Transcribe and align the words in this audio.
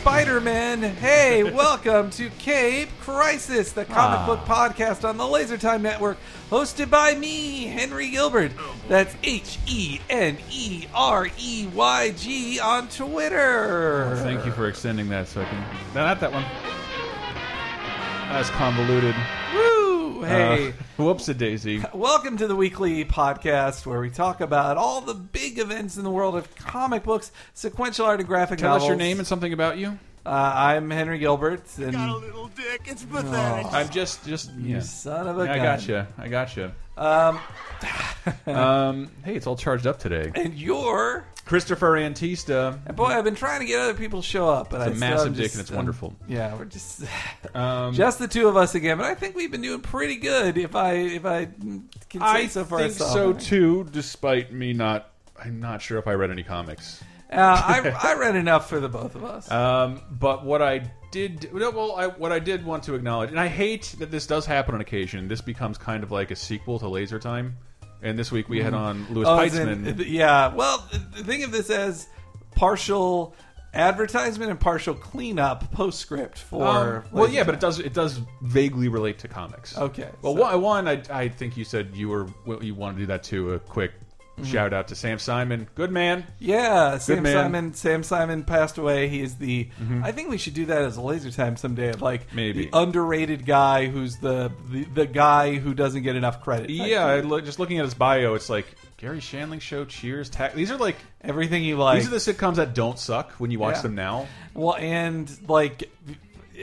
Spider-Man. 0.00 0.82
Hey, 0.82 1.42
welcome 1.52 2.10
to 2.10 2.28
Cape 2.38 2.90
Crisis, 3.00 3.72
the 3.72 3.84
comic 3.86 4.20
Ah. 4.20 4.26
book 4.26 4.40
podcast 4.44 5.08
on 5.08 5.16
the 5.16 5.26
Laser 5.26 5.56
Time 5.56 5.80
Network, 5.82 6.18
hosted 6.50 6.90
by 6.90 7.14
me, 7.14 7.64
Henry 7.64 8.10
Gilbert. 8.10 8.52
That's 8.88 9.16
H 9.24 9.58
E 9.66 9.98
N 10.10 10.36
E 10.50 10.86
R 10.94 11.28
E 11.38 11.68
Y 11.74 12.10
G 12.12 12.60
on 12.60 12.88
Twitter. 12.88 14.16
Thank 14.22 14.44
you 14.44 14.52
for 14.52 14.68
extending 14.68 15.08
that 15.08 15.28
so 15.28 15.40
I 15.40 15.44
can. 15.46 15.64
No, 15.94 16.04
not 16.04 16.20
that 16.20 16.30
one. 16.30 16.44
That's 18.30 18.50
convoluted. 18.50 19.14
Woo! 19.54 19.95
Hey. 20.06 20.68
Uh, 20.68 20.72
whoops 21.02 21.28
a 21.28 21.34
daisy. 21.34 21.82
Welcome 21.92 22.36
to 22.36 22.46
the 22.46 22.54
weekly 22.54 23.04
podcast 23.04 23.84
where 23.86 24.00
we 24.00 24.08
talk 24.08 24.40
about 24.40 24.76
all 24.76 25.00
the 25.00 25.14
big 25.14 25.58
events 25.58 25.96
in 25.96 26.04
the 26.04 26.10
world 26.10 26.36
of 26.36 26.54
comic 26.54 27.02
books, 27.02 27.32
sequential 27.54 28.06
art, 28.06 28.20
and 28.20 28.28
graphic 28.28 28.60
novels. 28.60 28.60
Tell 28.60 28.70
novels. 28.74 28.82
us 28.84 28.88
your 28.88 28.96
name 28.96 29.18
and 29.18 29.26
something 29.26 29.52
about 29.52 29.78
you. 29.78 29.98
Uh, 30.24 30.52
I'm 30.54 30.90
Henry 30.90 31.18
Gilbert, 31.18 31.64
and 31.78 31.92
got 31.92 32.08
a 32.08 32.16
little 32.18 32.46
dick. 32.48 32.82
It's 32.86 33.04
pathetic. 33.04 33.72
I'm 33.72 33.88
just, 33.88 34.24
just 34.26 34.52
you 34.54 34.80
son 34.80 35.26
of 35.26 35.40
a 35.40 35.44
Yeah, 35.44 35.52
I 35.52 35.56
gun. 35.56 35.64
gotcha. 35.64 36.08
I 36.18 36.28
gotcha. 36.28 36.74
Um, 36.96 37.40
Um, 38.46 39.10
hey, 39.24 39.36
it's 39.36 39.46
all 39.46 39.56
charged 39.56 39.86
up 39.86 39.98
today. 40.00 40.32
and 40.34 40.52
you're 40.54 41.24
Christopher 41.44 41.92
Antista. 41.92 42.78
And 42.86 42.96
boy, 42.96 43.06
I've 43.06 43.22
been 43.22 43.36
trying 43.36 43.60
to 43.60 43.66
get 43.66 43.78
other 43.78 43.94
people 43.94 44.20
to 44.20 44.26
show 44.26 44.48
up, 44.48 44.70
but 44.70 44.86
It's 44.88 44.96
a 44.96 45.00
massive 45.00 45.36
dick 45.36 45.52
and 45.52 45.60
it's 45.60 45.70
um, 45.70 45.76
wonderful. 45.76 46.14
Yeah, 46.26 46.56
we're 46.56 46.64
just 46.64 47.04
Um, 47.54 47.94
just 47.94 48.18
the 48.18 48.26
two 48.26 48.48
of 48.48 48.56
us 48.56 48.74
again. 48.74 48.98
But 48.98 49.06
I 49.06 49.14
think 49.14 49.36
we've 49.36 49.50
been 49.50 49.62
doing 49.62 49.80
pretty 49.80 50.16
good. 50.16 50.58
If 50.58 50.74
I 50.74 50.92
if 50.94 51.24
I 51.24 51.44
can 51.46 51.88
say 52.20 52.20
I 52.20 52.46
so 52.48 52.64
for 52.64 52.78
think 52.78 52.94
so 52.94 53.32
too. 53.32 53.86
Despite 53.92 54.52
me 54.52 54.72
not, 54.72 55.10
I'm 55.42 55.60
not 55.60 55.80
sure 55.82 55.98
if 55.98 56.08
I 56.08 56.14
read 56.14 56.32
any 56.32 56.42
comics. 56.42 57.02
Uh, 57.30 57.36
I 57.36 57.96
I 58.02 58.14
read 58.18 58.34
enough 58.34 58.68
for 58.68 58.80
the 58.80 58.88
both 58.88 59.14
of 59.14 59.22
us. 59.24 59.48
Um, 59.50 60.00
but 60.10 60.44
what 60.44 60.62
I 60.62 60.90
did, 61.12 61.48
well, 61.52 61.94
I, 61.96 62.08
what 62.08 62.32
I 62.32 62.40
did 62.40 62.64
want 62.64 62.82
to 62.84 62.94
acknowledge, 62.94 63.30
and 63.30 63.38
I 63.40 63.46
hate 63.46 63.94
that 64.00 64.10
this 64.10 64.26
does 64.26 64.46
happen 64.46 64.74
on 64.74 64.80
occasion. 64.80 65.28
This 65.28 65.40
becomes 65.40 65.78
kind 65.78 66.02
of 66.02 66.10
like 66.10 66.30
a 66.32 66.36
sequel 66.36 66.78
to 66.80 66.88
Laser 66.88 67.18
Time. 67.20 67.56
And 68.02 68.18
this 68.18 68.30
week 68.30 68.48
we 68.48 68.60
had 68.60 68.74
on 68.74 69.06
Louis 69.10 69.24
Oh, 69.26 69.38
as 69.38 69.56
in- 69.56 69.84
Peitzman. 69.84 70.04
yeah. 70.08 70.54
Well, 70.54 70.86
th- 70.90 71.24
think 71.26 71.44
of 71.44 71.50
this 71.52 71.70
as 71.70 72.06
partial 72.54 73.34
advertisement 73.74 74.50
and 74.50 74.58
partial 74.58 74.94
cleanup 74.94 75.70
postscript 75.72 76.38
for. 76.38 76.64
Um, 76.98 77.04
well, 77.12 77.28
yeah, 77.28 77.44
but 77.44 77.54
it 77.54 77.60
does 77.60 77.78
it 77.78 77.92
does 77.92 78.20
vaguely 78.42 78.88
relate 78.88 79.18
to 79.20 79.28
comics. 79.28 79.76
Okay, 79.76 80.08
Well, 80.22 80.34
so- 80.34 80.40
one, 80.40 80.60
one 80.62 80.88
I, 80.88 81.02
I 81.10 81.28
think 81.28 81.56
you 81.56 81.64
said 81.64 81.90
you 81.94 82.08
were 82.08 82.26
well, 82.46 82.62
you 82.62 82.74
want 82.74 82.96
to 82.96 83.02
do 83.02 83.06
that 83.06 83.22
too. 83.22 83.52
A 83.54 83.58
quick. 83.58 83.92
Shout 84.44 84.74
out 84.74 84.88
to 84.88 84.94
Sam 84.94 85.18
Simon, 85.18 85.66
good 85.74 85.90
man. 85.90 86.26
Yeah, 86.38 86.98
Sam 86.98 87.22
man. 87.22 87.32
Simon. 87.32 87.74
Sam 87.74 88.02
Simon 88.02 88.44
passed 88.44 88.76
away. 88.76 89.08
He 89.08 89.22
is 89.22 89.36
the. 89.36 89.68
I 90.02 90.12
think 90.12 90.28
we 90.28 90.36
should 90.36 90.52
do 90.54 90.66
that 90.66 90.82
as 90.82 90.98
a 90.98 91.00
laser 91.00 91.30
time 91.30 91.56
someday. 91.56 91.88
Of 91.88 92.02
like 92.02 92.26
Mm-hmm. 92.28 92.36
Maybe. 92.36 92.64
the 92.66 92.78
underrated 92.78 93.46
guy 93.46 93.86
who's 93.86 94.16
the, 94.18 94.52
the 94.70 94.84
the 94.84 95.06
guy 95.06 95.54
who 95.54 95.72
doesn't 95.72 96.02
get 96.02 96.16
enough 96.16 96.42
credit. 96.42 96.68
Yeah, 96.70 97.06
I 97.06 97.40
just 97.40 97.58
looking 97.58 97.78
at 97.78 97.84
his 97.86 97.94
bio, 97.94 98.34
it's 98.34 98.50
like 98.50 98.66
Garry 98.98 99.20
Shandling 99.20 99.60
show, 99.62 99.84
Cheers, 99.86 100.28
Ta 100.30 100.50
these 100.54 100.70
are 100.70 100.76
like 100.76 100.96
everything 101.22 101.64
you 101.64 101.76
like. 101.76 101.98
these 102.00 102.08
are 102.08 102.10
the 102.10 102.16
sitcoms 102.34 102.56
that 102.56 102.74
don't 102.74 102.98
suck 102.98 103.32
when 103.32 103.50
you 103.50 103.58
watch 103.58 103.76
Yeah. 103.76 103.82
them 103.82 103.94
now. 103.94 104.26
well, 104.52 104.74
and 104.76 105.30
like 105.48 105.90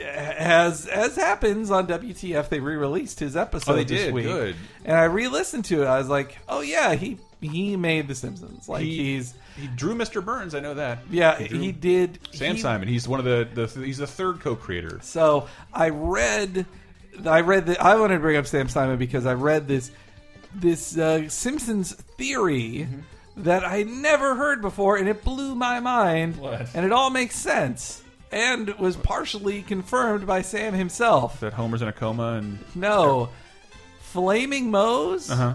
as 0.00 0.86
as 0.86 1.16
happens 1.16 1.70
on 1.70 1.86
WTF, 1.86 2.48
they 2.48 2.60
re-released 2.60 3.20
his 3.20 3.36
episode 3.36 3.72
Oh, 3.72 3.76
they 3.76 3.84
this 3.84 4.04
did? 4.04 4.14
week, 4.14 4.24
Good. 4.26 4.56
and 4.84 4.96
I 4.96 5.04
re-listened 5.04 5.64
to 5.66 5.82
it. 5.82 5.86
I 5.86 5.98
was 5.98 6.08
like, 6.08 6.38
oh 6.48 6.60
yeah, 6.60 6.94
he 6.94 7.18
he 7.48 7.76
made 7.76 8.08
The 8.08 8.14
Simpsons. 8.14 8.68
Like 8.68 8.82
He- 8.84 9.14
he's 9.16 9.34
He 9.60 9.66
drew 9.68 9.94
Mr. 9.94 10.24
Burns, 10.24 10.54
I 10.54 10.60
know 10.60 10.74
that. 10.74 10.98
yeah, 11.10 11.38
drew 11.46 11.58
he 11.60 11.72
did. 11.72 12.18
Sam 12.32 12.56
he- 12.56 12.60
Simon. 12.62 12.88
He's 12.88 13.06
one 13.08 13.20
of 13.20 13.24
the, 13.26 13.48
the 13.66 13.80
he's 13.84 13.98
the 13.98 14.06
third 14.06 14.40
co-creator. 14.40 14.98
So 15.02 15.48
I 15.72 15.90
read, 15.90 16.66
I 17.26 17.40
read 17.42 17.66
that 17.66 17.80
I 17.82 17.96
wanted 17.96 18.14
to 18.14 18.20
bring 18.20 18.36
up 18.36 18.46
Sam 18.46 18.68
Simon 18.68 18.98
because 18.98 19.26
I 19.26 19.34
read 19.34 19.68
this 19.68 19.90
this 20.54 20.96
uh, 20.96 21.28
Simpsons 21.28 21.92
theory 22.16 22.86
that 23.36 23.64
I 23.64 23.82
never 23.82 24.36
heard 24.36 24.62
before, 24.62 24.96
and 24.96 25.08
it 25.08 25.24
blew 25.24 25.54
my 25.56 25.80
mind. 25.80 26.36
What? 26.36 26.68
And 26.74 26.86
it 26.86 26.92
all 26.92 27.10
makes 27.10 27.34
sense, 27.36 28.02
and 28.30 28.68
was 28.78 28.94
partially 28.96 29.62
confirmed 29.62 30.26
by 30.26 30.42
Sam 30.42 30.72
himself. 30.72 31.40
That 31.40 31.52
Homer's 31.52 31.82
in 31.82 31.88
a 31.88 31.92
coma 31.92 32.34
and 32.34 32.58
No, 32.76 33.30
Flaming 34.00 34.70
Moe's 34.70 35.28
uh 35.30 35.36
huh. 35.36 35.54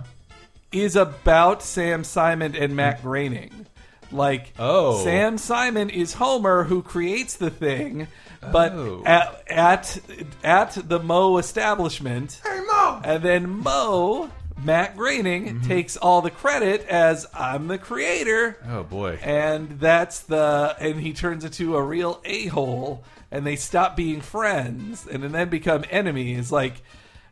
Is 0.71 0.95
about 0.95 1.63
Sam 1.63 2.03
Simon 2.03 2.55
and 2.55 2.75
Matt 2.75 3.01
Groening. 3.01 3.65
Like, 4.11 4.53
Oh. 4.59 5.03
Sam 5.03 5.37
Simon 5.39 5.89
is 5.89 6.13
Homer 6.13 6.63
who 6.63 6.81
creates 6.83 7.35
the 7.35 7.49
thing, 7.49 8.07
but 8.51 8.73
Oh. 8.73 9.03
at, 9.05 9.43
at 9.47 9.99
at 10.43 10.77
the 10.87 10.99
Moe 10.99 11.37
establishment, 11.37 12.39
Hey, 12.43 12.59
Moe! 12.67 13.01
and 13.03 13.23
then 13.23 13.49
Moe 13.49 14.29
Matt 14.63 14.95
Groening 14.97 15.45
Mm-hmm. 15.47 15.67
takes 15.67 15.95
all 15.97 16.21
the 16.21 16.31
credit 16.31 16.85
as 16.87 17.25
I'm 17.33 17.67
the 17.67 17.77
creator, 17.77 18.57
Oh 18.69 18.83
boy. 18.83 19.19
and 19.23 19.79
that's 19.79 20.21
the 20.21 20.75
and 20.79 20.99
he 21.01 21.13
turns 21.13 21.43
into 21.45 21.75
a 21.77 21.81
real 21.81 22.19
a 22.25 22.47
hole, 22.47 23.03
and 23.31 23.45
they 23.45 23.55
stop 23.55 23.95
being 23.95 24.21
friends, 24.21 25.07
and 25.07 25.23
then 25.23 25.49
become 25.49 25.83
enemies. 25.91 26.51
Like, 26.51 26.81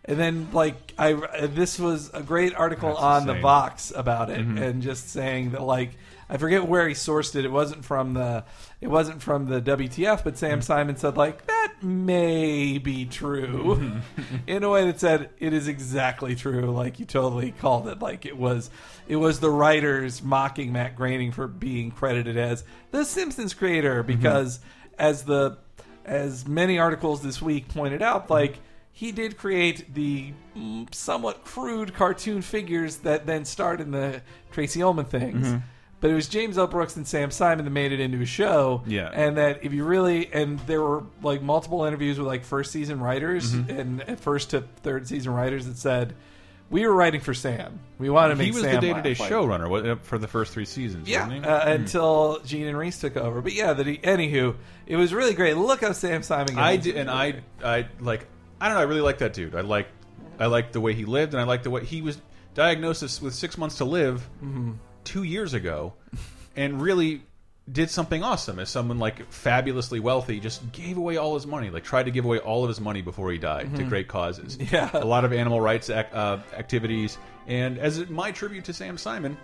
and 0.07 0.18
then 0.19 0.47
like 0.53 0.94
I 0.97 1.13
this 1.47 1.78
was 1.79 2.09
a 2.13 2.23
great 2.23 2.56
article 2.56 2.90
That's 2.90 3.01
on 3.01 3.28
the. 3.28 3.34
Vox 3.35 3.91
about 3.95 4.29
it, 4.29 4.40
Mm-hmm. 4.40 4.57
and 4.57 4.81
just 4.81 5.09
saying 5.09 5.51
that 5.51 5.62
like 5.62 5.91
I 6.29 6.35
forget 6.38 6.68
where 6.68 6.88
he 6.88 6.94
sourced 6.94 7.35
it. 7.35 7.45
It 7.45 7.51
wasn't 7.51 7.85
from 7.85 8.13
the 8.13 8.44
it 8.81 8.88
wasn't 8.88 9.22
from 9.22 9.47
the 9.47 9.62
WTF, 9.62 10.23
but 10.23 10.34
Mm-hmm. 10.34 10.35
Sam 10.35 10.62
Simon 10.62 10.96
said 10.97 11.17
like 11.17 11.46
that 11.47 11.73
may 11.81 12.78
be 12.78 13.06
true 13.06 13.75
Mm-hmm. 13.79 14.35
in 14.47 14.63
a 14.63 14.69
way 14.69 14.85
that 14.85 15.00
said 15.00 15.29
it 15.40 15.53
is 15.53 15.67
exactly 15.67 16.35
true. 16.35 16.72
Like 16.72 17.00
you 17.00 17.06
totally 17.06 17.51
called 17.51 17.88
it. 17.88 18.00
Like 18.00 18.25
it 18.25 18.38
was 18.38 18.69
it 19.07 19.16
was 19.17 19.40
the 19.40 19.50
writers 19.51 20.22
mocking 20.23 20.72
Matt 20.73 20.96
Groening 20.96 21.31
for 21.31 21.47
being 21.47 21.91
credited 21.91 22.38
as 22.38 22.63
the 22.91 23.03
Simpsons 23.06 23.53
creator 23.53 24.03
Mm-hmm. 24.03 24.07
because 24.19 24.59
as 24.97 25.23
the 25.23 25.57
as 26.06 26.47
many 26.47 26.79
articles 26.79 27.22
this 27.22 27.41
week 27.41 27.67
pointed 27.67 28.01
out, 28.01 28.29
like 28.29 28.57
he 28.97 29.12
did 29.12 29.38
create 29.38 29.94
the 29.94 30.34
mm, 30.58 30.91
somewhat 30.91 31.46
crude 31.46 31.94
cartoon 31.94 32.41
figures 32.41 32.97
that 32.97 33.28
then 33.28 33.46
starred 33.46 33.80
in 33.80 33.91
the 33.91 34.24
Tracey 34.52 34.81
Ullman 34.81 35.06
things. 35.06 35.46
Mm-hmm. 35.46 35.58
But 36.00 36.09
it 36.09 36.16
was 36.16 36.28
James 36.28 36.58
L. 36.58 36.66
Brooks 36.66 36.96
and 36.96 37.08
Sam 37.08 37.30
Simon 37.30 37.63
that 37.66 37.69
made 37.69 37.91
it 37.91 38.00
into 38.00 38.19
a 38.22 38.25
show. 38.25 38.81
Yeah. 38.88 39.12
And 39.13 39.38
that 39.38 39.63
if 39.63 39.72
you 39.72 39.84
really, 39.84 40.34
and 40.34 40.58
there 40.62 40.81
were 40.81 41.03
like 41.22 41.44
multiple 41.44 41.84
interviews 41.85 42.18
with 42.18 42.25
like 42.28 42.44
first 42.44 42.72
season 42.72 43.00
writers 43.00 43.53
Mm-hmm. 43.53 43.80
and 43.80 44.02
and 44.02 44.19
first 44.19 44.50
to 44.52 44.62
third 44.81 45.08
season 45.08 45.31
writers 45.31 45.68
that 45.68 45.78
said, 45.78 46.16
we 46.72 46.85
were 46.88 46.94
writing 46.94 47.22
for 47.22 47.35
Sam. 47.35 47.79
We 48.00 48.09
want 48.09 48.31
to 48.31 48.35
make 48.35 48.46
he 48.46 48.52
was 48.52 48.64
Sam 48.64 48.75
the 48.75 48.81
day-to-day 48.81 49.09
laugh." 49.09 49.19
Like, 49.19 49.31
showrunner 49.31 49.69
wa- 49.69 49.91
uh, 49.91 49.96
for 50.02 50.18
the 50.18 50.28
first 50.28 50.53
three 50.53 50.66
seasons. 50.66 51.08
yeah, 51.08 51.25
wasn't 51.28 51.46
he? 51.46 51.50
uh, 51.52 51.69
until 51.74 52.40
Jean 52.46 52.66
and 52.68 52.78
Reiss 52.78 53.00
took 53.00 53.16
over. 53.16 53.41
But 53.41 53.53
yeah, 53.53 53.74
that 53.74 53.85
he, 53.85 53.97
anywho, 54.00 54.56
it 54.88 54.96
was 54.97 55.14
really 55.14 55.34
great. 55.35 55.56
Look 55.56 55.81
how 55.81 55.91
Sam 55.94 56.24
Simon. 56.24 56.56
got 56.56 56.64
I 56.64 56.72
into 56.72 56.84
did, 56.91 56.96
it. 56.96 57.00
and 57.00 57.09
I, 57.12 57.41
I 57.64 57.88
like, 58.00 58.28
I 58.59 58.68
don't 58.68 58.75
know. 58.75 58.81
I 58.81 58.85
really 58.85 59.01
like 59.01 59.19
that 59.19 59.34
dude. 59.34 59.56
I 59.56 59.62
like, 59.62 59.88
I 60.40 60.45
like 60.47 60.72
the 60.72 60.81
way 60.81 60.94
he 60.94 61.06
lived, 61.06 61.34
and 61.34 61.41
I 61.41 61.45
like 61.45 61.63
the 61.63 61.69
way 61.69 61.84
he 61.85 62.01
was 62.01 62.19
diagnosed 62.53 63.22
with 63.22 63.34
six 63.34 63.57
months 63.57 63.78
to 63.78 63.85
live 63.85 64.28
Mm-hmm. 64.44 64.73
two 65.03 65.23
years 65.23 65.53
ago, 65.53 65.94
and 66.56 66.81
really 66.81 67.22
did 67.72 67.90
something 67.90 68.23
awesome 68.23 68.59
as 68.59 68.69
someone 68.69 68.97
like 68.97 69.29
fabulously 69.31 70.00
wealthy. 70.00 70.40
Just 70.40 70.72
gave 70.72 70.97
away 70.97 71.17
all 71.17 71.34
his 71.35 71.46
money, 71.46 71.69
like 71.69 71.84
tried 71.84 72.03
to 72.03 72.12
give 72.12 72.23
away 72.25 72.40
all 72.40 72.63
of 72.63 72.69
his 72.69 72.79
money 72.79 73.01
before 73.01 73.29
he 73.31 73.38
died 73.38 73.75
to 73.75 73.84
great 73.84 74.07
causes. 74.07 74.57
Mm-hmm. 74.57 74.73
Yeah. 74.75 74.90
a 74.94 75.06
lot 75.06 75.25
of 75.25 75.34
animal 75.34 75.59
rights 75.62 75.90
ac 75.90 76.08
uh, 76.14 76.37
activities, 76.58 77.17
and 77.46 77.78
as 77.78 78.08
my 78.09 78.31
tribute 78.31 78.66
to 78.66 78.73
Sam 78.73 78.97
Simon, 78.97 79.37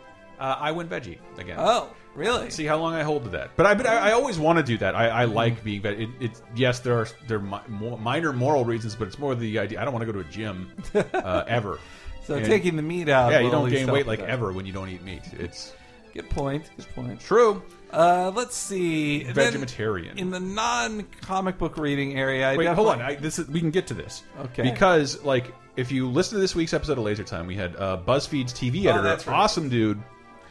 uh, 0.44 0.58
I 0.60 0.72
went 0.72 0.90
veggie 0.90 1.18
again. 1.38 1.56
Oh, 1.58 1.90
really? 2.16 2.50
see 2.50 2.66
how 2.66 2.78
long 2.78 2.94
I 2.94 3.04
hold 3.04 3.24
to 3.24 3.30
that. 3.32 3.52
But 3.56 3.66
I, 3.66 3.74
but 3.76 3.88
I, 3.88 4.10
I 4.10 4.12
always 4.12 4.38
want 4.38 4.58
to 4.60 4.64
do 4.64 4.78
that. 4.80 4.94
I, 4.96 5.08
I 5.08 5.26
like 5.26 5.64
being 5.64 5.82
vet. 5.82 6.00
It, 6.00 6.10
it, 6.20 6.42
yes, 6.56 6.80
there 6.80 7.00
are 7.00 7.08
there 7.28 7.38
are 7.38 7.42
mi 7.42 7.58
more, 7.70 7.98
minor 7.98 8.34
moral 8.34 8.66
reasons, 8.66 8.96
but 8.96 9.08
it's 9.08 9.18
more 9.18 9.34
the 9.36 9.58
idea. 9.60 9.82
I 9.82 9.86
don't 9.86 9.94
want 9.94 10.06
to 10.06 10.12
go 10.14 10.22
to 10.22 10.28
a 10.28 10.32
gym 10.32 10.72
uh, 10.96 11.44
ever. 11.48 11.80
So 12.26 12.36
And- 12.36 12.46
taking 12.46 12.76
the 12.76 12.82
meat 12.82 13.10
out. 13.10 13.32
yeah, 13.32 13.40
you 13.40 13.50
don't 13.52 13.70
gain 13.70 13.90
weight 13.92 14.06
like 14.08 14.20
that. 14.20 14.30
ever 14.30 14.52
when 14.52 14.66
you 14.66 14.74
don't 14.74 14.90
eat 14.90 15.04
meat. 15.04 15.24
It's 15.40 15.74
Good 16.14 16.30
point. 16.30 16.70
Good 16.78 16.88
point. 16.94 17.20
true. 17.22 17.64
Uh, 17.92 18.32
let's 18.36 18.56
see. 18.56 19.24
Vegetarian. 19.24 20.18
in 20.18 20.30
the 20.32 20.40
non-comic 20.40 21.58
book 21.58 21.78
reading 21.78 22.18
area, 22.18 22.50
I 22.52 22.58
Wait, 22.58 22.68
hold 22.68 22.88
on. 22.90 23.02
I, 23.02 23.16
this 23.16 23.40
is, 23.40 23.48
we 23.48 23.60
can 23.60 23.72
get 23.72 23.88
to 23.88 23.94
this. 23.94 24.24
Okay. 24.40 24.64
Because 24.64 25.24
like 25.24 25.54
if 25.76 25.92
you 25.92 26.08
listen 26.10 26.36
to 26.38 26.42
this 26.42 26.56
week's 26.56 26.74
episode 26.74 26.98
of 26.98 27.04
Laser 27.04 27.24
Time, 27.24 27.48
we 27.48 27.56
had 27.56 27.76
uh, 27.76 27.98
BuzzFeed's 28.06 28.54
TV 28.54 28.86
Oh, 28.86 28.90
editor, 28.90 29.02
that's 29.04 29.28
right. 29.28 29.36
awesome 29.36 29.70
dude, 29.70 30.02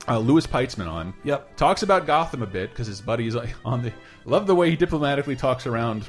uh, 0.08 0.19
Louis 0.19 0.46
Peitzman 0.46 0.90
on. 0.90 1.14
Yep. 1.25 1.56
Talks 1.56 1.82
about 1.82 2.06
Gotham 2.06 2.43
a 2.43 2.46
bit 2.46 2.70
because 2.70 2.87
his 2.87 3.00
buddy 3.00 3.26
is 3.26 3.37
on 3.64 3.82
the. 3.82 3.93
Love 4.25 4.46
the 4.46 4.54
way 4.54 4.70
he 4.70 4.76
diplomatically 4.76 5.37
talks 5.37 5.66
around 5.66 6.08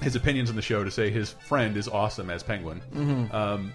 his 0.00 0.14
opinions 0.16 0.48
on 0.50 0.56
the 0.56 0.62
show 0.62 0.84
to 0.84 0.90
say 0.90 1.10
his 1.10 1.32
friend 1.32 1.76
is 1.76 1.88
awesome 1.88 2.30
as 2.30 2.42
Penguin. 2.42 2.80
Mm-hmm. 2.94 3.34
Um, 3.34 3.72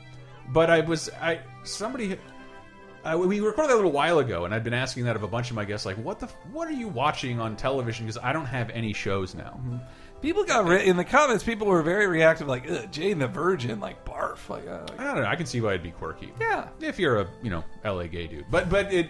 but 0.49 0.69
I 0.69 0.81
was 0.81 1.09
I 1.21 1.39
somebody 1.63 2.17
we 3.15 3.39
recorded 3.39 3.69
that 3.69 3.75
a 3.75 3.77
little 3.77 3.91
while 3.91 4.19
ago, 4.19 4.45
and 4.45 4.53
I've 4.53 4.63
been 4.63 4.73
asking 4.73 5.05
that 5.05 5.15
of 5.15 5.23
a 5.23 5.27
bunch 5.27 5.49
of 5.49 5.55
my 5.55 5.63
guests, 5.63 5.85
like, 5.85 5.97
"What 5.97 6.19
the? 6.19 6.27
What 6.51 6.67
are 6.67 6.73
you 6.73 6.87
watching 6.87 7.39
on 7.39 7.55
television?" 7.55 8.05
Because 8.05 8.21
I 8.21 8.33
don't 8.33 8.45
have 8.45 8.69
any 8.71 8.91
shows 8.91 9.33
now. 9.33 9.59
People 10.21 10.43
got 10.43 10.65
re- 10.65 10.85
in 10.85 10.97
the 10.97 11.05
comments. 11.05 11.43
People 11.43 11.67
were 11.67 11.81
very 11.83 12.07
reactive, 12.07 12.47
like 12.47 12.69
Ugh, 12.69 12.91
Jane 12.91 13.19
the 13.19 13.27
Virgin, 13.27 13.79
like 13.79 14.03
barf, 14.03 14.49
like, 14.49 14.67
uh, 14.67 14.81
like 14.89 14.99
I 14.99 15.03
don't 15.03 15.15
know. 15.23 15.25
I 15.27 15.35
can 15.35 15.45
see 15.45 15.61
why 15.61 15.69
it'd 15.71 15.83
be 15.83 15.91
quirky. 15.91 16.33
Yeah. 16.39 16.67
if 16.81 16.97
you're 16.99 17.21
a 17.21 17.27
you 17.43 17.49
know 17.49 17.63
LA 17.85 18.03
gay 18.07 18.27
dude, 18.27 18.45
but 18.49 18.69
but 18.69 18.91
it 18.93 19.09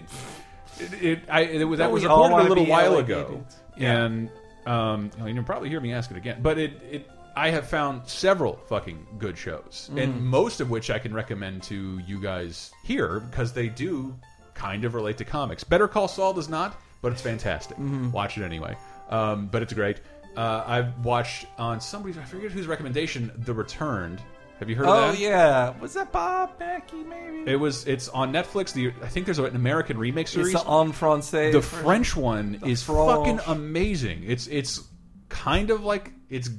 it, 0.79 1.03
it 1.03 1.19
I 1.29 1.41
it 1.41 1.63
was 1.63 1.79
that 1.79 1.91
was 1.91 2.03
recorded 2.03 2.45
a 2.45 2.49
little 2.49 2.65
while 2.65 2.91
LA 2.93 2.97
ago. 2.99 3.45
Yeah. 3.77 4.03
and 4.05 4.29
um 4.65 5.11
you 5.25 5.33
will 5.35 5.43
probably 5.43 5.69
hear 5.69 5.79
me 5.79 5.93
ask 5.93 6.11
it 6.11 6.17
again, 6.17 6.39
but 6.41 6.57
it 6.57 6.81
it. 6.91 7.09
I 7.35 7.51
have 7.51 7.67
found 7.69 8.07
several 8.07 8.55
fucking 8.67 9.05
good 9.19 9.37
shows, 9.37 9.91
Mm. 9.93 10.01
and 10.03 10.25
most 10.25 10.59
of 10.59 10.71
which 10.71 10.89
I 10.89 10.97
can 10.97 11.13
recommend 11.13 11.61
to 11.63 11.99
you 11.99 12.19
guys 12.19 12.71
here 12.83 13.19
because 13.19 13.53
they 13.53 13.69
do 13.69 14.15
kind 14.55 14.83
of 14.85 14.95
relate 14.95 15.17
to 15.19 15.23
comics. 15.25 15.63
Better 15.63 15.87
Call 15.87 16.07
Saul 16.07 16.33
does 16.33 16.49
not, 16.49 16.75
but 17.03 17.11
it's 17.11 17.21
fantastic. 17.21 17.77
Mm-hmm. 17.77 18.09
Watch 18.11 18.39
it 18.39 18.43
anyway. 18.43 18.75
Um, 19.11 19.47
but 19.47 19.61
it's 19.61 19.71
great. 19.71 20.01
Uh, 20.37 20.63
I've 20.67 21.03
watched 21.03 21.47
on 21.57 21.81
somebody's 21.81 22.17
I 22.17 22.23
forget 22.23 22.51
whose 22.51 22.67
recommendation, 22.67 23.31
The 23.37 23.53
Returned. 23.53 24.21
Have 24.59 24.69
you 24.69 24.75
heard 24.75 24.87
of 24.87 24.95
that? 24.95 25.09
oh 25.09 25.13
yeah, 25.13 25.73
was 25.79 25.93
that 25.93 26.11
Bob 26.11 26.51
Mackey? 26.59 27.03
Maybe 27.03 27.51
It 27.51 27.55
was. 27.55 27.87
It's 27.87 28.07
on 28.09 28.31
Netflix. 28.31 28.73
The 28.73 28.91
I 29.03 29.07
think 29.07 29.25
there's 29.25 29.39
an 29.39 29.55
American 29.55 29.97
remake 29.97 30.27
series. 30.27 30.53
it's 30.53 30.63
en 30.63 30.93
français. 30.93 31.51
the 31.51 31.61
French 31.61 32.15
one 32.15 32.59
is 32.65 32.83
French. 32.83 33.07
fucking 33.07 33.39
amazing. 33.47 34.23
It's 34.25 34.47
it's 34.47 34.87
kind 35.29 35.69
of 35.69 35.83
like 35.83 36.11
it's 36.29 36.49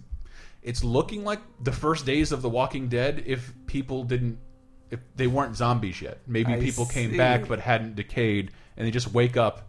it's 0.63 0.85
looking 0.85 1.25
like 1.25 1.41
the 1.63 1.73
first 1.73 2.05
days 2.07 2.33
of 2.33 2.43
The 2.43 2.49
Walking 2.49 2.89
Dead 2.89 3.23
if 3.27 3.53
people 3.67 4.05
didn't 4.05 4.39
if 4.91 5.01
they 5.17 5.27
weren't 5.27 5.57
zombies 5.57 6.01
yet. 6.01 6.19
Maybe 6.27 6.53
I 6.53 6.61
people 6.61 6.87
came 6.87 7.17
back 7.17 7.47
but 7.49 7.61
hadn't 7.61 7.97
decayed, 7.97 8.53
and 8.77 8.87
they 8.87 8.91
just 8.91 9.13
wake 9.13 9.37
up 9.37 9.68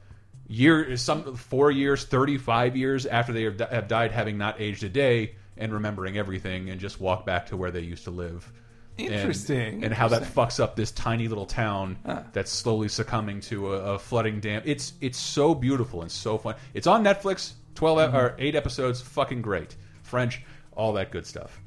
year 0.50 0.98
some 0.98 1.36
four 1.38 1.72
years, 1.72 2.04
thirty 2.04 2.38
five 2.38 2.76
years 2.76 3.06
after 3.06 3.32
they 3.32 3.44
have, 3.44 3.58
have 3.60 3.88
died, 3.88 4.12
having 4.12 4.38
not 4.38 4.60
aged 4.60 4.84
a 4.84 4.90
day 4.90 5.36
and 5.56 5.72
remembering 5.72 6.18
everything, 6.18 6.70
and 6.70 6.80
just 6.82 7.00
walk 7.00 7.26
back 7.26 7.46
to 7.48 7.56
where 7.58 7.72
they 7.72 7.82
used 7.82 8.04
to 8.06 8.12
live. 8.12 8.52
And- 8.98 9.14
Interesting, 9.14 9.86
And, 9.86 9.94
how 9.94 10.10
that 10.10 10.24
fucks 10.24 10.60
up 10.60 10.76
this 10.76 10.92
tiny 10.92 11.30
little 11.30 11.46
town 11.46 11.98
that's 12.34 12.52
slowly 12.52 12.90
succumbing 12.90 13.40
to 13.42 13.74
a, 13.74 13.94
a 13.94 14.00
flooding 14.00 14.42
dam. 14.42 14.62
It's 14.66 14.92
it's 15.00 15.18
so 15.18 15.56
beautiful 15.56 16.02
and 16.02 16.12
so 16.12 16.38
fun. 16.38 16.56
It's 16.74 16.88
on 16.88 17.04
Netflix. 17.04 17.54
12 17.76 17.98
Mm-hmm. 17.98 18.18
or 18.18 18.36
eight 18.40 18.56
episodes. 18.56 19.00
Fucking 19.00 19.42
great. 19.42 19.74
French, 20.04 20.42
all 20.76 20.92
that 20.94 21.12
good 21.12 21.26
stuff. 21.26 21.62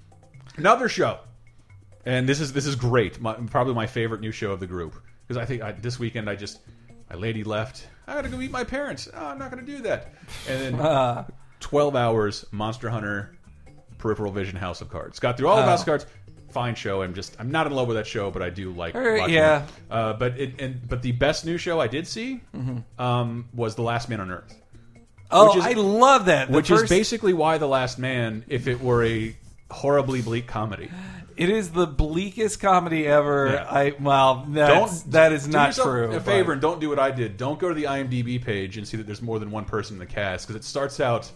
Another 0.59 0.91
show, 0.91 1.21
and 2.05 2.29
this 2.29 2.39
is 2.41 2.53
this 2.53 2.67
is 2.67 2.75
great. 2.77 3.19
My, 3.19 3.33
probably 3.35 3.73
my 3.73 3.87
favorite 3.87 4.21
new 4.21 4.33
show 4.33 4.51
of 4.53 4.61
the 4.61 4.67
group 4.67 4.95
because 5.27 5.39
I 5.41 5.47
think 5.47 5.63
I, 5.63 5.73
this 5.73 5.99
weekend 5.99 6.29
I 6.29 6.35
just 6.37 6.59
my 7.09 7.17
lady 7.17 7.45
left. 7.45 7.87
I 8.07 8.15
got 8.15 8.23
to 8.23 8.29
go 8.29 8.37
meet 8.37 8.51
my 8.51 8.65
parents. 8.65 9.09
Oh, 9.15 9.27
I'm 9.27 9.39
not 9.39 9.51
going 9.51 9.65
to 9.65 9.71
do 9.77 9.83
that. 9.83 10.13
And 10.49 10.61
then 10.61 10.81
Uh, 10.81 11.25
12 11.61 11.95
hours 11.97 12.45
Monster 12.51 12.91
Hunter 12.91 13.37
Peripheral 13.99 14.33
Vision 14.33 14.57
House 14.57 14.81
of 14.81 14.91
Cards. 14.91 15.21
Got 15.21 15.37
through 15.39 15.49
all 15.49 15.59
of 15.59 15.65
Oh. 15.65 15.69
House 15.69 15.81
of 15.81 15.87
Cards. 15.87 16.07
Fine 16.51 16.75
show. 16.75 17.01
I'm 17.03 17.15
just 17.15 17.35
I'm 17.39 17.51
not 17.51 17.67
in 17.67 17.73
love 17.73 17.89
with 17.89 17.97
that 17.97 18.07
show, 18.07 18.31
but 18.31 18.43
I 18.43 18.51
do 18.51 18.73
like. 18.73 18.95
Right, 18.95 19.31
yeah. 19.31 19.63
it. 19.63 19.69
Uh, 19.91 20.13
but 20.13 20.39
it 20.39 20.61
and 20.61 20.87
but 20.87 21.01
the 21.01 21.13
best 21.13 21.47
new 21.47 21.57
show 21.57 21.81
I 21.81 21.87
did 21.87 22.07
see 22.07 22.41
um, 22.99 23.49
was 23.55 23.75
The 23.75 23.81
Last 23.83 24.11
Man 24.11 24.21
on 24.21 24.31
Earth, 24.31 24.55
oh, 25.31 25.57
is- 25.59 25.65
I 25.65 25.73
love 25.73 26.27
that. 26.27 26.49
The 26.49 26.55
which 26.55 26.71
is 26.71 26.87
basically 26.91 27.33
why 27.33 27.57
The 27.57 27.69
Last 27.69 27.99
Man, 27.99 28.45
if 28.49 28.67
it 28.67 28.83
were 28.83 29.03
a 29.03 29.35
horribly 29.71 30.21
bleak 30.21 30.47
comedy. 30.47 30.91
It 31.37 31.49
is 31.49 31.71
the 31.71 31.87
bleakest 31.87 32.61
comedy 32.61 33.07
ever. 33.07 33.51
Yeah. 33.55 33.67
I 33.71 33.95
well, 33.99 34.47
that's, 34.49 35.01
don't 35.03 35.13
that 35.13 35.33
is 35.33 35.49
not 35.49 35.75
true. 35.75 36.07
A 36.11 36.13
but- 36.15 36.23
favor 36.25 36.53
and 36.53 36.61
don't 36.61 36.81
do 36.81 36.89
what 36.89 36.99
I 36.99 37.11
did. 37.11 37.37
Don't 37.37 37.59
go 37.59 37.69
to 37.69 37.75
the 37.75 37.85
IMDb 37.85 38.43
page 38.43 38.77
and 38.79 38.87
see 38.87 38.97
that 38.97 39.07
there's 39.07 39.23
more 39.23 39.39
than 39.39 39.51
one 39.51 39.65
person 39.65 39.95
in 39.97 39.99
the 40.01 40.07
cast 40.07 40.47
because 40.47 40.57
it 40.61 40.65
starts 40.65 41.01
out. 41.01 41.31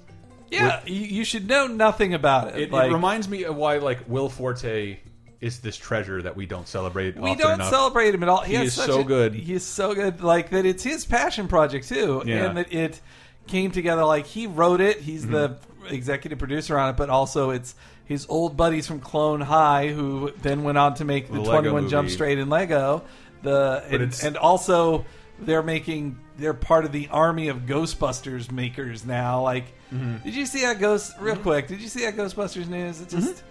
yeah, 0.51 0.81
you, 0.87 1.01
you 1.01 1.25
should 1.25 1.49
know 1.49 1.67
nothing 1.67 2.15
about 2.15 2.49
it. 2.49 2.63
It, 2.65 2.71
like, 2.73 2.91
it 2.91 2.95
reminds 2.95 3.29
me 3.29 3.45
of 3.45 3.57
why 3.57 3.79
like 3.79 4.01
Will 4.09 4.29
Forte 4.29 4.99
is 5.41 5.61
this 5.61 5.77
treasure 5.77 6.23
that 6.23 6.35
we 6.37 6.47
don't 6.47 6.67
celebrate. 6.69 7.17
we 7.19 7.35
don't 7.35 7.55
enough. 7.55 7.69
celebrate 7.71 8.15
him 8.15 8.23
at 8.23 8.29
all. 8.29 8.43
He, 8.43 8.57
He 8.57 8.65
is 8.65 8.75
so 8.75 9.01
a- 9.01 9.05
good. 9.05 9.35
He 9.35 9.53
is 9.53 9.65
so 9.65 9.95
good. 9.95 10.23
Like 10.23 10.51
that, 10.51 10.65
it's 10.65 10.83
his 10.83 11.05
passion 11.05 11.47
project 11.49 11.89
too, 11.89 12.23
Yeah. 12.25 12.47
and 12.47 12.57
that 12.57 12.73
it 12.73 13.01
came 13.47 13.71
together. 13.71 14.05
Like 14.05 14.27
he 14.27 14.47
wrote 14.47 14.81
it. 14.81 15.01
He's 15.01 15.23
Mm-hmm. 15.25 15.33
the 15.33 15.57
executive 15.89 16.39
producer 16.39 16.79
on 16.79 16.91
it, 16.91 16.97
but 16.97 17.11
also 17.11 17.51
it's 17.51 17.75
his 18.07 18.27
old 18.29 18.57
buddies 18.57 18.87
from 18.87 19.01
Clone 19.01 19.41
High 19.41 19.89
who 19.89 20.33
then 20.43 20.63
went 20.65 20.79
on 20.79 20.95
to 20.95 21.05
make 21.05 21.29
the, 21.29 21.35
The 21.35 21.45
Twenty 21.45 21.69
One 21.71 21.89
Jump 21.89 22.07
movie. 22.07 22.15
Straight 22.15 22.39
and 22.39 22.49
Lego. 22.51 23.03
The 23.43 23.85
and, 23.91 24.21
and 24.25 24.37
also 24.37 25.05
they're 25.41 25.63
making 25.63 26.19
they're 26.39 26.55
part 26.55 26.85
of 26.85 26.93
the 26.93 27.09
army 27.11 27.49
of 27.49 27.59
Ghostbusters 27.67 28.51
makers 28.51 29.05
now. 29.05 29.43
Like, 29.43 29.73
Mm-hmm. 29.93 30.25
did 30.25 30.35
you 30.35 30.47
see 30.47 30.63
that 30.63 30.81
Ghost? 30.81 31.13
Real 31.21 31.37
quick, 31.37 31.69
did 31.69 31.81
you 31.81 31.87
see 31.87 32.01
that 32.07 32.17
Ghostbusters 32.17 32.67
news? 32.67 33.01
It 33.01 33.09
just 33.09 33.45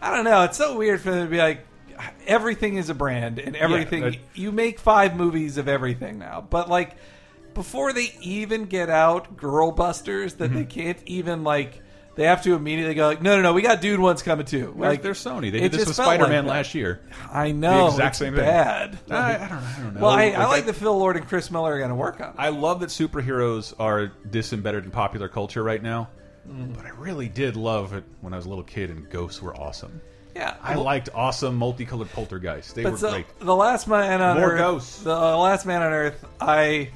I 0.00 0.14
don't 0.14 0.24
know. 0.24 0.42
It's 0.42 0.56
so 0.58 0.76
weird 0.76 1.00
for 1.00 1.12
them 1.12 1.24
to 1.26 1.30
be 1.30 1.38
like 1.38 1.64
everything 2.26 2.76
is 2.76 2.90
a 2.90 2.94
brand 2.94 3.38
and 3.38 3.54
everything. 3.54 4.02
that- 4.02 4.16
you 4.34 4.50
make 4.52 4.78
five 4.80 5.16
movies 5.16 5.58
of 5.58 5.68
everything 5.68 6.18
now, 6.18 6.40
but 6.48 6.68
like 6.68 6.96
before 7.54 7.92
they 7.92 8.12
even 8.20 8.64
get 8.64 8.90
out 8.90 9.36
Girl 9.36 9.70
Busters, 9.72 10.34
that 10.34 10.50
Mm-hmm. 10.50 10.58
they 10.58 10.64
can't 10.64 10.98
even 11.06 11.44
like. 11.44 11.82
They 12.16 12.24
have 12.24 12.42
to 12.44 12.54
immediately 12.54 12.94
go 12.94 13.06
like, 13.06 13.20
no, 13.20 13.36
no, 13.36 13.42
no. 13.42 13.52
We 13.52 13.60
got 13.60 13.82
Dude 13.82 14.00
One's 14.00 14.22
coming 14.22 14.46
too. 14.46 14.74
Like 14.74 15.02
they're 15.02 15.12
Sony. 15.12 15.52
They 15.52 15.60
did 15.60 15.72
this 15.72 15.86
with 15.86 15.96
Spider 15.96 16.26
Man 16.26 16.46
that. 16.46 16.50
last 16.50 16.74
year. 16.74 17.00
I 17.30 17.52
know. 17.52 17.88
exact 17.88 18.12
it's 18.12 18.18
same 18.18 18.34
thing. 18.34 18.42
bad. 18.42 18.98
I, 19.10 19.34
I 19.34 19.38
don't. 19.48 19.52
I 19.52 19.78
don't 19.82 19.94
know. 19.94 20.00
well, 20.00 20.10
I, 20.10 20.30
I 20.30 20.38
Like, 20.38 20.48
like 20.48 20.66
that 20.66 20.72
Phil 20.76 20.98
Lord 20.98 21.16
and 21.18 21.28
Chris 21.28 21.50
Miller 21.50 21.74
are 21.74 21.78
going 21.78 21.90
to 21.90 21.94
work 21.94 22.20
on 22.22 22.30
it. 22.30 22.36
I 22.38 22.48
love 22.48 22.80
that 22.80 22.88
superheroes 22.88 23.74
are 23.78 24.12
this 24.24 24.54
embedded 24.54 24.84
in 24.84 24.90
popular 24.90 25.28
culture 25.28 25.62
right 25.62 25.82
now. 25.82 26.08
Mm. 26.48 26.74
But 26.74 26.86
I 26.86 26.90
really 26.90 27.28
did 27.28 27.54
love 27.54 27.92
it 27.92 28.04
when 28.22 28.32
I 28.32 28.36
was 28.36 28.46
a 28.46 28.48
little 28.48 28.64
kid 28.64 28.88
and 28.88 29.10
ghosts 29.10 29.42
were 29.42 29.54
awesome. 29.54 30.00
yeah, 30.34 30.54
I 30.62 30.74
liked 30.76 31.10
awesome 31.14 31.56
multicolored 31.56 32.10
poltergeists. 32.12 32.72
They 32.72 32.84
were 32.84 32.96
so 32.96 33.10
great. 33.10 33.26
the 33.40 33.54
last 33.54 33.88
man 33.88 34.22
on 34.22 34.38
Earth. 34.38 34.40
More 34.40 34.52
Earth, 34.52 34.58
ghosts. 34.58 35.02
the 35.02 35.14
last 35.14 35.66
man 35.66 35.82
on 35.82 35.92
Earth, 35.92 36.24
I. 36.40 36.90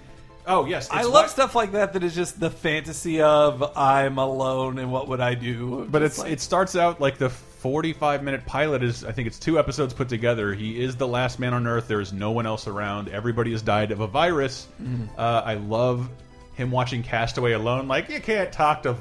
Oh 0.47 0.65
yes, 0.67 0.89
I 0.91 1.03
love 1.03 1.13
why- 1.13 1.27
stuff 1.29 1.55
like 1.55 1.73
that. 1.73 1.93
That 1.93 2.03
is 2.03 2.15
just 2.15 2.41
the 2.41 2.51
fantasy 2.51 3.21
of 3.21 3.77
I'm 3.77 4.19
alone 4.19 4.79
and 4.79 4.91
what 4.91 5.09
would 5.09 5.21
I 5.21 5.35
do? 5.35 5.87
But 5.91 6.01
Just 6.01 6.13
it's 6.15 6.19
like- 6.21 6.33
it 6.33 6.41
starts 6.41 6.77
out 6.77 7.01
like 7.01 7.19
the 7.19 7.29
45 7.31 8.23
minute 8.23 8.47
pilot 8.47 8.83
is 8.83 9.05
I 9.05 9.13
think 9.13 9.27
it's 9.29 9.39
two 9.39 9.59
episodes 9.59 9.93
put 9.93 10.09
together. 10.09 10.55
He 10.55 10.83
is 10.83 10.97
the 10.97 11.07
last 11.07 11.39
man 11.39 11.53
on 11.55 11.67
Earth. 11.67 11.89
There 11.89 12.01
is 12.01 12.13
no 12.13 12.31
one 12.31 12.47
else 12.47 12.67
around. 12.67 13.09
Everybody 13.11 13.53
has 13.53 13.61
died 13.63 13.93
of 13.93 14.01
a 14.01 14.07
virus. 14.07 14.67
Mm-hmm. 14.83 15.05
Uh, 15.19 15.43
I 15.45 15.55
love 15.55 16.09
him 16.55 16.71
watching 16.71 17.03
Castaway 17.03 17.53
alone. 17.53 17.87
Like 17.87 18.09
you 18.09 18.21
can't 18.21 18.51
talk 18.53 18.83
to. 18.85 18.97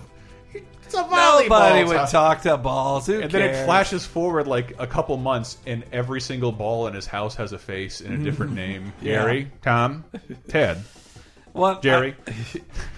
It's 0.53 0.97
a 0.97 1.03
volleyball. 1.03 1.49
nobody 1.49 1.83
would 1.83 2.07
talk 2.09 2.41
to 2.41 2.57
balls. 2.57 3.05
Who 3.05 3.21
And 3.21 3.31
then 3.31 3.41
it 3.43 3.63
flashes 3.65 4.05
forward 4.07 4.47
like 4.47 4.73
a 4.79 4.87
couple 4.87 5.15
months, 5.17 5.59
and 5.67 5.83
every 5.93 6.19
single 6.19 6.51
ball 6.51 6.87
in 6.87 6.95
his 6.95 7.05
house 7.05 7.35
has 7.35 7.53
a 7.53 7.59
face 7.59 8.01
and 8.01 8.19
a 8.19 8.23
different 8.23 8.53
name. 8.65 8.91
Yeah. 8.99 9.21
Gary, 9.21 9.51
Tom, 9.61 10.03
Ted, 10.47 10.83
One- 11.59 11.81
Jerry. 11.81 12.15
I, 12.27 12.31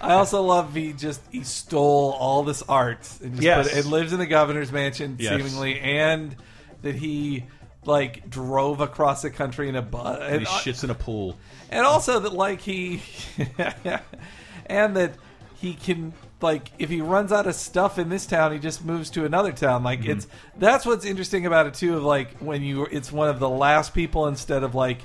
I 0.12 0.14
also 0.14 0.42
love 0.42 0.74
he 0.74 0.92
just 0.92 1.20
he 1.30 1.42
stole 1.44 2.12
all 2.12 2.42
this 2.42 2.62
art 2.62 3.08
and 3.22 3.32
just 3.32 3.42
Yes. 3.42 3.68
put 3.68 3.76
it, 3.78 3.86
it 3.86 3.88
lives 3.88 4.12
in 4.12 4.18
the 4.18 4.26
governor's 4.26 4.72
mansion 4.72 5.16
Yes. 5.18 5.36
seemingly, 5.36 5.78
and 5.80 6.34
that 6.82 6.94
he 6.94 7.44
like 7.84 8.28
drove 8.30 8.80
across 8.80 9.22
the 9.22 9.30
country 9.30 9.68
in 9.68 9.74
a 9.76 9.82
bus. 9.82 10.18
and 10.22 10.40
he 10.40 10.46
shits 10.46 10.84
in 10.84 10.90
a 10.90 10.94
pool. 10.94 11.36
and 11.70 11.84
also 11.84 12.20
that 12.20 12.32
like 12.32 12.60
he 12.60 13.02
and 14.66 14.96
that 14.96 15.14
he 15.56 15.74
can 15.74 16.12
like 16.40 16.70
if 16.78 16.90
he 16.90 17.00
runs 17.00 17.30
out 17.32 17.46
of 17.46 17.54
stuff 17.54 17.98
in 17.98 18.08
this 18.08 18.26
town 18.26 18.52
he 18.52 18.58
just 18.58 18.84
moves 18.84 19.10
to 19.10 19.24
another 19.24 19.52
town 19.52 19.82
like 19.84 20.00
mm-hmm. 20.00 20.10
it's 20.12 20.26
that's 20.58 20.84
what's 20.84 21.04
interesting 21.04 21.46
about 21.46 21.66
it 21.66 21.74
too 21.74 21.96
of 21.96 22.02
like 22.02 22.36
when 22.38 22.62
you 22.62 22.84
it's 22.86 23.12
one 23.12 23.28
of 23.28 23.38
the 23.38 23.48
last 23.48 23.94
people 23.94 24.26
instead 24.26 24.62
of 24.64 24.74
like 24.74 24.98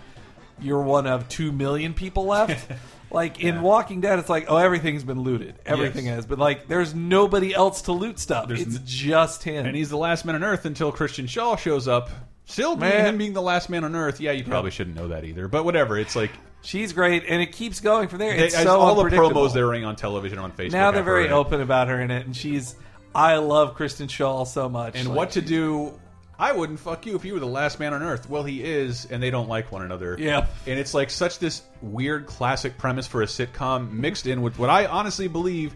you're 0.60 0.82
one 0.82 1.06
of 1.06 1.30
2 1.30 1.52
million 1.52 1.94
people 1.94 2.26
left 2.26 2.72
like 3.12 3.40
in 3.42 3.62
walking 3.62 4.02
dead 4.02 4.20
it's 4.20 4.30
like 4.30 4.46
oh 4.50 4.58
everything's 4.58 5.04
been 5.04 5.22
looted 5.22 5.56
everything 5.66 6.06
Yes. 6.06 6.16
has 6.16 6.26
but 6.26 6.38
like 6.40 6.68
there's 6.68 6.94
nobody 6.94 7.54
else 7.54 7.84
to 7.84 7.92
loot 7.94 8.20
stuff 8.20 8.48
There's 8.50 8.62
it's 8.62 8.80
just 8.80 9.44
him 9.44 9.66
and 9.66 9.76
he's 9.76 9.90
the 9.90 9.98
last 9.98 10.26
man 10.26 10.36
on 10.36 10.44
Earth 10.44 10.66
until 10.66 10.92
Kristen 10.92 11.26
Schaal 11.26 11.58
shows 11.58 11.88
up. 11.88 12.10
Still 12.46 12.78
Man. 12.78 13.06
him 13.06 13.18
being 13.18 13.34
the 13.34 13.42
last 13.42 13.70
man 13.70 13.84
on 13.84 13.94
Earth. 13.96 14.22
Yeah, 14.22 14.32
you 14.32 14.44
probably 14.46 14.72
shouldn't 14.72 14.96
know 14.96 15.10
that 15.10 15.26
either. 15.26 15.48
But 15.50 15.66
whatever. 15.66 15.98
It's 15.98 16.16
like 16.16 16.32
she's 16.62 16.94
great 16.94 17.24
and 17.28 17.42
it 17.42 17.52
keeps 17.52 17.80
going 17.82 18.08
from 18.08 18.20
there 18.20 18.36
they, 18.38 18.46
it's 18.46 18.56
so 18.56 18.80
all 18.80 18.96
the 18.96 19.04
promos 19.10 19.54
they're 19.54 19.68
running 19.68 19.84
on 19.86 19.96
television 19.98 20.38
on 20.40 20.52
Facebook. 20.54 20.72
now 20.72 20.92
they're 20.92 21.04
very 21.04 21.30
open 21.30 21.60
about 21.62 21.88
her 21.90 22.00
in 22.02 22.10
it, 22.12 22.26
and 22.26 22.36
she's. 22.36 22.76
I 23.16 23.38
love 23.38 23.74
Kristen 23.76 24.08
Schaal 24.08 24.46
so 24.46 24.70
much. 24.70 24.96
And 24.96 25.08
Like, 25.10 25.18
what 25.18 25.32
to 25.32 25.42
do? 25.42 26.00
I 26.40 26.52
wouldn't 26.52 26.80
fuck 26.80 27.06
you 27.06 27.16
if 27.16 27.26
you 27.26 27.34
were 27.34 27.40
the 27.40 27.48
last 27.48 27.80
man 27.80 27.94
on 27.94 28.04
Earth. 28.04 28.30
Well, 28.30 28.44
he 28.44 28.64
is, 28.64 29.06
and 29.10 29.22
they 29.24 29.32
don't 29.32 29.48
like 29.50 29.72
one 29.72 29.82
another. 29.82 30.16
Yeah. 30.20 30.46
And 30.68 30.78
it's 30.80 30.94
like 30.94 31.10
such 31.10 31.40
this 31.40 31.64
weird 31.82 32.28
classic 32.28 32.78
premise 32.78 33.08
for 33.08 33.24
a 33.24 33.26
sitcom 33.26 33.92
mixed 33.92 34.28
in 34.28 34.42
with 34.42 34.60
what 34.60 34.70
I 34.70 34.86
honestly 34.86 35.28
believe 35.28 35.76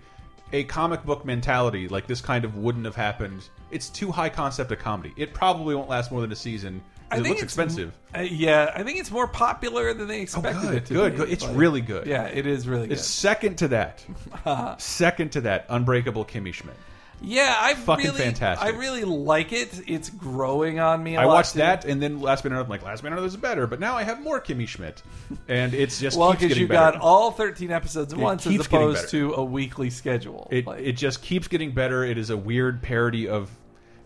a 0.53 0.63
comic 0.65 1.03
book 1.03 1.25
mentality. 1.25 1.87
Like 1.87 2.05
this 2.07 2.21
kind 2.21 2.45
of 2.45 2.57
wouldn't 2.57 2.85
have 2.85 2.95
happened 2.95 3.41
it's 3.71 3.87
too 3.87 4.11
high 4.11 4.27
concept 4.27 4.69
a 4.73 4.75
comedy. 4.75 5.13
It 5.15 5.33
probably 5.33 5.75
won't 5.75 5.87
last 5.87 6.11
more 6.11 6.19
than 6.19 6.31
a 6.33 6.35
season. 6.35 6.81
'cause 7.09 7.19
It 7.19 7.23
looks 7.23 7.31
it's- 7.41 7.43
expensive. 7.43 7.93
uh, 8.13 8.19
yeah, 8.19 8.69
I 8.75 8.83
think 8.83 8.99
it's 8.99 9.09
more 9.11 9.27
popular 9.27 9.93
than 9.93 10.09
they 10.09 10.19
expected 10.21 10.61
good, 10.61 10.73
it 10.75 10.85
to 10.87 10.93
good, 10.93 11.11
be. 11.13 11.17
good. 11.19 11.29
It's 11.29 11.43
Like, 11.45 11.55
really 11.57 11.79
good. 11.81 12.05
Yeah, 12.05 12.23
it 12.25 12.45
is 12.45 12.67
really 12.67 12.87
good. 12.89 12.97
It's 12.97 13.05
second 13.07 13.57
to 13.59 13.69
that. 13.69 14.03
second 14.81 15.31
to 15.33 15.41
that, 15.41 15.65
Unbreakable 15.69 16.25
Kimmy 16.25 16.53
Schmidt. 16.53 16.75
Yeah, 17.21 17.55
I 17.59 17.75
fucking 17.75 18.05
really, 18.05 18.19
fantastic. 18.19 18.65
I 18.65 18.77
really 18.77 19.03
like 19.03 19.53
it. 19.53 19.81
It's 19.87 20.09
growing 20.09 20.79
on 20.79 21.03
me. 21.03 21.17
I 21.17 21.23
I 21.23 21.25
watched 21.27 21.53
that, 21.55 21.85
and 21.85 22.01
then 22.01 22.19
Last 22.19 22.43
Man 22.43 22.53
on 22.53 22.59
Earth. 22.59 22.65
I'm 22.65 22.69
like, 22.69 22.83
Last 22.83 23.03
Man 23.03 23.13
on 23.13 23.19
Earth 23.19 23.25
is 23.25 23.37
better, 23.37 23.67
but 23.67 23.79
now 23.79 23.95
I 23.95 24.03
have 24.03 24.21
more 24.21 24.41
Kimmy 24.41 24.67
Schmidt, 24.67 25.01
and 25.47 25.73
it's 25.73 25.99
just 25.99 26.17
Well, 26.17 26.31
because 26.31 26.57
you 26.57 26.67
better. 26.67 26.93
got 26.93 27.01
all 27.01 27.31
13 27.31 27.71
episodes 27.71 28.13
at 28.13 28.19
It 28.19 28.21
once 28.21 28.47
as 28.47 28.65
opposed 28.65 29.09
to 29.09 29.33
a 29.33 29.43
weekly 29.43 29.89
schedule. 29.89 30.47
It 30.51 30.65
Like, 30.65 30.81
it 30.81 30.93
just 30.93 31.21
keeps 31.21 31.47
getting 31.47 31.71
better. 31.71 32.03
It 32.03 32.17
is 32.17 32.29
a 32.29 32.37
weird 32.37 32.81
parody 32.81 33.27
of 33.27 33.49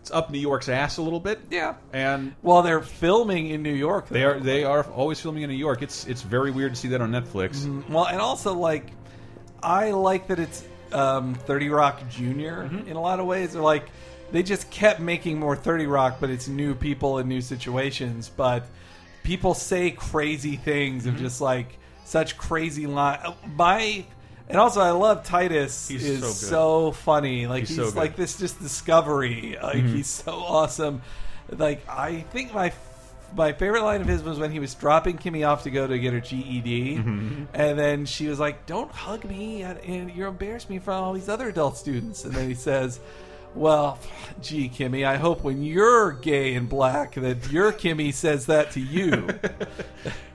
it's 0.00 0.10
up 0.12 0.30
New 0.30 0.38
York's 0.38 0.68
ass 0.68 0.98
a 0.98 1.02
little 1.02 1.18
bit. 1.18 1.40
yeah. 1.50 1.74
and 1.92 2.32
while 2.42 2.62
they're 2.62 2.80
filming 2.80 3.48
in 3.50 3.62
New 3.62 3.74
York. 3.74 4.08
they 4.08 4.22
are 4.24 4.38
they 4.38 4.62
are 4.62 4.84
always 4.84 5.20
filming 5.20 5.42
in 5.42 5.50
New 5.50 5.56
York. 5.56 5.82
It's 5.82 6.06
it's 6.06 6.22
very 6.22 6.52
weird 6.52 6.74
to 6.74 6.80
see 6.80 6.88
that 6.88 7.00
on 7.00 7.10
Netflix. 7.10 7.64
Mm-hmm. 7.64 7.92
Well, 7.92 8.06
and 8.06 8.20
also 8.20 8.54
like, 8.54 8.92
I 9.62 9.90
like 9.90 10.28
that 10.28 10.38
it's 10.38 10.62
um, 10.96 11.34
Thirty 11.34 11.68
Rock 11.68 12.00
junior 12.10 12.68
Mm-hmm. 12.70 12.88
in 12.88 12.96
a 12.96 13.00
lot 13.00 13.20
of 13.20 13.26
ways. 13.26 13.52
They're 13.52 13.62
like, 13.62 13.84
they 14.32 14.42
just 14.42 14.70
kept 14.70 14.98
making 15.00 15.38
more 15.38 15.54
Thirty 15.56 15.86
Rock, 15.86 16.16
but 16.20 16.30
it's 16.30 16.48
new 16.48 16.74
people 16.74 17.18
and 17.18 17.28
new 17.28 17.40
situations. 17.40 18.30
But 18.34 18.64
people 19.22 19.54
say 19.54 19.90
crazy 19.90 20.56
things 20.56 21.04
Mm-hmm. 21.04 21.16
of 21.16 21.20
just 21.20 21.40
like 21.40 21.78
such 22.04 22.36
crazy 22.38 22.86
line. 22.86 23.18
My 23.56 24.04
and 24.48 24.58
also 24.58 24.80
I 24.80 24.90
love 24.90 25.24
Titus. 25.24 25.88
He's 25.88 26.04
is 26.04 26.20
so 26.20 26.28
so 26.30 26.92
funny. 26.92 27.46
Like 27.46 27.60
He's 27.62 27.70
he's, 27.70 27.76
so. 27.78 27.84
Mm-hmm. 27.86 27.98
like 27.98 28.16
this 28.16 28.38
just 28.38 28.60
discovery. 28.62 29.56
Like 29.62 29.84
he's 29.84 30.06
so 30.06 30.32
awesome. 30.32 31.02
Like 31.50 31.88
I 31.88 32.20
think 32.32 32.54
my 32.54 32.72
my 33.36 33.52
favorite 33.52 33.82
line 33.82 34.00
of 34.00 34.06
his 34.06 34.22
was 34.22 34.38
when 34.38 34.50
he 34.50 34.58
was 34.58 34.74
dropping 34.74 35.18
Kimmy 35.18 35.46
off 35.46 35.62
to 35.64 35.70
go 35.70 35.86
to 35.86 35.98
get 35.98 36.12
her 36.12 36.20
GED, 36.20 36.96
Mm-hmm. 36.96 37.44
and 37.54 37.78
then 37.78 38.04
she 38.06 38.26
was 38.28 38.40
like, 38.40 38.66
"Don't 38.66 38.90
hug 38.90 39.24
me, 39.24 39.62
and, 39.62 40.10
you're 40.10 40.28
embarrassing 40.28 40.70
me 40.70 40.76
in 40.76 40.82
front 40.82 41.00
of 41.00 41.04
all 41.06 41.12
these 41.12 41.28
other 41.28 41.48
adult 41.48 41.76
students." 41.76 42.24
And 42.24 42.34
then 42.34 42.48
he 42.48 42.54
says, 42.54 42.98
"Well, 43.54 43.98
gee, 44.42 44.68
Kimmy, 44.68 45.06
I 45.06 45.16
hope 45.16 45.42
when 45.44 45.62
you're 45.62 46.12
gay 46.12 46.54
and 46.54 46.68
black 46.68 47.14
that 47.14 47.50
your 47.52 47.72
Kimmy 47.72 48.12
says 48.12 48.46
that 48.46 48.70
to 48.72 48.80
you." 48.80 49.28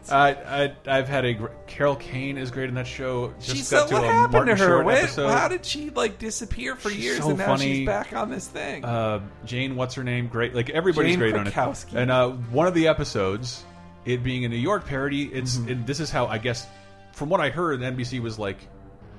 I, 0.09 0.29
I 0.31 0.75
I've 0.87 1.07
had 1.07 1.25
a 1.25 1.33
gr- 1.33 1.47
Carol 1.67 1.95
Kane 1.95 2.37
is 2.37 2.49
great 2.51 2.69
in 2.69 2.75
that 2.75 2.87
show. 2.87 3.33
Just 3.39 3.55
She's 3.55 3.69
got 3.69 3.89
so, 3.89 3.95
to 3.95 4.01
what 4.01 4.03
a 4.03 4.07
happened 4.07 4.33
Martin 4.33 4.57
to 4.57 4.63
her? 4.63 4.69
Short 4.69 4.85
When- 4.85 4.97
episode. 4.97 5.27
how 5.29 5.47
did 5.47 5.65
she 5.65 5.89
like 5.91 6.17
disappear 6.17 6.75
for 6.75 6.89
She's 6.89 7.03
years, 7.03 7.17
so 7.19 7.29
and 7.29 7.37
now 7.37 7.45
funny. 7.47 7.75
she's 7.75 7.85
back 7.85 8.13
on 8.13 8.29
this 8.29 8.47
thing? 8.47 8.83
uh, 8.85 9.19
Jane, 9.45 9.75
what's 9.75 9.93
her 9.95 10.03
name? 10.03 10.27
Great, 10.27 10.55
like 10.55 10.69
everybody's 10.69 11.11
Jane 11.11 11.19
great 11.19 11.35
on 11.35 11.47
it. 11.47 11.85
And 11.93 12.09
uh, 12.09 12.29
one 12.29 12.67
of 12.67 12.73
the 12.73 12.87
episodes, 12.87 13.63
it 14.05 14.23
being 14.23 14.45
a 14.45 14.49
New 14.49 14.55
York 14.55 14.85
parody, 14.87 15.23
it's 15.25 15.57
Mm-hmm. 15.57 15.71
and 15.71 15.87
this 15.87 15.99
is 15.99 16.09
how 16.09 16.25
I 16.27 16.37
guess, 16.37 16.65
from 17.13 17.29
what 17.29 17.39
I 17.41 17.49
heard, 17.49 17.79
NBC 17.81 18.21
was 18.21 18.39
like, 18.39 18.57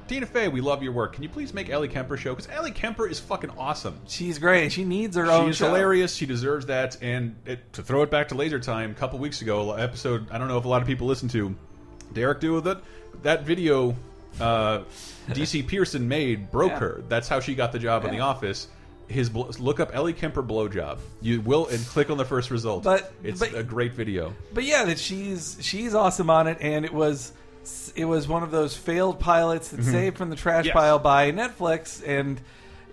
Tina 0.09 0.26
Fey, 0.26 0.49
we 0.49 0.61
love 0.61 0.82
your 0.82 0.92
work. 0.92 1.14
Can 1.14 1.23
you 1.23 1.28
please 1.28 1.54
make 1.54 1.71
Ellie 1.71 1.88
Kemper 1.88 2.16
show? 2.18 2.35
Because 2.35 2.50
Ellie 2.52 2.71
Kemper 2.71 3.09
is 3.09 3.18
fucking 3.18 3.50
awesome. 3.56 3.99
she's 4.06 4.38
great. 4.38 4.71
She 4.73 4.85
needs 4.85 5.16
her 5.16 5.30
own. 5.30 5.47
She's 5.49 5.56
show. 5.56 5.66
hilarious. 5.68 6.14
She 6.14 6.26
deserves 6.26 6.66
that. 6.66 7.02
And 7.02 7.37
it, 7.47 7.73
to 7.75 7.82
throw 7.82 8.02
it 8.02 8.11
back 8.11 8.28
to 8.28 8.35
Laser 8.35 8.61
Time, 8.61 8.90
a 8.90 8.94
couple 8.94 9.18
weeks 9.18 9.40
ago, 9.40 9.73
episode 9.73 10.30
I 10.30 10.38
don't 10.38 10.49
know 10.49 10.59
if 10.59 10.64
a 10.64 10.68
lot 10.68 10.82
of 10.82 10.88
people 10.88 11.06
listen 11.06 11.28
to. 11.30 11.54
Derek 12.12 12.40
do 12.40 12.52
with 12.52 12.66
it. 12.66 12.78
That 13.23 13.44
video 13.44 13.97
uh, 14.38 14.82
DC 15.28 15.66
Pierson 15.68 16.09
made 16.09 16.50
broke 16.50 16.73
Yeah. 16.73 16.78
her. 16.80 17.04
That's 17.09 17.28
how 17.28 17.40
she 17.40 17.54
got 17.54 17.73
the 17.73 17.78
job 17.78 18.04
in 18.04 18.11
the 18.11 18.21
office. 18.21 18.68
His 19.09 19.35
look 19.35 19.80
up 19.80 19.94
Ellie 19.94 20.12
Kemper 20.12 20.42
blowjob. 20.42 20.99
You 21.23 21.40
will 21.40 21.68
and 21.68 21.85
click 21.87 22.11
on 22.11 22.16
the 22.18 22.25
first 22.25 22.50
result. 22.50 22.85
But- 22.85 23.12
it's 23.23 23.40
but- 23.40 23.54
a 23.54 23.62
great 23.62 23.92
video. 23.94 24.35
but 24.52 24.64
yeah, 24.64 24.85
that 24.85 24.99
she's 24.99 25.56
she's 25.61 25.94
awesome 25.94 26.28
on 26.28 26.49
it, 26.49 26.59
and 26.61 26.85
it 26.85 26.92
was 26.92 27.32
it 27.97 28.04
was 28.04 28.26
one 28.28 28.42
of 28.42 28.50
those 28.50 28.76
failed 28.76 29.21
pilots 29.21 29.69
that 29.69 29.85
saved 29.85 30.16
from 30.19 30.31
the 30.31 30.37
trash 30.37 30.61
Mm-hmm. 30.66 30.66
Yes. 30.69 30.75
pile 30.75 30.99
by 30.99 31.33
Netflix, 31.33 32.02
and 32.07 32.40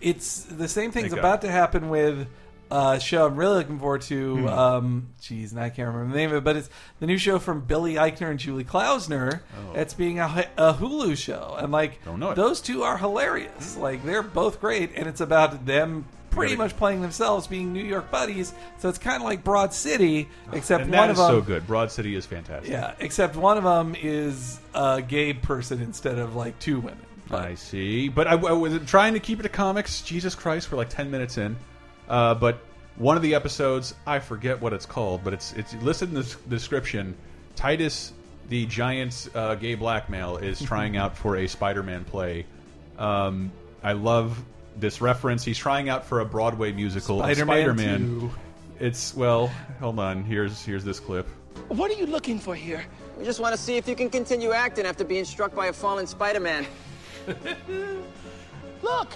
it's 0.02 0.44
the 0.44 0.68
same 0.68 0.92
thing's 0.92 1.10
Thank 1.10 1.20
about 1.20 1.42
God. 1.42 1.48
to 1.48 1.52
happen 1.52 1.90
with 1.90 2.28
a 2.72 3.00
show 3.00 3.26
I'm 3.26 3.36
really 3.36 3.58
looking 3.58 3.80
forward 3.80 4.02
to. 4.04 4.36
Mm-hmm. 4.36 4.48
Um, 4.48 5.08
geez, 5.22 5.52
and 5.54 5.60
I 5.60 5.70
can't 5.70 5.88
remember 5.88 6.12
the 6.14 6.18
name 6.20 6.30
of 6.30 6.38
it, 6.38 6.44
but 6.44 6.56
it's 6.56 6.70
the 7.00 7.08
new 7.08 7.18
show 7.18 7.40
from 7.40 7.62
Billy 7.62 7.96
Eichner 7.96 8.30
and 8.30 8.40
Julie 8.40 8.64
Klausner. 8.64 9.42
It's 9.74 9.94
being 9.96 10.20
a, 10.20 10.48
a 10.58 10.74
Hulu 10.76 11.18
show, 11.18 11.56
and 11.60 11.72
like 11.72 12.00
Oh. 12.04 12.12
Don't 12.12 12.20
know 12.20 12.34
those 12.36 12.62
two 12.62 12.84
are 12.84 12.98
hilarious. 12.98 13.76
Like 13.76 14.04
they're 14.06 14.22
both 14.24 14.62
great, 14.62 14.92
and 14.96 15.08
it's 15.08 15.20
about 15.22 15.66
them. 15.66 16.06
Pretty 16.30 16.56
much 16.56 16.76
playing 16.78 17.02
themselves, 17.02 17.48
being 17.48 17.74
New 17.74 17.84
York 17.84 18.10
buddies. 18.12 18.54
So 18.78 18.90
it's 18.90 18.98
kind 18.98 19.18
of 19.18 19.24
like 19.24 19.44
Broad 19.44 19.74
City, 19.74 20.30
except 20.54 20.84
And 20.84 20.92
one 20.92 20.98
that 21.08 21.10
of 21.10 21.18
is 21.18 21.18
them 21.18 21.30
so 21.30 21.42
good. 21.42 21.68
Broad 21.68 21.92
City 21.92 22.16
is 22.16 22.26
fantastic. 22.26 22.72
yeah, 22.72 22.94
except 23.00 23.36
one 23.36 23.58
of 23.58 23.64
them 23.64 23.96
is 24.02 24.60
a 24.74 25.02
gay 25.02 25.34
person 25.34 25.82
instead 25.82 26.20
of 26.20 26.36
like 26.36 26.58
two 26.60 26.80
women. 26.80 27.00
I 27.32 27.56
see. 27.56 28.10
But 28.10 28.28
I, 28.28 28.32
I 28.34 28.54
was 28.54 28.80
trying 28.88 29.14
to 29.14 29.20
keep 29.20 29.40
it 29.40 29.44
to 29.44 29.50
comics. 29.50 30.02
Jesus 30.02 30.34
Christ, 30.36 30.72
we're 30.72 30.78
like 30.78 30.90
ten 30.90 31.12
minutes 31.12 31.38
in. 31.38 31.58
Uh, 32.08 32.34
but 32.36 32.60
one 32.96 33.16
of 33.18 33.22
the 33.24 33.36
episodes, 33.36 33.94
I 34.08 34.20
forget 34.20 34.60
what 34.62 34.74
it's 34.74 34.86
called, 34.86 35.24
but 35.24 35.34
it's 35.34 35.54
it's 35.54 35.74
listed 35.76 36.10
in 36.10 36.16
the 36.16 36.22
s- 36.22 36.36
description. 36.48 37.16
Titus, 37.56 38.14
the 38.50 38.66
giant 38.66 39.30
uh, 39.36 39.56
gay 39.56 39.76
black 39.76 40.10
male, 40.10 40.38
is 40.38 40.60
trying 40.62 40.98
out 41.02 41.18
for 41.18 41.36
a 41.38 41.48
Spider-Man 41.48 42.04
play. 42.06 42.46
Um, 42.98 43.52
I 43.84 43.94
love 43.94 44.44
this 44.80 45.02
reference. 45.02 45.44
He's 45.44 45.58
trying 45.58 45.90
out 45.90 46.06
for 46.06 46.22
a 46.22 46.26
Broadway 46.26 46.72
musical. 46.72 47.20
Spider-Man 47.20 47.76
Spider-Man. 47.76 48.32
It's 48.80 49.16
well, 49.16 49.48
hold 49.80 50.00
on. 50.00 50.24
Here's 50.24 50.64
here's 50.64 50.84
this 50.84 51.00
clip. 51.00 51.28
What 51.68 51.92
are 51.92 51.96
you 51.96 52.06
looking 52.06 52.40
for 52.40 52.56
here? 52.56 52.86
We 53.18 53.26
just 53.26 53.40
want 53.40 53.54
to 53.54 53.62
see 53.62 53.78
if 53.78 53.88
you 53.88 53.96
can 53.96 54.10
continue 54.10 54.54
acting 54.54 54.86
after 54.86 55.04
being 55.04 55.26
struck 55.26 55.54
by 55.54 55.68
a 55.68 55.74
fallen 55.74 56.08
Spider-Man. 56.08 56.66
Look, 58.82 59.10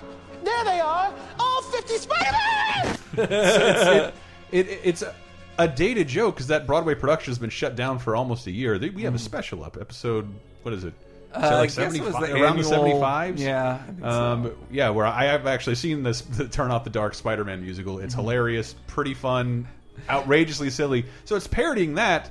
there 0.43 0.63
they 0.65 0.79
are, 0.81 1.13
all 1.39 1.61
50 1.61 1.97
Spider-Man! 1.97 2.97
it, 4.51 4.67
it- 4.67 4.81
it's 4.83 5.01
a, 5.01 5.15
a 5.57 5.67
dated 5.67 6.07
joke 6.09 6.35
because 6.35 6.47
that 6.47 6.67
Broadway 6.67 6.95
production 6.95 7.31
has 7.31 7.39
been 7.39 7.49
shut 7.49 7.75
down 7.75 7.97
for 7.97 8.15
almost 8.15 8.45
a 8.47 8.51
year. 8.51 8.77
We 8.77 9.03
have 9.03 9.13
a 9.13 9.17
hmm. 9.17 9.23
special 9.23 9.63
up 9.63 9.77
episode. 9.79 10.27
What 10.63 10.73
is 10.73 10.83
it? 10.83 10.93
Uh, 11.35 11.39
like 11.51 11.61
was 11.63 11.73
75 11.73 12.29
around 12.31 12.57
the 12.57 12.63
seventy 12.63 12.99
fives. 12.99 13.41
Yeah, 13.41 13.77
think 13.83 13.99
so. 14.01 14.05
um, 14.07 14.51
yeah. 14.71 14.89
Where 14.89 15.05
I 15.05 15.25
have 15.25 15.47
actually 15.47 15.75
seen 15.75 16.03
this 16.03 16.21
the 16.21 16.47
Turn 16.47 16.69
Off 16.71 16.83
the 16.83 16.89
Dark 16.89 17.15
Spider-Man 17.15 17.61
musical. 17.63 17.95
Mm-hmm. 17.95 18.05
It's 18.05 18.13
hilarious, 18.13 18.75
pretty 18.87 19.13
fun, 19.13 19.67
outrageously 20.09 20.69
silly. 20.69 21.05
So 21.25 21.35
it's 21.35 21.47
parodying 21.47 21.95
that, 21.95 22.29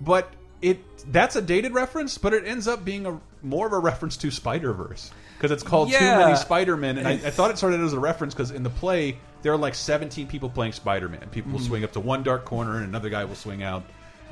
but 0.00 0.32
it 0.62 0.78
that's 1.12 1.36
a 1.36 1.42
dated 1.42 1.74
reference, 1.74 2.16
but 2.18 2.32
it 2.32 2.46
ends 2.46 2.66
up 2.68 2.84
being 2.84 3.06
a 3.06 3.20
more 3.42 3.66
of 3.66 3.72
a 3.72 3.78
reference 3.78 4.16
to 4.18 4.30
Spider 4.30 4.72
Verse 4.72 5.10
because 5.36 5.50
it's 5.50 5.62
called 5.64 5.90
Too 5.90 5.98
Many 5.98 6.36
Spider-Men, 6.36 6.98
and 6.98 7.08
I, 7.08 7.12
I 7.12 7.16
thought 7.30 7.50
it 7.50 7.58
started 7.58 7.80
as 7.80 7.92
a 7.92 7.98
reference 8.00 8.32
because 8.32 8.50
in 8.52 8.62
the 8.62 8.70
play 8.70 9.18
there 9.42 9.52
are 9.52 9.56
like 9.58 9.74
seventeen 9.74 10.26
people 10.28 10.48
playing 10.48 10.72
Spider-Man. 10.72 11.28
People 11.32 11.48
Mm-hmm. 11.50 11.52
will 11.52 11.60
swing 11.60 11.84
up 11.84 11.92
to 11.92 12.00
one 12.00 12.22
dark 12.22 12.44
corner, 12.44 12.76
and 12.76 12.84
another 12.86 13.10
guy 13.10 13.24
will 13.24 13.34
swing 13.34 13.62
out. 13.62 13.82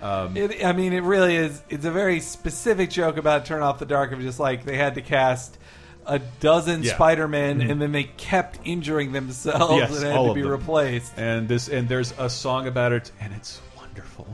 Um, 0.03 0.37
It, 0.37 0.65
I 0.65 0.73
mean, 0.73 0.93
it 0.93 1.03
really 1.03 1.37
is. 1.37 1.63
It's 1.69 1.85
a 1.85 1.91
very 1.91 2.21
specific 2.21 2.91
joke 2.91 3.17
about 3.17 3.45
Turn 3.45 3.63
Off 3.63 3.79
the 3.79 3.87
Dark 3.87 4.13
of 4.13 4.21
just 4.21 4.41
like 4.41 4.65
they 4.65 4.77
had 4.77 4.95
to 4.95 5.03
cast 5.03 5.59
a 6.07 6.19
dozen 6.41 6.83
Yeah. 6.83 6.89
Mm-hmm. 6.91 6.97
Spider-Men 6.97 7.61
and 7.61 7.81
then 7.83 7.93
they 7.93 8.05
kept 8.05 8.59
injuring 8.65 9.13
themselves 9.13 9.75
Yes, 9.77 9.97
and 9.99 10.07
had 10.07 10.17
all 10.17 10.25
to 10.25 10.31
of 10.31 10.35
be 10.37 10.43
them. 10.43 10.51
replaced. 10.51 11.13
and 11.19 11.47
this 11.49 11.69
and 11.69 11.89
there's 11.89 12.15
a 12.19 12.31
song 12.31 12.67
about 12.67 12.93
it, 12.93 13.13
and 13.21 13.35
it's 13.35 13.61
wonderful. 13.77 14.27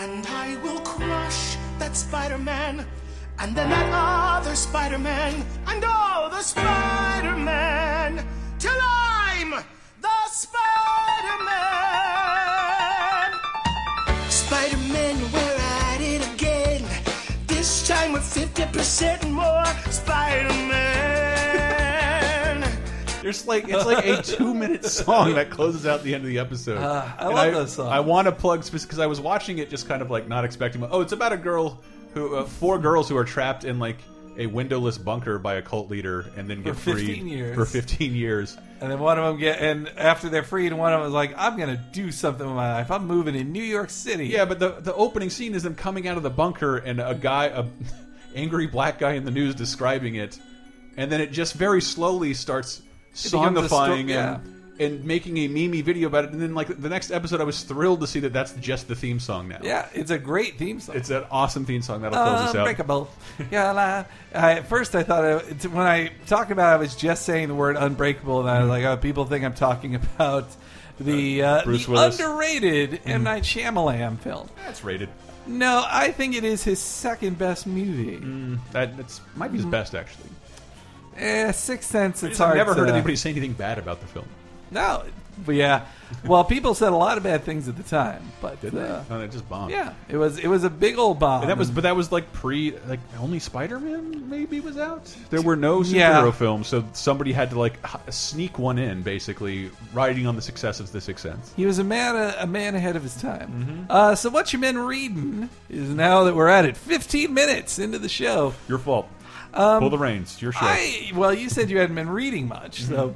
And 0.00 0.24
I 0.28 0.56
will 0.62 0.78
crush 0.80 1.56
that 1.80 1.96
Spider-Man, 1.96 2.86
and 3.40 3.56
then 3.56 3.68
that 3.70 3.90
other 4.40 4.54
Spider-Man, 4.54 5.44
and 5.66 5.84
all 5.84 6.30
the 6.30 6.42
Spider-Man, 6.42 8.24
till 8.60 8.78
I'm 8.80 9.50
the 10.00 10.08
Spider-Man! 10.30 11.89
With 18.20 18.54
50% 18.54 19.30
more 19.30 19.64
Spider-Man! 19.90 20.82
There's 23.22 23.46
like 23.46 23.66
it's 23.68 23.86
like 23.86 24.04
a 24.06 24.22
two 24.22 24.52
minute 24.54 24.84
song 24.84 25.34
that 25.34 25.50
closes 25.50 25.86
out 25.86 26.02
the 26.02 26.14
end 26.14 26.24
of 26.24 26.28
the 26.28 26.38
episode. 26.38 26.78
Uh, 26.78 27.06
I 27.18 27.26
And 27.26 27.34
love 27.34 27.52
those 27.54 27.72
songs. 27.74 27.88
I 27.90 28.00
want 28.00 28.26
to 28.26 28.32
plug 28.32 28.62
because 28.70 28.98
I 28.98 29.06
was 29.06 29.20
watching 29.20 29.58
it 29.58 29.70
just 29.70 29.88
kind 29.88 30.02
of 30.02 30.10
like 30.10 30.26
not 30.28 30.44
expecting. 30.44 30.82
Oh, 30.90 31.00
it's 31.02 31.12
about 31.12 31.32
a 31.32 31.36
girl 31.36 31.78
who 32.14 32.36
uh, 32.36 32.44
four 32.44 32.78
girls 32.78 33.08
who 33.08 33.16
are 33.16 33.24
trapped 33.24 33.64
in 33.64 33.78
like 33.78 33.98
a 34.38 34.46
windowless 34.46 34.96
bunker 34.96 35.38
by 35.38 35.54
a 35.56 35.62
cult 35.62 35.90
leader 35.90 36.30
and 36.36 36.48
then 36.48 36.62
get 36.62 36.76
For 36.76 36.94
15 36.96 37.06
freed 37.06 37.22
years. 37.26 37.54
for 37.56 37.64
15 37.66 38.14
years. 38.14 38.56
And 38.80 38.90
then 38.90 38.98
one 39.00 39.18
of 39.18 39.24
them 39.24 39.38
get, 39.38 39.60
and 39.60 39.88
after 39.98 40.30
they're 40.30 40.42
freed, 40.42 40.72
one 40.72 40.94
of 40.94 41.00
them 41.00 41.08
is 41.08 41.12
like, 41.12 41.34
"I'm 41.36 41.58
gonna 41.58 41.76
do 41.92 42.10
something 42.10 42.46
with 42.46 42.56
my 42.56 42.72
life. 42.72 42.90
I'm 42.90 43.06
moving 43.06 43.34
in 43.34 43.52
New 43.52 43.62
York 43.62 43.90
City." 43.90 44.28
Yeah, 44.28 44.46
but 44.46 44.58
the 44.58 44.70
the 44.80 44.94
opening 44.94 45.28
scene 45.28 45.54
is 45.54 45.62
them 45.64 45.74
coming 45.74 46.08
out 46.08 46.16
of 46.16 46.22
the 46.22 46.30
bunker 46.30 46.78
and 46.78 46.98
a 47.00 47.14
guy, 47.14 47.46
a 47.46 47.66
angry 48.34 48.66
black 48.66 48.98
guy 48.98 49.12
in 49.12 49.24
the 49.24 49.30
news 49.30 49.54
describing 49.54 50.14
it, 50.16 50.38
and 50.96 51.10
then 51.10 51.20
it 51.20 51.32
just 51.32 51.54
very 51.54 51.80
slowly 51.80 52.34
starts 52.34 52.82
songifying 53.14 54.08
yeah. 54.08 54.36
and 54.36 54.60
and 54.80 55.04
making 55.04 55.36
a 55.36 55.46
meme 55.46 55.82
video 55.84 56.08
about 56.08 56.24
it. 56.24 56.30
And 56.32 56.40
then 56.40 56.54
like 56.54 56.68
the 56.68 56.88
next 56.88 57.10
episode, 57.10 57.40
I 57.40 57.44
was 57.44 57.62
thrilled 57.62 58.00
to 58.00 58.06
see 58.06 58.20
that 58.20 58.32
that's 58.32 58.54
just 58.54 58.88
the 58.88 58.94
theme 58.94 59.20
song 59.20 59.46
now. 59.46 59.58
Yeah, 59.62 59.86
it's 59.92 60.10
a 60.10 60.18
great 60.18 60.56
theme 60.56 60.80
song. 60.80 60.96
It's 60.96 61.10
an 61.10 61.24
awesome 61.30 61.66
theme 61.66 61.82
song 61.82 62.00
that'll 62.00 62.16
close 62.16 62.40
us 62.40 62.54
out. 62.54 62.56
Unbreakable. 62.56 63.10
yeah, 63.50 63.72
la. 63.72 64.04
I, 64.34 64.52
at 64.54 64.66
first 64.66 64.94
I 64.94 65.02
thought 65.02 65.24
it, 65.24 65.64
when 65.66 65.86
I 65.86 66.10
talked 66.26 66.50
about 66.50 66.72
it, 66.72 66.74
I 66.74 66.76
was 66.78 66.96
just 66.96 67.26
saying 67.26 67.48
the 67.48 67.54
word 67.54 67.76
unbreakable, 67.76 68.40
and 68.40 68.48
I 68.48 68.54
was 68.54 68.62
mm-hmm. 68.62 68.70
like, 68.70 68.84
oh, 68.84 68.96
people 68.96 69.26
think 69.26 69.44
I'm 69.44 69.54
talking 69.54 69.94
about 70.16 70.48
the, 70.98 71.42
uh, 71.42 71.48
uh 71.48 71.64
Bruce 71.64 71.86
the 71.86 71.94
underrated 71.94 73.02
M 73.04 73.22
Night 73.22 73.42
mm-hmm. 73.42 73.76
Shyamalan 73.76 74.18
film. 74.18 74.48
That's 74.64 74.82
rated. 74.82 75.10
No, 75.50 75.84
I 75.88 76.12
think 76.12 76.36
it 76.36 76.44
is 76.44 76.62
his 76.62 76.78
second 76.78 77.36
best 77.38 77.66
movie. 77.66 78.16
That 78.70 78.96
that's 78.96 79.20
might 79.34 79.50
be 79.50 79.58
his 79.58 79.66
best 79.66 79.94
actually. 79.94 80.28
Eh, 81.16 81.50
Sixth 81.50 81.90
Sense. 81.90 82.22
It's 82.22 82.38
I've 82.40 82.46
hard. 82.46 82.56
never 82.58 82.74
heard 82.74 82.88
anybody 82.88 83.16
say 83.16 83.30
anything 83.30 83.52
bad 83.52 83.78
about 83.78 84.00
the 84.00 84.06
film. 84.06 84.26
No, 84.70 85.02
but 85.44 85.54
yeah. 85.54 85.86
Well, 86.26 86.42
people 86.42 86.74
said 86.74 86.92
a 86.92 86.96
lot 86.96 87.18
of 87.18 87.22
bad 87.22 87.44
things 87.44 87.68
at 87.68 87.76
the 87.76 87.84
time, 87.84 88.20
but 88.42 88.60
Did 88.60 88.72
they? 88.72 88.82
uh, 88.82 89.04
No, 89.08 89.20
it 89.20 89.30
just 89.30 89.48
bombed. 89.48 89.70
yeah, 89.70 89.92
it 90.08 90.16
was 90.16 90.38
it 90.40 90.48
was 90.48 90.64
a 90.64 90.70
big 90.70 90.98
old 90.98 91.20
bomb. 91.20 91.42
And 91.42 91.50
that 91.50 91.56
was, 91.56 91.70
but 91.70 91.82
that 91.84 91.94
was 91.94 92.10
like 92.10 92.32
pre, 92.32 92.74
like 92.88 92.98
only 93.20 93.38
Spider 93.38 93.78
Man 93.78 94.28
maybe 94.28 94.58
was 94.58 94.76
out. 94.76 95.04
There 95.30 95.40
were 95.40 95.54
no 95.54 95.80
superhero 95.80 95.94
Yeah. 96.24 96.30
films, 96.32 96.66
so 96.66 96.84
somebody 96.94 97.32
had 97.32 97.50
to 97.50 97.58
like 97.60 97.78
h- 97.84 98.12
sneak 98.12 98.58
one 98.58 98.76
in, 98.78 99.02
basically 99.02 99.70
riding 99.92 100.26
on 100.26 100.34
the 100.34 100.42
success 100.42 100.80
of 100.80 100.90
The 100.90 101.00
Sixth 101.00 101.22
Sense. 101.22 101.52
He 101.56 101.64
was 101.64 101.78
a 101.78 101.84
man, 101.84 102.16
a, 102.16 102.34
a 102.40 102.46
man 102.46 102.74
ahead 102.74 102.96
of 102.96 103.04
his 103.04 103.14
time. 103.20 103.48
Mm-hmm. 103.48 103.84
Uh, 103.88 104.14
so 104.16 104.30
what 104.30 104.52
you've 104.52 104.62
been 104.62 104.78
reading 104.78 105.48
is 105.68 105.90
now 105.90 106.24
that 106.24 106.34
we're 106.34 106.48
at 106.48 106.64
it, 106.64 106.76
15 106.76 107.32
minutes 107.32 107.78
into 107.78 108.00
the 108.00 108.08
show. 108.08 108.52
Your 108.68 108.78
fault. 108.78 109.08
Pull 109.52 109.90
the 109.90 109.98
reins. 109.98 110.42
Your 110.42 110.50
show. 110.52 110.60
Um, 110.60 110.72
I 110.72 111.12
well, 111.14 111.32
you 111.34 111.48
said 111.48 111.70
you 111.70 111.78
hadn't 111.78 111.94
been 111.96 112.10
reading 112.10 112.48
much, 112.48 112.82
so 112.82 113.14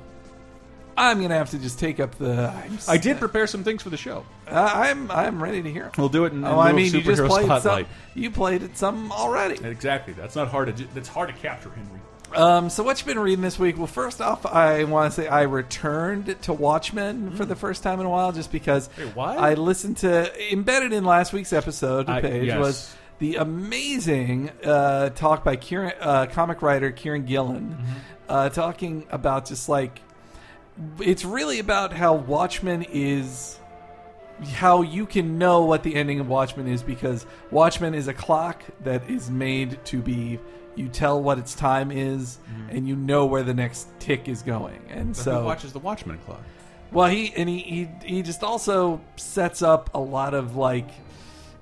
I'm 0.96 1.20
gonna 1.20 1.34
have 1.34 1.50
to 1.50 1.58
just 1.58 1.78
take 1.78 2.00
up 2.00 2.14
the. 2.16 2.48
I'm. 2.50 2.78
I 2.88 2.96
did 2.98 3.18
prepare 3.18 3.46
some 3.46 3.64
things 3.64 3.82
for 3.82 3.90
the 3.90 3.96
show. 3.96 4.24
Uh, 4.48 4.70
I'm 4.74 5.10
I'm 5.10 5.42
ready 5.42 5.62
to 5.62 5.70
hear. 5.72 5.84
'em. 5.84 5.90
We'll 5.98 6.08
do 6.08 6.24
it 6.24 6.32
in, 6.32 6.38
in 6.38 6.44
Oh, 6.44 6.58
I 6.60 6.72
mean, 6.72 6.92
you 6.92 7.02
just 7.02 7.22
played 7.24 7.46
spotlight. 7.46 7.86
some. 7.86 7.94
You 8.14 8.30
played 8.30 8.62
it 8.62 8.76
some 8.76 9.10
already. 9.12 9.64
Exactly. 9.64 10.12
That's 10.14 10.36
not 10.36 10.48
hard 10.48 10.68
to. 10.68 10.72
do- 10.72 10.88
That's 10.94 11.08
hard 11.08 11.28
to 11.28 11.34
capture, 11.34 11.70
Henry. 11.70 12.00
Um, 12.34 12.68
so 12.68 12.82
what 12.82 12.98
you 13.00 13.06
been 13.06 13.18
reading 13.18 13.42
this 13.42 13.58
week? 13.60 13.76
Well, 13.78 13.86
first 13.86 14.20
off, 14.20 14.44
I 14.44 14.82
want 14.84 15.12
to 15.14 15.20
say 15.22 15.28
I 15.28 15.42
returned 15.42 16.34
to 16.42 16.52
Watchmen 16.52 17.30
for 17.36 17.44
the 17.44 17.54
first 17.54 17.82
time 17.84 18.00
in 18.00 18.06
a 18.06 18.10
while, 18.10 18.32
just 18.32 18.50
because 18.50 18.88
Mm. 18.88 19.06
Wait, 19.06 19.16
what? 19.16 19.38
I 19.38 19.54
listened 19.54 19.98
to 19.98 20.52
embedded 20.52 20.92
in 20.92 21.04
last 21.04 21.32
week's 21.32 21.52
episode. 21.52 22.08
I- 22.08 22.20
page 22.20 22.46
yes. 22.48 22.58
was 22.58 22.96
the 23.20 23.36
amazing 23.36 24.50
uh, 24.64 25.10
talk 25.10 25.44
by 25.44 25.56
Kieron, 25.56 25.92
uh, 26.00 26.26
comic 26.26 26.60
writer 26.62 26.90
Kieron 26.90 27.24
Gillen, 27.26 27.76
Mm-hmm. 27.80 27.92
uh, 28.28 28.48
talking 28.48 29.06
about 29.10 29.46
just 29.46 29.68
like 29.68 30.00
it's 31.00 31.24
really 31.24 31.58
about 31.58 31.92
how 31.92 32.14
Watchmen 32.14 32.84
is 32.90 33.58
how 34.52 34.82
you 34.82 35.06
can 35.06 35.38
know 35.38 35.64
what 35.64 35.82
the 35.84 35.94
ending 35.94 36.18
of 36.18 36.28
Watchmen 36.28 36.66
is 36.66 36.82
because 36.82 37.24
Watchmen 37.50 37.94
is 37.94 38.08
a 38.08 38.14
clock 38.14 38.64
that 38.82 39.08
is 39.08 39.30
made 39.30 39.82
to 39.86 40.02
be 40.02 40.40
you 40.74 40.88
tell 40.88 41.22
what 41.22 41.38
its 41.38 41.54
time 41.54 41.92
is 41.92 42.38
mm-hmm. 42.50 42.76
and 42.76 42.88
you 42.88 42.96
know 42.96 43.26
where 43.26 43.44
the 43.44 43.54
next 43.54 43.86
tick 44.00 44.28
is 44.28 44.42
going. 44.42 44.80
And 44.90 45.16
So 45.16 45.22
so 45.22 45.38
who 45.40 45.44
watches 45.44 45.72
the 45.72 45.78
Watchmen 45.78 46.18
clock? 46.18 46.42
well 46.94 47.08
he 47.08 47.32
and 47.36 47.48
he, 47.48 47.58
he 47.58 47.88
he 48.04 48.22
just 48.22 48.42
also 48.42 49.00
sets 49.16 49.60
up 49.60 49.90
a 49.94 49.98
lot 49.98 50.32
of 50.32 50.56
like 50.56 50.88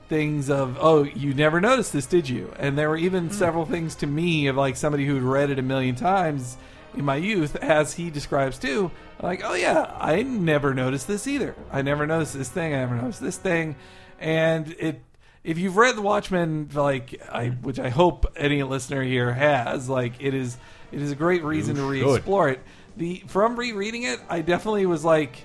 things 0.08 0.50
of 0.50 0.76
oh 0.78 1.02
you 1.02 1.32
never 1.32 1.60
noticed 1.60 1.92
this 1.92 2.06
did 2.06 2.28
you 2.28 2.52
and 2.58 2.76
there 2.76 2.90
were 2.90 2.98
even 2.98 3.28
hmm. 3.28 3.32
several 3.32 3.64
things 3.64 3.94
to 3.94 4.06
me 4.06 4.46
of 4.46 4.56
like 4.56 4.76
somebody 4.76 5.06
who'd 5.06 5.22
read 5.22 5.50
it 5.50 5.58
a 5.58 5.62
million 5.62 5.94
times 5.94 6.56
in 6.94 7.04
my 7.04 7.16
youth 7.16 7.56
as 7.56 7.94
he 7.94 8.10
describes 8.10 8.58
too 8.58 8.90
like 9.22 9.42
oh 9.44 9.54
yeah 9.54 9.94
i 9.98 10.22
never 10.22 10.74
noticed 10.74 11.06
this 11.06 11.26
either. 11.26 11.54
I 11.70 11.82
never 11.82 12.06
noticed 12.06 12.34
this 12.34 12.48
thing 12.48 12.74
i 12.74 12.78
never 12.78 12.96
noticed 12.96 13.20
this 13.20 13.36
thing. 13.36 13.76
And 14.18 14.74
it 14.78 15.00
if 15.42 15.58
you've 15.58 15.76
read 15.76 15.96
the 15.96 16.02
watchmen 16.02 16.70
like 16.74 17.20
i 17.30 17.48
hmm. 17.48 17.62
which 17.62 17.78
i 17.78 17.88
hope 17.88 18.26
any 18.36 18.62
listener 18.62 19.02
here 19.02 19.32
has 19.32 19.88
like 19.88 20.14
it 20.20 20.34
is 20.34 20.56
it 20.90 21.00
is 21.00 21.10
a 21.10 21.16
great 21.16 21.42
reason 21.42 21.76
to 21.76 21.80
should. 21.82 21.88
re-explore 21.88 22.48
it. 22.50 22.60
The 22.96 23.22
from 23.26 23.56
rereading 23.56 24.04
it 24.04 24.20
i 24.28 24.40
definitely 24.40 24.86
was 24.86 25.04
like 25.04 25.44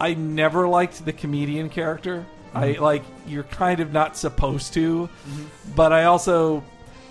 I 0.00 0.14
never 0.14 0.68
liked 0.68 1.04
the 1.04 1.12
comedian 1.12 1.68
character. 1.68 2.26
I 2.54 2.72
hmm. 2.72 2.82
like 2.82 3.02
you're 3.26 3.44
kind 3.44 3.80
of 3.80 3.92
not 3.92 4.16
supposed 4.16 4.74
to, 4.74 5.08
mm-hmm. 5.08 5.44
but 5.74 5.92
I 5.92 6.04
also 6.04 6.62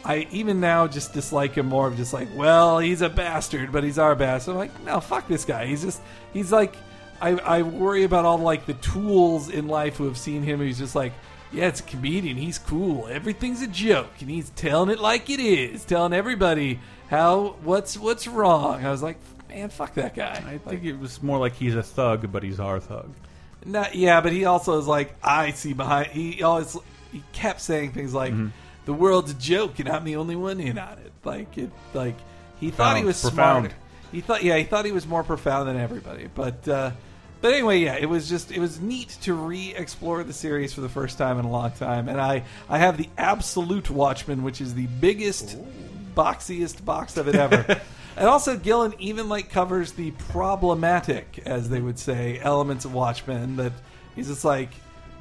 I 0.06 0.28
even 0.32 0.60
now 0.60 0.88
just 0.88 1.14
dislike 1.14 1.56
him 1.56 1.66
more 1.66 1.88
of 1.88 1.98
just 1.98 2.14
like, 2.14 2.28
well, 2.36 2.78
he's 2.80 3.02
a 3.02 3.10
bastard, 3.10 3.72
but 3.72 3.84
he's 3.84 3.98
our 3.98 4.16
bastard. 4.16 4.52
I'm 4.52 4.58
like, 4.60 4.84
no, 4.84 5.00
fuck 5.00 5.28
this 5.28 5.46
guy. 5.46 5.66
He's 5.66 5.84
just 5.84 6.02
he's 6.32 6.52
like 6.52 6.76
I, 7.22 7.32
I 7.32 7.62
worry 7.64 8.04
about 8.04 8.26
all 8.26 8.38
like 8.38 8.66
the 8.66 8.74
tools 8.76 9.50
in 9.50 9.68
life 9.68 9.98
who 9.98 10.06
have 10.06 10.18
seen 10.18 10.44
him. 10.44 10.62
He's 10.62 10.78
just 10.78 10.96
like, 10.96 11.14
yeah, 11.52 11.68
it's 11.68 11.80
a 11.80 11.84
comedian. 11.84 12.38
He's 12.38 12.58
cool. 12.58 13.08
Everything's 13.08 13.62
a 13.62 13.68
joke, 13.68 14.12
and 14.20 14.30
he's 14.30 14.50
telling 14.52 14.90
it 14.90 15.00
like 15.00 15.30
it 15.30 15.40
is, 15.40 15.86
telling 15.86 16.14
everybody 16.14 16.80
how 17.10 17.56
what's 17.64 17.98
what's 17.98 18.28
wrong. 18.28 18.86
I 18.86 18.92
was 18.92 19.02
like, 19.02 19.18
man, 19.50 19.70
fuck 19.70 19.94
that 19.96 20.16
guy. 20.16 20.44
I 20.48 20.58
think 20.58 20.84
it 20.84 21.00
was 21.00 21.24
more 21.24 21.40
like 21.40 21.54
he's 21.54 21.76
a 21.76 21.84
thug, 21.84 22.32
but 22.32 22.44
he's 22.44 22.60
our 22.60 22.80
thug. 22.80 23.10
Not, 23.66 23.96
yeah, 23.96 24.22
but 24.22 24.32
he 24.32 24.46
also 24.46 24.78
is 24.78 24.86
like 24.86 25.16
I 25.24 25.52
see 25.52 25.74
behind. 25.74 26.08
He 26.08 26.44
always 26.44 26.78
he 27.12 27.24
kept 27.32 27.62
saying 27.62 27.94
things 27.94 28.14
like 28.14 28.34
Mm-hmm. 28.34 28.48
The 28.86 28.94
world's 28.94 29.32
a 29.32 29.36
joke 29.36 29.80
and 29.80 29.90
I'm 29.90 30.04
the 30.04 30.16
only 30.16 30.36
one 30.36 30.60
in 30.60 30.78
on 30.78 30.98
it. 31.00 31.12
Like 31.24 31.58
it, 31.58 31.72
like 31.94 32.16
he 32.60 32.72
thought 32.72 32.98
he 32.98 33.04
was 33.04 33.22
Profound. 33.22 33.66
smart. 33.68 33.82
He 34.12 34.22
thought, 34.22 34.44
yeah, 34.44 34.58
he 34.58 34.64
thought 34.64 34.86
he 34.86 34.92
was 34.92 35.06
more 35.06 35.24
profound 35.24 35.68
than 35.68 35.78
everybody. 35.78 36.30
But 36.34 36.68
uh, 36.68 36.92
but 37.42 37.54
anyway, 37.54 37.80
yeah, 37.80 37.96
it 37.96 38.08
was 38.08 38.30
just 38.30 38.52
it 38.52 38.60
was 38.60 38.80
neat 38.80 39.10
to 39.24 39.34
re-explore 39.34 40.24
the 40.24 40.34
series 40.34 40.74
for 40.74 40.82
the 40.82 40.90
first 40.90 41.18
time 41.18 41.38
in 41.38 41.46
a 41.46 41.50
long 41.52 41.72
time. 41.72 42.08
And 42.08 42.20
I 42.22 42.44
I 42.70 42.78
have 42.78 42.98
the 42.98 43.10
Absolute 43.18 43.90
Watchmen, 43.90 44.44
which 44.44 44.62
is 44.62 44.74
the 44.74 44.88
biggest, 44.88 45.58
boxiest 46.16 46.86
box 46.86 47.18
of 47.18 47.28
it 47.28 47.36
ever. 47.36 47.82
And 48.18 48.30
also, 48.30 48.56
Gillen 48.56 48.94
even 48.98 49.28
like 49.28 49.50
covers 49.50 49.92
the 49.92 50.12
problematic, 50.12 51.40
as 51.46 51.68
they 51.68 51.82
would 51.82 52.00
say, 52.00 52.40
elements 52.42 52.86
of 52.86 52.94
Watchmen. 52.94 53.58
That 53.58 53.74
he's 54.16 54.30
just 54.30 54.46
like, 54.46 54.70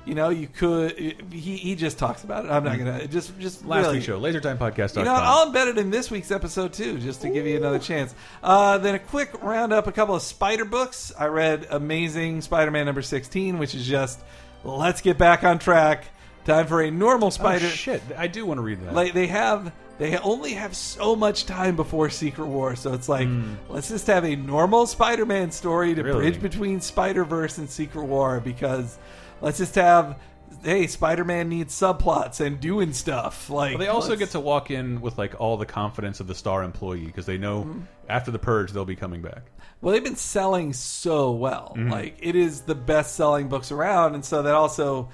you 0.05 0.14
know, 0.14 0.29
you 0.29 0.47
could. 0.47 0.99
He, 0.99 1.57
he 1.57 1.75
just 1.75 1.99
talks 1.99 2.25
about 2.25 2.45
it. 2.45 2.51
I'm 2.51 2.64
not 2.64 2.79
gonna 2.79 3.07
just 3.07 3.38
just 3.38 3.64
Last 3.64 3.83
really, 3.83 3.95
week's 3.95 4.07
show, 4.07 4.21
LaserTimePodcast.com. 4.21 4.99
you 4.99 5.05
know, 5.05 5.14
I'll 5.14 5.51
embed 5.51 5.69
it 5.69 5.79
in 5.79 5.90
this 5.90 6.11
week's 6.11 6.31
episode 6.31 6.73
too, 6.73 6.99
just 6.99 7.23
to 7.23 7.31
give 7.31 7.47
you 7.47 7.57
another 7.57 7.79
chance. 7.79 8.14
Uh, 8.43 8.79
then 8.79 8.95
a 8.95 8.99
quick 8.99 9.43
roundup, 9.43 9.87
a 9.87 9.93
couple 9.93 10.14
of 10.14 10.23
Spider 10.23 10.64
books. 10.64 11.12
I 11.19 11.27
read 11.27 11.67
Amazing 11.71 12.43
Spider-Man 12.43 12.87
number 12.87 13.03
sixteen, 13.03 13.59
which 13.59 13.75
is 13.75 13.87
just 13.87 14.21
let's 14.62 15.01
get 15.01 15.19
back 15.19 15.45
on 15.45 15.59
track. 15.59 16.05
Time 16.45 16.67
for 16.67 16.83
a 16.83 16.90
normal 16.90 17.29
oh, 17.29 17.31
Spider. 17.31 17.69
shit, 17.69 18.03
I 18.19 18.27
do 18.27 18.45
want 18.45 18.59
to 18.59 18.62
read 18.62 18.83
that. 18.83 18.93
Like 18.93 19.14
they 19.14 19.29
have, 19.29 19.73
they 19.97 20.19
only 20.19 20.53
have 20.53 20.77
so 20.77 21.17
much 21.17 21.47
time 21.47 21.75
before 21.75 22.11
Secret 22.11 22.47
War, 22.47 22.77
so 22.77 22.93
it's 22.93 23.09
like 23.09 23.29
let's 23.71 23.88
just 23.88 24.07
have 24.09 24.25
a 24.27 24.37
normal 24.37 24.87
Spider-Man 24.87 25.51
story 25.51 25.95
to. 25.95 26.03
Really? 26.03 26.31
bridge 26.31 26.43
between 26.43 26.83
Spider 26.83 27.25
Verse 27.25 27.57
and 27.57 27.71
Secret 27.71 28.05
War 28.05 28.40
because 28.40 28.99
let's 29.44 29.59
just 29.59 29.74
have. 29.76 30.18
Hey, 30.62 30.87
Spider-Man 30.87 31.50
needs 31.50 31.74
subplots 31.78 32.40
and 32.40 32.59
doing 32.59 32.94
stuff. 32.94 33.50
Like 33.50 33.72
Well, 33.72 33.78
they 33.78 33.88
also 33.88 34.11
let's- 34.11 34.20
get 34.20 34.30
to 34.30 34.40
walk 34.40 34.70
in 34.70 35.02
with 35.02 35.18
like 35.18 35.38
all 35.38 35.59
the 35.59 35.66
confidence 35.66 36.20
of 36.20 36.26
the 36.26 36.35
star 36.35 36.62
employee 36.62 37.04
because 37.04 37.26
they 37.26 37.37
know 37.37 37.64
Mm-hmm. 37.64 37.80
after 38.09 38.30
the 38.30 38.38
purge 38.38 38.72
they'll 38.72 38.85
be 38.87 38.96
coming 38.96 39.20
back. 39.20 39.42
Well, 39.83 39.92
they've 39.92 40.02
been 40.02 40.16
selling 40.16 40.72
so 40.72 41.33
well. 41.33 41.74
Mm-hmm. 41.76 41.90
Like 41.90 42.16
it 42.22 42.35
is 42.35 42.62
the 42.62 42.74
best 42.74 43.14
selling 43.14 43.48
books 43.48 43.70
around, 43.72 44.14
and 44.14 44.24
so 44.24 44.42
that 44.42 44.54
also 44.54 45.11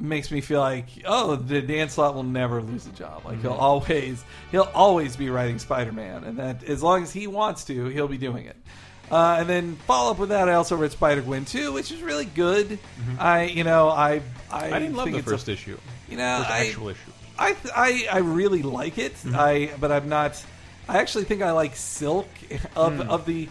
makes 0.00 0.30
me 0.32 0.40
feel 0.40 0.60
like, 0.60 0.86
oh, 1.04 1.36
the 1.36 1.60
Dan 1.60 1.88
Slott 1.90 2.14
will 2.14 2.22
never 2.24 2.60
lose 2.62 2.86
a 2.86 2.92
job. 2.92 3.24
Like 3.24 3.40
he'll 3.40 3.52
always 3.52 4.24
he'll 4.50 4.70
always 4.74 5.16
be 5.16 5.30
writing 5.30 5.60
Spider 5.60 5.92
Man, 5.92 6.24
and 6.24 6.38
that 6.38 6.64
as 6.64 6.82
long 6.82 7.04
as 7.04 7.12
he 7.12 7.28
wants 7.28 7.62
to, 7.66 7.86
he'll 7.86 8.08
be 8.08 8.18
doing 8.18 8.46
it. 8.46 8.56
Uh, 9.10 9.36
and 9.40 9.48
then 9.48 9.76
follow 9.86 10.10
up 10.10 10.18
with 10.18 10.28
that, 10.28 10.48
I 10.48 10.54
also 10.54 10.76
read 10.76 10.92
Spider 10.92 11.22
Gwen 11.22 11.44
too, 11.44 11.72
which 11.72 11.90
is 11.90 12.02
really 12.02 12.24
good. 12.26 12.78
I 13.18 13.44
you 13.44 13.64
know 13.64 13.88
I 13.88 14.20
I, 14.50 14.62
Mm-hmm. 14.62 14.74
I 14.74 14.78
didn't 14.78 14.96
love 14.96 15.04
think 15.04 15.14
the 15.14 15.18
it's 15.20 15.28
a- 15.28 15.30
first 15.30 15.48
issue. 15.48 15.78
You 16.08 16.16
know, 16.16 16.38
First 16.38 16.50
I, 16.50 16.66
actual 16.66 16.88
issue. 16.88 17.10
I, 17.38 17.52
th- 17.52 17.74
I 17.76 18.06
I 18.12 18.18
really 18.18 18.62
like 18.62 18.98
it. 18.98 19.14
Mm-hmm. 19.14 19.34
I 19.36 19.70
but 19.80 19.92
I'm 19.92 20.08
not. 20.08 20.42
I 20.88 20.98
actually 20.98 21.24
think 21.24 21.42
I 21.42 21.52
like 21.52 21.76
Silk 21.76 22.28
of 22.76 22.94
Hmm. 22.96 23.10
of 23.10 23.26
the 23.26 23.48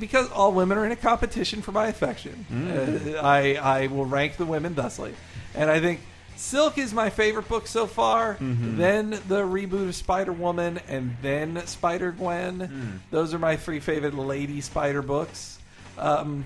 because 0.00 0.28
all 0.32 0.50
women 0.52 0.76
are 0.78 0.84
in 0.86 0.92
a 0.92 0.96
competition 0.96 1.62
for 1.62 1.72
my 1.72 1.86
affection. 1.86 2.44
Hmm. 2.48 2.68
Uh, 3.16 3.20
I 3.22 3.54
I 3.54 3.86
will 3.88 4.06
rank 4.06 4.36
the 4.36 4.46
women 4.46 4.74
thusly, 4.74 5.14
and 5.54 5.70
I 5.70 5.80
think. 5.80 6.00
Silk 6.36 6.78
is 6.78 6.92
my 6.92 7.10
favorite 7.10 7.48
book 7.48 7.66
so 7.66 7.86
far. 7.86 8.34
Mm-hmm. 8.34 8.76
Then 8.76 9.10
the 9.10 9.42
reboot 9.42 9.88
of 9.88 9.94
Spider 9.94 10.32
Woman, 10.32 10.78
and 10.88 11.16
then 11.22 11.66
Spider 11.66 12.12
Gwen. 12.12 12.60
Hmm. 12.60 12.90
Those 13.10 13.34
are 13.34 13.38
my 13.38 13.56
three 13.56 13.80
favorite 13.80 14.14
Lady 14.14 14.60
Spider 14.60 15.02
books. 15.02 15.58
Um, 15.98 16.44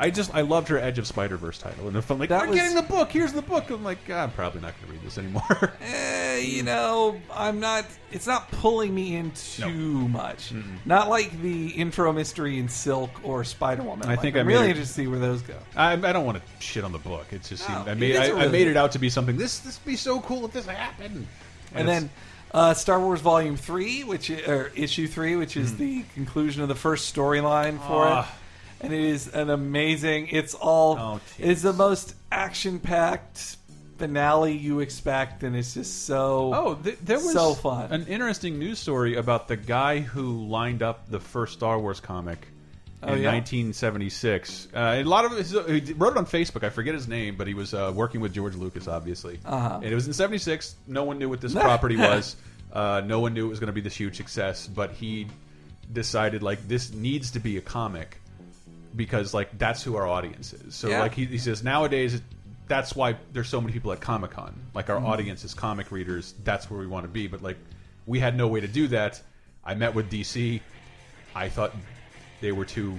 I 0.00 0.10
just 0.10 0.32
I 0.34 0.42
loved 0.42 0.68
her 0.68 0.78
Edge 0.78 0.98
of 0.98 1.06
Spider 1.08 1.36
Verse 1.36 1.58
title, 1.58 1.88
and 1.88 1.96
if 1.96 2.08
I'm 2.10 2.18
like, 2.18 2.28
That 2.28 2.42
I'm 2.42 2.50
was- 2.50 2.56
getting 2.58 2.76
the 2.76 2.82
book. 2.82 3.10
Here's 3.10 3.32
the 3.32 3.42
book. 3.42 3.68
I'm 3.70 3.82
like, 3.82 3.98
"Ah, 4.10 4.22
I'm 4.22 4.30
probably 4.30 4.60
not 4.60 4.74
going 4.76 4.86
to 4.86 4.92
read 4.92 5.02
this 5.02 5.18
anymore. 5.18 5.42
Eh, 5.82 6.38
you 6.40 6.62
know, 6.62 7.20
I'm 7.32 7.58
not. 7.58 7.84
It's 8.12 8.26
not 8.26 8.48
pulling 8.52 8.94
me 8.94 9.16
in 9.16 9.32
too 9.32 10.06
much. 10.08 10.52
Not 10.84 11.08
like 11.08 11.42
the 11.42 11.68
intro 11.70 12.12
mystery 12.12 12.58
in 12.60 12.68
Silk 12.68 13.10
or 13.24 13.42
Spider 13.42 13.82
Woman. 13.82 14.06
I 14.06 14.12
Like, 14.12 14.20
think 14.20 14.36
I'm 14.36 14.46
I 14.46 14.50
really 14.52 14.66
it- 14.66 14.70
interested 14.70 14.94
to 14.94 15.00
see 15.02 15.06
where 15.08 15.18
those 15.18 15.42
go. 15.42 15.56
I, 15.74 15.92
I 15.94 15.96
don't 15.96 16.24
want 16.24 16.38
to 16.38 16.44
shit 16.64 16.84
on 16.84 16.92
the 16.92 16.98
book. 16.98 17.26
It's 17.32 17.48
just 17.48 17.68
No, 17.68 17.84
I 17.88 17.94
made 17.94 18.14
I, 18.14 18.26
a 18.26 18.28
I 18.28 18.38
really- 18.38 18.48
made 18.50 18.66
it 18.68 18.76
out 18.76 18.92
to 18.92 19.00
be 19.00 19.10
something. 19.10 19.36
This 19.36 19.58
this 19.58 19.80
would 19.84 19.90
be 19.90 19.96
so 19.96 20.20
cool 20.20 20.44
if 20.44 20.52
this 20.52 20.66
happened. 20.66 21.26
And 21.74 21.88
it's- 21.88 22.00
then 22.02 22.10
uh, 22.54 22.72
Star 22.74 23.00
Wars 23.00 23.20
Volume 23.20 23.56
Three, 23.56 24.04
which 24.04 24.30
or 24.30 24.70
issue 24.76 25.08
three, 25.08 25.34
which 25.34 25.56
is 25.56 25.76
the 25.76 26.04
conclusion 26.14 26.62
of 26.62 26.68
the 26.68 26.74
first 26.76 27.12
storyline 27.14 27.78
for. 27.78 28.04
Ah. 28.06 28.22
it, 28.32 28.37
and 28.80 28.92
it 28.92 29.00
is 29.00 29.28
an 29.28 29.50
amazing. 29.50 30.28
It's 30.28 30.54
all. 30.54 30.98
Oh, 30.98 31.20
it's 31.38 31.62
the 31.62 31.72
most 31.72 32.14
action-packed 32.30 33.56
finale 33.98 34.52
you 34.56 34.80
expect, 34.80 35.42
and 35.42 35.56
it's 35.56 35.74
just 35.74 36.04
so. 36.06 36.52
Oh, 36.54 36.74
th 36.74 36.98
there 37.02 37.18
was 37.18 37.32
so 37.32 37.54
fun. 37.54 37.92
an 37.92 38.06
interesting 38.06 38.58
news 38.58 38.78
story 38.78 39.16
about 39.16 39.48
the 39.48 39.56
guy 39.56 40.00
who 40.00 40.46
lined 40.46 40.82
up 40.82 41.08
the 41.10 41.20
first 41.20 41.54
Star 41.54 41.78
Wars 41.78 42.00
comic 42.00 42.46
Oh, 43.00 43.12
in 43.14 43.22
yeah? 43.22 43.30
1976. 43.30 44.68
Uh, 44.74 44.78
a 44.78 45.04
lot 45.04 45.24
of 45.24 45.32
it, 45.32 45.46
he 45.86 45.92
wrote 45.92 46.12
it 46.12 46.18
on 46.18 46.26
Facebook. 46.26 46.64
I 46.64 46.70
forget 46.70 46.94
his 46.94 47.06
name, 47.06 47.36
but 47.36 47.46
he 47.46 47.54
was 47.54 47.72
uh, 47.72 47.92
working 47.94 48.20
with 48.20 48.34
George 48.34 48.56
Lucas, 48.56 48.88
obviously. 48.88 49.38
Uh-huh. 49.44 49.76
And 49.76 49.84
it 49.84 49.94
was 49.94 50.08
in 50.08 50.12
'76. 50.12 50.74
No 50.88 51.04
one 51.04 51.18
knew 51.18 51.28
what 51.28 51.40
this 51.40 51.54
property 51.68 51.96
was. 51.96 52.34
Uh, 52.72 53.00
no 53.04 53.20
one 53.20 53.34
knew 53.34 53.46
it 53.46 53.50
was 53.50 53.60
going 53.60 53.68
to 53.68 53.72
be 53.72 53.80
this 53.80 53.94
huge 53.94 54.16
success. 54.16 54.66
But 54.66 54.90
he 54.92 55.28
decided 55.92 56.42
like 56.42 56.66
this 56.66 56.92
needs 56.92 57.30
to 57.32 57.40
be 57.40 57.56
a 57.56 57.60
comic 57.60 58.20
because 58.96 59.34
like 59.34 59.56
that's 59.58 59.82
who 59.82 59.96
our 59.96 60.06
audience 60.06 60.52
is. 60.52 60.74
So 60.74 60.88
Yeah. 60.88 61.00
like 61.00 61.14
he, 61.14 61.24
he 61.26 61.38
says 61.38 61.62
nowadays 61.62 62.20
that's 62.66 62.94
why 62.94 63.16
there's 63.32 63.48
so 63.48 63.60
many 63.60 63.72
people 63.72 63.92
at 63.92 64.00
Comic 64.00 64.32
Con. 64.32 64.54
Like 64.74 64.90
our 64.90 64.96
Mm-hmm. 64.96 65.06
audience 65.06 65.44
is 65.44 65.54
comic 65.54 65.90
readers. 65.90 66.34
That's 66.44 66.70
where 66.70 66.78
we 66.78 66.86
want 66.86 67.04
to 67.04 67.08
be. 67.08 67.26
But 67.26 67.42
like 67.42 67.56
we 68.06 68.18
had 68.20 68.36
no 68.36 68.46
way 68.48 68.60
to 68.60 68.68
do 68.68 68.88
that. 68.88 69.20
I 69.64 69.74
met 69.74 69.94
with 69.94 70.10
DC. 70.10 70.60
I 71.34 71.48
thought 71.48 71.74
they 72.40 72.52
were 72.52 72.64
too 72.64 72.98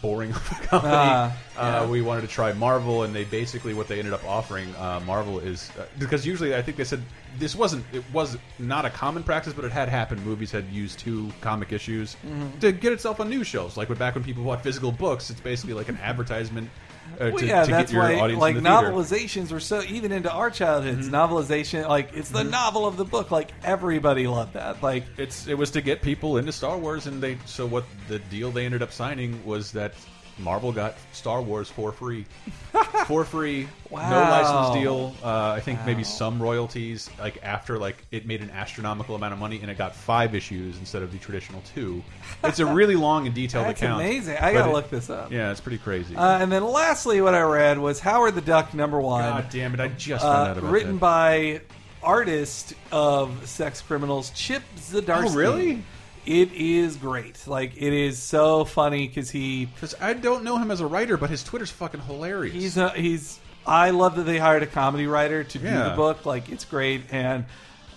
boring 0.00 0.30
of 0.36 0.36
a 0.50 0.66
company. 0.66 0.92
Ah, 0.94 1.36
uh, 1.56 1.86
we 1.88 2.00
wanted 2.00 2.22
to 2.22 2.26
try 2.28 2.52
Marvel, 2.52 3.02
and 3.02 3.14
they 3.14 3.24
basically 3.24 3.74
what 3.74 3.88
they 3.88 3.98
ended 3.98 4.14
up 4.14 4.24
offering. 4.26 4.74
Uh, 4.76 5.00
Marvel 5.06 5.38
is 5.38 5.70
uh, 5.78 5.84
because 5.98 6.26
usually 6.26 6.54
I 6.54 6.62
think 6.62 6.76
they 6.76 6.84
said 6.84 7.02
this 7.38 7.54
wasn't 7.54 7.84
it 7.92 8.02
was 8.12 8.36
not 8.58 8.84
a 8.84 8.90
common 8.90 9.22
practice, 9.22 9.52
but 9.52 9.64
it 9.64 9.72
had 9.72 9.88
happened. 9.88 10.24
Movies 10.24 10.50
had 10.50 10.64
used 10.70 10.98
two 10.98 11.30
comic 11.40 11.72
issues 11.72 12.16
Mm-hmm. 12.26 12.58
to 12.60 12.72
get 12.72 12.92
itself 12.92 13.20
on 13.20 13.28
news 13.28 13.46
shows, 13.46 13.76
Like 13.76 13.88
back 13.98 14.14
when 14.14 14.24
people 14.24 14.42
bought 14.44 14.62
physical 14.62 14.92
books, 14.92 15.30
it's 15.30 15.40
basically 15.40 15.74
like 15.74 15.88
an 15.88 15.98
advertisement. 15.98 16.70
Uh, 17.14 17.30
Well, 17.30 17.38
to, 17.38 17.46
yeah, 17.46 17.64
to 17.64 17.70
that's 17.70 17.92
why 17.92 18.14
like 18.34 18.56
the. 18.56 18.60
Novelizations 18.62 19.52
were 19.52 19.60
so 19.60 19.82
even 19.82 20.12
into 20.12 20.30
our 20.30 20.50
childhoods. 20.50 21.08
Novelization, 21.08 21.88
like 21.88 22.10
it's 22.14 22.30
the 22.30 22.44
novel 22.44 22.86
of 22.86 22.96
the 22.96 23.04
book. 23.04 23.30
Like 23.30 23.50
everybody 23.62 24.26
loved 24.26 24.54
that. 24.54 24.82
Like 24.82 25.04
It's 25.16 25.46
it 25.46 25.54
was 25.58 25.70
to 25.72 25.80
get 25.80 26.02
people 26.02 26.38
into 26.38 26.52
Star 26.52 26.78
Wars, 26.78 27.06
and 27.06 27.22
they 27.22 27.38
so 27.46 27.66
what 27.66 27.84
the 28.08 28.18
deal 28.18 28.50
they 28.50 28.64
ended 28.64 28.82
up 28.82 28.92
signing 28.92 29.44
was 29.44 29.72
that 29.72 29.94
Marvel 30.42 30.72
got 30.72 30.94
Star 31.12 31.42
Wars 31.42 31.68
for 31.68 31.92
free, 31.92 32.24
for 33.06 33.24
free, 33.24 33.68
no 33.90 33.98
license 33.98 34.80
deal. 34.82 35.14
Uh, 35.22 35.52
I 35.56 35.60
think 35.60 35.84
maybe 35.86 36.04
some 36.04 36.42
royalties, 36.42 37.10
like 37.18 37.38
after 37.42 37.78
like 37.78 37.96
it 38.10 38.26
made 38.26 38.40
an 38.40 38.50
astronomical 38.50 39.14
amount 39.14 39.32
of 39.32 39.38
money, 39.38 39.60
and 39.62 39.70
it 39.70 39.78
got 39.78 39.94
five 39.94 40.34
issues 40.34 40.78
instead 40.78 41.02
of 41.02 41.12
the 41.12 41.18
traditional 41.18 41.62
two. 41.74 42.02
It's 42.44 42.58
a 42.58 42.66
really 42.66 42.96
long 42.96 43.26
and 43.26 43.34
detailed 43.34 43.66
that's 43.68 43.80
account. 43.82 44.00
amazing. 44.02 44.36
I 44.38 44.52
gotta 44.52 44.70
it- 44.70 44.72
look 44.72 44.90
this 44.90 45.10
up. 45.10 45.30
Yeah, 45.32 45.50
it's 45.50 45.60
pretty 45.60 45.78
crazy. 45.78 46.16
Uh, 46.16 46.38
and 46.38 46.50
then 46.50 46.64
lastly, 46.64 47.20
what 47.20 47.34
I 47.34 47.42
read 47.42 47.78
was 47.78 48.00
Howard 48.00 48.34
the 48.34 48.40
Duck 48.40 48.74
number 48.74 49.00
one. 49.00 49.22
God 49.22 49.50
damn 49.50 49.74
it! 49.74 49.80
I 49.80 49.88
just 49.88 50.24
found 50.24 50.48
uh, 50.48 50.50
out 50.50 50.58
about 50.58 50.72
written 50.72 50.94
that. 50.94 51.00
by 51.00 51.60
artist 52.02 52.74
of 52.92 53.46
sex 53.48 53.80
criminals 53.82 54.30
Chip 54.30 54.62
Zdarsky. 54.76 55.30
Oh, 55.30 55.34
really? 55.34 55.84
It 56.26 56.52
is 56.52 56.96
great. 56.96 57.46
Like 57.46 57.76
it 57.76 57.92
is 57.92 58.18
so 58.22 58.64
funny 58.64 59.08
because 59.08 59.30
he 59.30 59.66
Because 59.66 59.94
I 60.00 60.12
don't 60.12 60.44
know 60.44 60.58
him 60.58 60.70
as 60.70 60.80
a 60.80 60.86
writer, 60.86 61.16
but 61.16 61.30
his 61.30 61.42
Twitter's 61.42 61.70
fucking 61.70 62.00
hilarious. 62.00 62.54
he's 62.54 62.76
a, 62.76 62.90
he's. 62.90 63.38
I 63.66 63.90
love 63.90 64.16
that 64.16 64.22
they 64.24 64.38
hired 64.38 64.62
a 64.62 64.66
comedy 64.66 65.06
writer 65.06 65.44
to 65.44 65.58
do 65.58 65.64
Yeah. 65.64 65.90
the 65.90 65.96
book. 65.96 66.26
Like 66.26 66.48
it's 66.50 66.64
great 66.64 67.02
and. 67.12 67.44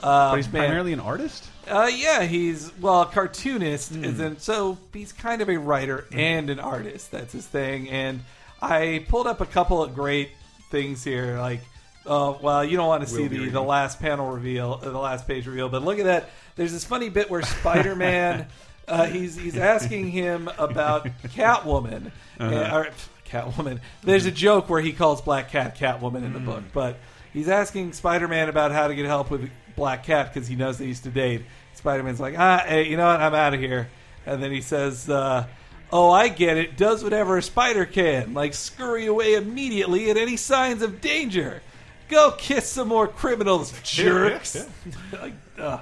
Uh, 0.02 0.32
but 0.32 0.36
he's 0.38 0.52
man, 0.52 0.64
primarily 0.64 0.92
an 0.94 1.00
artist. 1.00 1.48
Uh, 1.66 1.90
yeah, 1.94 2.24
he's 2.24 2.72
well, 2.82 3.04
a 3.04 3.06
cartoonist, 3.06 3.94
Hmm. 3.94 4.04
isn't 4.04 4.42
so 4.42 4.78
he's 4.94 5.14
kind 5.14 5.42
of 5.42 5.50
a 5.50 5.58
writer 5.58 6.06
and 6.12 6.50
an 6.50 6.60
artist. 6.60 7.12
That's 7.12 7.32
his 7.32 7.48
thing. 7.48 7.90
And 7.90 8.20
I 8.62 9.06
pulled 9.08 9.28
up 9.28 9.40
a 9.42 9.46
couple 9.46 9.82
of 9.84 9.96
great 9.96 10.30
things 10.72 11.04
here, 11.04 11.38
like. 11.40 11.62
Uh, 12.06 12.34
well, 12.42 12.66
you 12.66 12.76
don't 12.76 12.88
want 12.90 13.02
to 13.02 13.10
see 13.10 13.22
be 13.22 13.28
the, 13.30 13.38
reading. 13.38 13.54
the 13.54 13.64
last 13.64 13.98
panel 14.02 14.30
reveal, 14.30 14.78
uh, 14.84 14.90
the 14.90 14.98
last 14.98 15.26
page 15.26 15.48
reveal, 15.48 15.70
but 15.70 15.84
look 15.86 16.00
at 16.00 16.04
that. 16.04 16.30
There's 16.56 16.72
this 16.72 16.84
funny 16.86 17.10
bit 17.10 17.30
where 17.30 17.42
Spider 17.42 17.96
Man, 17.96 18.48
uh, 18.88 19.06
he's 19.06 19.36
he's 19.36 19.58
asking 19.58 20.10
him 20.12 20.50
about 20.58 21.08
Catwoman, 21.36 22.08
Uh-huh. 22.40 22.44
and- 22.56 22.74
or 22.74 22.88
Catwoman. 23.30 23.80
There's 24.04 24.26
a 24.26 24.32
joke 24.32 24.70
where 24.70 24.82
he 24.82 24.94
calls 24.94 25.22
Black 25.22 25.50
Cat 25.52 25.78
Catwoman 25.78 26.24
in 26.24 26.34
the 26.34 26.40
Mm. 26.40 26.46
book, 26.46 26.64
but 26.74 26.98
he's 27.34 27.50
asking 27.50 27.94
Spider 27.94 28.28
Man 28.28 28.48
about 28.50 28.72
how 28.72 28.88
to 28.88 28.94
get 28.96 29.06
help 29.06 29.32
with 29.32 29.50
Black 29.76 30.04
Cat 30.04 30.32
because 30.34 30.48
he 30.48 30.56
knows 30.56 30.78
they 30.78 30.86
used 30.86 31.04
to 31.04 31.10
date. 31.10 31.44
Spider 31.74 32.04
Man's 32.04 32.20
like, 32.20 32.36
ah, 32.38 32.64
hey, 32.68 32.88
you 32.88 32.96
know 32.98 33.08
what? 33.08 33.20
I'm 33.20 33.34
out 33.34 33.54
of 33.56 33.60
here. 33.60 33.90
And 34.26 34.42
then 34.44 34.52
he 34.52 34.62
says, 34.62 35.10
uh, 35.10 35.48
Oh, 35.92 36.10
I 36.10 36.28
get 36.28 36.58
it. 36.58 36.76
Does 36.78 37.04
whatever 37.04 37.38
a 37.38 37.42
spider 37.44 37.86
can, 37.86 38.34
like 38.34 38.54
scurry 38.56 39.06
away 39.06 39.36
immediately 39.36 40.10
at 40.10 40.18
any 40.18 40.38
signs 40.38 40.82
of 40.82 41.02
danger. 41.02 41.62
Go 42.10 42.32
kiss 42.32 42.68
some 42.68 42.88
more 42.88 43.08
criminals, 43.08 43.74
jerks. 43.84 44.66
like, 45.22 45.34
uh, 45.60 45.80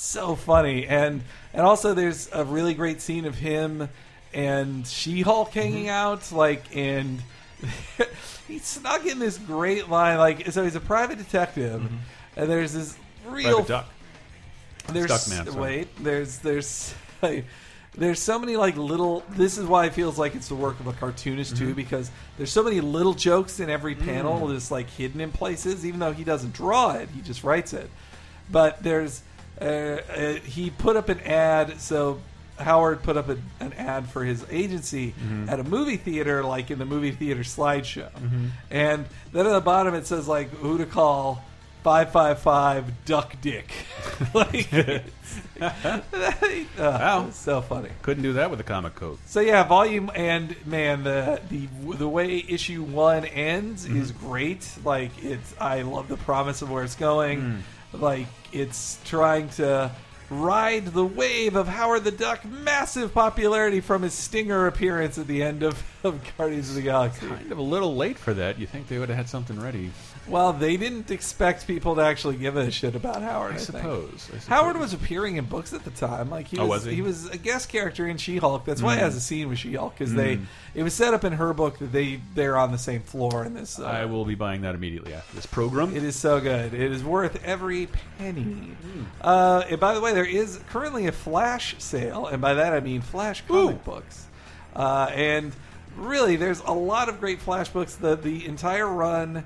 so 0.00 0.34
funny, 0.36 0.86
and 0.86 1.22
and 1.52 1.62
also 1.62 1.92
there's 1.94 2.28
a 2.32 2.44
really 2.44 2.74
great 2.74 3.00
scene 3.00 3.24
of 3.24 3.36
him 3.36 3.88
and 4.34 4.86
She-Hulk 4.86 5.50
hanging 5.52 5.86
Mm-hmm. 5.86 5.90
out, 5.90 6.32
like, 6.32 6.76
and 6.76 7.22
he 8.46 8.58
snuck 8.58 9.06
in 9.06 9.18
this 9.18 9.38
great 9.38 9.88
line, 9.88 10.18
like, 10.18 10.50
so 10.52 10.62
he's 10.64 10.74
a 10.76 10.80
private 10.80 11.18
detective, 11.18 11.82
and 12.36 12.48
there's 12.50 12.72
this 12.72 12.96
real 13.26 13.62
Mm-hmm. 13.62 13.66
Private 13.66 13.68
Duck. 13.68 13.88
there's 14.94 15.22
sorry. 15.22 15.60
wait 15.60 15.88
there's 16.04 16.38
there's 16.38 16.94
like, 17.22 17.44
there's 17.96 18.20
so 18.20 18.38
many 18.38 18.56
like 18.56 18.76
little 18.76 19.22
this 19.30 19.58
is 19.58 19.66
why 19.66 19.86
it 19.86 19.92
feels 19.94 20.18
like 20.18 20.34
it's 20.34 20.48
the 20.48 20.54
work 20.54 20.78
of 20.80 20.86
a 20.86 20.92
cartoonist 20.92 21.54
Mm-hmm. 21.54 21.66
too 21.68 21.74
because 21.74 22.10
there's 22.36 22.52
so 22.52 22.62
many 22.62 22.80
little 22.80 23.12
jokes 23.14 23.60
in 23.60 23.68
every 23.68 23.94
panel 23.94 24.40
Mm. 24.46 24.54
just 24.54 24.70
like 24.70 24.88
hidden 24.88 25.20
in 25.20 25.30
places 25.32 25.84
even 25.84 26.00
though 26.00 26.12
he 26.12 26.22
doesn't 26.24 26.52
draw 26.54 26.92
it 26.92 27.08
he 27.14 27.20
just 27.22 27.44
writes 27.44 27.72
it 27.74 27.90
but 28.50 28.82
there's 28.82 29.22
uh, 29.60 29.64
uh, 29.64 30.32
he 30.44 30.70
put 30.70 30.96
up 30.96 31.08
an 31.08 31.20
ad 31.20 31.80
so 31.80 32.20
Howard 32.58 33.02
put 33.04 33.16
up 33.16 33.28
a, 33.28 33.38
an 33.60 33.72
ad 33.74 34.08
for 34.08 34.24
his 34.24 34.44
agency 34.50 35.12
Mm-hmm. 35.12 35.48
at 35.48 35.60
a 35.60 35.64
movie 35.64 35.96
theater, 35.96 36.42
like 36.42 36.70
in 36.72 36.78
the 36.80 36.84
movie 36.84 37.12
theater 37.12 37.42
slideshow. 37.42 38.10
And 38.70 39.06
then 39.32 39.46
at 39.46 39.52
the 39.52 39.60
bottom 39.60 39.94
it 39.94 40.06
says 40.06 40.26
like 40.26 40.50
who 40.50 40.78
to 40.78 40.86
call 40.86 41.44
five 41.84 42.10
five 42.10 42.40
five 42.40 43.04
duck 43.04 43.36
dick. 43.40 43.70
like, 44.34 44.66
it's, 44.72 45.60
uh, 46.78 47.24
it's 47.28 47.38
so 47.38 47.60
funny. 47.62 47.90
Couldn't 48.02 48.22
do 48.22 48.34
that 48.34 48.50
with 48.50 48.60
a 48.60 48.64
comic 48.64 48.94
code. 48.94 49.18
So 49.26 49.40
yeah, 49.40 49.62
volume 49.64 50.10
and 50.14 50.54
man, 50.66 51.04
the 51.04 51.40
the 51.48 51.68
the 51.96 52.08
way 52.08 52.44
issue 52.48 52.82
one 52.82 53.24
ends 53.24 53.84
is 53.86 54.10
great. 54.12 54.68
Like 54.84 55.12
it's, 55.22 55.54
I 55.60 55.82
love 55.82 56.08
the 56.08 56.16
promise 56.16 56.62
of 56.62 56.70
where 56.70 56.82
it's 56.82 56.96
going. 56.96 57.62
Like 57.92 58.26
it's 58.52 58.98
trying 59.04 59.48
to 59.50 59.90
ride 60.30 60.86
the 60.86 61.04
wave 61.04 61.56
of 61.56 61.68
Howard 61.68 62.04
the 62.04 62.10
Duck 62.10 62.44
massive 62.44 63.14
popularity 63.14 63.80
from 63.80 64.02
his 64.02 64.12
stinger 64.12 64.66
appearance 64.66 65.16
at 65.18 65.26
the 65.26 65.42
end 65.42 65.62
of, 65.62 65.82
of 66.04 66.20
Guardians 66.36 66.68
of 66.70 66.74
the 66.76 66.82
Galaxy. 66.82 67.26
Kind 67.26 67.50
of 67.50 67.58
a 67.58 67.62
little 67.62 67.96
late 67.96 68.18
for 68.18 68.34
that. 68.34 68.58
You 68.58 68.66
think 68.66 68.88
they 68.88 68.98
would 68.98 69.08
have 69.08 69.16
had 69.16 69.28
something 69.28 69.58
ready? 69.58 69.90
Well, 70.28 70.52
they 70.52 70.76
didn't 70.76 71.10
expect 71.10 71.66
people 71.66 71.94
to 71.96 72.02
actually 72.02 72.36
give 72.36 72.56
a 72.56 72.70
shit 72.70 72.94
about 72.94 73.22
Howard. 73.22 73.52
I, 73.52 73.54
I 73.54 73.58
suppose. 73.58 74.12
I 74.14 74.18
suppose. 74.18 74.46
Howard 74.46 74.76
was 74.76 74.92
appearing 74.92 75.36
in 75.36 75.46
books 75.46 75.72
at 75.72 75.84
the 75.84 75.90
time. 75.90 76.30
Like 76.30 76.48
he 76.48 76.58
Oh, 76.58 76.66
was, 76.66 76.84
was 76.84 76.94
he? 76.94 77.00
was 77.02 77.28
a 77.30 77.38
guest 77.38 77.68
character 77.68 78.06
in 78.06 78.16
She-Hulk. 78.18 78.64
That's 78.64 78.82
why 78.82 78.94
he 78.94 79.00
Mm. 79.00 79.04
has 79.04 79.16
a 79.16 79.20
scene 79.20 79.48
with 79.48 79.58
She-Hulk 79.58 79.94
because 79.98 80.14
they 80.14 80.38
it 80.74 80.82
was 80.82 80.92
set 80.94 81.14
up 81.14 81.24
in 81.24 81.32
her 81.32 81.52
book 81.54 81.78
that 81.78 81.92
they 81.92 82.20
they're 82.34 82.56
on 82.58 82.72
the 82.72 82.78
same 82.78 83.00
floor 83.00 83.44
in 83.44 83.54
this. 83.54 83.78
Uh, 83.78 83.84
I 83.86 84.04
will 84.04 84.24
be 84.24 84.34
buying 84.34 84.60
that 84.62 84.74
immediately 84.74 85.14
after 85.14 85.34
this 85.34 85.46
program. 85.46 85.96
it 85.96 86.02
is 86.04 86.14
so 86.16 86.40
good. 86.40 86.74
It 86.74 86.92
is 86.92 87.02
worth 87.02 87.42
every 87.44 87.88
penny. 88.18 88.42
Hmm. 88.42 89.02
Uh, 89.20 89.64
and 89.70 89.80
by 89.80 89.94
the 89.94 90.00
way, 90.00 90.12
there 90.14 90.24
is 90.26 90.60
currently 90.70 91.06
a 91.06 91.12
flash 91.12 91.74
sale, 91.78 92.26
and 92.26 92.40
by 92.42 92.54
that 92.54 92.72
I 92.74 92.80
mean 92.80 93.00
flash 93.00 93.42
comic 93.46 93.76
Ooh. 93.76 93.78
books. 93.78 94.26
Uh, 94.76 95.10
and 95.14 95.52
really, 95.96 96.36
there's 96.36 96.60
a 96.60 96.72
lot 96.72 97.08
of 97.08 97.18
great 97.18 97.40
flash 97.40 97.68
books. 97.70 97.94
The 97.94 98.14
the 98.16 98.46
entire 98.46 98.86
run 98.86 99.44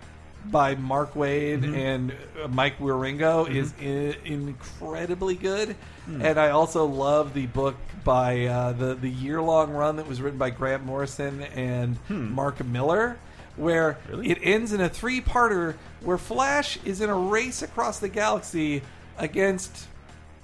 by 0.51 0.75
Mark 0.75 1.15
Waid 1.15 1.61
Mm-hmm. 1.63 1.75
and 1.75 2.13
uh, 2.43 2.49
Mike 2.49 2.79
Wieringo 2.79 3.49
is 3.49 3.73
I- 3.81 4.17
incredibly 4.27 5.35
good, 5.35 5.77
Hmm. 6.07 6.21
and 6.21 6.39
I 6.41 6.51
also 6.51 6.85
love 6.85 7.33
the 7.33 7.47
book 7.47 7.77
by 8.05 8.47
uh, 8.47 8.73
the 8.73 8.95
the 8.95 9.09
year 9.09 9.41
long 9.41 9.71
run 9.71 9.97
that 9.97 10.09
was 10.09 10.21
written 10.21 10.39
by 10.39 10.51
Grant 10.51 10.85
Morrison 10.85 11.43
and 11.43 11.97
Mark 12.09 12.65
Millar, 12.65 13.19
where 13.57 13.93
Hmm. 13.93 14.11
Really? 14.11 14.31
it 14.31 14.39
ends 14.43 14.73
in 14.73 14.81
a 14.81 14.89
three 14.89 15.21
parter 15.21 15.77
where 16.01 16.19
Flash 16.19 16.79
is 16.85 17.01
in 17.01 17.09
a 17.09 17.15
race 17.15 17.63
across 17.63 17.99
the 18.01 18.09
galaxy 18.09 18.83
against 19.17 19.87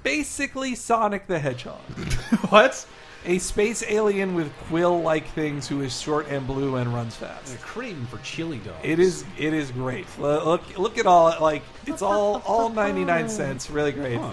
basically 0.04 0.74
Sonic 0.76 1.26
the 1.26 1.38
Hedgehog 1.40 1.80
what? 2.50 2.86
A 3.28 3.38
space 3.38 3.84
alien 3.88 4.34
with 4.34 4.52
quill-like 4.68 5.28
things 5.28 5.68
who 5.68 5.82
is 5.82 6.00
short 6.00 6.26
and 6.28 6.46
blue 6.46 6.76
and 6.76 6.92
runs 6.92 7.14
fast. 7.14 7.46
They're 7.46 7.58
craving 7.58 8.06
for 8.06 8.18
chili 8.18 8.58
dogs. 8.58 8.78
It 8.82 8.98
is 8.98 9.24
it 9.38 9.54
is 9.54 9.70
great. 9.70 10.06
Lo- 10.18 10.44
Look 10.44 10.76
look 10.78 10.98
at 10.98 11.06
all 11.06 11.34
like 11.40 11.62
it's 11.86 12.02
all 12.02 12.42
all 12.46 12.68
99 12.70 13.28
cents, 13.28 13.70
really 13.70 13.92
great. 13.92 14.18
Huh. 14.18 14.32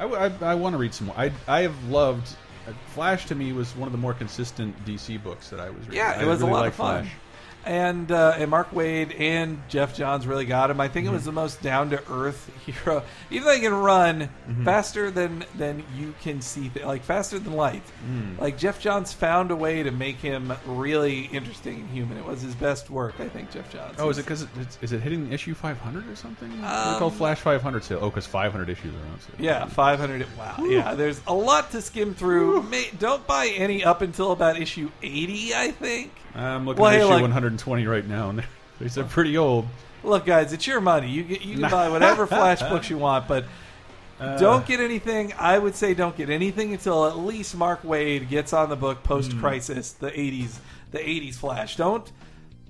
I, 0.00 0.54
want 0.56 0.72
to 0.74 0.78
read 0.78 0.92
some 0.92 1.06
more. 1.08 1.16
I 1.16 1.30
I 1.46 1.60
have 1.62 1.84
loved. 1.88 2.28
uh, 2.66 2.72
Flash 2.94 3.26
to 3.26 3.34
me 3.36 3.52
was 3.52 3.76
one 3.76 3.86
of 3.86 3.92
the 3.92 3.98
more 3.98 4.14
consistent 4.14 4.74
DC 4.84 5.22
books 5.22 5.48
that 5.50 5.60
I 5.60 5.68
was 5.70 5.80
reading. 5.80 5.94
Yeah, 5.96 6.16
I 6.18 6.22
it 6.22 6.26
was 6.26 6.40
really 6.40 6.50
a 6.50 6.54
lot 6.54 6.66
of 6.66 6.74
fun. 6.74 7.04
Flash. 7.04 7.14
And 7.64 8.10
uh, 8.10 8.34
and 8.38 8.50
Mark 8.50 8.70
Waid 8.72 9.18
and 9.20 9.60
Geoff 9.68 9.94
Johns 9.94 10.26
really 10.26 10.44
got 10.46 10.70
him. 10.70 10.80
I 10.80 10.88
think 10.88 11.06
Mm-hmm. 11.06 11.14
it 11.14 11.18
was 11.18 11.24
the 11.24 11.32
most 11.32 11.62
down 11.62 11.90
to 11.90 12.02
earth 12.10 12.50
hero. 12.66 13.02
Even 13.30 13.46
though 13.46 13.54
he 13.54 13.60
can 13.60 13.74
run 13.74 14.28
Mm-hmm. 14.48 14.64
faster 14.64 15.10
than 15.10 15.44
than 15.56 15.84
you 15.96 16.14
can 16.22 16.40
see, 16.40 16.68
th- 16.68 16.84
like 16.84 17.02
faster 17.04 17.38
than 17.38 17.52
light. 17.52 17.82
Mm. 18.08 18.40
Like 18.40 18.58
Geoff 18.58 18.80
Johns 18.80 19.12
found 19.12 19.50
a 19.52 19.56
way 19.56 19.82
to 19.84 19.90
make 19.92 20.16
him 20.16 20.52
really 20.66 21.26
interesting 21.26 21.80
and 21.80 21.88
human. 21.90 22.16
It 22.18 22.24
was 22.24 22.42
his 22.42 22.54
best 22.56 22.90
work, 22.90 23.14
I 23.20 23.28
think. 23.28 23.50
Geoff 23.52 23.72
Johns. 23.72 23.94
Oh, 24.00 24.10
is 24.10 24.18
it 24.18 24.22
because 24.22 24.46
it's, 24.60 24.78
is 24.82 24.92
it 24.92 25.00
hitting 25.00 25.32
issue 25.32 25.54
500 25.54 26.08
or 26.08 26.16
something? 26.16 26.50
Um, 26.52 26.60
they 26.60 26.98
call 26.98 27.10
Flash 27.10 27.38
500 27.40 27.84
sale. 27.84 27.98
Oh, 28.02 28.10
because 28.10 28.26
500 28.26 28.68
issues 28.68 28.92
are 28.94 29.12
on 29.12 29.20
sale. 29.20 29.36
Yeah, 29.38 29.66
500. 29.66 30.26
Wow. 30.36 30.56
Yeah, 30.64 30.94
there's 30.94 31.20
a 31.26 31.34
lot 31.34 31.70
to 31.70 31.80
skim 31.80 32.14
through. 32.14 32.64
May, 32.64 32.90
don't 32.98 33.24
buy 33.26 33.46
any 33.46 33.84
up 33.84 34.02
until 34.02 34.32
about 34.32 34.60
issue 34.60 34.90
80, 35.02 35.54
I 35.54 35.70
think. 35.70 36.12
I'm 36.34 36.64
looking 36.66 36.80
Well, 36.82 36.90
at 36.90 36.96
hey, 36.96 37.00
issue 37.02 37.08
like- 37.12 37.22
120 37.52 37.86
right 37.86 38.06
now, 38.06 38.30
and 38.30 38.38
they're, 38.78 38.88
they're 38.88 39.04
pretty 39.04 39.36
old. 39.36 39.66
Look, 40.04 40.26
guys, 40.26 40.52
it's 40.52 40.66
your 40.66 40.80
money. 40.80 41.08
You 41.10 41.22
get, 41.22 41.42
you 41.42 41.58
can 41.58 41.70
buy 41.70 41.88
whatever 41.90 42.26
Flash 42.26 42.60
books 42.60 42.90
you 42.90 42.98
want, 42.98 43.28
but 43.28 43.44
Uh. 44.20 44.36
don't 44.38 44.66
get 44.66 44.80
anything. 44.80 45.32
I 45.38 45.58
would 45.58 45.74
say 45.74 45.94
don't 45.94 46.16
get 46.16 46.28
anything 46.30 46.72
until 46.72 47.06
at 47.06 47.18
least 47.18 47.56
Mark 47.56 47.82
Waid 47.82 48.28
gets 48.28 48.52
on 48.52 48.68
the 48.68 48.76
book 48.76 49.02
post 49.02 49.36
crisis, 49.38 49.92
the 49.92 50.10
80s, 50.10 50.58
the 50.90 50.98
80s 50.98 51.34
Flash. 51.36 51.76
Don't 51.76 52.10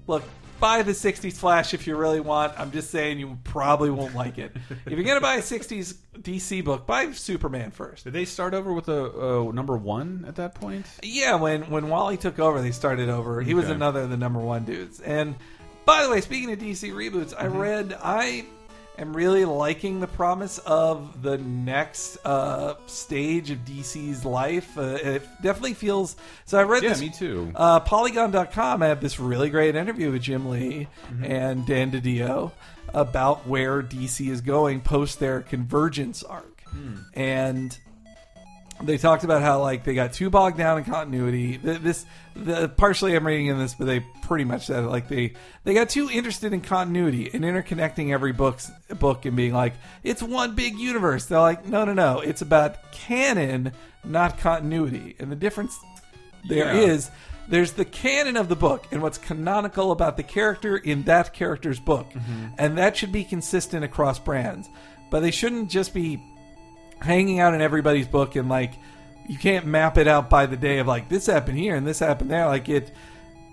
look. 0.06 0.22
Buy 0.62 0.84
the 0.84 0.92
60s 0.92 1.32
Flash 1.32 1.74
if 1.74 1.88
you 1.88 1.96
really 1.96 2.20
want. 2.20 2.52
I'm 2.56 2.70
just 2.70 2.90
saying 2.90 3.18
you 3.18 3.36
probably 3.42 3.90
won't 3.90 4.14
like 4.14 4.38
it. 4.38 4.52
if 4.70 4.92
you're 4.92 5.02
going 5.02 5.16
to 5.16 5.20
buy 5.20 5.34
a 5.34 5.42
60s 5.42 5.96
DC 6.20 6.64
book, 6.64 6.86
buy 6.86 7.10
Superman 7.10 7.72
first. 7.72 8.04
Did 8.04 8.12
they 8.12 8.24
start 8.24 8.54
over 8.54 8.72
with 8.72 8.88
a 8.88 9.10
uh, 9.10 9.50
number 9.50 9.76
one 9.76 10.24
at 10.28 10.36
that 10.36 10.54
point? 10.54 10.86
Yeah, 11.02 11.34
when 11.34 11.62
when 11.68 11.88
Wally 11.88 12.16
took 12.16 12.38
over, 12.38 12.62
they 12.62 12.70
started 12.70 13.08
over. 13.08 13.40
He 13.40 13.54
was 13.54 13.70
another 13.70 14.02
of 14.02 14.10
the 14.10 14.16
number 14.16 14.38
one 14.38 14.64
dudes. 14.64 15.00
And 15.00 15.34
by 15.84 16.04
the 16.04 16.10
way, 16.10 16.20
speaking 16.20 16.52
of 16.52 16.60
DC 16.60 16.92
reboots, 16.92 17.34
I 17.36 17.46
read 17.46 17.98
I 18.00 18.44
am 19.02 19.12
really 19.14 19.44
liking 19.44 20.00
the 20.00 20.06
promise 20.06 20.58
of 20.58 21.22
the 21.22 21.36
next 21.38 22.16
uh, 22.24 22.74
stage 22.86 23.50
of 23.50 23.58
DC's 23.64 24.24
life. 24.24 24.78
Uh, 24.78 24.98
it 25.02 25.22
definitely 25.42 25.74
feels 25.74 26.16
so. 26.46 26.58
I 26.58 26.62
read 26.62 26.82
Yeah, 26.82 26.90
this. 26.90 27.00
me 27.00 27.10
too. 27.10 27.52
Uh, 27.54 27.80
Polygon.com 27.80 28.80
had 28.80 29.00
this 29.00 29.20
really 29.20 29.50
great 29.50 29.76
interview 29.76 30.10
with 30.12 30.22
Jim 30.22 30.48
Lee 30.48 30.88
and 31.22 31.66
Dan 31.66 31.90
DiDio 31.90 32.52
about 32.94 33.46
where 33.46 33.82
DC 33.82 34.28
is 34.30 34.40
going 34.40 34.80
post 34.80 35.18
their 35.20 35.40
convergence 35.42 36.22
arc. 36.22 36.62
And 37.14 37.76
they 38.84 38.98
talked 38.98 39.24
about 39.24 39.42
how 39.42 39.60
like 39.60 39.84
they 39.84 39.94
got 39.94 40.12
too 40.12 40.30
bogged 40.30 40.58
down 40.58 40.78
in 40.78 40.84
continuity. 40.84 41.58
Th- 41.58 41.80
This, 41.80 42.04
the 42.34 42.68
partially 42.68 43.14
I'm 43.14 43.26
reading 43.26 43.46
in 43.46 43.58
this, 43.58 43.74
but 43.74 43.84
they 43.86 44.00
pretty 44.22 44.44
much 44.44 44.66
said 44.66 44.84
it 44.84 44.88
like 44.88 45.08
they 45.08 45.34
they 45.64 45.74
got 45.74 45.88
too 45.90 46.08
interested 46.10 46.52
in 46.52 46.60
continuity 46.60 47.30
and 47.32 47.44
interconnecting 47.44 48.12
every 48.12 48.32
book's 48.32 48.70
book 48.98 49.24
and 49.24 49.36
being 49.36 49.52
like 49.52 49.74
it's 50.02 50.22
one 50.22 50.54
big 50.54 50.78
universe. 50.78 51.26
They're 51.26 51.40
like, 51.40 51.66
no, 51.66 51.84
no, 51.84 51.92
no, 51.92 52.20
it's 52.20 52.42
about 52.42 52.92
canon, 52.92 53.72
not 54.04 54.38
continuity. 54.38 55.16
And 55.18 55.30
the 55.30 55.36
difference 55.36 55.78
there 56.48 56.74
is 56.74 57.06
Yeah. 57.06 57.14
there's 57.48 57.72
the 57.72 57.84
canon 57.84 58.36
of 58.36 58.48
the 58.48 58.56
book 58.56 58.86
and 58.90 59.02
what's 59.02 59.18
canonical 59.18 59.92
about 59.92 60.16
the 60.16 60.22
character 60.22 60.76
in 60.76 61.02
that 61.04 61.32
character's 61.32 61.78
book, 61.80 62.10
mm-hmm. 62.10 62.46
and 62.58 62.78
that 62.78 62.96
should 62.96 63.12
be 63.12 63.24
consistent 63.24 63.84
across 63.84 64.18
brands. 64.18 64.68
But 65.10 65.20
they 65.20 65.30
shouldn't 65.30 65.70
just 65.70 65.92
be 65.92 66.22
hanging 67.02 67.40
out 67.40 67.54
in 67.54 67.60
everybody's 67.60 68.06
book 68.06 68.36
and 68.36 68.48
like 68.48 68.74
you 69.28 69.38
can't 69.38 69.66
map 69.66 69.98
it 69.98 70.08
out 70.08 70.28
by 70.28 70.46
the 70.46 70.56
day 70.56 70.78
of 70.78 70.86
like 70.86 71.08
this 71.08 71.26
happened 71.26 71.58
here 71.58 71.74
and 71.74 71.86
this 71.86 71.98
happened 71.98 72.30
there 72.30 72.46
like 72.46 72.68
it 72.68 72.92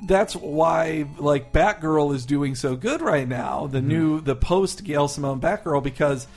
that's 0.06 0.36
why 0.36 1.06
like 1.18 1.52
Batgirl 1.52 2.16
is 2.16 2.26
doing 2.26 2.56
so 2.56 2.76
good 2.76 3.02
right 3.02 3.28
now 3.28 3.68
the 3.68 3.82
new 3.82 4.22
the 4.22 4.36
post 4.36 4.84
Gail 4.84 5.08
Simone 5.08 5.42
Batgirl 5.42 5.84
because 5.84 6.28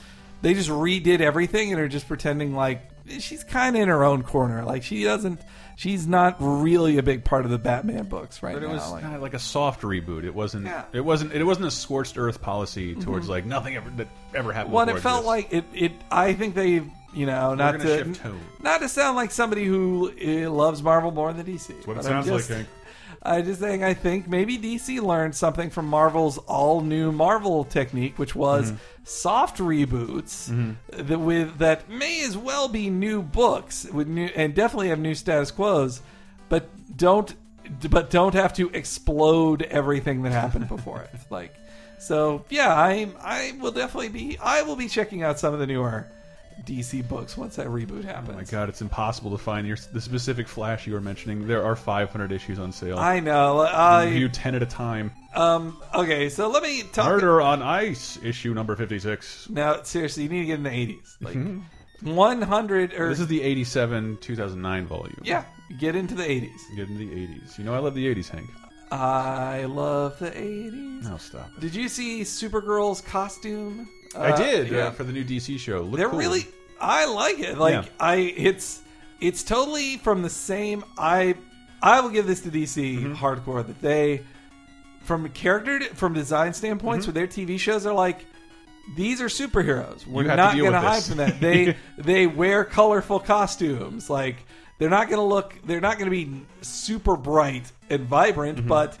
they 0.41 0.53
just 0.53 0.69
redid 0.69 1.21
everything 1.21 1.71
and 1.71 1.79
are 1.79 1.87
just 1.87 2.07
pretending 2.07 2.53
like 2.55 2.89
she's 3.19 3.43
kind 3.43 3.75
of 3.75 3.81
in 3.81 3.87
her 3.89 4.03
own 4.03 4.23
corner 4.23 4.63
like 4.63 4.83
she 4.83 5.03
doesn't 5.03 5.39
she's 5.75 6.07
not 6.07 6.35
really 6.39 6.97
a 6.97 7.03
big 7.03 7.23
part 7.23 7.45
of 7.45 7.51
the 7.51 7.57
Batman 7.57 8.05
books 8.05 8.43
right 8.43 8.53
But 8.53 8.63
it 8.63 8.67
now 8.67 8.73
was 8.73 8.91
like, 8.91 9.01
kind 9.01 9.15
of 9.15 9.21
like 9.21 9.33
a 9.33 9.39
soft 9.39 9.81
reboot. 9.81 10.23
It 10.23 10.33
wasn't. 10.33 10.65
Yeah. 10.65 10.81
Mm-hmm. 10.83 10.97
It 10.97 11.05
wasn't. 11.05 11.33
It 11.33 11.43
wasn't 11.43 11.67
a 11.67 11.71
scorched 11.71 12.17
earth 12.17 12.41
policy 12.41 12.95
towards 12.95 13.29
like 13.29 13.45
nothing 13.45 13.75
ever 13.75 13.89
that 13.97 14.07
ever 14.33 14.53
happened. 14.53 14.73
Well, 14.73 14.87
it 14.87 14.99
felt 14.99 15.21
this. 15.21 15.27
like 15.27 15.53
it. 15.53 15.65
It. 15.73 15.91
I 16.11 16.33
think 16.33 16.55
they, 16.55 16.81
you 17.13 17.25
know, 17.25 17.53
not 17.55 17.79
to 17.79 17.87
shift 17.87 18.21
tone. 18.21 18.39
not 18.61 18.81
to 18.81 18.89
sound 18.89 19.15
like 19.15 19.31
somebody 19.31 19.65
who 19.65 20.11
uh, 20.11 20.49
loves 20.49 20.81
Marvel 20.83 21.11
more 21.11 21.31
than 21.33 21.45
DC. 21.45 21.85
what 21.87 21.95
it 21.97 21.99
I'm 21.99 22.03
sounds 22.03 22.27
like, 22.29 22.37
just- 22.39 22.49
Hank. 22.49 22.67
I 23.25 23.41
just 23.41 23.61
think 23.61 23.83
I 23.83 23.93
think 23.93 24.27
maybe 24.27 24.57
DC 24.57 25.01
learned 25.01 25.33
something 25.33 25.69
from 25.69 25.87
Marvel's 25.87 26.37
all 26.39 26.81
new 26.81 27.09
Marvel 27.13 27.63
technique, 27.63 28.19
which 28.19 28.35
was 28.35 28.71
Mm-hmm. 28.71 28.77
soft 29.05 29.59
reboots 29.59 30.75
that 30.91 31.19
with 31.19 31.57
that 31.59 31.89
may 31.89 32.25
as 32.25 32.35
well 32.35 32.67
be 32.67 32.89
new 32.89 33.21
books 33.21 33.85
with 33.93 34.09
new 34.09 34.25
and 34.35 34.53
definitely 34.53 34.89
have 34.89 34.99
new 34.99 35.15
status 35.15 35.51
quos, 35.51 36.01
but 36.49 36.67
don't 36.97 37.33
but 37.89 38.09
don't 38.09 38.33
have 38.33 38.51
to 38.55 38.69
explode 38.71 39.61
everything 39.63 40.23
that 40.23 40.33
happened 40.33 40.67
before 40.67 41.01
it. 41.03 41.09
Like 41.29 41.55
so, 41.99 42.43
yeah, 42.49 42.73
I 42.73 43.07
I 43.21 43.53
will 43.61 43.71
definitely 43.71 44.09
be 44.09 44.37
I 44.37 44.63
will 44.63 44.75
be 44.75 44.89
checking 44.89 45.23
out 45.23 45.39
some 45.39 45.53
of 45.53 45.61
the 45.61 45.67
newer 45.67 46.07
DC 46.65 47.07
books 47.07 47.35
once 47.37 47.55
that 47.57 47.67
reboot 47.67 48.03
happens. 48.05 48.29
Oh 48.31 48.37
my 48.37 48.43
god, 48.43 48.69
it's 48.69 48.81
impossible 48.81 49.31
to 49.31 49.37
find 49.37 49.67
your 49.67 49.77
the 49.91 49.99
specific 50.01 50.47
Flash 50.47 50.87
you 50.87 50.93
were 50.93 51.01
mentioning. 51.01 51.47
There 51.47 51.63
are 51.65 51.75
500 51.75 52.31
issues 52.31 52.59
on 52.59 52.71
sale. 52.71 52.97
I 52.97 53.19
know. 53.19 53.59
I 53.61 54.05
Review 54.05 54.29
10 54.29 54.55
at 54.55 54.63
a 54.63 54.65
time. 54.65 55.11
um 55.35 55.77
okay, 55.93 56.29
so 56.29 56.49
let 56.49 56.63
me 56.63 56.83
talk 56.83 57.05
Murder 57.07 57.41
on 57.41 57.61
Ice, 57.61 58.17
issue 58.23 58.53
number 58.53 58.75
56. 58.75 59.49
Now, 59.49 59.81
seriously, 59.83 60.23
you 60.23 60.29
need 60.29 60.41
to 60.41 60.45
get 60.45 60.57
in 60.57 60.63
the 60.63 60.69
80s. 60.69 61.17
Like 61.21 61.37
100 62.01 62.93
or 62.93 63.09
This 63.09 63.19
is 63.19 63.27
the 63.27 63.41
87 63.41 64.17
2009 64.21 64.85
volume. 64.87 65.21
yeah, 65.23 65.45
get 65.79 65.95
into 65.95 66.15
the 66.15 66.23
80s. 66.23 66.49
Get 66.75 66.87
into 66.89 66.99
the 67.05 67.09
80s. 67.27 67.57
You 67.57 67.63
know 67.63 67.73
I 67.73 67.79
love 67.79 67.93
the 67.95 68.13
80s, 68.13 68.29
Hank. 68.29 68.49
I 68.91 69.63
love 69.65 70.19
the 70.19 70.29
80s. 70.31 71.03
No, 71.03 71.17
stop 71.17 71.49
it. 71.57 71.61
Did 71.61 71.73
you 71.75 71.89
see 71.89 72.21
Supergirl's 72.21 73.01
costume? 73.01 73.89
I 74.15 74.31
Uh, 74.31 74.35
did 74.37 74.69
yeah. 74.69 74.87
uh, 74.87 74.91
for 74.91 75.03
the 75.03 75.11
new 75.13 75.23
DC 75.23 75.59
show. 75.59 75.81
Look 75.81 75.97
They're 75.97 76.09
cool. 76.09 76.19
really 76.19 76.47
I 76.79 77.05
like 77.05 77.39
it. 77.39 77.57
Like 77.57 77.73
Yeah. 77.85 77.89
I 77.99 78.15
it's 78.15 78.81
it's 79.19 79.43
totally 79.43 79.97
from 79.97 80.21
the 80.21 80.29
same 80.29 80.83
I 80.97 81.35
I 81.81 82.01
will 82.01 82.09
give 82.09 82.25
this 82.27 82.41
to 82.41 82.49
DC 82.49 82.97
Mm-hmm. 82.99 83.13
hardcore 83.15 83.65
that 83.65 83.81
they 83.81 84.21
from 85.03 85.25
a 85.25 85.29
character 85.29 85.81
from 85.95 86.13
design 86.13 86.53
standpoints 86.53 87.05
with 87.05 87.15
their 87.15 87.27
TV 87.27 87.59
shows 87.59 87.85
are 87.85 87.93
like 87.93 88.25
these 88.97 89.21
are 89.21 89.27
superheroes. 89.27 90.05
We're 90.05 90.23
Mm-hmm. 90.23 90.25
You 90.25 90.29
have 90.29 90.31
to 90.31 90.35
not 90.35 90.53
deal 90.55 90.63
going 90.65 90.73
to 90.73 90.79
with 90.79 90.87
hide 90.87 90.97
this. 90.97 91.07
from 91.07 91.17
that. 91.17 91.39
They 91.39 91.77
they 91.97 92.27
wear 92.27 92.65
colorful 92.65 93.19
costumes. 93.19 94.09
Like 94.09 94.37
they're 94.77 94.89
not 94.89 95.07
going 95.07 95.19
to 95.19 95.23
look. 95.35 95.55
They're 95.65 95.79
not 95.81 95.97
going 95.99 96.11
to 96.11 96.15
be 96.25 96.45
super 96.61 97.15
bright 97.15 97.71
and 97.89 98.01
vibrant, 98.05 98.57
Mm-hmm. 98.59 98.67
but 98.67 98.97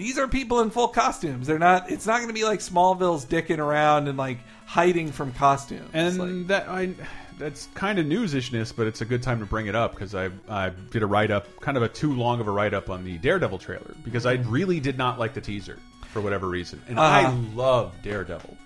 these 0.00 0.18
are 0.18 0.26
people 0.26 0.60
in 0.60 0.70
full 0.70 0.88
costumes. 0.88 1.46
They're 1.46 1.58
not. 1.58 1.90
It's 1.90 2.06
not 2.06 2.16
going 2.16 2.28
to 2.28 2.34
be 2.34 2.44
like 2.44 2.60
Smallville's 2.60 3.26
dicking 3.26 3.58
around 3.58 4.08
and 4.08 4.16
like 4.16 4.38
hiding 4.66 5.12
from 5.12 5.32
costumes. 5.32 5.90
And 5.92 6.18
Like- 6.18 6.46
that 6.48 6.68
I 6.68 6.94
that's 7.38 7.68
kind 7.74 7.98
of 7.98 8.04
newsishness, 8.06 8.70
but 8.72 8.86
it's 8.86 9.00
a 9.00 9.04
good 9.04 9.22
time 9.22 9.40
to 9.40 9.46
bring 9.46 9.66
it 9.66 9.74
up 9.74 9.92
because 9.92 10.14
I 10.14 10.30
I 10.48 10.70
did 10.90 11.02
a 11.02 11.06
write 11.06 11.30
up, 11.30 11.46
kind 11.60 11.76
of 11.76 11.82
a 11.82 11.88
too 11.88 12.12
long 12.14 12.40
of 12.40 12.48
a 12.48 12.50
write 12.50 12.74
up 12.74 12.90
on 12.90 13.04
the 13.04 13.18
Daredevil 13.18 13.58
trailer 13.58 13.94
because 14.04 14.26
I 14.26 14.32
really 14.34 14.80
did 14.80 14.96
not 14.98 15.18
like 15.18 15.34
the 15.34 15.40
teaser 15.40 15.78
for 16.12 16.20
whatever 16.20 16.48
reason, 16.48 16.82
and 16.88 16.98
I 16.98 17.24
Uh-huh. 17.24 17.36
love 17.54 17.92
Daredevil. 18.02 18.56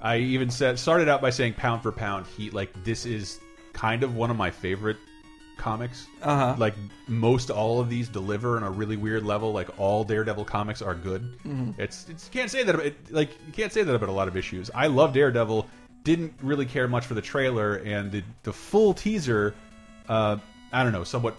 I 0.00 0.16
even 0.18 0.50
said 0.50 0.78
started 0.78 1.08
out 1.08 1.20
by 1.22 1.30
saying 1.30 1.54
pound 1.54 1.82
for 1.82 1.92
pound, 1.92 2.26
he 2.36 2.50
like 2.50 2.72
this 2.84 3.06
is 3.06 3.38
kind 3.72 4.02
of 4.02 4.14
one 4.16 4.30
of 4.30 4.36
my 4.36 4.50
favorite 4.50 4.98
comics. 5.56 6.06
Uh-huh. 6.22 6.54
Like 6.58 6.74
most 7.06 7.50
all 7.50 7.80
of 7.80 7.88
these 7.88 8.08
deliver 8.08 8.56
on 8.56 8.62
a 8.62 8.70
really 8.70 8.96
weird 8.96 9.24
level. 9.24 9.52
Like 9.52 9.68
all 9.78 10.04
Daredevil 10.04 10.44
comics 10.44 10.82
are 10.82 10.94
good. 10.94 11.22
Mm-hmm. 11.44 11.80
It's, 11.80 12.08
it's 12.08 12.26
you 12.32 12.40
can't 12.40 12.50
say 12.50 12.62
that 12.64 12.74
about, 12.74 12.92
like 13.10 13.30
you 13.46 13.52
can't 13.52 13.72
say 13.72 13.82
that 13.82 13.94
about 13.94 14.08
a 14.08 14.12
lot 14.12 14.28
of 14.28 14.36
issues. 14.36 14.70
I 14.74 14.88
love 14.88 15.12
Daredevil. 15.12 15.66
Didn't 16.04 16.34
really 16.42 16.66
care 16.66 16.88
much 16.88 17.06
for 17.06 17.14
the 17.14 17.22
trailer 17.22 17.76
and 17.76 18.10
the 18.10 18.22
the 18.42 18.52
full 18.52 18.92
teaser. 18.94 19.54
Uh, 20.08 20.38
I 20.72 20.82
don't 20.82 20.92
know, 20.92 21.04
somewhat. 21.04 21.36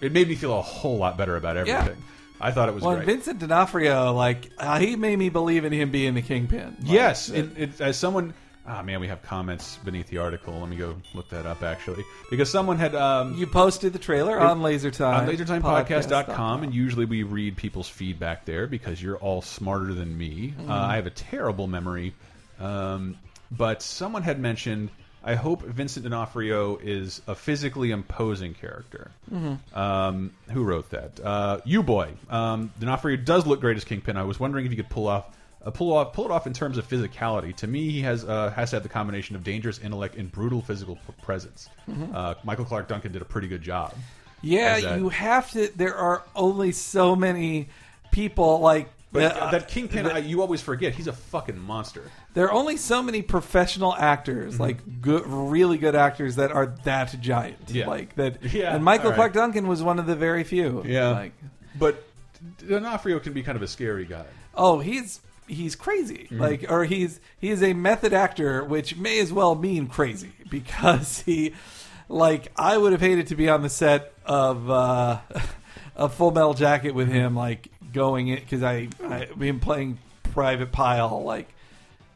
It 0.00 0.12
made 0.12 0.28
me 0.28 0.34
feel 0.34 0.56
a 0.58 0.62
whole 0.62 0.96
lot 0.98 1.16
better 1.18 1.36
about 1.36 1.66
Yeah. 1.66 1.80
everything. 1.80 2.02
I 2.40 2.50
thought 2.50 2.68
it 2.68 2.74
was 2.74 2.82
Well, 2.84 2.96
great. 2.96 3.06
Vincent 3.06 3.38
D'Onofrio, 3.38 4.12
like 4.12 4.50
uh, 4.58 4.78
he 4.78 4.94
made 4.96 5.18
me 5.18 5.30
believe 5.30 5.64
in 5.64 5.72
him 5.72 5.90
being 5.90 6.12
the 6.14 6.20
kingpin. 6.22 6.76
Like, 6.80 6.92
Yes, 6.92 7.28
and 7.30 7.56
it, 7.56 7.80
as 7.80 7.96
someone, 7.96 8.34
ah 8.68 8.82
man, 8.82 9.00
we 9.00 9.08
have 9.08 9.22
comments 9.22 9.78
beneath 9.84 10.08
the 10.08 10.18
article. 10.18 10.58
Let 10.58 10.68
me 10.68 10.76
go 10.76 10.96
look 11.14 11.28
that 11.30 11.46
up 11.46 11.62
actually, 11.62 12.04
because 12.30 12.50
someone 12.50 12.78
had 12.78 12.94
um, 12.94 13.34
you 13.34 13.46
posted 13.46 13.92
the 13.92 13.98
trailer 13.98 14.38
on 14.38 14.60
LaserTime 14.60 15.18
on 15.18 15.28
LaserTimePodcast.com, 15.28 16.62
and 16.62 16.74
usually 16.74 17.04
we 17.04 17.22
read 17.22 17.56
people's 17.56 17.88
feedback 17.88 18.44
there 18.44 18.66
because 18.66 19.02
you're 19.02 19.18
all 19.18 19.42
smarter 19.42 19.94
than 19.94 20.16
me. 20.16 20.54
Mm-hmm. 20.56 20.70
Uh, 20.70 20.86
I 20.86 20.96
have 20.96 21.06
a 21.06 21.10
terrible 21.10 21.66
memory, 21.66 22.14
um, 22.60 23.16
but 23.50 23.82
someone 23.82 24.22
had 24.22 24.40
mentioned. 24.40 24.90
I 25.24 25.34
hope 25.34 25.62
Vincent 25.62 26.04
D'Onofrio 26.04 26.76
is 26.76 27.20
a 27.26 27.34
physically 27.34 27.90
imposing 27.90 28.54
character. 28.54 29.10
Mm-hmm. 29.32 29.76
Um, 29.76 30.30
who 30.52 30.62
wrote 30.62 30.90
that? 30.90 31.18
Uh, 31.18 31.58
you 31.64 31.82
boy. 31.82 32.12
Um, 32.30 32.72
D'Onofrio 32.78 33.16
does 33.16 33.44
look 33.44 33.60
great 33.60 33.76
as 33.76 33.84
Kingpin. 33.84 34.16
I 34.16 34.22
was 34.22 34.38
wondering 34.38 34.66
if 34.66 34.70
you 34.70 34.76
could 34.76 34.88
pull 34.88 35.08
off. 35.08 35.35
Uh, 35.66 35.70
pull 35.72 35.92
off, 35.92 36.12
pull 36.12 36.24
it 36.26 36.30
off 36.30 36.46
in 36.46 36.52
terms 36.52 36.78
of 36.78 36.88
physicality. 36.88 37.54
To 37.56 37.66
me, 37.66 37.90
he 37.90 38.00
has 38.02 38.24
uh, 38.24 38.50
has 38.52 38.70
to 38.70 38.76
have 38.76 38.84
the 38.84 38.88
combination 38.88 39.34
of 39.34 39.42
dangerous 39.42 39.80
intellect 39.80 40.14
and 40.14 40.30
brutal 40.30 40.62
physical 40.62 40.96
presence. 41.22 41.68
Mm-hmm. 41.90 42.14
Uh, 42.14 42.34
Michael 42.44 42.64
Clarke 42.64 42.86
Duncan 42.86 43.10
did 43.10 43.20
a 43.20 43.24
pretty 43.24 43.48
good 43.48 43.62
job. 43.62 43.92
Yeah, 44.42 44.96
you 44.96 45.08
have 45.08 45.50
to. 45.52 45.68
There 45.76 45.96
are 45.96 46.22
only 46.36 46.70
so 46.72 47.16
many 47.16 47.68
people 48.12 48.60
like. 48.60 48.90
But 49.12 49.36
uh, 49.36 49.50
that 49.52 49.68
Kingpin, 49.68 50.06
I, 50.06 50.18
you 50.18 50.40
always 50.42 50.60
forget 50.60 50.94
he's 50.94 51.06
a 51.06 51.12
fucking 51.12 51.58
monster. 51.58 52.02
there 52.34 52.46
are 52.46 52.52
only 52.52 52.76
so 52.76 53.02
many 53.02 53.22
professional 53.22 53.94
actors, 53.94 54.54
Mm-hmm. 54.54 54.62
like 54.62 55.00
good, 55.00 55.26
really 55.26 55.78
good 55.78 55.94
actors 55.96 56.36
that 56.36 56.52
are 56.52 56.74
that 56.84 57.18
giant. 57.20 57.56
Yeah. 57.70 57.86
like 57.86 58.14
that. 58.16 58.42
Yeah, 58.52 58.74
and 58.74 58.84
Michael 58.84 59.10
right. 59.10 59.16
Clarke 59.16 59.32
Duncan 59.32 59.68
was 59.68 59.82
one 59.82 59.98
of 59.98 60.06
the 60.06 60.16
very 60.16 60.44
few. 60.44 60.82
Yeah, 60.84 61.08
like 61.10 61.32
but 61.78 62.04
D'Onofrio 62.58 63.18
can 63.20 63.32
be 63.32 63.42
kind 63.42 63.56
of 63.56 63.62
a 63.62 63.68
scary 63.68 64.04
guy. 64.04 64.26
oh, 64.54 64.80
he's 64.80 65.20
he's 65.46 65.76
crazy. 65.76 66.24
Mm-hmm. 66.24 66.40
Like, 66.40 66.70
or 66.70 66.84
he's 66.84 67.20
he 67.38 67.50
is 67.50 67.62
a 67.62 67.72
method 67.74 68.12
actor, 68.12 68.64
which 68.64 68.96
may 68.96 69.18
as 69.20 69.32
well 69.32 69.54
mean 69.54 69.86
crazy 69.86 70.32
because 70.50 71.20
he, 71.20 71.54
like, 72.08 72.52
I 72.56 72.76
would 72.76 72.92
have 72.92 73.00
hated 73.00 73.28
to 73.28 73.36
be 73.36 73.48
on 73.48 73.62
the 73.62 73.68
set 73.68 74.12
of 74.24 74.70
uh, 74.70 75.20
a 75.96 76.08
Full 76.08 76.30
Metal 76.30 76.54
Jacket 76.54 76.92
with 76.92 77.08
him, 77.08 77.34
like 77.36 77.68
going 77.92 78.28
in 78.28 78.38
because 78.40 78.62
I 78.62 78.88
I 79.02 79.26
been 79.36 79.60
playing 79.60 79.98
Private 80.22 80.72
Pile, 80.72 81.22
like. 81.22 81.48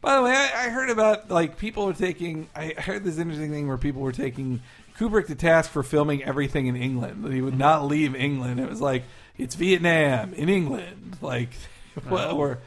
By 0.01 0.15
the 0.15 0.23
way, 0.23 0.31
I, 0.31 0.65
I 0.65 0.69
heard 0.69 0.89
about 0.89 1.29
like 1.29 1.57
people 1.59 1.85
were 1.85 1.93
taking. 1.93 2.49
I 2.55 2.73
heard 2.75 3.03
this 3.03 3.19
interesting 3.19 3.51
thing 3.51 3.67
where 3.67 3.77
people 3.77 4.01
were 4.01 4.11
taking 4.11 4.61
Kubrick 4.97 5.27
to 5.27 5.35
task 5.35 5.69
for 5.69 5.83
filming 5.83 6.23
everything 6.23 6.65
in 6.65 6.75
England. 6.75 7.23
That 7.23 7.31
he 7.31 7.39
would 7.39 7.55
not 7.55 7.85
leave 7.85 8.15
England. 8.15 8.59
It 8.59 8.67
was 8.67 8.81
like 8.81 9.03
it's 9.37 9.53
Vietnam 9.53 10.33
in 10.33 10.49
England, 10.49 11.17
like 11.21 11.49
Oh. 12.09 12.37
or 12.37 12.59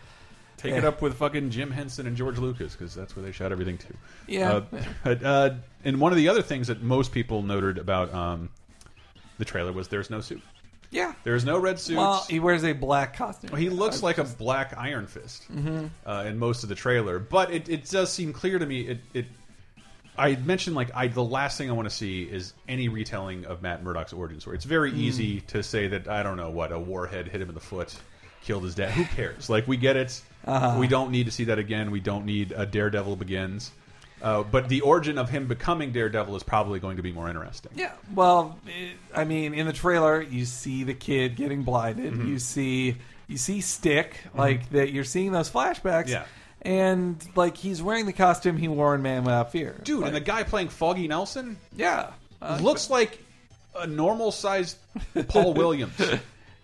Take 0.65 0.75
it 0.79 0.85
up 0.85 1.01
with 1.03 1.15
fucking 1.17 1.51
Jim 1.51 1.71
Henson 1.71 2.07
and 2.07 2.17
George 2.17 2.39
Lucas 2.39 2.73
because 2.75 2.95
that's 2.95 3.15
where 3.15 3.25
they 3.25 3.33
shot 3.33 3.53
everything 3.53 3.79
too. 3.79 3.95
Yeah. 4.27 4.53
Uh, 4.53 4.65
but, 5.05 5.23
uh, 5.25 5.51
and 5.85 6.01
one 6.01 6.11
of 6.13 6.17
the 6.17 6.29
other 6.29 6.43
things 6.43 6.67
that 6.69 6.83
most 6.83 7.13
people 7.13 7.43
noted 7.43 7.79
about 7.79 8.13
um, 8.13 8.49
the 9.39 9.45
trailer 9.45 9.73
was 9.73 9.89
there's 9.89 10.11
no 10.11 10.21
suit. 10.21 10.43
yeah. 10.91 11.13
There's 11.25 11.45
no 11.45 11.59
red 11.59 11.79
suit. 11.79 11.97
Well, 11.97 12.25
he 12.29 12.41
wears 12.41 12.65
a 12.65 12.73
black 12.73 13.17
costume. 13.17 13.57
He 13.57 13.69
looks 13.69 14.03
like 14.03 14.19
a 14.19 14.25
black 14.25 14.75
Iron 14.79 15.07
Fist 15.07 15.47
uh, 16.07 16.25
in 16.27 16.39
most 16.39 16.63
of 16.63 16.69
the 16.69 16.75
trailer, 16.75 17.19
but 17.19 17.51
it, 17.53 17.69
it 17.69 17.89
does 17.91 18.13
seem 18.13 18.33
clear 18.33 18.59
to 18.59 18.65
me. 18.67 18.81
It, 18.83 19.01
it 19.13 19.27
I 20.17 20.37
mentioned 20.37 20.77
like 20.77 20.91
I 20.95 21.09
the 21.09 21.25
last 21.25 21.59
thing 21.59 21.69
I 21.69 21.73
want 21.73 21.89
to 21.91 21.95
see 21.95 22.23
is 22.23 22.55
any 22.69 22.89
retelling 22.89 23.45
of 23.47 23.63
Matt 23.63 23.83
Murdock's 23.83 24.13
origin 24.13 24.39
story. 24.41 24.55
It's 24.57 24.65
very 24.65 24.93
easy 24.93 25.41
to 25.49 25.63
say 25.63 25.89
that 25.89 26.07
I 26.07 26.23
don't 26.23 26.37
know 26.37 26.51
what 26.51 26.71
a 26.71 26.79
warhead 26.79 27.27
hit 27.27 27.41
him 27.43 27.49
in 27.49 27.55
the 27.55 27.61
foot, 27.61 27.93
killed 28.45 28.65
his 28.65 28.75
dad. 28.75 28.91
Who 28.93 29.05
cares? 29.05 29.51
Like 29.51 29.67
we 29.67 29.77
get 29.77 29.97
it. 29.97 30.21
We 30.79 30.87
don't 30.87 31.11
need 31.11 31.27
to 31.27 31.33
see 31.33 31.45
that 31.45 31.59
again. 31.59 31.91
We 31.91 32.01
don't 32.01 32.27
need 32.27 32.53
a 32.53 32.67
Daredevil 32.67 33.17
begins. 33.17 33.71
Uh, 34.23 34.43
but 34.43 34.69
the 34.71 34.81
origin 34.81 35.19
of 35.19 35.29
him 35.29 35.47
becoming 35.47 35.93
Daredevil 35.93 36.35
is 36.35 36.43
probably 36.43 36.81
going 36.81 36.97
to 36.97 37.03
be 37.03 37.13
more 37.13 37.29
interesting. 37.29 37.73
Yeah. 37.75 37.93
Well, 38.15 38.59
it, 38.67 38.97
I 39.15 39.25
mean, 39.25 39.53
in 39.53 39.67
the 39.67 39.73
trailer, 39.73 40.23
you 40.23 40.47
see 40.47 40.83
the 40.85 40.95
kid 40.95 41.37
getting 41.37 41.63
blinded. 41.63 42.15
Mm-hmm. 42.15 42.29
You 42.29 42.39
see 42.39 42.97
you 43.27 43.37
see 43.37 43.61
Stick, 43.61 44.17
like 44.35 44.69
that. 44.71 44.93
You're 44.93 45.05
seeing 45.05 45.33
those 45.33 45.51
flashbacks. 45.51 46.09
Yeah. 46.09 46.25
And 46.63 47.23
like 47.37 47.57
he's 47.57 47.83
wearing 47.83 48.07
the 48.07 48.13
costume 48.13 48.57
he 48.57 48.69
wore 48.69 48.95
in 48.95 49.03
Man 49.03 49.25
Without 49.25 49.53
Fear. 49.53 49.81
Dude, 49.83 50.01
Like, 50.01 50.09
and 50.09 50.17
the 50.17 50.21
guy 50.21 50.43
playing 50.43 50.69
Foggy 50.69 51.09
Nelson 51.09 51.59
yeah. 51.77 52.13
Uh, 52.41 52.59
looks 52.63 52.89
like 52.89 53.19
a 53.77 53.87
normal 53.87 54.33
sized 54.33 54.79
Paul 55.29 55.55
Williams. 55.55 56.01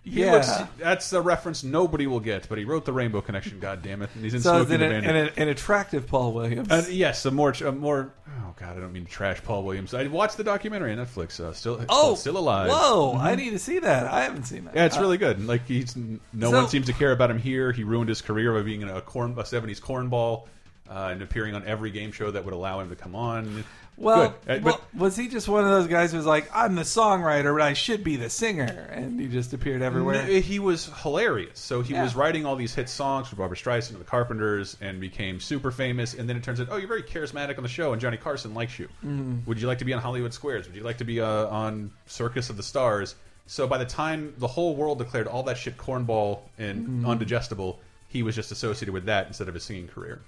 He 0.03 0.21
Yeah. 0.21 0.31
looks, 0.31 0.49
that's 0.79 1.13
a 1.13 1.21
reference 1.21 1.63
nobody 1.63 2.07
will 2.07 2.19
get, 2.19 2.49
but 2.49 2.57
he 2.57 2.65
wrote 2.65 2.85
the 2.85 2.91
Rainbow 2.93 3.21
Connection. 3.21 3.59
God 3.59 3.83
damn 3.83 4.01
it! 4.01 4.09
And 4.15 4.23
he's 4.23 4.33
in 4.33 4.41
so 4.41 4.63
the 4.63 4.73
an, 4.73 4.79
Bandit. 5.03 5.33
an, 5.37 5.43
an 5.43 5.47
attractive 5.49 6.07
Paul 6.07 6.33
Williams? 6.33 6.71
Uh, 6.71 6.85
yes, 6.89 7.23
a 7.25 7.29
more, 7.31 7.51
a 7.63 7.71
more. 7.71 8.11
Oh 8.27 8.55
God, 8.59 8.77
I 8.77 8.79
don't 8.79 8.93
mean 8.93 9.05
to 9.05 9.11
trash 9.11 9.43
Paul 9.43 9.63
Williams. 9.63 9.93
I 9.93 10.07
watched 10.07 10.37
the 10.37 10.43
documentary 10.43 10.91
on 10.91 10.97
Netflix. 10.97 11.39
Uh, 11.39 11.53
still, 11.53 11.85
oh, 11.87 12.15
still 12.15 12.37
alive. 12.39 12.71
Mm-hmm. 12.71 12.79
Whoa! 12.79 13.15
I 13.19 13.35
need 13.35 13.51
to 13.51 13.59
see 13.59 13.77
that. 13.77 14.07
I 14.07 14.23
haven't 14.23 14.45
seen 14.45 14.65
that. 14.65 14.75
Yeah, 14.75 14.85
it's 14.85 14.97
Uh, 14.97 15.01
really 15.01 15.19
good. 15.19 15.45
Like 15.45 15.67
he's 15.67 15.95
no 15.95 16.49
So- 16.49 16.57
one 16.57 16.67
seems 16.69 16.87
to 16.87 16.93
care 16.93 17.11
about 17.11 17.29
him 17.29 17.37
here. 17.37 17.71
He 17.71 17.83
ruined 17.83 18.09
his 18.09 18.23
career 18.23 18.53
by 18.55 18.63
being 18.63 18.81
in 18.81 18.89
a 18.89 19.01
corn 19.01 19.35
a 19.37 19.45
seventies 19.45 19.79
cornball 19.79 20.47
uh, 20.89 21.09
and 21.11 21.21
appearing 21.21 21.53
on 21.53 21.63
every 21.67 21.91
game 21.91 22.11
show 22.11 22.31
that 22.31 22.43
would 22.43 22.55
allow 22.55 22.79
him 22.79 22.89
to 22.89 22.95
come 22.95 23.13
on. 23.15 23.63
Well. 23.97 24.33
Uh, 24.47 24.59
well, 24.63 24.81
was 24.97 25.15
he 25.15 25.27
just 25.27 25.47
one 25.47 25.63
of 25.63 25.69
those 25.69 25.87
guys 25.87 26.11
who's 26.11 26.25
like, 26.25 26.49
I'm 26.55 26.73
the 26.75 26.81
songwriter, 26.81 27.53
but 27.55 27.61
I 27.61 27.73
should 27.73 28.03
be 28.03 28.15
the 28.15 28.29
singer, 28.31 28.89
and 28.91 29.19
he 29.19 29.27
just 29.27 29.53
appeared 29.53 29.81
everywhere? 29.83 30.23
He 30.25 30.57
was 30.57 30.89
hilarious. 31.03 31.59
So 31.59 31.81
he 31.81 31.93
Yeah. 31.93 32.03
was 32.03 32.15
writing 32.15 32.45
all 32.45 32.55
these 32.55 32.73
hit 32.73 32.89
songs 32.89 33.27
for 33.27 33.35
Barbra 33.35 33.55
Streisand 33.57 33.91
and 33.91 33.99
the 33.99 34.05
Carpenters, 34.05 34.75
and 34.81 34.99
became 34.99 35.39
super 35.39 35.69
famous. 35.71 36.15
And 36.15 36.27
then 36.27 36.35
it 36.35 36.43
turns 36.43 36.59
out, 36.59 36.67
oh, 36.71 36.77
you're 36.77 36.87
very 36.87 37.03
charismatic 37.03 37.57
on 37.57 37.63
the 37.63 37.69
show, 37.69 37.91
and 37.91 38.01
Johnny 38.01 38.17
Carson 38.17 38.53
likes 38.55 38.79
you. 38.79 38.87
Mm-hmm. 39.05 39.39
Would 39.45 39.61
you 39.61 39.67
like 39.67 39.77
to 39.79 39.85
be 39.85 39.93
on 39.93 40.01
Hollywood 40.01 40.33
Squares? 40.33 40.65
Would 40.67 40.75
you 40.75 40.83
like 40.83 40.97
to 40.97 41.05
be 41.05 41.21
uh, 41.21 41.45
on 41.47 41.91
Circus 42.07 42.49
of 42.49 42.57
the 42.57 42.63
Stars? 42.63 43.13
So 43.45 43.67
by 43.67 43.77
the 43.77 43.85
time 43.85 44.33
the 44.37 44.47
whole 44.47 44.75
world 44.75 44.97
declared 44.97 45.27
all 45.27 45.43
that 45.43 45.57
shit 45.57 45.77
cornball 45.77 46.39
and 46.57 46.87
Mm-hmm. 46.87 47.05
undigestible, 47.05 47.75
he 48.07 48.23
was 48.23 48.33
just 48.35 48.51
associated 48.51 48.93
with 48.93 49.05
that 49.05 49.27
instead 49.27 49.47
of 49.47 49.53
his 49.53 49.63
singing 49.63 49.87
career. 49.89 50.21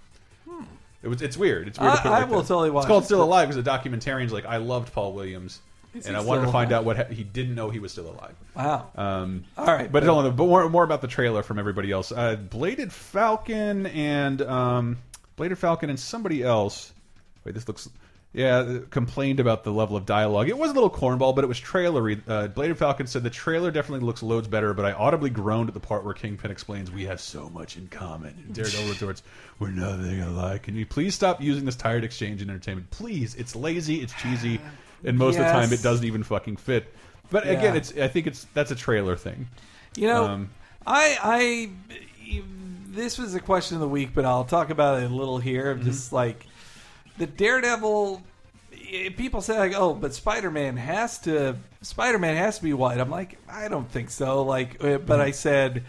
It 1.03 1.07
was. 1.09 1.21
It's 1.21 1.37
weird. 1.37 1.67
It's 1.67 1.77
weird. 1.79 1.91
I- 1.91 1.95
to 1.97 2.01
put 2.01 2.07
it 2.07 2.11
I 2.11 2.19
like 2.21 2.29
will 2.29 2.41
that. 2.41 2.47
totally 2.47 2.71
watch 2.71 2.83
It's 2.83 2.87
called. 2.87 3.05
Still 3.05 3.21
Alive 3.23 3.49
because 3.49 3.63
the 3.63 3.69
documentarian's 3.69 4.31
like, 4.33 4.45
I 4.45 4.57
loved 4.57 4.93
Paul 4.93 5.13
Williams, 5.13 5.59
Is 5.93 6.05
and 6.07 6.15
he 6.15 6.21
I 6.21 6.25
wanted 6.25 6.41
to 6.41 6.45
still 6.47 6.53
find 6.53 6.71
out 6.71 6.85
what 6.85 6.97
ha 6.97 7.03
he 7.11 7.23
didn't 7.23 7.55
know 7.55 7.69
he 7.69 7.79
was 7.79 7.91
still 7.91 8.09
alive. 8.09 8.33
Wow. 8.55 8.87
Um, 8.95 9.43
All 9.57 9.65
right, 9.65 9.91
but 9.91 10.03
but- 10.03 10.03
hold 10.03 10.35
but 10.37 10.45
more, 10.47 10.69
more 10.69 10.83
about 10.83 11.01
the 11.01 11.07
trailer 11.07 11.43
from 11.43 11.59
everybody 11.59 11.91
else. 11.91 12.11
Uh, 12.11 12.35
Bladed 12.37 12.91
Falcon 12.93 13.85
and 13.87 14.41
um, 14.41 14.97
Bladed 15.35 15.57
Falcon 15.57 15.89
and 15.89 15.99
somebody 15.99 16.41
else. 16.41 16.91
Wait, 17.43 17.53
this 17.53 17.67
looks. 17.67 17.89
Yeah, 18.35 18.79
complained 18.89 19.39
about 19.39 19.63
the 19.63 19.71
level 19.71 19.95
of 19.95 20.07
dialogue. 20.07 20.49
It 20.49 20.57
was 20.57 20.71
a 20.71 20.73
little 20.73 20.89
cornball, 20.89 21.35
but 21.35 21.43
it 21.43 21.47
was 21.47 21.59
trailery. 21.59 22.19
Uh, 22.27 22.47
Bladed 22.47 22.79
Falcon 22.79 23.05
said 23.05 23.21
the 23.21 23.29
trailer 23.29 23.69
definitely 23.69 24.03
looks 24.03 24.23
loads 24.23 24.47
better, 24.47 24.73
but 24.73 24.85
I 24.85 24.91
audibly 24.93 25.29
groaned 25.29 25.67
at 25.69 25.75
the 25.75 25.79
part 25.79 26.03
where 26.03 26.15
Kingpin 26.15 26.49
explains 26.49 26.89
we 26.89 27.05
have 27.05 27.21
so 27.21 27.47
much 27.49 27.77
in 27.77 27.87
common. 27.89 28.33
And 28.47 28.55
Daredevil 28.55 28.89
retorts, 28.89 29.21
"We're 29.59 29.69
nothing 29.69 30.19
alike." 30.21 30.63
Can 30.63 30.75
you 30.75 30.85
please 30.87 31.13
stop 31.13 31.41
using 31.43 31.65
this 31.65 31.75
tired 31.75 32.03
exchange 32.03 32.41
in 32.41 32.49
entertainment? 32.49 32.89
Please, 32.89 33.35
it's 33.35 33.55
lazy, 33.55 34.01
it's 34.01 34.13
cheesy, 34.13 34.59
and 35.05 35.15
most 35.15 35.37
of 35.37 35.45
the 35.45 35.51
time 35.51 35.71
it 35.71 35.83
doesn't 35.83 36.05
even 36.05 36.23
fucking 36.23 36.55
fit. 36.57 36.91
But 37.29 37.47
again, 37.47 37.75
it's 37.75 37.95
I 37.95 38.07
think 38.07 38.25
it's 38.25 38.47
that's 38.55 38.71
a 38.71 38.75
trailer 38.75 39.15
thing. 39.15 39.47
You 39.95 40.07
know, 40.07 40.25
Um, 40.25 40.49
I, 40.87 41.17
I, 41.21 41.69
this 42.89 43.19
was 43.19 43.35
a 43.35 43.39
question 43.39 43.75
of 43.77 43.81
the 43.81 43.87
week, 43.87 44.09
but 44.15 44.25
I'll 44.25 44.43
talk 44.43 44.71
about 44.71 45.03
it 45.03 45.11
a 45.11 45.13
little 45.13 45.37
here. 45.37 45.69
Of 45.69 45.83
just 45.83 46.07
Mm-hmm. 46.07 46.15
like 46.15 46.45
the 47.17 47.27
Daredevil. 47.27 48.21
eh, 48.91 49.09
People 49.15 49.41
say 49.41 49.57
like, 49.57 49.73
oh, 49.75 49.93
but 49.93 50.13
Spider 50.13 50.51
Man 50.51 50.77
has 50.77 51.19
to. 51.19 51.57
Spider 51.81 52.19
Man 52.19 52.35
has 52.37 52.57
to 52.57 52.63
be 52.63 52.73
white. 52.73 52.99
I'm 52.99 53.09
like, 53.09 53.37
I 53.49 53.67
don't 53.67 53.89
think 53.89 54.09
so. 54.09 54.43
Like, 54.43 54.83
uh, 54.83 54.97
but 54.99 55.19
I 55.21 55.31
said. 55.31 55.83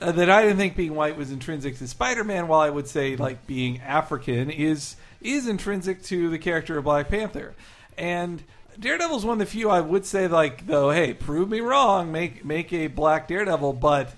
Uh, 0.00 0.10
that 0.10 0.28
I 0.28 0.42
didn't 0.42 0.56
think 0.56 0.74
being 0.74 0.96
white 0.96 1.16
was 1.16 1.30
intrinsic 1.30 1.78
to 1.78 1.86
Spider-Man, 1.86 2.48
while 2.48 2.58
I 2.58 2.70
would 2.70 2.88
say 2.88 3.14
like 3.14 3.46
being 3.46 3.78
African 3.82 4.50
is 4.50 4.96
is 5.20 5.46
intrinsic 5.46 6.02
to 6.04 6.28
the 6.28 6.38
character 6.38 6.76
of 6.76 6.82
Black 6.82 7.08
Panther, 7.08 7.54
and 7.96 8.42
Daredevil's 8.80 9.24
one 9.24 9.34
of 9.34 9.38
the 9.38 9.46
few 9.46 9.70
I 9.70 9.80
would 9.80 10.04
say 10.04 10.26
like 10.26 10.66
though, 10.66 10.90
hey, 10.90 11.14
prove 11.14 11.48
me 11.48 11.60
wrong, 11.60 12.10
make 12.10 12.44
make 12.44 12.72
a 12.72 12.88
black 12.88 13.28
Daredevil, 13.28 13.74
but 13.74 14.12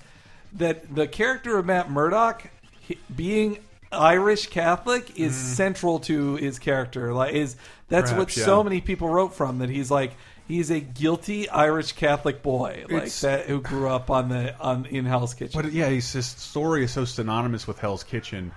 that 0.55 0.95
the 0.95 1.07
character 1.07 1.59
of 1.59 1.67
Matt 1.67 1.91
Murdock 1.91 2.49
he- 2.81 2.97
being 3.15 3.59
Irish 3.95 4.49
Catholic 4.49 5.19
is 5.19 5.33
mm-hmm. 5.33 5.55
central 5.55 6.01
to 6.01 6.37
his 6.37 6.59
character. 6.59 7.13
Like 7.13 7.35
is 7.35 7.57
that's 7.89 8.13
what 8.13 8.37
yeah. 8.37 8.45
so 8.45 8.65
many 8.65 8.81
people 8.81 9.09
wrote 9.09 9.35
from 9.35 9.59
that 9.59 9.71
he's 9.71 9.91
like 9.91 10.13
He's 10.47 10.71
a 10.71 10.81
guilty 10.81 11.49
Irish 11.49 11.93
Catholic 11.93 12.43
boy, 12.43 12.85
like 12.91 13.05
It's- 13.05 13.21
that, 13.23 13.47
who 13.47 13.63
grew 13.63 13.89
up 13.89 14.11
on 14.11 14.29
the 14.29 14.59
on 14.59 14.85
in 14.87 15.07
Hell's 15.07 15.33
Kitchen. 15.33 15.61
But 15.61 15.73
yeah, 15.73 15.89
his, 15.89 16.13
his 16.13 16.27
story 16.27 16.85
is 16.85 16.91
so 16.91 17.07
synonymous 17.07 17.67
with 17.67 17.79
Hell's 17.79 18.05
Kitchen, 18.05 18.53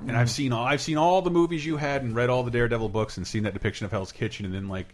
and 0.00 0.16
I've 0.16 0.28
mm. 0.28 0.30
seen 0.30 0.52
all 0.54 0.64
I've 0.64 0.80
seen 0.80 0.96
all 0.96 1.20
the 1.20 1.30
movies 1.30 1.64
you 1.64 1.76
had 1.76 2.02
and 2.02 2.16
read 2.16 2.30
all 2.30 2.42
the 2.42 2.50
Daredevil 2.50 2.88
books 2.88 3.18
and 3.18 3.26
seen 3.26 3.42
that 3.42 3.52
depiction 3.52 3.84
of 3.84 3.90
Hell's 3.92 4.12
Kitchen, 4.12 4.46
and 4.46 4.54
then 4.54 4.68
like 4.68 4.86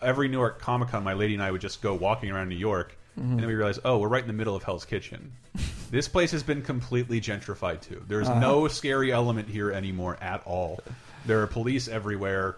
every 0.00 0.28
New 0.28 0.38
York 0.38 0.58
Comic 0.58 0.88
Con, 0.88 1.04
my 1.04 1.12
lady 1.12 1.34
and 1.34 1.42
I 1.42 1.50
would 1.50 1.60
just 1.60 1.82
go 1.82 1.94
walking 1.94 2.30
around 2.30 2.48
New 2.48 2.56
York, 2.56 2.96
and 3.16 3.38
then 3.38 3.46
we 3.46 3.54
realized, 3.54 3.80
oh, 3.84 3.98
we're 3.98 4.08
right 4.08 4.22
in 4.22 4.26
the 4.26 4.32
middle 4.32 4.56
of 4.56 4.62
Hell's 4.64 4.84
Kitchen. 4.84 5.32
this 5.90 6.08
place 6.08 6.32
has 6.32 6.42
been 6.42 6.62
completely 6.62 7.20
gentrified 7.20 7.80
too. 7.80 8.02
There's 8.08 8.28
no 8.28 8.68
scary 8.68 9.12
element 9.12 9.48
here 9.48 9.70
anymore 9.70 10.16
at 10.20 10.42
all. 10.46 10.80
There 11.26 11.40
are 11.42 11.46
police 11.46 11.86
everywhere. 11.88 12.56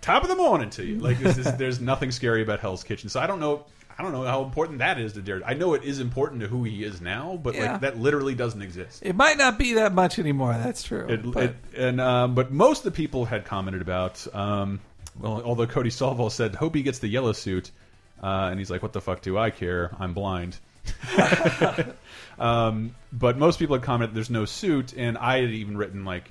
Top 0.00 0.22
of 0.22 0.28
the 0.28 0.36
morning 0.36 0.70
to 0.70 0.84
you. 0.84 0.98
Like 0.98 1.18
this 1.18 1.36
is, 1.38 1.54
there's 1.56 1.80
nothing 1.92 2.10
scary 2.10 2.42
about 2.42 2.60
Hell's 2.60 2.82
Kitchen. 2.82 3.08
So 3.10 3.20
I 3.20 3.26
don't 3.26 3.40
know. 3.40 3.64
I 3.98 4.02
don't 4.02 4.12
know 4.12 4.22
how 4.24 4.42
important 4.44 4.78
that 4.78 4.98
is 4.98 5.12
to 5.12 5.20
Daredevil. 5.20 5.50
I 5.50 5.58
know 5.58 5.74
it 5.74 5.84
is 5.84 6.00
important 6.00 6.40
to 6.40 6.46
who 6.48 6.64
he 6.64 6.82
is 6.84 7.02
now, 7.02 7.38
but 7.42 7.54
Yeah. 7.54 7.72
like 7.72 7.82
that 7.82 7.98
literally 7.98 8.34
doesn't 8.34 8.62
exist. 8.62 9.02
it 9.02 9.14
might 9.14 9.36
not 9.36 9.58
be 9.58 9.74
that 9.74 9.92
much 9.92 10.18
anymore. 10.18 10.54
That's 10.54 10.82
true. 10.82 11.06
It, 11.06 11.30
but 11.30 11.42
it, 11.42 11.56
and 11.76 12.00
um, 12.00 12.34
but 12.34 12.50
most 12.50 12.78
of 12.78 12.84
the 12.84 12.90
people 12.96 13.26
had 13.26 13.44
commented 13.44 13.82
about. 13.82 14.26
Um, 14.34 14.80
well, 15.18 15.42
although 15.42 15.66
Cody 15.66 15.90
Solval 15.90 16.30
said, 16.30 16.54
"Hope 16.54 16.74
he 16.74 16.82
gets 16.82 17.00
the 17.00 17.08
yellow 17.08 17.32
suit," 17.32 17.70
uh, 18.22 18.48
and 18.50 18.58
he's 18.58 18.70
like, 18.70 18.82
"What 18.82 18.92
the 18.92 19.00
fuck 19.00 19.22
do 19.22 19.38
I 19.38 19.50
care? 19.50 19.90
I'm 19.98 20.14
blind." 20.14 20.58
um, 22.38 22.94
but 23.12 23.38
most 23.38 23.58
people 23.58 23.76
had 23.76 23.82
commented, 23.82 24.14
"There's 24.14 24.30
no 24.30 24.44
suit," 24.44 24.94
and 24.96 25.18
I 25.18 25.40
had 25.40 25.50
even 25.50 25.76
written 25.76 26.04
like. 26.04 26.30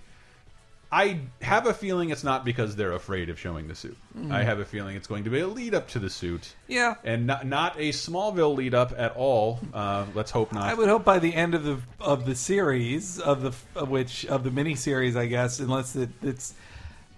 I 0.91 1.19
have 1.43 1.67
a 1.67 1.73
feeling 1.75 2.09
it's 2.09 2.23
not 2.23 2.43
because 2.43 2.75
they're 2.75 2.93
afraid 2.93 3.29
of 3.29 3.39
showing 3.39 3.67
the 3.67 3.75
suit. 3.75 3.95
I 4.31 4.41
have 4.41 4.57
a 4.57 4.65
feeling 4.65 4.95
it's 4.95 5.05
going 5.05 5.25
to 5.25 5.29
be 5.29 5.39
a 5.39 5.47
lead 5.47 5.75
up 5.75 5.87
to 5.89 5.99
the 5.99 6.09
suit, 6.09 6.55
yeah, 6.67 6.95
and 7.03 7.27
not 7.27 7.45
not 7.45 7.75
a 7.77 7.89
Smallville 7.89 8.55
lead 8.55 8.73
up 8.73 8.93
at 8.97 9.15
all. 9.15 9.59
Uh, 9.71 10.05
let's 10.15 10.31
hope 10.31 10.51
not. 10.51 10.63
I 10.63 10.73
would 10.73 10.89
hope 10.89 11.05
by 11.05 11.19
the 11.19 11.35
end 11.35 11.53
of 11.53 11.63
the 11.63 11.77
of 11.99 12.25
the 12.25 12.33
series 12.33 13.19
of 13.19 13.43
the 13.43 13.51
of 13.79 13.89
which 13.89 14.25
of 14.25 14.43
the 14.43 14.49
miniseries, 14.49 15.15
I 15.15 15.27
guess, 15.27 15.59
unless 15.59 15.95
it, 15.95 16.09
it's 16.23 16.55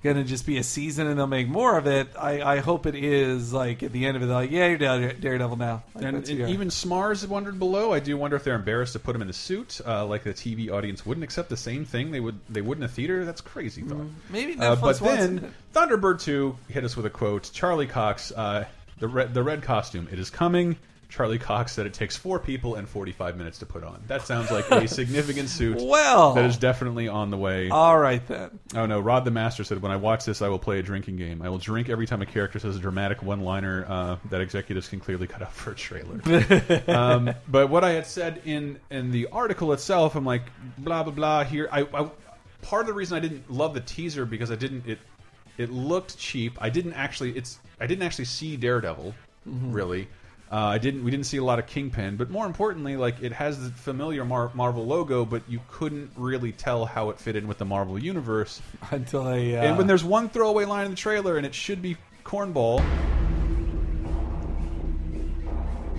going 0.03 0.15
to 0.17 0.23
just 0.23 0.45
be 0.45 0.57
a 0.57 0.63
season 0.63 1.07
and 1.07 1.17
they'll 1.17 1.27
make 1.27 1.47
more 1.47 1.77
of 1.77 1.85
it. 1.85 2.07
I, 2.17 2.41
I 2.41 2.57
hope 2.59 2.85
it 2.85 2.95
is 2.95 3.53
like 3.53 3.83
at 3.83 3.91
the 3.91 4.05
end 4.05 4.17
of 4.17 4.23
it, 4.23 4.25
they're 4.27 4.35
like, 4.35 4.51
yeah, 4.51 4.67
you're 4.67 4.77
Dare- 4.77 5.13
Daredevil 5.13 5.57
now. 5.57 5.83
Like, 5.93 6.03
And, 6.05 6.17
and 6.27 6.49
even 6.49 6.69
Smars 6.69 7.27
wondered 7.27 7.59
below. 7.59 7.93
I 7.93 7.99
do 7.99 8.17
wonder 8.17 8.35
if 8.35 8.43
they're 8.43 8.55
embarrassed 8.55 8.93
to 8.93 8.99
put 8.99 9.15
him 9.15 9.21
in 9.21 9.29
a 9.29 9.33
suit, 9.33 9.79
uh, 9.85 10.05
like 10.05 10.23
the 10.23 10.33
TV 10.33 10.71
audience 10.71 11.05
wouldn't 11.05 11.23
accept 11.23 11.49
the 11.49 11.57
same 11.57 11.85
thing. 11.85 12.11
They 12.11 12.19
would. 12.19 12.39
They 12.49 12.61
would 12.61 12.77
in 12.77 12.83
a 12.83 12.87
theater. 12.87 13.25
That's 13.25 13.41
crazy 13.41 13.81
thought. 13.83 14.07
maybe 14.29 14.57
Uh, 14.59 14.75
but 14.75 14.81
wants 14.81 15.01
then 15.01 15.37
it. 15.39 15.51
Thunderbird 15.73 16.21
two 16.21 16.57
hit 16.67 16.83
us 16.83 16.97
with 16.97 17.05
a 17.05 17.09
quote. 17.09 17.49
Charlie 17.53 17.87
Cox, 17.87 18.31
uh, 18.31 18.65
the 18.99 19.07
red, 19.07 19.33
the 19.33 19.43
red 19.43 19.61
costume. 19.63 20.07
It 20.11 20.19
is 20.19 20.29
coming. 20.29 20.77
Charlie 21.11 21.37
Cox 21.37 21.73
said 21.73 21.85
it 21.85 21.93
takes 21.93 22.15
four 22.15 22.39
people 22.39 22.75
and 22.75 22.87
forty 22.87 23.11
five 23.11 23.37
minutes 23.37 23.59
to 23.59 23.65
put 23.65 23.83
on. 23.83 24.01
That 24.07 24.21
sounds 24.25 24.49
like 24.49 24.71
a 24.71 24.87
significant 24.87 25.49
suit. 25.49 25.77
Well, 25.79 26.33
That 26.33 26.45
is 26.45 26.57
definitely 26.57 27.09
on 27.09 27.29
the 27.29 27.37
way. 27.37 27.69
all 27.69 27.99
right 27.99 28.25
then. 28.27 28.59
Oh 28.73 28.85
no, 28.85 28.99
Rod 29.01 29.25
the 29.25 29.31
Master 29.31 29.65
said, 29.65 29.81
"When 29.81 29.91
I 29.91 29.97
watch 29.97 30.23
this, 30.23 30.41
I 30.41 30.47
will 30.47 30.57
play 30.57 30.79
a 30.79 30.83
drinking 30.83 31.17
game. 31.17 31.41
I 31.41 31.49
will 31.49 31.57
drink 31.57 31.89
every 31.89 32.07
time 32.07 32.21
a 32.21 32.25
character 32.25 32.59
says 32.59 32.77
a 32.77 32.79
dramatic 32.79 33.21
one-liner 33.21 33.85
uh, 33.87 34.15
that 34.29 34.39
executives 34.39 34.87
can 34.87 35.01
clearly 35.01 35.27
cut 35.27 35.41
out 35.41 35.53
for 35.53 35.71
a 35.71 35.75
trailer." 35.75 36.21
um, 36.87 37.33
but 37.47 37.69
what 37.69 37.83
I 37.83 37.91
had 37.91 38.07
said 38.07 38.41
in 38.45 38.79
in 38.89 39.11
the 39.11 39.27
article 39.27 39.73
itself, 39.73 40.15
I'm 40.15 40.25
like, 40.25 40.43
blah 40.77 41.03
blah 41.03 41.11
blah. 41.11 41.43
Here, 41.43 41.67
I, 41.71 41.81
I 41.93 42.09
part 42.61 42.81
of 42.83 42.87
the 42.87 42.93
reason 42.93 43.17
I 43.17 43.19
didn't 43.19 43.51
love 43.51 43.73
the 43.73 43.81
teaser 43.81 44.25
because 44.25 44.49
I 44.49 44.55
didn't 44.55 44.87
it 44.87 44.99
it 45.57 45.69
looked 45.71 46.17
cheap. 46.17 46.57
I 46.61 46.69
didn't 46.69 46.93
actually 46.93 47.31
it's 47.37 47.59
I 47.81 47.85
didn't 47.85 48.03
actually 48.03 48.25
see 48.25 48.55
Daredevil 48.55 49.13
really. 49.45 50.07
Uh, 50.51 50.57
I 50.57 50.79
didn't. 50.79 51.05
We 51.05 51.11
didn't 51.11 51.27
see 51.27 51.37
a 51.37 51.43
lot 51.43 51.59
of 51.59 51.67
Kingpin, 51.67 52.17
but 52.17 52.29
more 52.29 52.45
importantly, 52.45 52.97
like 52.97 53.21
it 53.21 53.31
has 53.31 53.63
the 53.63 53.69
familiar 53.69 54.25
Mar 54.25 54.51
Marvel 54.53 54.85
logo, 54.85 55.23
but 55.23 55.43
you 55.47 55.61
couldn't 55.69 56.11
really 56.17 56.51
tell 56.51 56.85
how 56.85 57.09
it 57.09 57.19
fit 57.19 57.37
in 57.37 57.47
with 57.47 57.57
the 57.57 57.63
Marvel 57.63 57.97
universe. 57.97 58.61
Until 58.91 59.21
I 59.21 59.37
uh, 59.37 59.63
And 59.63 59.77
when 59.77 59.87
there's 59.87 60.03
one 60.03 60.27
throwaway 60.27 60.65
line 60.65 60.85
in 60.85 60.91
the 60.91 60.97
trailer, 60.97 61.37
and 61.37 61.45
it 61.45 61.55
should 61.55 61.81
be 61.81 61.95
cornball, 62.25 62.83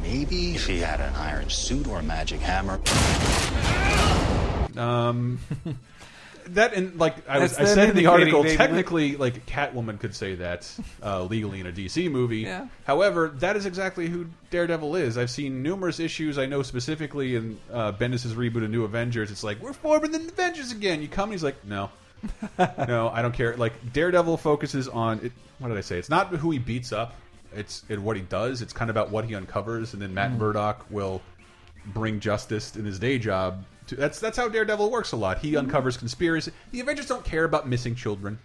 Maybe 0.02 0.56
if 0.56 0.66
he 0.66 0.80
had 0.80 1.00
an 1.00 1.14
iron 1.14 1.48
suit 1.48 1.86
or 1.86 2.00
a 2.00 2.02
magic 2.02 2.40
hammer. 2.40 2.80
that 6.48 6.74
and 6.74 6.98
like 6.98 7.28
I, 7.28 7.38
was, 7.38 7.58
I 7.58 7.64
said 7.64 7.90
in 7.90 7.96
the 7.96 8.06
article, 8.06 8.44
technically, 8.44 9.16
like 9.16 9.46
Catwoman 9.46 9.98
could 9.98 10.14
say 10.14 10.36
that 10.36 10.70
uh, 11.02 11.24
legally 11.24 11.60
in 11.60 11.66
a 11.66 11.72
DC 11.72 12.10
movie. 12.10 12.40
Yeah. 12.40 12.68
However, 12.84 13.28
that 13.38 13.56
is 13.56 13.66
exactly 13.66 14.08
who 14.08 14.26
Daredevil 14.50 14.96
is. 14.96 15.18
I've 15.18 15.30
seen 15.30 15.62
numerous 15.62 16.00
issues. 16.00 16.38
I 16.38 16.46
know 16.46 16.62
specifically 16.62 17.36
in 17.36 17.58
uh, 17.72 17.92
Bendis' 17.92 18.32
reboot 18.34 18.64
of 18.64 18.70
New 18.70 18.84
Avengers, 18.84 19.30
it's 19.30 19.44
like 19.44 19.60
we're 19.60 19.72
forming 19.72 20.12
the 20.12 20.18
Avengers 20.18 20.72
again. 20.72 21.02
You 21.02 21.08
come, 21.08 21.24
and 21.24 21.32
he's 21.32 21.44
like, 21.44 21.64
no. 21.64 21.90
no, 22.58 23.10
I 23.12 23.22
don't 23.22 23.34
care. 23.34 23.56
Like 23.56 23.92
Daredevil 23.92 24.36
focuses 24.36 24.88
on 24.88 25.20
it. 25.24 25.32
What 25.58 25.68
did 25.68 25.78
I 25.78 25.82
say? 25.82 25.98
It's 25.98 26.10
not 26.10 26.28
who 26.28 26.50
he 26.50 26.58
beats 26.58 26.92
up. 26.92 27.14
It's 27.54 27.82
it, 27.88 27.98
what 27.98 28.16
he 28.16 28.22
does. 28.22 28.62
It's 28.62 28.72
kind 28.72 28.90
of 28.90 28.96
about 28.96 29.10
what 29.10 29.24
he 29.24 29.34
uncovers, 29.34 29.92
and 29.92 30.00
then 30.00 30.14
Matt 30.14 30.32
Murdock 30.32 30.86
will 30.90 31.20
bring 31.86 32.20
justice 32.20 32.76
in 32.76 32.84
his 32.84 32.98
day 32.98 33.18
job. 33.18 33.64
To, 33.94 33.96
that's 34.00 34.18
that's 34.20 34.36
how 34.36 34.48
Daredevil 34.48 34.90
works 34.90 35.12
a 35.12 35.16
lot. 35.16 35.38
He 35.38 35.56
uncovers 35.56 35.96
conspiracy. 35.96 36.52
The 36.70 36.80
Avengers 36.80 37.06
don't 37.06 37.24
care 37.24 37.44
about 37.44 37.68
missing 37.68 37.94
children, 37.94 38.38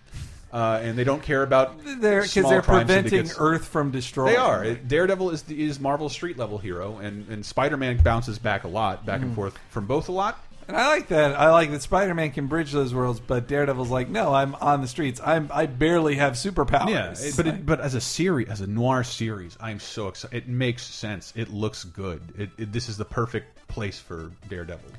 uh, 0.53 0.79
and 0.81 0.97
they 0.97 1.03
don't 1.03 1.21
care 1.23 1.43
about 1.43 1.79
they're 1.99 2.21
because 2.21 2.49
they're 2.49 2.61
preventing 2.61 3.09
syndicates. 3.09 3.35
Earth 3.39 3.67
from 3.67 3.91
destroying. 3.91 4.33
They 4.33 4.37
are. 4.39 4.73
Daredevil 4.75 5.31
is 5.31 5.43
the, 5.43 5.61
is 5.65 5.79
Marvel's 5.79 6.13
street 6.13 6.37
level 6.37 6.57
hero, 6.57 6.97
and 6.97 7.27
and 7.29 7.45
Spider 7.45 7.77
Man 7.77 7.97
bounces 7.97 8.39
back 8.39 8.63
a 8.63 8.67
lot, 8.69 9.05
back 9.05 9.19
Mm. 9.21 9.23
and 9.23 9.35
forth 9.35 9.57
from 9.69 9.85
both 9.87 10.09
a 10.09 10.11
lot. 10.13 10.41
And 10.69 10.75
I 10.75 10.87
like 10.89 11.07
that. 11.07 11.39
I 11.39 11.49
like 11.51 11.71
that 11.71 11.81
Spider-Man 11.81 12.31
can 12.31 12.47
bridge 12.47 12.73
those 12.73 12.93
worlds, 12.93 13.21
but 13.21 13.47
Daredevil's 13.47 13.89
like, 13.89 14.09
no, 14.09 14.33
I'm 14.33 14.53
on 14.55 14.81
the 14.81 14.87
streets. 14.89 15.21
I'm 15.23 15.49
I 15.53 15.65
barely 15.65 16.15
have 16.15 16.33
superpowers. 16.33 16.89
Yeah, 16.89 17.13
it- 17.17 17.37
but 17.37 17.47
it, 17.47 17.65
but 17.65 17.79
as 17.79 17.93
a 17.93 18.01
series, 18.01 18.49
as 18.49 18.59
a 18.59 18.67
noir 18.67 19.05
series, 19.05 19.57
I'm 19.61 19.79
so 19.79 20.09
excited. 20.09 20.35
It 20.35 20.49
makes 20.49 20.83
sense. 20.83 21.31
It 21.37 21.53
looks 21.53 21.85
good. 21.85 22.21
It, 22.37 22.49
it, 22.57 22.73
this 22.73 22.89
is 22.89 22.97
the 22.97 23.05
perfect 23.05 23.65
place 23.69 23.97
for 23.97 24.29
Daredevil. 24.49 24.89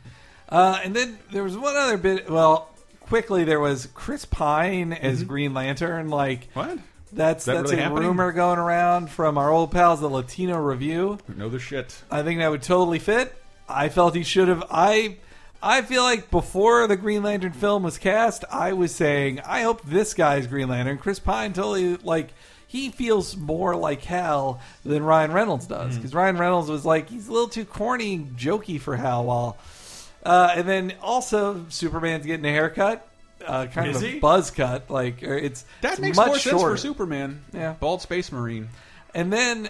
Uh, 0.49 0.80
and 0.82 0.94
then 0.96 1.18
there 1.32 1.42
was 1.44 1.57
one 1.57 1.76
other 1.76 1.96
bit. 1.99 2.30
Well, 2.30 2.68
quickly 3.01 3.44
there 3.44 3.61
was 3.61 3.86
Chris 3.94 4.24
Pine 4.24 4.92
as 4.92 5.18
Mm-hmm. 5.20 5.28
Green 5.28 5.55
Lantern. 5.55 6.09
Like 6.09 6.49
What? 6.55 6.78
that's 7.12 7.44
that 7.44 7.55
that's 7.55 7.70
really 7.70 7.80
a 7.82 7.84
happening? 7.84 8.05
rumor 8.09 8.32
going 8.32 8.59
around 8.59 9.11
from 9.11 9.36
our 9.38 9.51
old 9.51 9.70
pals, 9.72 10.01
the 10.01 10.09
Latino 10.09 10.59
Review. 10.59 11.18
Know 11.36 11.49
the 11.49 11.59
shit. 11.59 12.03
I 12.11 12.22
think 12.22 12.40
that 12.40 12.51
would 12.51 12.62
totally 12.62 12.99
fit. 12.99 13.34
I 13.68 13.88
felt 13.90 14.14
he 14.14 14.22
should 14.22 14.49
have. 14.49 14.64
I 14.70 15.16
I 15.62 15.82
feel 15.82 16.03
like 16.03 16.30
before 16.30 16.86
the 16.86 16.96
Green 16.96 17.22
Lantern 17.22 17.53
film 17.53 17.82
was 17.82 17.99
cast, 17.99 18.44
I 18.51 18.72
was 18.72 18.94
saying 18.94 19.40
I 19.40 19.62
hope 19.62 19.82
this 19.84 20.14
guy's 20.14 20.46
Green 20.46 20.68
Lantern. 20.68 20.99
Chris 20.99 21.18
Pine 21.18 21.53
totally 21.53 21.96
like 21.96 22.28
he 22.66 22.90
feels 22.90 23.36
more 23.36 23.74
like 23.74 24.03
Hal 24.05 24.61
than 24.84 25.03
Ryan 25.03 25.32
Reynolds 25.32 25.66
does 25.66 25.96
because 25.96 26.14
Ryan 26.14 26.36
Reynolds 26.38 26.68
was 26.70 26.84
like 26.86 27.09
he's 27.11 27.28
a 27.28 27.32
little 27.32 27.49
too 27.49 27.64
corny, 27.64 28.14
and 28.14 28.36
jokey 28.38 28.80
for 28.80 28.96
Hal. 28.96 29.24
While 29.24 29.57
uh, 30.29 30.53
and 30.55 30.68
then 30.68 30.93
also 31.03 31.64
Superman's 31.70 32.26
getting 32.26 32.45
a 32.47 32.51
haircut. 32.53 33.05
Uh, 33.47 33.66
kind 33.66 33.89
Is 33.91 33.97
of 33.99 34.03
a 34.03 34.07
he? 34.07 34.18
buzz 34.18 34.51
cut, 34.51 34.91
like 34.91 35.22
or 35.22 35.37
it's 35.37 35.64
That 35.81 35.93
it's 35.93 36.01
makes 36.01 36.16
much 36.16 36.26
more 36.26 36.39
sense 36.39 36.61
shorter. 36.61 36.74
for 36.74 36.81
Superman. 36.81 37.43
Yeah. 37.53 37.74
bald 37.79 38.03
space 38.03 38.31
marine. 38.33 38.68
And 39.14 39.33
then 39.33 39.68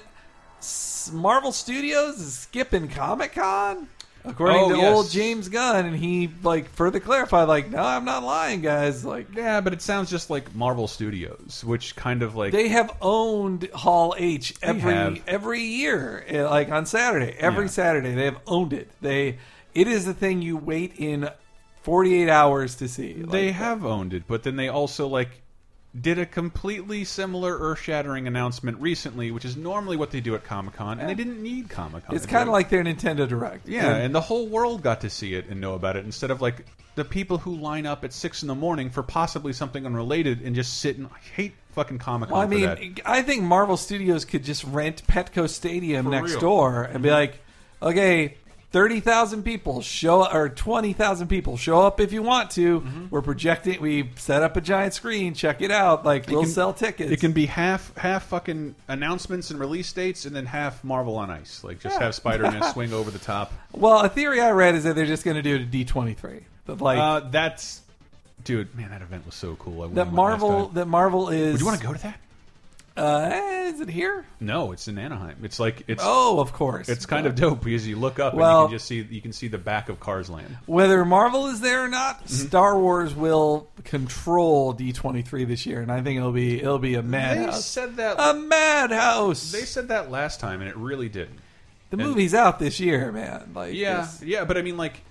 S- 0.59 1.11
Marvel 1.13 1.53
Studios 1.53 2.19
is 2.19 2.35
skipping 2.37 2.89
Comic 2.89 3.35
Con, 3.35 3.87
according 4.25 4.57
Oh, 4.63 4.69
to 4.71 4.77
yes. 4.79 4.95
old 4.97 5.11
James 5.11 5.49
Gunn, 5.51 5.85
and 5.87 5.95
he 5.97 6.31
like 6.43 6.71
further 6.71 6.99
clarified, 6.99 7.47
like, 7.47 7.71
no, 7.71 7.83
I'm 7.83 8.05
not 8.07 8.25
lying, 8.25 8.63
guys. 8.63 9.05
Like 9.05 9.35
Yeah, 9.37 9.61
but 9.61 9.73
it 9.75 9.83
sounds 9.83 10.11
just 10.11 10.31
like 10.31 10.55
Marvel 10.55 10.89
Studios, 10.89 11.63
which 11.65 11.95
kind 11.95 12.23
of 12.23 12.35
like 12.35 12.53
they 12.53 12.69
have 12.69 12.91
owned 13.03 13.69
Hall 13.75 14.15
H 14.19 14.55
every 14.63 14.95
have. 14.95 15.23
every 15.29 15.61
year, 15.63 16.25
eh, 16.27 16.43
like 16.49 16.71
on 16.71 16.87
Saturday, 16.87 17.37
every 17.39 17.65
Yeah. 17.67 17.71
Saturday 17.71 18.15
they 18.15 18.25
have 18.25 18.39
owned 18.47 18.73
it. 18.73 18.91
They 19.03 19.39
it 19.75 19.89
is 19.89 20.05
the 20.05 20.15
thing 20.15 20.43
you 20.43 20.57
wait 20.57 20.95
in 20.97 21.29
48 21.83 22.29
hours 22.29 22.75
to 22.77 22.89
see. 22.89 23.13
they 23.15 23.47
Like, 23.47 23.55
have 23.57 23.85
owned 23.85 24.13
it, 24.15 24.25
but 24.27 24.43
then 24.43 24.57
they 24.57 24.69
also 24.69 25.07
like 25.07 25.43
did 25.99 26.19
a 26.19 26.27
completely 26.27 27.03
similar 27.05 27.57
earth-shattering 27.59 28.27
announcement 28.27 28.79
recently, 28.81 29.31
which 29.31 29.45
is 29.45 29.57
normally 29.57 29.97
what 29.97 30.11
they 30.11 30.21
do 30.21 30.35
at 30.35 30.45
Comic 30.45 30.75
Con, 30.75 31.01
and 31.01 31.09
they 31.09 31.15
didn't 31.15 31.43
need 31.43 31.71
Comic 31.71 32.05
Con. 32.07 32.15
It's 32.15 32.27
kind 32.27 32.49
of 32.49 32.53
like 32.53 32.69
their 32.69 32.85
Nintendo 32.85 33.27
Direct. 33.27 33.67
yeah, 33.67 33.95
And- 33.95 34.03
and 34.05 34.15
the 34.15 34.21
whole 34.21 34.47
world 34.49 34.83
got 34.83 35.01
to 35.01 35.11
see 35.11 35.35
it 35.35 35.47
and 35.49 35.61
know 35.61 35.75
about 35.75 35.97
it 35.97 36.05
instead 36.05 36.31
of 36.31 36.43
like 36.43 36.67
the 36.95 37.05
people 37.05 37.39
who 37.39 37.57
line 37.57 37.87
up 37.87 38.05
at 38.05 38.13
six 38.13 38.43
in 38.43 38.49
the 38.49 38.55
morning 38.55 38.91
for 38.91 39.03
possibly 39.03 39.53
something 39.53 39.87
unrelated 39.87 40.43
and 40.43 40.55
just 40.55 40.79
sit 40.79 40.99
and 40.99 41.07
I 41.07 41.19
hate 41.35 41.55
fucking 41.73 41.99
Comic 41.99 42.29
Con 42.29 42.37
Well, 42.37 42.47
I 42.47 42.77
mean, 42.77 42.97
I 43.07 43.23
think 43.23 43.43
Marvel 43.45 43.77
Studios 43.77 44.25
could 44.25 44.45
just 44.45 44.65
rent 44.65 45.07
Petco 45.07 45.49
Stadium 45.49 46.05
For 46.07 46.11
next 46.11 46.33
real. 46.33 46.41
door 46.41 46.83
and 46.83 47.03
be 47.03 47.09
mm-hmm. 47.09 47.15
like, 47.15 47.41
okay, 47.81 48.37
thirty 48.71 49.01
thousand 49.01 49.43
people 49.45 49.81
show 49.81 50.27
or 50.31 50.49
twenty 50.49 50.93
thousand 50.93 51.29
people 51.29 51.57
show 51.57 51.81
up 51.81 52.01
if 52.01 52.13
you 52.13 52.23
want 52.23 52.51
to. 52.53 52.81
Mm-hmm. 52.81 53.07
We're 53.11 53.23
projecting. 53.23 53.81
We 53.81 54.11
set 54.17 54.43
up 54.43 54.57
a 54.57 54.61
giant 54.61 54.95
screen. 54.95 55.35
Check 55.35 55.63
it 55.63 55.71
out. 55.71 56.05
Like 56.05 56.29
we'll 56.29 56.43
can- 56.43 56.51
sell 56.51 56.73
tickets. 56.73 57.11
It 57.11 57.21
can 57.21 57.33
be 57.33 57.47
half 57.47 57.97
half 57.97 58.25
fucking 58.27 58.75
announcements 58.89 59.51
and 59.51 59.59
release 59.59 59.93
dates, 59.93 60.25
and 60.27 60.35
then 60.37 60.47
half 60.47 60.83
Marvel 60.85 61.17
on 61.17 61.31
Ice. 61.31 61.63
Like 61.65 61.81
just 61.81 61.99
have 61.99 62.15
Spider 62.15 62.45
Man 62.51 62.63
swing 62.73 62.93
over 62.93 63.11
the 63.11 63.19
top. 63.19 63.53
well, 63.73 64.01
a 64.01 64.09
theory 64.09 64.41
I 64.41 64.51
read 64.51 64.75
is 64.75 64.85
that 64.85 64.95
they're 64.95 65.07
just 65.07 65.25
going 65.25 65.37
to 65.37 65.43
do 65.43 65.57
it 65.57 65.63
at 65.63 65.71
D 65.71 65.85
twenty 65.85 66.15
three. 66.15 66.41
Like 66.67 66.99
Uh, 66.99 67.21
that's 67.31 67.81
dude, 68.45 68.75
man, 68.77 68.91
that 68.91 69.03
event 69.03 69.25
was 69.27 69.35
so 69.35 69.57
cool. 69.57 69.83
I 69.83 69.89
that 69.89 70.13
Marvel. 70.13 70.69
That 70.69 70.87
Marvel 70.87 71.29
is. 71.31 71.53
Would 71.53 71.61
you 71.61 71.67
want 71.67 71.81
to 71.81 71.87
go 71.87 71.93
to 71.95 72.03
that? 72.03 72.19
Uh, 72.99 73.31
eh, 73.33 73.69
is 73.69 73.81
it 73.81 73.89
here? 73.89 74.25
No, 74.41 74.73
it's 74.73 74.89
in 74.89 74.99
Anaheim. 74.99 75.37
It's 75.43 75.61
like 75.61 75.85
it's 75.87 76.03
Oh, 76.05 76.41
of 76.41 76.53
course. 76.53 76.89
it's 76.89 77.07
kind 77.07 77.27
of 77.27 77.35
dope 77.35 77.63
because 77.63 77.87
you 77.87 77.97
look 77.97 78.19
up 78.19 78.35
Well- 78.35 78.63
and 78.63 78.63
you 78.65 78.69
can 78.69 78.79
just 78.79 78.87
see 78.89 79.07
you 79.15 79.21
can 79.21 79.33
see 79.33 79.49
the 79.49 79.59
back 79.59 79.89
of 79.89 80.01
Cars 80.01 80.29
Land. 80.29 80.57
Whether 80.67 81.05
Marvel 81.05 81.47
is 81.47 81.61
there 81.61 81.85
or 81.85 81.89
not, 81.89 82.25
Mm-hmm. 82.25 82.47
Star 82.49 82.79
Wars 82.79 83.15
will 83.15 83.69
control 83.85 84.73
D 84.73 84.93
twenty 84.93 85.23
three 85.23 85.45
this 85.45 85.65
year, 85.67 85.81
and 85.81 85.93
I 85.93 86.01
think 86.03 86.17
it'll 86.19 86.33
be 86.33 86.61
it'll 86.61 86.79
be 86.79 86.95
a 86.95 87.03
They 87.03 87.09
madhouse. 87.09 87.65
said 87.65 87.97
that 87.97 88.17
A 88.19 88.35
madhouse. 88.35 89.53
they 89.53 89.63
said 89.65 89.89
that 89.89 90.11
last 90.11 90.41
time, 90.41 90.61
and 90.61 90.69
it 90.69 90.77
really 90.77 91.09
didn't. 91.09 91.39
the 91.91 91.97
and- 91.99 92.07
movie's 92.07 92.35
out 92.35 92.59
this 92.59 92.81
year, 92.81 93.13
man. 93.13 93.51
Like 93.55 93.75
Yeah, 93.75 94.09
yeah, 94.23 94.45
but 94.45 94.57
I 94.59 94.63
mean, 94.63 94.77
like, 94.77 95.03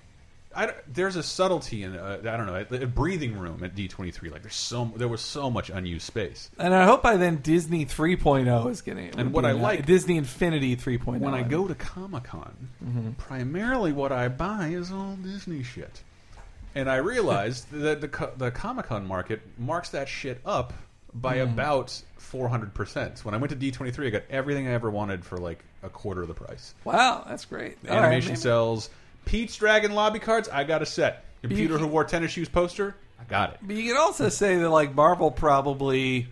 I, 0.56 0.74
there's 0.88 1.16
a 1.18 1.24
subtlety 1.24 1.84
in 1.84 1.95
uh, 1.95 2.18
I 2.22 2.38
don't 2.38 2.45
know 2.48 2.56
a, 2.56 2.84
a 2.84 2.88
breathing 2.88 3.38
room 3.38 3.64
at 3.64 3.76
D23. 3.76 4.32
Like, 4.32 4.41
there's 4.41 4.56
so 4.56 4.91
there 4.95 5.08
was 5.08 5.22
so 5.22 5.50
much 5.52 5.70
unused 5.70 6.06
space. 6.06 6.50
and 6.58 6.74
I 6.74 6.86
hope 6.86 7.04
by 7.04 7.18
then 7.18 7.38
Disney 7.38 7.86
3.0 7.86 8.72
is 8.72 8.82
getting. 8.82 9.18
And 9.20 9.34
what 9.34 9.45
I 9.45 9.52
like- 9.52 9.86
Disney 9.86 10.18
Infinity 10.18 10.76
3.0. 10.76 11.20
When 11.20 11.34
I 11.34 11.43
go 11.43 11.68
to 11.68 11.76
Comic 11.76 12.24
Con, 12.24 12.70
Mm-hmm. 12.84 13.12
primarily 13.14 13.91
what 13.91 14.12
I 14.12 14.30
buy 14.30 14.68
is 14.70 14.91
all 14.91 15.16
Disney 15.22 15.62
shit, 15.64 16.02
and 16.76 16.89
I 16.89 16.98
realized 16.98 17.70
that 17.72 18.02
the 18.02 18.32
the 18.38 18.50
Comic 18.52 18.86
Con 18.88 19.06
market 19.06 19.41
marks 19.60 19.89
that 19.89 20.08
shit 20.10 20.39
up 20.45 20.74
by 21.14 21.38
Mm. 21.38 21.54
about 21.54 22.02
400 22.18 22.74
percent. 22.74 23.24
When 23.26 23.34
I 23.34 23.38
went 23.38 23.52
to 23.52 23.56
D23, 23.58 24.08
I 24.08 24.10
got 24.10 24.24
everything 24.30 24.68
I 24.68 24.72
ever 24.72 24.89
wanted 24.89 25.24
for 25.26 25.38
like 25.38 25.64
a 25.84 25.89
quarter 25.89 26.22
of 26.24 26.28
the 26.30 26.34
price. 26.34 26.74
wow, 26.84 27.24
that's 27.28 27.45
great. 27.45 27.78
Right, 27.84 27.93
Animation 27.93 28.36
sells 28.36 28.89
Pete's 29.28 29.56
Dragon 29.56 29.94
lobby 29.94 30.20
cards. 30.20 30.50
I 30.50 30.64
got 30.64 30.82
a 30.82 30.86
set. 30.86 31.24
Computer 31.42 31.76
you- 31.76 31.80
who 31.80 31.88
wore 31.88 32.04
tennis 32.04 32.32
shoes 32.32 32.50
poster. 32.50 32.96
I 33.20 33.24
got 33.26 33.54
it. 33.54 33.60
But 33.62 33.76
you 33.76 33.92
can 33.94 34.02
also 34.02 34.30
say 34.30 34.58
that 34.58 34.70
like 34.70 34.94
Marvel 34.96 35.32
probably 35.32 36.28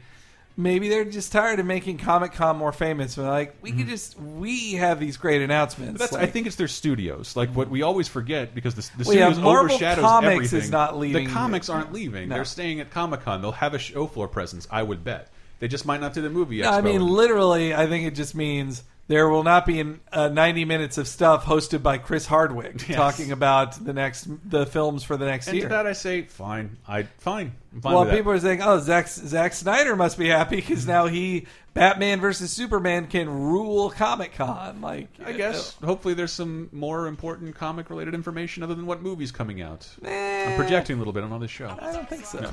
maybe 0.58 0.88
they're 0.88 1.04
just 1.04 1.32
tired 1.32 1.60
of 1.60 1.66
making 1.66 1.98
Comic 1.98 2.34
Con 2.34 2.58
more 2.58 2.72
famous. 2.72 3.16
But 3.16 3.26
like 3.26 3.56
we 3.62 3.72
could 3.72 3.88
just 3.88 4.20
we 4.20 4.74
have 4.74 5.00
these 5.00 5.18
great 5.18 5.42
announcements. 5.42 6.02
Mm-hmm. 6.02 6.16
I 6.16 6.26
think 6.28 6.48
it's 6.48 6.56
their 6.56 6.68
studios. 6.68 7.36
Like 7.36 7.50
what 7.50 7.70
we 7.70 7.82
always 7.82 8.08
forget 8.08 8.54
because 8.56 8.76
the, 8.76 8.82
the 8.98 9.08
Well, 9.08 9.16
yeah, 9.18 9.26
studios 9.26 9.44
Marvel 9.44 9.76
overshadows 9.76 10.04
Comics 10.06 10.34
everything. 10.36 10.60
is 10.60 10.72
not 10.72 10.98
leaving. 10.98 11.28
The 11.28 11.34
comics 11.34 11.70
aren't 11.70 11.92
leaving. 11.92 12.30
No. 12.30 12.36
They're 12.36 12.46
staying 12.46 12.80
at 12.80 12.92
Comic 12.92 13.22
Con. 13.22 13.42
They'll 13.42 13.52
have 13.52 13.74
a 13.74 13.80
show 13.80 14.08
floor 14.08 14.28
presence. 14.28 14.68
I 14.72 14.84
would 14.84 15.04
bet. 15.04 15.30
They 15.60 15.68
just 15.68 15.86
might 15.86 16.02
not 16.02 16.14
do 16.14 16.22
the 16.22 16.30
movie. 16.30 16.62
No, 16.62 16.70
I 16.70 16.82
mean, 16.82 17.02
literally, 17.02 17.74
I 17.74 17.88
think 17.88 18.06
it 18.06 18.12
just 18.16 18.36
means 18.36 18.84
there 19.08 19.30
will 19.30 19.44
not 19.44 19.66
be 19.68 19.80
an, 19.80 20.00
uh, 20.12 20.30
90 20.30 20.66
minutes 20.66 20.98
of 20.98 21.08
stuff 21.08 21.46
hosted 21.46 21.84
by 21.84 21.98
Chris 22.00 22.26
Hardwick 22.26 22.88
Yes. 22.88 22.96
talking 22.98 23.32
about 23.32 23.74
the 23.86 23.94
next 23.94 24.28
the 24.50 24.66
films 24.66 25.04
for 25.04 25.16
the 25.18 25.26
next 25.26 25.48
and 25.48 25.58
year. 25.58 25.66
to 25.66 25.70
that 25.70 25.86
I 25.88 25.94
say, 25.94 26.24
fine. 26.24 26.78
I 26.88 27.04
fine. 27.20 27.54
Fine 27.82 27.94
well, 27.94 28.02
with 28.04 28.10
that. 28.12 28.18
people 28.18 28.32
are 28.32 28.40
saying, 28.40 28.62
"Oh, 28.62 28.80
Zack 28.80 29.08
Zack 29.08 29.54
Snyder 29.54 29.96
must 29.96 30.18
be 30.18 30.28
happy 30.30 30.58
Mm-hmm. 30.58 30.68
because 30.70 30.88
now 30.88 31.08
he 31.08 31.46
Batman 31.76 32.22
versus 32.22 32.52
Superman 32.52 33.06
can 33.08 33.30
rule 33.30 33.92
Comic 33.92 34.34
Con." 34.34 34.82
Like, 34.82 35.10
I 35.24 35.34
guess 35.34 35.76
hopefully 35.84 36.14
there's 36.14 36.32
some 36.32 36.70
more 36.72 37.06
important 37.06 37.54
comic 37.54 37.90
related 37.90 38.16
information 38.16 38.64
other 38.64 38.74
than 38.74 38.86
what 38.86 39.02
movies 39.04 39.32
coming 39.32 39.62
out. 39.62 39.88
I'm 40.04 40.56
projecting 40.56 40.96
a 40.96 41.00
little 41.00 41.14
bit 41.14 41.24
on 41.24 41.40
this 41.40 41.52
show. 41.52 41.78
I 41.80 41.92
don't 41.92 42.10
think 42.10 42.26
so. 42.26 42.40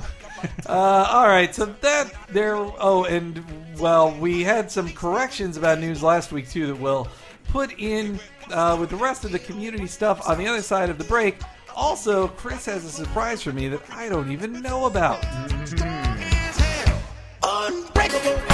uh, 0.67 1.07
all 1.09 1.27
right, 1.27 1.55
so 1.55 1.65
that 1.65 2.13
there. 2.27 2.55
Oh, 2.57 3.05
and 3.05 3.43
well, 3.79 4.11
we 4.19 4.43
had 4.43 4.69
some 4.69 4.89
corrections 4.89 5.55
about 5.57 5.79
news 5.79 6.03
last 6.03 6.33
week 6.33 6.49
too 6.49 6.67
that 6.67 6.75
we'll 6.75 7.07
put 7.47 7.73
in 7.79 8.19
uh, 8.51 8.77
with 8.79 8.89
the 8.89 8.97
rest 8.97 9.23
of 9.23 9.31
the 9.31 9.39
community 9.39 9.87
stuff 9.87 10.27
on 10.27 10.37
the 10.37 10.47
other 10.47 10.61
side 10.61 10.89
of 10.89 10.97
the 10.97 11.03
break. 11.05 11.37
Also, 11.75 12.27
Chris 12.27 12.65
has 12.65 12.85
a 12.85 12.89
surprise 12.89 13.41
for 13.41 13.53
me 13.53 13.67
that 13.69 13.81
I 13.89 14.09
don't 14.09 14.31
even 14.31 14.61
know 14.61 14.85
about. 14.85 15.23
Unbreakable, 15.23 15.73
they 15.73 15.73
alive, 15.73 15.81
damn 15.81 16.19
it, 16.19 16.43
it's 16.43 16.53
a 16.53 16.65
miracle. 16.65 17.01
Unbreakable, 17.43 18.52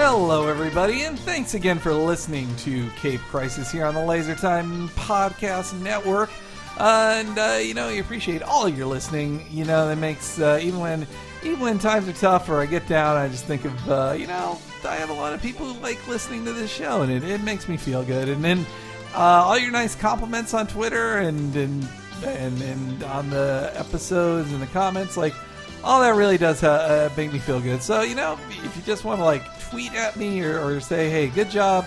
Hello, 0.00 0.46
everybody, 0.46 1.02
and 1.02 1.18
thanks 1.18 1.54
again 1.54 1.78
for 1.78 1.92
listening 1.92 2.54
to 2.56 2.88
Cape 2.96 3.20
Crisis 3.22 3.70
here 3.70 3.84
on 3.84 3.94
the 3.94 4.04
Laser 4.04 4.34
Time 4.34 4.88
Podcast 4.90 5.78
Network. 5.80 6.30
Uh, 6.78 7.24
and 7.26 7.38
uh, 7.38 7.58
you 7.60 7.74
know, 7.74 7.88
you 7.88 8.00
appreciate 8.00 8.42
all 8.42 8.68
your 8.68 8.86
listening. 8.86 9.44
You 9.50 9.64
know, 9.64 9.88
that 9.88 9.98
makes 9.98 10.38
uh, 10.38 10.60
even 10.62 10.78
when 10.78 11.06
even 11.42 11.58
when 11.58 11.78
times 11.78 12.08
are 12.08 12.12
tough 12.12 12.48
or 12.48 12.60
I 12.60 12.66
get 12.66 12.86
down, 12.86 13.16
I 13.16 13.28
just 13.28 13.44
think 13.44 13.64
of 13.64 13.90
uh, 13.90 14.14
you 14.16 14.28
know, 14.28 14.58
I 14.84 14.94
have 14.94 15.10
a 15.10 15.14
lot 15.14 15.32
of 15.32 15.42
people 15.42 15.66
who 15.66 15.80
like 15.80 16.06
listening 16.06 16.44
to 16.44 16.52
this 16.52 16.70
show, 16.70 17.02
and 17.02 17.10
it, 17.10 17.24
it 17.24 17.42
makes 17.42 17.68
me 17.68 17.76
feel 17.76 18.04
good. 18.04 18.28
And 18.28 18.44
then 18.44 18.64
uh, 19.12 19.18
all 19.18 19.58
your 19.58 19.72
nice 19.72 19.96
compliments 19.96 20.54
on 20.54 20.68
Twitter 20.68 21.18
and 21.18 21.54
and 21.56 21.88
and, 22.24 22.62
and 22.62 23.02
on 23.04 23.30
the 23.30 23.72
episodes 23.74 24.52
and 24.52 24.62
the 24.62 24.66
comments, 24.68 25.16
like 25.16 25.34
all 25.82 26.00
that 26.00 26.14
really 26.14 26.38
does 26.38 26.62
uh, 26.62 27.10
uh, 27.10 27.16
make 27.16 27.32
me 27.32 27.40
feel 27.40 27.60
good. 27.60 27.82
So 27.82 28.02
you 28.02 28.14
know, 28.14 28.38
if 28.64 28.76
you 28.76 28.82
just 28.82 29.04
want 29.04 29.18
to 29.18 29.24
like 29.24 29.42
tweet 29.68 29.94
at 29.94 30.16
me 30.16 30.42
or, 30.42 30.60
or 30.64 30.80
say, 30.80 31.10
"Hey, 31.10 31.26
good 31.26 31.50
job," 31.50 31.86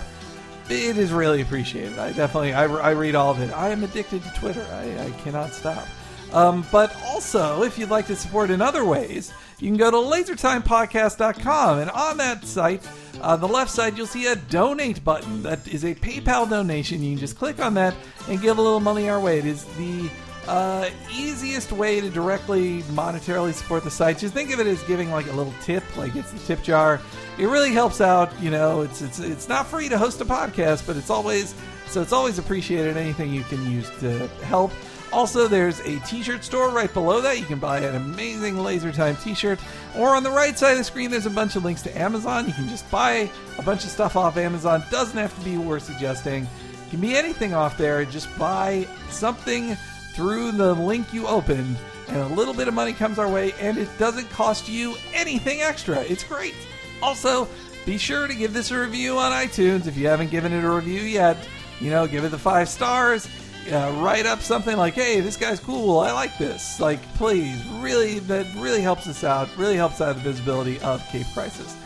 it 0.72 0.98
is 0.98 1.12
really 1.12 1.42
appreciated. 1.42 1.98
I 1.98 2.12
definitely 2.12 2.52
I, 2.52 2.64
I 2.64 2.90
read 2.90 3.14
all 3.14 3.30
of 3.30 3.40
it. 3.40 3.52
I 3.52 3.68
am 3.68 3.84
addicted 3.84 4.22
to 4.22 4.30
Twitter. 4.30 4.66
I, 4.72 5.06
I 5.06 5.10
cannot 5.22 5.52
stop. 5.52 5.86
Um, 6.32 6.64
but 6.72 6.94
also, 7.04 7.62
if 7.62 7.78
you'd 7.78 7.90
like 7.90 8.06
to 8.06 8.16
support 8.16 8.50
in 8.50 8.62
other 8.62 8.84
ways, 8.84 9.32
you 9.58 9.68
can 9.68 9.76
go 9.76 9.90
to 9.90 9.96
lasertimepodcast.com. 9.96 11.78
And 11.78 11.90
on 11.90 12.16
that 12.16 12.44
site, 12.44 12.86
on 13.20 13.40
the 13.40 13.48
left 13.48 13.70
side, 13.70 13.96
you'll 13.96 14.06
see 14.06 14.26
a 14.26 14.36
donate 14.36 15.04
button. 15.04 15.42
That 15.42 15.68
is 15.68 15.84
a 15.84 15.94
PayPal 15.94 16.48
donation. 16.48 17.02
You 17.02 17.10
can 17.10 17.18
just 17.18 17.36
click 17.36 17.60
on 17.60 17.74
that 17.74 17.94
and 18.28 18.40
give 18.40 18.58
a 18.58 18.62
little 18.62 18.80
money 18.80 19.08
our 19.08 19.20
way. 19.20 19.38
It 19.38 19.46
is 19.46 19.64
the 19.76 20.10
uh, 20.48 20.90
easiest 21.12 21.72
way 21.72 22.00
to 22.00 22.10
directly 22.10 22.82
monetarily 22.82 23.52
support 23.52 23.84
the 23.84 23.90
site. 23.90 24.18
Just 24.18 24.34
think 24.34 24.52
of 24.52 24.60
it 24.60 24.66
as 24.66 24.82
giving 24.84 25.10
like 25.10 25.26
a 25.26 25.32
little 25.32 25.54
tip, 25.62 25.84
like 25.96 26.16
it's 26.16 26.32
the 26.32 26.38
tip 26.40 26.62
jar. 26.62 27.00
It 27.38 27.46
really 27.46 27.72
helps 27.72 28.00
out. 28.00 28.32
You 28.40 28.50
know, 28.50 28.82
it's 28.82 29.02
it's 29.02 29.18
it's 29.18 29.48
not 29.48 29.66
free 29.66 29.88
to 29.88 29.98
host 29.98 30.20
a 30.20 30.24
podcast, 30.24 30.86
but 30.86 30.96
it's 30.96 31.10
always 31.10 31.54
so 31.88 32.02
it's 32.02 32.12
always 32.12 32.38
appreciated. 32.38 32.96
Anything 32.96 33.32
you 33.32 33.42
can 33.44 33.70
use 33.70 33.88
to 34.00 34.26
help. 34.44 34.72
Also, 35.12 35.46
there's 35.46 35.78
a 35.80 35.98
t-shirt 36.00 36.42
store 36.42 36.70
right 36.70 36.92
below 36.94 37.20
that. 37.20 37.38
You 37.38 37.44
can 37.44 37.58
buy 37.58 37.80
an 37.80 37.94
amazing 37.96 38.62
Laser 38.62 38.90
Time 38.90 39.14
t-shirt. 39.16 39.60
Or 39.94 40.16
on 40.16 40.22
the 40.22 40.30
right 40.30 40.58
side 40.58 40.72
of 40.72 40.78
the 40.78 40.84
screen, 40.84 41.10
there's 41.10 41.26
a 41.26 41.30
bunch 41.30 41.54
of 41.54 41.64
links 41.64 41.82
to 41.82 41.98
Amazon. 41.98 42.46
You 42.46 42.54
can 42.54 42.66
just 42.66 42.90
buy 42.90 43.30
a 43.58 43.62
bunch 43.62 43.84
of 43.84 43.90
stuff 43.90 44.16
off 44.16 44.38
Amazon. 44.38 44.82
Doesn't 44.90 45.18
have 45.18 45.38
to 45.38 45.44
be 45.44 45.58
worth 45.58 45.82
suggesting. 45.82 46.44
It 46.44 46.90
can 46.90 47.00
be 47.00 47.14
anything 47.14 47.52
off 47.52 47.76
there. 47.76 48.02
Just 48.06 48.26
buy 48.38 48.88
something 49.10 49.76
through 50.14 50.52
the 50.52 50.74
link 50.74 51.12
you 51.12 51.26
opened, 51.26 51.76
and 52.08 52.18
a 52.18 52.34
little 52.34 52.54
bit 52.54 52.68
of 52.68 52.74
money 52.74 52.92
comes 52.92 53.18
our 53.18 53.28
way, 53.30 53.52
and 53.60 53.78
it 53.78 53.88
doesn't 53.98 54.28
cost 54.30 54.68
you 54.68 54.94
anything 55.12 55.60
extra. 55.60 56.00
It's 56.02 56.24
great. 56.24 56.54
Also, 57.02 57.48
be 57.84 57.98
sure 57.98 58.26
to 58.26 58.34
give 58.34 58.52
this 58.52 58.70
a 58.70 58.78
review 58.78 59.18
on 59.18 59.32
iTunes 59.32 59.86
if 59.86 59.96
you 59.96 60.06
haven't 60.06 60.30
given 60.30 60.52
it 60.52 60.64
a 60.64 60.70
review 60.70 61.00
yet. 61.00 61.36
You 61.80 61.90
know, 61.90 62.06
give 62.06 62.24
it 62.24 62.30
the 62.30 62.38
five 62.38 62.68
stars. 62.68 63.28
Uh, 63.70 63.92
write 63.98 64.26
up 64.26 64.40
something 64.40 64.76
like, 64.76 64.94
"Hey, 64.94 65.20
this 65.20 65.36
guy's 65.36 65.60
cool. 65.60 66.00
I 66.00 66.12
like 66.12 66.36
this." 66.38 66.80
Like, 66.80 67.00
please, 67.14 67.64
really, 67.80 68.18
that 68.20 68.46
really 68.56 68.80
helps 68.80 69.06
us 69.06 69.24
out. 69.24 69.48
Really 69.56 69.76
helps 69.76 70.00
out 70.00 70.16
the 70.16 70.22
visibility 70.22 70.80
of 70.80 71.04
Cape 71.08 71.26
Crisis. 71.32 71.76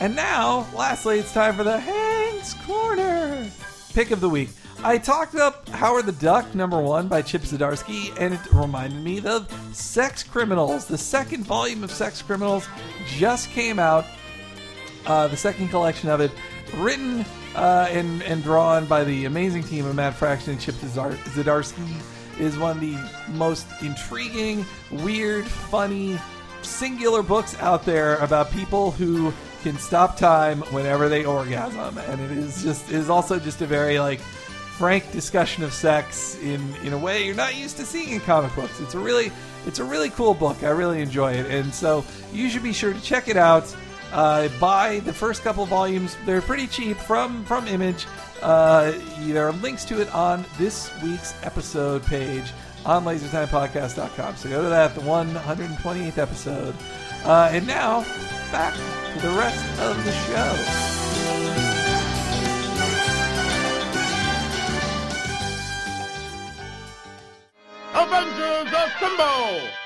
And 0.00 0.16
now, 0.16 0.66
lastly, 0.74 1.18
it's 1.18 1.32
time 1.32 1.56
for 1.56 1.64
the 1.64 1.78
Hank's 1.78 2.54
Corner 2.54 3.46
pick 3.94 4.10
of 4.10 4.20
the 4.20 4.28
week. 4.28 4.50
I 4.84 4.98
talked 4.98 5.34
up 5.34 5.66
Howard 5.70 6.04
the 6.04 6.12
Duck, 6.12 6.54
number 6.54 6.78
one, 6.78 7.08
by 7.08 7.22
Chip 7.22 7.40
Zdarsky, 7.40 8.14
and 8.20 8.34
it 8.34 8.40
reminded 8.52 9.02
me 9.02 9.24
of 9.24 9.50
Sex 9.72 10.22
Criminals. 10.22 10.84
The 10.84 10.98
second 10.98 11.44
volume 11.44 11.82
of 11.82 11.90
Sex 11.90 12.20
Criminals 12.20 12.68
just 13.06 13.48
came 13.48 13.78
out. 13.78 14.04
Uh, 15.06 15.26
the 15.28 15.38
second 15.38 15.70
collection 15.70 16.10
of 16.10 16.20
it, 16.20 16.30
written 16.76 17.24
uh, 17.56 17.88
and, 17.92 18.22
and 18.24 18.42
drawn 18.42 18.84
by 18.84 19.04
the 19.04 19.24
amazing 19.24 19.62
team 19.62 19.86
of 19.86 19.94
Matt 19.94 20.12
Fraction 20.12 20.52
and 20.52 20.60
Chip 20.60 20.74
Zdar- 20.74 21.16
Zdarsky, 21.32 22.38
is 22.38 22.58
one 22.58 22.72
of 22.72 22.80
the 22.82 22.98
most 23.32 23.66
intriguing, 23.80 24.66
weird, 24.90 25.46
funny, 25.46 26.18
singular 26.60 27.22
books 27.22 27.58
out 27.60 27.86
there 27.86 28.16
about 28.16 28.50
people 28.50 28.90
who 28.90 29.32
can 29.62 29.78
stop 29.78 30.18
time 30.18 30.60
whenever 30.72 31.08
they 31.08 31.24
orgasm, 31.24 31.96
and 31.96 32.20
it 32.20 32.32
is 32.32 32.62
just 32.62 32.90
is 32.90 33.08
also 33.08 33.38
just 33.38 33.62
a 33.62 33.66
very 33.66 33.98
like 33.98 34.20
frank 34.78 35.10
discussion 35.12 35.62
of 35.62 35.72
sex 35.72 36.36
in 36.42 36.74
in 36.82 36.92
a 36.92 36.98
way 36.98 37.24
you're 37.24 37.34
not 37.34 37.54
used 37.54 37.76
to 37.76 37.84
seeing 37.84 38.10
in 38.10 38.20
comic 38.20 38.54
books. 38.54 38.80
It's 38.80 38.94
a 38.94 38.98
really 38.98 39.30
it's 39.66 39.78
a 39.78 39.84
really 39.84 40.10
cool 40.10 40.34
book. 40.34 40.62
I 40.62 40.70
really 40.70 41.00
enjoy 41.00 41.32
it, 41.32 41.46
and 41.50 41.72
so 41.72 42.04
you 42.32 42.50
should 42.50 42.62
be 42.62 42.72
sure 42.72 42.92
to 42.92 43.00
check 43.00 43.28
it 43.28 43.36
out. 43.36 43.74
Uh, 44.12 44.48
buy 44.60 45.00
the 45.00 45.12
first 45.12 45.42
couple 45.42 45.64
volumes; 45.66 46.16
they're 46.26 46.42
pretty 46.42 46.66
cheap 46.66 46.96
from 46.96 47.44
from 47.44 47.66
Image. 47.68 48.06
Uh, 48.42 48.92
there 49.20 49.46
are 49.48 49.52
links 49.52 49.84
to 49.86 50.00
it 50.00 50.12
on 50.14 50.44
this 50.58 50.90
week's 51.02 51.34
episode 51.44 52.02
page 52.04 52.52
on 52.84 53.04
LaserTimePodcast.com. 53.04 54.36
So 54.36 54.48
go 54.50 54.62
to 54.62 54.68
that, 54.68 54.94
the 54.94 55.00
128th 55.00 56.18
episode. 56.18 56.74
Uh, 57.24 57.48
and 57.50 57.66
now 57.66 58.02
back 58.52 58.74
to 58.74 59.26
the 59.26 59.30
rest 59.30 59.64
of 59.80 60.04
the 60.04 60.12
show. 60.12 61.83
Avengers 68.04 68.70
Assemble! 68.70 69.83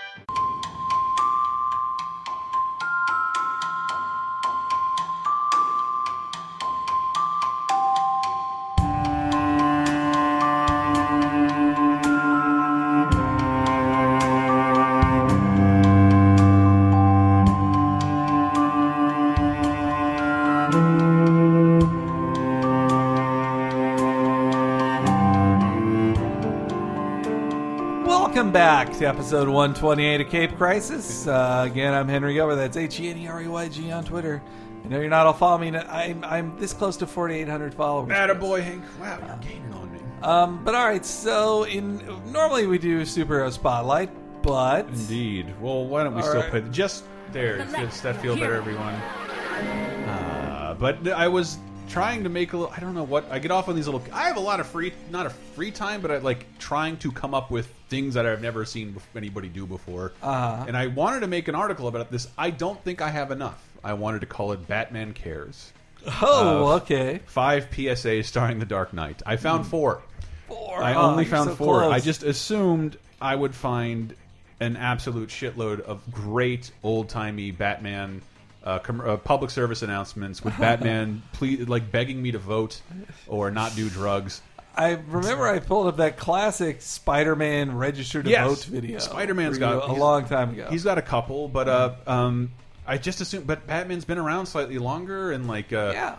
Back 28.78 28.96
to 28.98 29.06
episode 29.06 29.48
128 29.48 30.20
of 30.20 30.28
Cape 30.28 30.56
Crisis. 30.56 31.26
Uh, 31.26 31.66
again, 31.68 31.92
I'm 31.92 32.06
Henry 32.06 32.34
Gilbert. 32.34 32.54
That's 32.54 32.76
H 32.76 33.00
E 33.00 33.08
N 33.08 33.18
E 33.18 33.26
R 33.26 33.42
E 33.42 33.48
Y 33.48 33.68
G 33.68 33.90
on 33.90 34.04
Twitter. 34.04 34.40
I 34.84 34.86
know 34.86 35.00
you're 35.00 35.10
not 35.10 35.26
all 35.26 35.32
following 35.32 35.72
me. 35.72 35.80
I'm, 35.80 36.24
I'm 36.24 36.56
this 36.60 36.72
close 36.72 36.96
to 36.98 37.06
4,800 37.08 37.74
followers. 37.74 38.08
Attaboy, 38.08 38.62
Hank. 38.62 38.84
Wow, 39.00 39.18
you're 39.26 39.36
gaining 39.38 39.74
on 39.74 39.92
me. 39.92 39.98
Um, 40.22 40.64
but 40.64 40.76
all 40.76 40.86
right, 40.86 41.04
so 41.04 41.64
in 41.64 41.96
normally 42.30 42.68
we 42.68 42.78
do 42.78 43.02
superhero 43.02 43.50
spotlight, 43.50 44.10
but 44.44 44.86
Indeed. 44.86 45.52
Well, 45.60 45.84
why 45.84 46.04
don't 46.04 46.14
we 46.14 46.22
All 46.22 46.28
still 46.28 46.42
right. 46.42 46.50
play 46.50 46.60
the, 46.60 46.70
just 46.70 47.02
there? 47.32 47.58
Does 47.58 48.00
that 48.02 48.22
feel 48.22 48.36
better, 48.36 48.54
everyone? 48.54 48.94
Uh, 48.94 50.76
but 50.78 51.04
I 51.08 51.26
was 51.26 51.58
trying 51.88 52.22
to 52.24 52.28
make 52.28 52.52
a 52.52 52.56
little. 52.56 52.72
I 52.74 52.80
don't 52.80 52.94
know 52.94 53.02
what. 53.04 53.30
I 53.30 53.38
get 53.38 53.50
off 53.50 53.68
on 53.68 53.76
these 53.76 53.86
little. 53.86 54.02
I 54.12 54.24
have 54.28 54.36
a 54.36 54.40
lot 54.40 54.60
of 54.60 54.66
free, 54.66 54.92
not 55.10 55.26
a 55.26 55.30
free 55.30 55.70
time, 55.70 56.00
but 56.00 56.10
I 56.10 56.18
like 56.18 56.46
trying 56.58 56.96
to 56.98 57.10
come 57.12 57.34
up 57.34 57.50
with 57.50 57.66
things 57.88 58.14
that 58.14 58.26
I've 58.26 58.42
never 58.42 58.64
seen 58.64 58.96
anybody 59.16 59.48
do 59.48 59.66
before. 59.66 60.12
Uh-huh. 60.22 60.64
And 60.68 60.76
I 60.76 60.88
wanted 60.88 61.20
to 61.20 61.26
make 61.26 61.48
an 61.48 61.54
article 61.54 61.88
about 61.88 62.10
this. 62.10 62.28
I 62.36 62.50
don't 62.50 62.82
think 62.84 63.00
I 63.00 63.08
have 63.10 63.30
enough. 63.30 63.62
I 63.82 63.94
wanted 63.94 64.20
to 64.20 64.26
call 64.26 64.52
it 64.52 64.66
Batman 64.68 65.12
Cares. 65.14 65.72
oh, 66.20 66.66
Uh, 66.72 66.76
okay. 66.76 67.20
Five 67.26 67.70
PSAs 67.70 68.24
starring 68.26 68.58
The 68.58 68.66
Dark 68.66 68.92
Knight. 68.92 69.22
I 69.24 69.36
found 69.36 69.66
four. 69.66 70.02
Four. 70.48 70.82
I 70.82 70.94
Oh, 70.94 71.10
only 71.10 71.24
found 71.24 71.50
so 71.50 71.56
four. 71.56 71.80
close. 71.80 71.92
I 71.92 72.00
just 72.00 72.22
assumed 72.22 72.96
I 73.20 73.34
would 73.34 73.54
find 73.54 74.14
an 74.60 74.76
absolute 74.76 75.28
shitload 75.28 75.80
of 75.80 76.02
great 76.10 76.70
old 76.82 77.08
timey 77.08 77.50
Batman 77.52 78.20
uh, 78.68 78.78
com 78.80 79.00
uh, 79.00 79.16
public 79.16 79.50
service 79.50 79.82
announcements 79.82 80.44
with 80.44 80.56
Batman 80.58 81.22
please 81.32 81.66
like 81.68 81.90
begging 81.90 82.20
me 82.20 82.32
to 82.32 82.38
vote 82.38 82.80
or 83.26 83.50
not 83.50 83.74
do 83.74 83.88
drugs. 83.88 84.42
I 84.76 84.90
remember 85.08 85.46
I 85.48 85.58
pulled 85.58 85.88
up 85.88 85.96
that 85.96 86.18
classic 86.18 86.82
Spider-Man 86.82 87.76
register 87.76 88.22
to 88.22 88.30
Yes. 88.30 88.46
vote 88.46 88.64
video. 88.66 88.98
Spider-Man's 89.00 89.58
for 89.58 89.64
you 89.64 89.70
got- 89.70 89.88
a 89.88 89.92
long 89.92 90.26
time 90.26 90.50
ago. 90.50 90.68
He's 90.70 90.84
got 90.84 90.98
a 90.98 91.02
couple, 91.02 91.48
but 91.48 91.68
uh, 91.68 91.94
um, 92.06 92.52
I 92.86 92.96
just 92.98 93.20
assume. 93.20 93.42
But 93.42 93.66
Batman's 93.66 94.04
been 94.04 94.18
around 94.18 94.46
slightly 94.46 94.78
longer, 94.78 95.32
and 95.32 95.48
like, 95.48 95.72
uh, 95.72 95.90
yeah. 95.94 96.16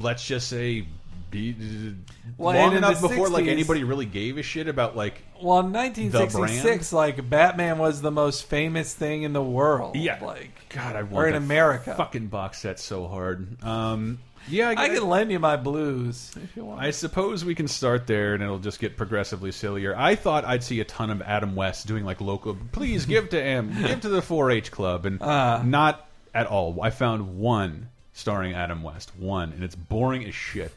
let's 0.00 0.26
just 0.26 0.48
say. 0.48 0.86
Be, 1.32 1.94
Well, 2.36 2.54
long 2.54 2.76
enough 2.76 3.00
before 3.00 3.28
like 3.28 3.46
anybody 3.46 3.82
really 3.82 4.06
gave 4.06 4.38
a 4.38 4.42
shit 4.42 4.68
about 4.68 4.96
like 4.96 5.22
Well, 5.42 5.60
in 5.60 5.72
1966, 5.72 6.92
like 6.92 7.28
Batman 7.28 7.78
was 7.78 8.00
the 8.02 8.10
most 8.10 8.44
famous 8.44 8.94
thing 8.94 9.22
in 9.24 9.32
the 9.32 9.42
world. 9.42 9.96
Yeah. 9.96 10.22
like 10.22 10.50
God, 10.68 10.94
I 10.94 11.00
or 11.00 11.04
want 11.06 11.28
in 11.28 11.34
America. 11.34 11.94
fucking 11.96 12.28
box 12.28 12.60
set 12.60 12.78
so 12.78 13.08
hard. 13.08 13.62
Um, 13.64 14.18
yeah, 14.48 14.70
I, 14.76 14.84
I 14.84 14.88
can 14.88 15.08
lend 15.08 15.30
you 15.30 15.38
my 15.38 15.56
blues 15.56 16.32
if 16.42 16.56
you 16.56 16.64
want. 16.64 16.80
I 16.82 16.90
suppose 16.90 17.44
we 17.44 17.54
can 17.54 17.68
start 17.68 18.06
there, 18.06 18.34
and 18.34 18.42
it'll 18.42 18.58
just 18.58 18.80
get 18.80 18.96
progressively 18.96 19.52
sillier. 19.52 19.94
I 19.96 20.16
thought 20.16 20.44
I'd 20.44 20.64
see 20.64 20.80
a 20.80 20.84
ton 20.84 21.10
of 21.10 21.22
Adam 21.22 21.54
West 21.54 21.86
doing 21.86 22.04
like 22.04 22.20
local. 22.20 22.56
Please 22.72 23.06
give 23.06 23.30
to 23.30 23.42
him, 23.42 23.72
give 23.86 24.00
to 24.02 24.08
the 24.08 24.20
4-H 24.20 24.70
club, 24.70 25.06
and 25.06 25.22
Uh. 25.22 25.62
not 25.62 26.06
at 26.34 26.46
all. 26.46 26.76
I 26.82 26.90
found 26.90 27.38
one 27.38 27.88
starring 28.14 28.52
Adam 28.54 28.82
West, 28.82 29.12
one, 29.16 29.52
and 29.52 29.62
it's 29.62 29.76
boring 29.76 30.24
as 30.24 30.34
shit. 30.34 30.72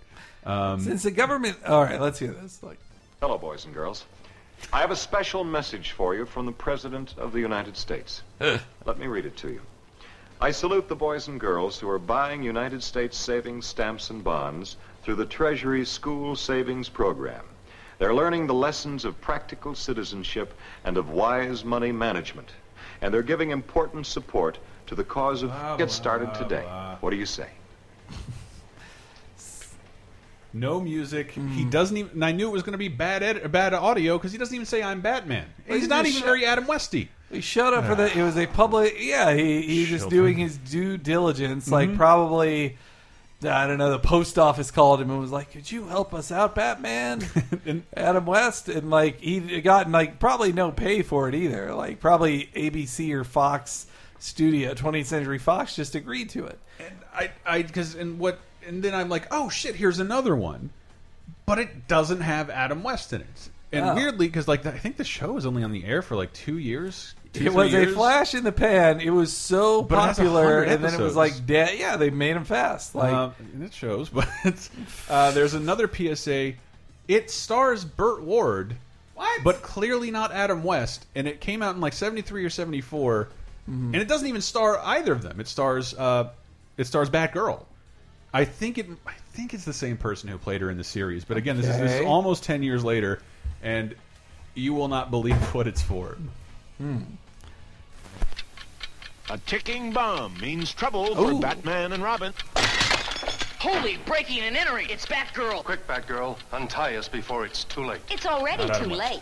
Um, 0.46 0.80
Since 0.80 1.04
the 1.04 1.12
government, 1.12 1.58
all 1.66 1.84
right, 1.84 2.00
let's 2.00 2.20
hear 2.20 2.32
this. 2.32 2.62
Like, 2.62 2.78
Hello, 3.22 3.38
boys 3.38 3.66
and 3.66 3.74
girls. 3.74 4.06
I 4.72 4.80
have 4.82 4.91
a 4.91 4.96
special 4.96 5.43
message 5.43 5.91
for 5.91 6.16
you 6.16 6.26
from 6.26 6.46
the 6.46 6.52
President 6.52 7.16
of 7.18 7.34
the 7.34 7.39
United 7.39 7.76
States. 7.78 8.22
Let 8.39 8.98
me 9.00 9.08
read 9.08 9.26
it 9.26 9.36
to 9.38 9.50
you. 9.50 9.62
I 10.39 10.52
salute 10.52 10.88
the 10.88 10.96
boys 10.96 11.28
and 11.28 11.39
girls 11.39 11.80
who 11.80 11.89
are 11.89 12.00
buying 12.00 12.43
United 12.43 12.84
States 12.84 13.18
savings 13.18 13.66
stamps 13.66 14.10
and 14.10 14.24
bonds 14.24 14.76
through 15.04 15.16
the 15.16 15.26
Treasury 15.26 15.86
School 15.86 16.36
Savings 16.36 16.89
Program. 16.89 17.43
They're 18.00 18.14
learning 18.14 18.48
the 18.48 18.54
lessons 18.54 19.06
of 19.06 19.20
practical 19.22 19.74
citizenship 19.76 20.54
and 20.84 20.98
of 20.98 21.10
wise 21.10 21.64
money 21.64 21.91
management. 21.91 22.50
And 23.02 23.14
they're 23.14 23.24
giving 23.24 23.52
important 23.52 24.06
support 24.06 24.58
to 24.88 24.96
the 24.96 25.04
cause 25.04 25.41
of 25.43 25.52
Get 25.78 25.89
Started 25.91 26.34
Today. 26.36 26.64
What 27.00 27.10
do 27.12 27.16
you 27.16 27.26
say? 27.26 27.50
No 30.56 30.80
music. 30.80 31.34
Hmm. 31.34 31.49
He 31.49 31.66
doesn't 31.66 31.95
even. 31.95 32.12
And 32.14 32.26
I 32.26 32.32
knew 32.32 32.47
it 32.47 32.51
was 32.53 32.64
going 32.64 32.72
to 32.74 32.78
be 32.78 32.88
bad 32.88 33.22
ed- 33.22 33.51
bad 33.51 33.74
audio 33.74 34.18
because 34.18 34.32
he 34.32 34.38
doesn't 34.38 34.56
even 34.56 34.66
say 34.66 34.82
I'm 34.82 35.01
Batman. 35.01 35.45
He's 35.68 35.88
not 35.88 36.06
even 36.06 36.24
very 36.24 36.45
Adam 36.45 36.66
Westy. 36.66 37.10
he 37.32 37.41
showed 37.41 37.74
up 37.74 37.86
for 37.86 37.95
the. 37.95 38.18
It 38.18 38.24
was 38.24 38.38
a 38.38 38.47
public. 38.47 38.95
Yeah, 38.99 39.34
he 39.34 39.62
he's 39.62 39.89
just 39.89 40.10
doing 40.10 40.38
his 40.38 40.58
due 40.58 40.97
diligence. 40.97 41.66
Mm-hmm. 41.66 41.74
Like 41.74 41.95
probably. 41.95 42.78
I 43.43 43.68
don't 43.68 43.78
know. 43.78 43.91
The 43.91 43.99
post 43.99 44.39
office 44.39 44.72
called 44.72 45.01
him 45.01 45.12
and 45.12 45.20
was 45.20 45.32
like, 45.32 45.51
"Could 45.51 45.70
you 45.70 45.88
help 45.88 46.14
us 46.14 46.32
out, 46.32 46.56
Batman?" 46.56 47.22
And- 47.66 47.84
Adam 47.95 48.26
West, 48.26 48.70
and 48.70 48.89
like 48.89 49.20
he 49.20 49.62
gotten 49.62 49.91
like 49.91 50.20
probably 50.20 50.53
no 50.53 50.72
pay 50.72 51.01
for 51.03 51.28
it 51.28 51.36
either. 51.36 51.74
Like 51.76 51.99
probably 51.99 52.49
ABC 52.56 53.12
or 53.12 53.24
Fox 53.24 53.88
Studio, 54.20 54.74
20th 54.74 55.06
Century 55.06 55.38
Fox, 55.38 55.76
just 55.76 55.93
agreed 55.95 56.30
to 56.30 56.45
it. 56.45 56.58
And 56.80 56.95
I, 57.14 57.32
I, 57.45 57.62
because 57.62 57.93
and 57.95 58.18
what, 58.20 58.39
and 58.68 58.84
then 58.84 58.93
I'm 58.95 59.09
like, 59.09 59.28
oh 59.32 59.49
shit, 59.49 59.76
here's 59.76 59.99
another 59.99 60.36
one, 60.36 60.70
but 61.45 61.59
it 61.59 61.88
doesn't 61.88 62.22
have 62.22 62.49
Adam 62.49 62.84
West 62.84 63.13
in 63.13 63.22
it. 63.22 63.49
And 63.72 63.86
Oh. 63.86 63.95
weirdly, 63.95 64.28
because 64.28 64.47
like 64.47 64.66
I 64.66 64.78
think 64.78 64.97
the 64.97 65.03
show 65.03 65.34
was 65.34 65.45
only 65.45 65.63
on 65.63 65.72
the 65.72 65.84
air 65.86 66.01
for 66.01 66.16
like 66.16 66.32
two 66.34 66.57
years. 66.57 67.13
Two, 67.34 67.45
It 67.47 67.53
was 67.53 67.74
a 67.74 67.88
flash 67.88 68.34
in 68.34 68.43
the 68.45 68.51
pan. 68.53 69.01
It 69.01 69.09
was 69.09 69.34
so 69.36 69.82
But 69.82 69.97
popular, 69.97 70.61
and 70.63 70.82
then 70.84 70.93
it 70.93 70.99
was 71.01 71.16
like 71.18 71.45
dead. 71.45 71.78
Yeah, 71.78 71.97
they 71.97 72.09
made 72.09 72.36
him 72.36 72.45
fast. 72.45 72.95
Like 72.95 73.13
Uh, 73.13 73.30
it 73.61 73.74
shows, 73.74 74.07
but 74.13 74.28
uh, 75.09 75.32
there's 75.32 75.53
another 75.53 75.89
PSA. 75.93 76.53
It 77.07 77.30
stars 77.30 77.84
Burt 77.84 78.24
Ward, 78.24 78.76
What? 79.16 79.43
but 79.43 79.61
clearly 79.61 80.11
not 80.11 80.32
Adam 80.32 80.63
West, 80.63 81.05
and 81.13 81.28
it 81.28 81.41
came 81.41 81.61
out 81.61 81.76
in 81.76 81.82
like 81.82 81.93
'73 81.93 82.45
or 82.45 82.49
'74, 82.49 83.28
Mm-hmm. 83.70 83.93
and 83.93 83.95
it 83.95 84.07
doesn't 84.07 84.28
even 84.28 84.41
star 84.41 84.80
either 84.80 85.11
of 85.11 85.24
them. 85.24 85.39
It 85.39 85.47
stars, 85.47 85.95
uh, 85.95 86.30
it 86.78 86.86
stars 86.86 87.09
Batgirl. 87.09 87.66
I 88.36 88.44
think 88.44 88.78
it, 88.78 88.88
I 89.08 89.14
think 89.32 89.54
it's 89.54 89.64
the 89.64 89.72
same 89.72 89.96
person 89.96 90.28
who 90.28 90.38
played 90.38 90.60
her 90.60 90.70
in 90.70 90.76
the 90.76 90.84
series, 90.84 91.24
but 91.24 91.38
again, 91.38 91.56
this 91.56 91.68
is, 91.68 91.80
this 91.80 91.94
is 91.94 92.06
almost 92.06 92.44
ten 92.44 92.62
years 92.62 92.84
later, 92.84 93.22
and 93.64 93.96
you 94.56 94.74
will 94.74 94.90
not 94.90 95.10
believe 95.10 95.38
what 95.56 95.68
it's 95.68 95.82
for. 95.82 96.18
Hmm. 96.78 96.98
A 99.30 99.38
ticking 99.38 99.94
bomb 99.94 100.38
means 100.42 100.74
trouble 100.74 101.16
for 101.16 101.40
Batman 101.40 101.94
and 101.94 102.04
Robin. 102.04 102.34
Holy, 103.58 104.00
breaking 104.06 104.42
and 104.42 104.58
entering. 104.58 104.90
It's 104.90 105.06
Batgirl. 105.06 105.64
Quick, 105.64 105.88
Batgirl, 105.88 106.38
untie 106.52 106.98
us 106.98 107.08
before 107.08 107.46
it's 107.46 107.64
too 107.64 107.86
late. 107.86 108.02
It's 108.12 108.26
already 108.26 108.66
too 108.66 108.74
Adam 108.74 108.90
late. 108.90 109.22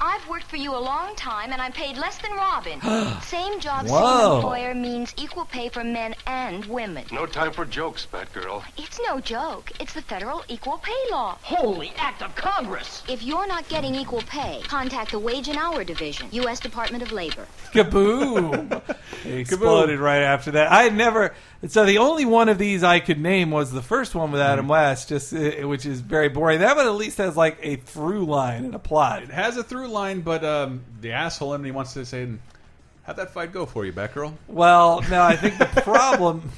I've 0.00 0.26
worked 0.28 0.44
for 0.44 0.56
you 0.56 0.74
a 0.74 0.78
long 0.78 1.14
time 1.16 1.52
and 1.52 1.60
I'm 1.60 1.72
paid 1.72 1.96
less 1.96 2.18
than 2.18 2.32
Robin. 2.32 2.80
same 3.22 3.60
job, 3.60 3.86
Whoa. 3.86 3.98
same 4.00 4.36
employer 4.36 4.74
means 4.74 5.14
equal 5.16 5.44
pay 5.44 5.68
for 5.68 5.84
men 5.84 6.14
and 6.26 6.64
women. 6.66 7.04
No 7.12 7.26
time 7.26 7.52
for 7.52 7.64
jokes, 7.64 8.06
Batgirl. 8.10 8.64
It's 8.76 9.00
no 9.06 9.20
joke. 9.20 9.70
It's 9.80 9.92
the 9.92 10.02
federal 10.02 10.44
equal 10.48 10.78
pay 10.78 11.10
law. 11.10 11.38
Holy 11.42 11.92
act 11.96 12.22
of 12.22 12.34
Congress! 12.34 13.02
If 13.08 13.22
you're 13.22 13.46
not 13.46 13.68
getting 13.68 13.94
equal 13.94 14.22
pay, 14.22 14.60
contact 14.66 15.12
the 15.12 15.18
Wage 15.18 15.48
and 15.48 15.58
Hour 15.58 15.84
Division, 15.84 16.28
U.S. 16.32 16.60
Department 16.60 17.02
of 17.02 17.12
Labor. 17.12 17.46
Kaboom! 17.72 18.80
It 19.24 19.38
exploded 19.38 20.00
right 20.00 20.22
after 20.22 20.50
that. 20.52 20.72
I 20.72 20.82
had 20.82 20.96
never. 20.96 21.32
So 21.68 21.84
the 21.86 21.98
only 21.98 22.24
one 22.24 22.48
of 22.48 22.58
these 22.58 22.82
I 22.82 22.98
could 22.98 23.20
name 23.20 23.52
was 23.52 23.70
the 23.70 23.82
first 23.82 24.16
one 24.16 24.32
with 24.32 24.40
Adam 24.40 24.66
West, 24.66 25.08
just 25.08 25.32
uh, 25.32 25.66
which 25.68 25.86
is 25.86 26.00
very 26.00 26.28
boring. 26.28 26.58
That 26.58 26.76
one 26.76 26.86
at 26.86 26.94
least 26.94 27.18
has 27.18 27.36
like 27.36 27.56
a 27.62 27.76
through 27.76 28.24
line 28.26 28.64
and 28.64 28.74
a 28.74 28.80
plot. 28.80 29.22
It 29.22 29.30
has 29.30 29.56
a 29.56 29.62
through 29.62 29.86
line, 29.88 30.22
but 30.22 30.44
um, 30.44 30.82
the 31.00 31.12
asshole 31.12 31.54
in 31.54 31.62
me 31.62 31.70
wants 31.70 31.94
to 31.94 32.04
say, 32.04 32.26
"How'd 33.04 33.14
that 33.16 33.30
fight 33.32 33.52
go 33.52 33.64
for 33.64 33.84
you, 33.86 33.92
Batgirl?" 33.92 34.34
Well, 34.48 35.02
no, 35.08 35.22
I 35.22 35.36
think 35.36 35.58
the 35.58 35.66
problem. 35.82 36.50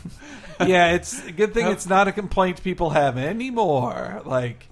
yeah, 0.66 0.92
it's 0.92 1.22
a 1.26 1.32
good 1.32 1.52
thing 1.52 1.66
it's 1.66 1.86
not 1.86 2.09
a 2.09 2.12
complaint 2.12 2.62
people 2.64 2.88
have 2.90 3.18
anymore. 3.18 4.22
Like, 4.24 4.68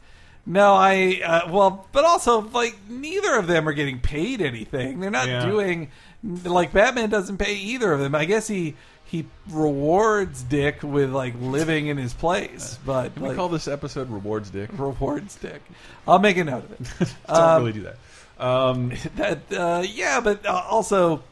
no, 0.47 0.73
I 0.73 1.21
uh, 1.23 1.53
well, 1.53 1.87
but 1.93 2.05
also 2.07 2.41
like 2.41 2.77
neither 2.89 3.35
of 3.37 3.47
them 3.49 3.69
are 3.69 3.75
getting 3.75 4.01
paid 4.01 4.41
anything. 4.41 5.01
They're 5.01 5.11
not 5.11 5.29
Yeah. 5.29 5.45
doing 5.45 5.91
like 6.23 6.73
Batman 6.73 7.11
doesn't 7.11 7.37
pay 7.37 7.55
either 7.55 7.93
of 7.93 8.01
them. 8.01 8.15
I 8.15 8.25
guess 8.25 8.47
he 8.49 8.77
he 9.13 9.27
rewards 9.51 10.43
Dick 10.43 10.83
with 10.83 11.11
like 11.13 11.35
living 11.39 11.89
in 11.89 11.99
his 11.99 12.15
place, 12.15 12.79
but 12.87 13.13
Can 13.13 13.23
we 13.23 13.29
like, 13.29 13.37
call 13.37 13.51
this 13.51 13.69
episode 13.69 14.09
"Rewards 14.09 14.49
Dick"? 14.49 14.71
rewards 14.73 15.37
Dick. 15.37 15.61
I'll 16.09 16.19
make 16.19 16.39
a 16.39 16.45
note 16.45 16.65
of 16.65 16.73
it. 17.03 17.15
Don't 17.29 17.37
Um, 17.39 17.63
really 17.63 17.73
do 17.75 17.83
that. 17.83 17.97
Um, 18.43 18.93
that 19.17 19.39
uh, 19.53 19.85
yeah, 19.87 20.21
but 20.21 20.47
uh, 20.47 20.65
also 20.71 21.23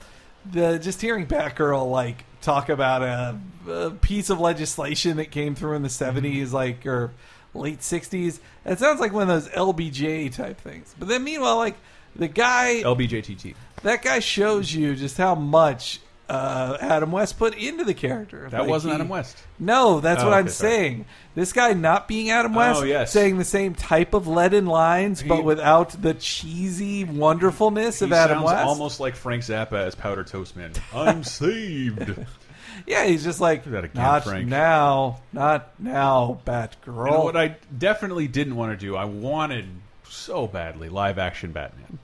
the 0.53 0.79
just 0.79 1.01
hearing 1.01 1.27
Batgirl 1.27 1.91
like 1.91 2.25
talk 2.43 2.69
about 2.69 3.03
a, 3.03 3.41
a 3.73 3.91
piece 3.93 4.29
of 4.29 4.39
legislation 4.41 5.17
that 5.17 5.31
came 5.31 5.55
through 5.55 5.75
in 5.77 5.83
the 5.83 5.89
seventies, 5.89 6.53
like 6.53 6.85
or 6.87 7.13
late 7.55 7.83
sixties. 7.83 8.41
It 8.67 8.79
sounds 8.79 9.01
like 9.01 9.15
one 9.15 9.23
of 9.23 9.43
those 9.43 9.49
LBJ 9.55 10.35
type 10.35 10.61
things. 10.61 10.95
But 10.99 11.09
then 11.09 11.25
meanwhile, 11.25 11.57
like 11.57 11.77
the 12.15 12.29
guy, 12.29 12.83
LBJTT. 12.85 13.55
that 13.85 14.03
guy 14.03 14.19
shows 14.19 14.75
you 14.75 14.95
just 14.95 15.17
how 15.17 15.35
much. 15.35 16.01
Uh, 16.31 16.77
Adam 16.81 17.11
West 17.11 17.39
put 17.39 17.57
into 17.57 17.83
the 17.85 17.93
character. 17.95 18.49
That 18.51 18.61
Like, 18.61 18.71
wasn't 18.71 18.93
he- 18.93 18.95
Adam 18.95 19.09
West. 19.09 19.37
No, 19.59 19.99
that's 20.01 20.23
Oh, 20.23 20.27
what 20.27 20.35
I'm 20.35 20.49
sorry. 20.49 20.71
saying. 20.71 21.05
This 21.35 21.53
guy 21.53 21.73
not 21.73 22.07
being 22.07 22.31
Adam 22.31 22.55
West, 22.55 22.81
Oh, 22.81 22.85
yes. 22.85 23.11
saying 23.13 23.39
the 23.39 23.45
same 23.45 23.75
type 23.75 24.15
of 24.15 24.29
leaden 24.29 24.67
lines, 24.67 25.23
but 25.25 25.43
without 25.43 26.01
the 26.01 26.15
cheesy 26.15 27.03
wonderfulness 27.03 28.01
of 28.01 28.11
He 28.11 28.15
Adam 28.15 28.39
sounds 28.39 28.47
West. 28.47 28.65
almost 28.67 29.01
like 29.01 29.17
Frank 29.17 29.43
Zappa 29.43 29.73
as 29.85 29.95
Powder 29.97 30.23
Toast 30.23 30.57
Man. 30.57 30.71
I'm 30.95 31.25
saved. 31.25 32.15
yeah, 32.87 33.05
he's 33.07 33.25
just 33.25 33.41
like 33.41 33.65
that 33.65 33.85
again, 33.85 34.03
not 34.03 34.23
Frank. 34.25 34.47
now, 34.49 35.19
not 35.33 35.71
now, 35.81 36.39
Batgirl. 36.47 37.07
You 37.07 37.11
know 37.11 37.25
what 37.25 37.37
I 37.37 37.57
definitely 37.77 38.29
didn't 38.29 38.55
want 38.55 38.71
to 38.71 38.77
do? 38.87 38.95
I 38.97 39.05
wanted 39.05 39.67
so 40.09 40.47
badly 40.47 40.89
live 40.89 41.19
action 41.19 41.51
Batman. 41.53 41.99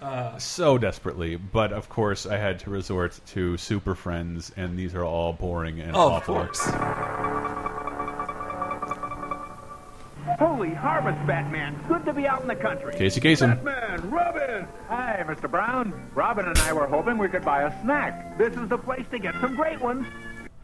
Uh, 0.00 0.38
so 0.38 0.78
desperately, 0.78 1.34
but 1.36 1.72
of 1.72 1.88
course 1.88 2.24
I 2.24 2.36
had 2.36 2.60
to 2.60 2.70
resort 2.70 3.18
to 3.28 3.56
Super 3.56 3.94
Friends, 3.96 4.52
and 4.56 4.78
these 4.78 4.94
are 4.94 5.04
all 5.04 5.32
boring 5.32 5.80
and 5.80 5.90
of 5.90 6.12
awful. 6.12 6.36
course. 6.36 6.60
Holy 10.38 10.72
harvest, 10.72 11.26
Batman. 11.26 11.76
Good 11.88 12.04
to 12.04 12.12
be 12.12 12.26
out 12.28 12.42
in 12.42 12.48
the 12.48 12.54
country. 12.54 12.94
Casey 12.94 13.20
Kasem. 13.20 13.62
Batman, 13.64 14.10
Robin. 14.10 14.68
Hi, 14.88 15.24
Mr. 15.26 15.50
Brown. 15.50 15.92
Robin 16.14 16.46
and 16.46 16.56
I 16.58 16.72
were 16.72 16.86
hoping 16.86 17.18
we 17.18 17.28
could 17.28 17.44
buy 17.44 17.62
a 17.64 17.82
snack. 17.82 18.38
This 18.38 18.54
is 18.56 18.68
the 18.68 18.78
place 18.78 19.04
to 19.10 19.18
get 19.18 19.34
some 19.40 19.56
great 19.56 19.80
ones. 19.80 20.06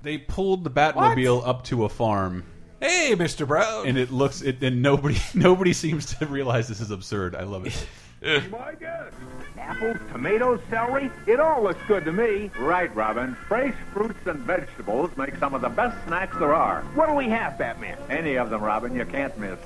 They 0.03 0.19
pulled 0.19 0.63
the 0.65 0.71
Batmobile 0.71 1.47
up 1.47 1.65
to 1.65 1.85
a 1.87 1.89
farm, 1.89 2.45
hey, 2.79 3.15
Mr. 3.17 3.49
Brown. 3.49 3.89
and 3.89 3.97
it 3.99 4.13
looks 4.13 4.43
it, 4.43 4.63
and 4.63 4.81
nobody 4.83 5.17
nobody 5.35 5.73
seems 5.73 6.15
to 6.17 6.27
realize 6.27 6.69
this 6.69 6.81
is 6.81 6.91
absurd. 6.93 7.35
I 7.35 7.43
love 7.43 7.67
it. 7.67 7.87
My 8.51 8.75
guess. 8.81 9.13
Apples, 9.59 9.99
tomatoes, 10.11 10.61
celery. 10.71 11.11
It 11.27 11.41
all 11.41 11.63
looks 11.63 11.81
good 11.87 12.05
to 12.07 12.13
me. 12.13 12.51
Right, 12.59 12.95
Robin. 12.95 13.37
Fresh 13.49 13.75
fruits 13.93 14.27
and 14.27 14.39
vegetables 14.41 15.11
make 15.17 15.37
some 15.37 15.55
of 15.55 15.61
the 15.61 15.69
best 15.69 15.97
snacks 16.07 16.37
there 16.39 16.55
are. 16.55 16.83
What 16.95 17.09
do 17.09 17.15
we 17.15 17.29
have, 17.29 17.59
Batman? 17.59 17.99
Any 18.09 18.37
of 18.37 18.51
them, 18.51 18.63
Robin. 18.63 18.95
You 18.95 19.05
can't 19.05 19.37
miss. 19.39 19.59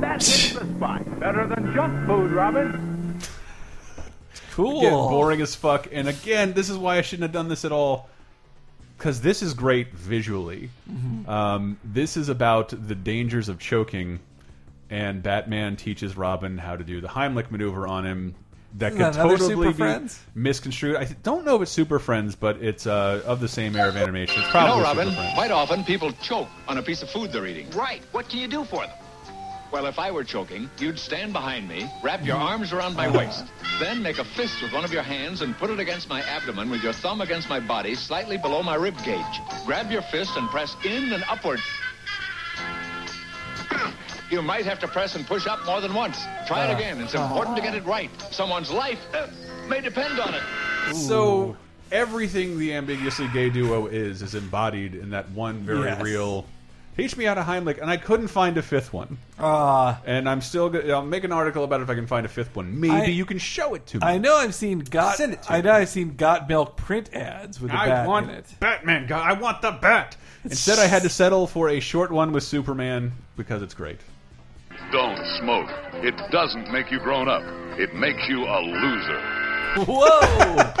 That 0.00 0.14
hits 0.14 0.52
the 0.54 0.66
spot. 0.76 1.20
Better 1.20 1.46
than 1.46 1.74
junk 1.74 2.06
food, 2.06 2.32
Robin. 2.32 3.18
cool. 4.52 4.78
Again, 4.80 4.92
boring 4.92 5.40
as 5.42 5.54
fuck. 5.54 5.88
And 5.92 6.08
again, 6.08 6.54
this 6.54 6.70
is 6.70 6.78
why 6.78 6.96
I 6.96 7.02
shouldn't 7.02 7.24
have 7.24 7.32
done 7.32 7.48
this 7.48 7.64
at 7.64 7.72
all. 7.72 8.08
Because 8.96 9.20
this 9.20 9.42
is 9.42 9.52
great 9.52 9.92
visually. 9.92 10.70
Mm-hmm. 10.90 11.28
Um, 11.28 11.78
this 11.84 12.16
is 12.16 12.30
about 12.30 12.70
the 12.70 12.94
dangers 12.94 13.50
of 13.50 13.58
choking, 13.58 14.20
and 14.90 15.22
Batman 15.22 15.76
teaches 15.76 16.16
Robin 16.16 16.58
how 16.58 16.76
to 16.76 16.84
do 16.84 17.00
the 17.00 17.08
Heimlich 17.08 17.50
maneuver 17.50 17.86
on 17.86 18.04
him. 18.06 18.34
That 18.78 18.92
Isn't 18.92 18.98
could 19.04 19.14
that 19.14 19.22
totally 19.22 19.54
Super 19.54 19.68
be 19.68 19.72
Friends? 19.72 20.20
misconstrued. 20.34 20.96
I 20.96 21.04
don't 21.22 21.46
know 21.46 21.56
if 21.56 21.62
it's 21.62 21.70
Super 21.70 21.98
Friends, 21.98 22.34
but 22.36 22.62
it's 22.62 22.86
uh, 22.86 23.22
of 23.24 23.40
the 23.40 23.48
same 23.48 23.74
era 23.74 23.88
of 23.88 23.96
animation. 23.96 24.36
It's 24.36 24.46
You 24.46 24.50
probably 24.52 24.76
know, 24.76 24.82
Robin, 24.82 25.08
Super 25.08 25.30
quite 25.34 25.50
often 25.50 25.82
people 25.84 26.12
choke 26.22 26.48
on 26.68 26.76
a 26.76 26.82
piece 26.82 27.02
of 27.02 27.08
food 27.08 27.32
they're 27.32 27.46
eating. 27.46 27.70
Right. 27.70 28.02
What 28.12 28.28
can 28.28 28.38
you 28.40 28.48
do 28.48 28.64
for 28.64 28.86
them? 28.86 28.90
Well, 29.72 29.86
if 29.86 29.98
I 29.98 30.10
were 30.10 30.24
choking, 30.24 30.70
you'd 30.78 30.98
stand 30.98 31.32
behind 31.32 31.68
me, 31.68 31.90
wrap 32.02 32.24
your 32.24 32.36
arms 32.36 32.72
around 32.72 32.96
my 32.96 33.08
waist, 33.10 33.46
then 33.80 34.02
make 34.02 34.18
a 34.18 34.24
fist 34.24 34.62
with 34.62 34.72
one 34.72 34.84
of 34.84 34.92
your 34.92 35.02
hands 35.02 35.42
and 35.42 35.56
put 35.58 35.70
it 35.70 35.80
against 35.80 36.08
my 36.08 36.22
abdomen 36.22 36.70
with 36.70 36.82
your 36.82 36.92
thumb 36.92 37.20
against 37.20 37.48
my 37.48 37.58
body, 37.58 37.94
slightly 37.94 38.36
below 38.36 38.62
my 38.62 38.74
rib 38.74 38.96
cage. 38.98 39.40
Grab 39.64 39.90
your 39.90 40.02
fist 40.02 40.36
and 40.36 40.48
press 40.50 40.76
in 40.84 41.12
and 41.12 41.24
upward. 41.28 41.60
You 44.30 44.42
might 44.42 44.64
have 44.66 44.78
to 44.80 44.88
press 44.88 45.14
and 45.14 45.26
push 45.26 45.46
up 45.46 45.64
more 45.66 45.80
than 45.80 45.94
once. 45.94 46.18
Try 46.46 46.66
it 46.66 46.74
again. 46.74 47.00
It's 47.00 47.14
important 47.14 47.56
to 47.56 47.62
get 47.62 47.74
it 47.74 47.84
right. 47.84 48.10
Someone's 48.32 48.70
life 48.70 48.98
uh, 49.14 49.28
may 49.68 49.80
depend 49.80 50.18
on 50.18 50.34
it. 50.34 50.42
So 50.94 51.56
everything 51.92 52.58
the 52.58 52.74
ambiguously 52.74 53.28
gay 53.32 53.50
duo 53.50 53.86
is 53.86 54.22
is 54.22 54.34
embodied 54.34 54.94
in 54.94 55.10
that 55.10 55.30
one 55.30 55.58
very 55.60 55.84
Yes. 55.84 56.02
real. 56.02 56.44
Teach 56.96 57.14
me 57.16 57.24
how 57.26 57.34
to 57.34 57.42
Heimlich, 57.42 57.78
and 57.80 57.90
I 57.90 57.98
couldn't 57.98 58.28
find 58.28 58.56
a 58.56 58.62
fifth 58.62 58.90
one. 58.92 59.18
Uh, 59.38 59.96
And 60.06 60.26
I'm 60.28 60.40
still 60.40 60.70
gonna 60.70 60.92
I'll 60.94 61.02
make 61.04 61.24
an 61.24 61.30
article 61.32 61.62
about 61.62 61.80
it 61.80 61.82
if 61.84 61.90
I 61.90 61.94
can 61.94 62.06
find 62.06 62.24
a 62.24 62.28
fifth 62.28 62.56
one. 62.56 62.80
Maybe 62.80 62.94
I- 62.94 63.04
you 63.04 63.26
can 63.26 63.38
show 63.38 63.74
it 63.74 63.86
to 63.88 63.98
me. 63.98 64.02
I 64.06 64.16
know 64.18 64.34
I've 64.36 64.54
seen 64.54 64.78
got. 64.80 65.16
Send 65.16 65.34
it 65.34 65.42
to 65.44 65.52
I 65.52 65.56
me. 65.58 65.62
know 65.64 65.72
I've 65.74 65.88
seen 65.90 66.16
got 66.16 66.48
milk 66.48 66.76
print 66.76 67.12
ads 67.14 67.60
with 67.60 67.70
the 67.70 67.78
I 67.78 67.86
bat 67.88 68.08
want 68.08 68.30
in 68.30 68.36
it. 68.36 68.46
Batman. 68.60 69.06
God, 69.06 69.22
I 69.28 69.34
want 69.34 69.60
the 69.62 69.72
bat. 69.72 70.16
Instead, 70.44 70.78
I 70.78 70.86
had 70.86 71.02
to 71.02 71.08
settle 71.08 71.46
for 71.46 71.68
a 71.68 71.80
short 71.80 72.10
one 72.10 72.32
with 72.32 72.44
Superman 72.44 73.12
because 73.36 73.60
it's 73.62 73.74
great. 73.74 74.00
Don't 74.92 75.18
smoke. 75.40 75.68
It 76.04 76.14
doesn't 76.30 76.70
make 76.70 76.90
you 76.90 76.98
grown 77.00 77.28
up. 77.28 77.42
It 77.78 77.94
makes 77.94 78.22
you 78.28 78.44
a 78.44 78.58
loser. 78.60 79.20
Whoa! 79.86 80.72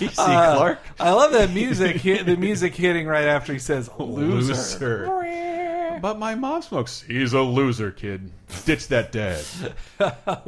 you 0.00 0.08
See, 0.08 0.14
Uh, 0.16 0.56
Clark, 0.56 0.78
I 0.98 1.10
love 1.10 1.32
that 1.32 1.50
music. 1.52 1.96
hit, 1.96 2.24
the 2.24 2.36
music 2.36 2.74
hitting 2.74 3.06
right 3.06 3.26
after 3.26 3.52
he 3.52 3.58
says 3.58 3.90
"loser." 3.98 5.06
loser. 5.06 5.98
But 6.00 6.18
my 6.18 6.34
mom 6.36 6.62
smokes. 6.62 7.02
He's 7.02 7.32
a 7.34 7.42
loser, 7.42 7.90
kid. 7.90 8.30
Ditch 8.64 8.88
that 8.88 9.12
dad. 9.12 9.44
Uh, 10.00 10.40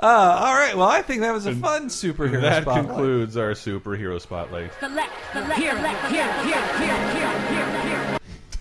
all 0.00 0.54
right. 0.54 0.76
Well, 0.76 0.88
I 0.88 1.02
think 1.02 1.20
that 1.20 1.32
was 1.32 1.46
a 1.46 1.54
fun 1.54 1.86
superhero. 1.86 2.40
that 2.42 2.62
spotlight. 2.62 2.86
concludes 2.86 3.36
our 3.36 3.52
superhero 3.52 4.20
spotlight. 4.20 4.72
Select, 4.80 5.12
select, 5.32 5.54
here, 5.54 5.76
here, 5.78 5.94
here, 6.08 6.32
here, 6.42 6.66
here, 6.74 7.08
here, 7.14 7.80
here. 7.80 7.83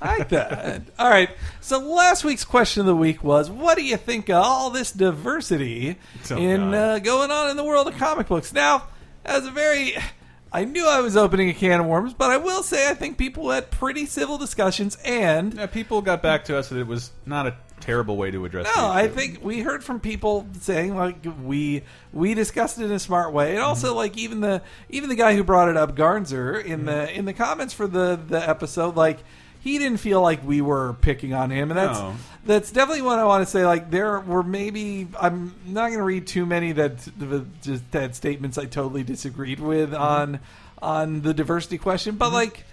I 0.03 0.17
like 0.17 0.29
that. 0.29 0.81
All 0.99 1.09
right. 1.09 1.29
So 1.61 1.79
last 1.79 2.23
week's 2.23 2.43
question 2.43 2.81
of 2.81 2.85
the 2.87 2.95
week 2.95 3.23
was, 3.23 3.49
"What 3.49 3.77
do 3.77 3.83
you 3.83 3.97
think 3.97 4.29
of 4.29 4.43
all 4.43 4.69
this 4.69 4.91
diversity 4.91 5.95
Oh, 6.29 6.37
in 6.37 6.73
uh, 6.73 6.99
going 6.99 7.31
on 7.31 7.49
in 7.49 7.57
the 7.57 7.63
world 7.63 7.87
of 7.87 7.97
comic 7.97 8.27
books?" 8.27 8.51
Now, 8.53 8.87
as 9.25 9.45
a 9.45 9.51
very, 9.51 9.95
I 10.51 10.65
knew 10.65 10.85
I 10.87 10.99
was 10.99 11.15
opening 11.15 11.49
a 11.49 11.53
can 11.53 11.79
of 11.79 11.85
worms, 11.85 12.13
but 12.13 12.29
I 12.31 12.37
will 12.37 12.63
say 12.63 12.89
I 12.89 12.93
think 12.93 13.17
people 13.17 13.49
had 13.49 13.71
pretty 13.71 14.05
civil 14.05 14.37
discussions, 14.37 14.97
and 15.05 15.53
Yeah, 15.53 15.65
people 15.67 16.01
got 16.01 16.21
back 16.21 16.45
to 16.45 16.57
us 16.57 16.69
that 16.69 16.77
it 16.79 16.87
was 16.87 17.11
not 17.25 17.47
a 17.47 17.55
terrible 17.79 18.15
way 18.15 18.31
to 18.31 18.45
address. 18.45 18.65
no, 18.77 18.89
I 18.89 19.09
think 19.09 19.43
we 19.43 19.59
heard 19.59 19.83
from 19.83 19.99
people 19.99 20.47
saying 20.61 20.95
like 20.95 21.17
we 21.43 21.83
we 22.13 22.33
discussed 22.33 22.77
it 22.79 22.85
in 22.85 22.91
a 22.91 22.99
smart 22.99 23.33
way, 23.33 23.51
and 23.55 23.59
also 23.59 23.95
like 23.95 24.17
even 24.17 24.41
the 24.41 24.61
even 24.89 25.09
the 25.09 25.15
guy 25.15 25.35
who 25.35 25.43
brought 25.43 25.69
it 25.69 25.77
up, 25.77 25.95
Garnzer, 25.95 26.63
in 26.63 26.85
the 26.85 27.09
in 27.13 27.25
the 27.25 27.33
comments 27.33 27.73
for 27.73 27.87
the 27.87 28.19
the 28.27 28.37
episode, 28.49 28.95
like 28.95 29.19
he 29.63 29.79
didn't 29.79 29.99
feel 29.99 30.21
like 30.21 30.45
we 30.45 30.59
were 30.61 30.93
picking 31.01 31.33
on 31.33 31.49
him, 31.49 31.71
and 31.71 31.77
that's 31.77 31.97
No. 31.99 32.15
that's 32.45 32.71
definitely 32.71 33.01
what 33.03 33.17
I 33.17 33.23
want 33.23 33.45
to 33.45 33.49
say. 33.49 33.65
Like 33.65 33.89
there 33.89 34.19
were 34.19 34.43
maybe 34.43 35.07
I'm 35.19 35.55
not 35.65 35.87
going 35.87 35.99
to 35.99 36.03
read 36.03 36.27
too 36.27 36.45
many 36.45 36.73
that 36.73 36.97
just 37.61 37.83
had 37.93 38.13
statements 38.15 38.57
I 38.57 38.65
totally 38.65 39.03
disagreed 39.03 39.59
with 39.61 39.91
Mm-hmm. 39.91 40.01
on 40.01 40.39
on 40.81 41.21
the 41.21 41.33
diversity 41.33 41.77
question, 41.77 42.15
but 42.15 42.31
like. 42.33 42.65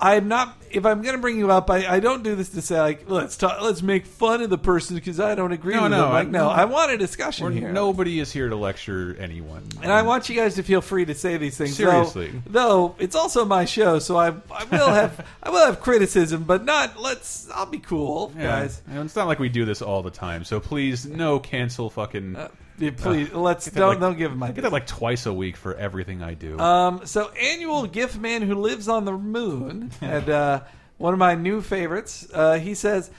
I'm 0.00 0.28
not. 0.28 0.56
If 0.70 0.84
I'm 0.84 1.02
going 1.02 1.14
to 1.14 1.20
bring 1.20 1.38
you 1.38 1.52
up, 1.52 1.70
I, 1.70 1.86
I 1.86 2.00
don't 2.00 2.24
do 2.24 2.34
this 2.34 2.48
to 2.50 2.60
say 2.62 2.80
like 2.80 3.08
let's 3.08 3.36
talk, 3.36 3.62
let's 3.62 3.80
make 3.80 4.06
fun 4.06 4.42
of 4.42 4.50
the 4.50 4.58
person 4.58 4.96
because 4.96 5.20
I 5.20 5.34
don't 5.36 5.52
agree 5.52 5.74
No, 5.74 5.82
with 5.82 5.92
no, 5.92 6.02
them. 6.02 6.10
Like, 6.12 6.26
I- 6.26 6.30
no, 6.30 6.48
I 6.48 6.64
want 6.64 6.90
a 6.90 6.98
discussion 6.98 7.52
here. 7.52 7.70
Nobody 7.70 8.18
is 8.18 8.32
here 8.32 8.48
to 8.48 8.56
lecture 8.56 9.16
anyone. 9.20 9.62
And 9.82 9.92
I 9.92 10.02
want 10.02 10.28
you 10.28 10.34
guys 10.34 10.56
to 10.56 10.62
feel 10.64 10.80
free 10.80 11.04
to 11.04 11.14
say 11.14 11.36
these 11.36 11.56
things. 11.56 11.76
Seriously. 11.76 12.32
though, 12.46 12.88
though 12.88 12.96
it's 12.98 13.14
also 13.14 13.44
my 13.44 13.64
show, 13.66 13.98
so 14.00 14.16
I, 14.16 14.28
I 14.50 14.64
will 14.70 14.88
have 14.90 15.24
I 15.42 15.50
will 15.50 15.64
have 15.64 15.80
criticism, 15.80 16.42
but 16.42 16.64
not. 16.64 17.00
Let's. 17.00 17.48
I'll 17.50 17.66
be 17.66 17.78
cool, 17.78 18.32
Yeah. 18.36 18.42
guys. 18.62 18.82
And 18.88 18.98
it's 19.04 19.14
not 19.16 19.28
like 19.28 19.38
we 19.38 19.48
do 19.48 19.64
this 19.64 19.80
all 19.80 20.02
the 20.02 20.10
time. 20.10 20.42
So 20.44 20.58
please, 20.58 21.06
no 21.06 21.38
cancel 21.38 21.88
fucking. 21.88 22.34
Uh, 22.36 22.48
yeah, 22.78 22.90
please, 22.96 23.32
let's- 23.32 23.70
don't- 23.70 23.88
like- 23.90 24.00
don't 24.00 24.18
give 24.18 24.32
I 24.32 24.46
ideas. 24.46 24.54
get 24.56 24.62
that 24.62 24.72
like 24.72 24.86
twice 24.86 25.26
a 25.26 25.32
week 25.32 25.56
for 25.56 25.74
everything 25.74 26.22
I 26.22 26.34
do. 26.34 26.58
Um, 26.58 27.06
so 27.06 27.30
annual 27.30 27.86
gift 27.86 28.18
man 28.18 28.42
who 28.42 28.54
lives 28.56 28.88
on 28.88 29.04
the 29.04 29.12
moon 29.12 29.90
and 30.00 30.28
uh, 30.28 30.60
one 30.98 31.12
of 31.12 31.18
my 31.18 31.34
new 31.34 31.60
favorites. 31.60 32.26
Uh, 32.32 32.54
he 32.58 32.74
says, 32.74 33.10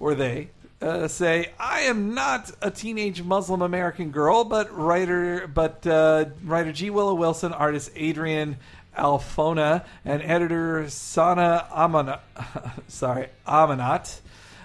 or 0.00 0.14
they 0.14 0.50
uh, 0.80 1.06
say, 1.08 1.52
I 1.60 1.82
am 1.82 2.14
not 2.14 2.50
a 2.60 2.70
teenage 2.70 3.22
Muslim 3.22 3.62
American 3.62 4.10
girl, 4.10 4.44
but 4.44 4.76
writer, 4.76 5.46
but 5.46 5.86
uh, 5.86 6.24
writer 6.44 6.72
G. 6.72 6.90
Willow 6.90 7.14
Wilson, 7.14 7.52
artist 7.52 7.90
Adrian 7.94 8.56
Alphona, 8.98 9.84
and 10.04 10.20
editor 10.22 10.88
Sana 10.90 11.66
Amana, 11.72 12.20
sorry 12.88 13.28
Amanat 13.46 14.20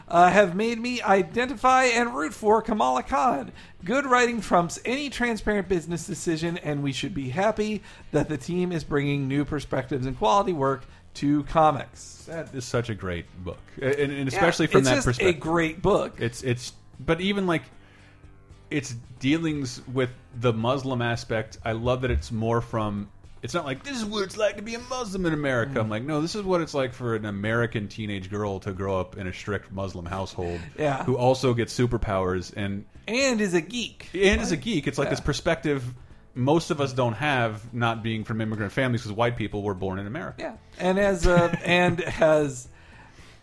uh, 0.08 0.30
have 0.30 0.56
made 0.56 0.80
me 0.80 1.02
identify 1.02 1.86
and 1.86 2.16
root 2.16 2.34
for 2.34 2.62
Kamala 2.62 3.04
Khan. 3.04 3.52
Good 3.84 4.06
writing 4.06 4.42
trumps 4.42 4.80
any 4.86 5.10
transparent 5.10 5.68
business 5.68 6.06
decision, 6.06 6.58
and 6.60 6.82
we 6.82 6.92
should 6.94 7.14
be 7.14 7.30
happy 7.30 7.84
that 8.12 8.30
the 8.30 8.38
team 8.38 8.72
is 8.72 8.84
bringing 8.84 9.28
new 9.28 9.44
perspectives 9.46 10.06
and 10.06 10.18
quality 10.18 10.54
work 10.54 10.86
to 11.16 11.44
comics. 11.44 12.26
That 12.28 12.54
is 12.54 12.64
such 12.66 12.90
a 12.90 12.96
great 12.96 13.26
book, 13.44 13.60
and, 13.82 14.12
and 14.12 14.28
especially 14.28 14.68
Yeah, 14.68 14.72
from 14.72 14.80
it's 14.80 14.90
that 14.90 14.96
just 14.96 15.08
perspective. 15.08 15.36
a 15.36 15.40
great 15.40 15.82
book. 15.82 16.16
It's 16.20 16.44
it's, 16.44 16.74
but 17.00 17.22
even 17.22 17.48
like 17.48 17.64
its 18.70 18.96
dealings 19.20 19.82
with 19.94 20.10
the 20.40 20.54
Muslim 20.54 21.02
aspect, 21.02 21.58
I 21.66 21.72
love 21.72 22.02
that 22.02 22.12
it's 22.12 22.32
more 22.32 22.62
from. 22.62 23.10
It's 23.44 23.54
not 23.54 23.66
like 23.66 23.84
this 23.84 23.98
is 23.98 24.06
what 24.06 24.24
it's 24.24 24.38
like 24.38 24.58
to 24.58 24.62
be 24.64 24.76
a 24.76 24.80
Muslim 24.80 25.26
in 25.26 25.34
America. 25.34 25.74
Mm. 25.76 25.82
I'm 25.82 25.90
like, 25.90 26.04
no, 26.04 26.22
this 26.22 26.36
is 26.36 26.44
what 26.44 26.62
it's 26.62 26.74
like 26.74 26.94
for 26.94 27.16
an 27.16 27.26
American 27.26 27.88
teenage 27.88 28.30
girl 28.30 28.60
to 28.62 28.72
grow 28.72 29.00
up 29.00 29.18
in 29.18 29.28
a 29.28 29.34
strict 29.34 29.72
Muslim 29.72 30.06
household, 30.06 30.60
Yeah. 30.78 31.04
who 31.04 31.18
also 31.18 31.54
gets 31.54 31.78
superpowers 31.78 32.52
and 32.56 32.86
and 33.08 33.40
is 33.40 33.54
a 33.54 33.62
geek. 33.62 34.10
and 34.14 34.42
is 34.42 34.52
a 34.52 34.58
geek. 34.58 34.88
It's 34.88 34.98
like 34.98 35.06
Yeah. 35.08 35.12
this 35.12 35.20
perspective 35.22 35.84
most 36.36 36.70
of 36.70 36.80
us 36.80 36.94
don't 36.94 37.14
have, 37.14 37.74
not 37.74 38.04
being 38.04 38.24
from 38.24 38.42
immigrant 38.42 38.72
families, 38.72 39.02
because 39.02 39.12
white 39.16 39.38
people 39.38 39.64
were 39.64 39.74
born 39.74 39.98
in 39.98 40.06
America. 40.06 40.36
Yeah, 40.40 40.54
and 40.80 41.00
as 41.00 41.26
uh, 41.26 41.56
and 41.66 42.02
as 42.02 42.68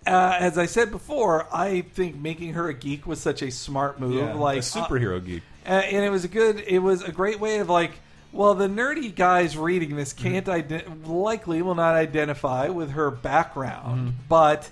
uh, 0.06 0.36
as 0.38 0.58
I 0.58 0.66
said 0.66 0.90
before, 0.90 1.46
I 1.52 1.80
think 1.80 2.14
making 2.16 2.52
her 2.54 2.68
a 2.68 2.74
geek 2.74 3.06
was 3.06 3.20
such 3.20 3.42
a 3.42 3.50
smart 3.50 3.98
move. 3.98 4.14
Yeah, 4.14 4.34
like 4.34 4.58
a 4.58 4.60
superhero 4.60 5.24
geek. 5.24 5.42
Uh, 5.66 5.70
and 5.70 6.04
it 6.04 6.10
was 6.10 6.24
a 6.24 6.28
good. 6.28 6.60
It 6.60 6.78
was 6.78 7.02
a 7.02 7.10
great 7.12 7.40
way 7.40 7.58
of 7.58 7.68
like. 7.68 7.92
Well, 8.34 8.54
the 8.54 8.66
nerdy 8.66 9.14
guys 9.14 9.56
reading 9.56 9.94
this 9.94 10.12
can't 10.12 10.46
ident- 10.46 11.06
likely 11.06 11.62
will 11.62 11.76
not 11.76 11.94
identify 11.94 12.68
with 12.68 12.90
her 12.90 13.12
background, 13.12 14.14
but 14.28 14.68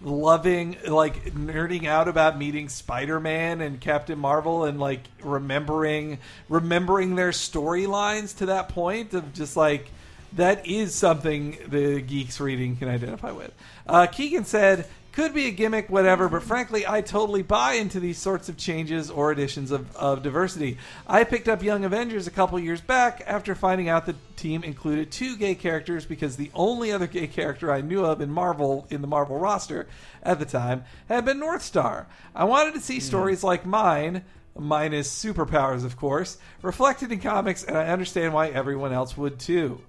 loving 0.00 0.78
like 0.88 1.34
nerding 1.34 1.86
out 1.86 2.08
about 2.08 2.38
meeting 2.38 2.70
Spider-Man 2.70 3.60
and 3.60 3.78
Captain 3.78 4.18
Marvel 4.18 4.64
and 4.64 4.80
like 4.80 5.00
remembering 5.22 6.18
remembering 6.48 7.14
their 7.14 7.30
storylines 7.30 8.34
to 8.38 8.46
that 8.46 8.70
point 8.70 9.12
of 9.12 9.34
just 9.34 9.54
like 9.54 9.90
that 10.32 10.66
is 10.66 10.94
something 10.94 11.58
the 11.68 12.00
geeks 12.00 12.40
reading 12.40 12.74
can 12.76 12.88
identify 12.88 13.32
with. 13.32 13.52
Uh, 13.86 14.06
Keegan 14.06 14.46
said, 14.46 14.86
"Could 15.14 15.32
be 15.32 15.46
a 15.46 15.52
gimmick, 15.52 15.88
whatever, 15.88 16.28
but 16.28 16.42
frankly, 16.42 16.84
I 16.84 17.00
totally 17.00 17.42
buy 17.42 17.74
into 17.74 18.00
these 18.00 18.18
sorts 18.18 18.48
of 18.48 18.56
changes 18.56 19.12
or 19.12 19.30
additions 19.30 19.70
of, 19.70 19.94
of 19.96 20.24
diversity. 20.24 20.78
I 21.06 21.22
picked 21.22 21.48
up 21.48 21.62
Young 21.62 21.84
Avengers 21.84 22.26
a 22.26 22.32
couple 22.32 22.58
years 22.58 22.80
back 22.80 23.22
after 23.24 23.54
finding 23.54 23.88
out 23.88 24.06
the 24.06 24.16
team 24.36 24.64
included 24.64 25.12
two 25.12 25.36
gay 25.36 25.54
characters 25.54 26.04
because 26.04 26.34
the 26.34 26.50
only 26.52 26.90
other 26.90 27.06
gay 27.06 27.28
character 27.28 27.70
I 27.70 27.80
knew 27.80 28.04
of 28.04 28.20
in 28.20 28.30
Marvel 28.32 28.88
in 28.90 29.02
the 29.02 29.06
Marvel 29.06 29.38
roster 29.38 29.86
at 30.20 30.40
the 30.40 30.44
time 30.44 30.82
had 31.08 31.24
been 31.24 31.38
North 31.38 31.62
Star. 31.62 32.08
I 32.34 32.42
wanted 32.42 32.74
to 32.74 32.80
see 32.80 32.98
stories 32.98 33.44
like 33.44 33.64
mine." 33.64 34.24
Minus 34.56 35.12
superpowers, 35.12 35.84
of 35.84 35.96
course, 35.96 36.38
reflected 36.62 37.10
in 37.10 37.18
comics, 37.18 37.64
and 37.64 37.76
I 37.76 37.88
understand 37.88 38.32
why 38.32 38.50
everyone 38.50 38.92
else 38.92 39.16
would 39.16 39.40
too. 39.40 39.80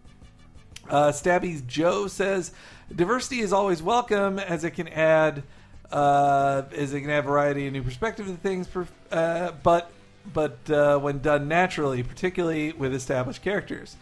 Uh, 0.89 1.11
Stabby's 1.11 1.61
Joe 1.61 2.07
says 2.07 2.51
diversity 2.93 3.39
is 3.39 3.53
always 3.53 3.81
welcome 3.81 4.39
as 4.39 4.63
it 4.63 4.71
can 4.71 4.87
add 4.89 5.43
uh, 5.91 6.63
as 6.75 6.93
it 6.93 7.01
can 7.01 7.09
add 7.09 7.25
variety 7.25 7.65
and 7.67 7.73
new 7.73 7.83
perspective 7.83 8.25
to 8.25 8.33
things. 8.33 8.67
Per, 8.67 8.87
uh, 9.11 9.51
but 9.63 9.91
but 10.33 10.57
uh, 10.69 10.97
when 10.99 11.19
done 11.19 11.47
naturally, 11.47 12.01
particularly 12.03 12.73
with 12.73 12.93
established 12.93 13.41
characters. 13.43 13.95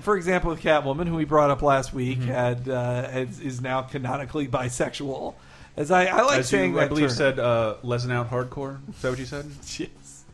For 0.00 0.16
example, 0.16 0.50
with 0.50 0.60
Catwoman, 0.62 1.06
who 1.06 1.14
we 1.14 1.26
brought 1.26 1.50
up 1.50 1.60
last 1.60 1.92
week, 1.92 2.18
Mm-hmm. 2.20 2.28
had 2.30 2.68
uh, 2.68 3.08
is, 3.38 3.60
now 3.60 3.82
canonically 3.82 4.48
bisexual. 4.48 5.34
As 5.76 5.90
I, 5.90 6.06
I 6.06 6.22
like 6.22 6.38
As 6.40 6.48
saying 6.48 6.72
you, 6.72 6.80
I 6.80 6.88
believe 6.88 7.08
term. 7.08 7.16
said 7.16 7.38
uh, 7.38 7.74
lesson 7.82 8.10
out 8.12 8.30
hardcore. 8.30 8.78
Is 8.90 9.02
that 9.02 9.10
what 9.10 9.18
you 9.18 9.26
said? 9.26 9.44
yes. 9.78 10.24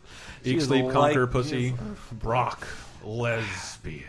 Eat, 0.44 0.62
sleep, 0.62 0.84
like- 0.84 0.92
conquer, 0.94 1.26
pussy. 1.26 1.74
Brock, 2.12 2.66
lesbian. 3.04 4.04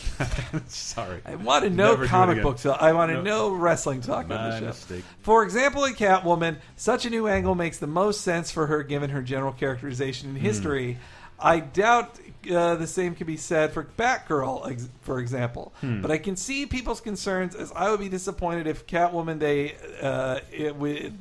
Sorry. 0.68 1.20
I 1.24 1.34
want 1.36 1.64
to 1.64 1.70
know 1.70 1.90
Never 1.90 1.96
do 1.98 2.02
it 2.04 2.08
comic 2.08 2.32
again. 2.34 2.42
books. 2.44 2.66
I 2.66 2.92
want 2.92 3.10
to 3.10 3.16
No. 3.16 3.22
know 3.22 3.50
wrestling 3.50 4.00
talk 4.00 4.24
on 4.24 4.28
My 4.30 4.50
the 4.50 4.58
show. 4.60 4.66
mistake. 4.66 5.04
For 5.22 5.42
example, 5.42 5.84
in 5.84 5.94
Catwoman, 5.94 6.56
such 6.76 7.06
a 7.06 7.10
new 7.10 7.26
angle 7.28 7.54
makes 7.54 7.78
the 7.78 7.86
most 7.86 8.20
sense 8.22 8.50
for 8.50 8.66
her 8.66 8.82
given 8.82 9.10
her 9.10 9.22
general 9.22 9.52
characterization 9.52 10.30
Hmm. 10.30 10.36
in 10.36 10.42
history. 10.42 10.98
I 11.38 11.58
doubt 11.60 12.18
uh, 12.52 12.76
the 12.76 12.86
same 12.86 13.14
can 13.14 13.26
be 13.26 13.36
said 13.36 13.72
for 13.72 13.84
Batgirl, 13.98 14.70
ex- 14.70 14.88
for 15.02 15.18
example. 15.18 15.72
Hmm. 15.80 16.00
But 16.02 16.10
I 16.10 16.18
can 16.18 16.36
see 16.36 16.66
people's 16.66 17.00
concerns 17.00 17.54
as 17.54 17.72
I 17.74 17.90
would 17.90 18.00
be 18.00 18.08
disappointed 18.08 18.66
if 18.66 18.86
Catwoman 18.86 19.38
they 19.40 19.74
uh, 20.00 20.40
it 20.52 20.76
would. 20.76 21.18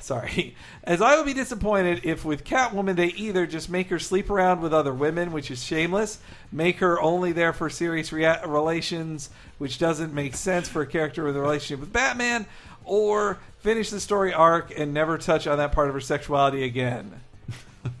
Sorry. 0.00 0.56
As 0.82 1.00
I 1.00 1.16
would 1.16 1.26
be 1.26 1.34
disappointed 1.34 2.00
if 2.04 2.24
with 2.24 2.44
Catwoman 2.44 2.96
they 2.96 3.08
either 3.08 3.46
just 3.46 3.68
make 3.68 3.88
her 3.88 3.98
sleep 3.98 4.30
around 4.30 4.60
with 4.60 4.72
other 4.72 4.92
women, 4.92 5.32
which 5.32 5.50
is 5.50 5.62
shameless, 5.62 6.18
make 6.50 6.78
her 6.78 7.00
only 7.00 7.32
there 7.32 7.52
for 7.52 7.70
serious 7.70 8.12
rea- 8.12 8.40
relations, 8.46 9.30
which 9.58 9.78
doesn't 9.78 10.12
make 10.12 10.34
sense 10.34 10.68
for 10.68 10.82
a 10.82 10.86
character 10.86 11.24
with 11.24 11.36
a 11.36 11.40
relationship 11.40 11.80
with 11.80 11.92
Batman, 11.92 12.46
or 12.84 13.38
finish 13.58 13.90
the 13.90 14.00
story 14.00 14.32
arc 14.32 14.76
and 14.76 14.94
never 14.94 15.18
touch 15.18 15.46
on 15.46 15.58
that 15.58 15.72
part 15.72 15.88
of 15.88 15.94
her 15.94 16.00
sexuality 16.00 16.64
again. 16.64 17.20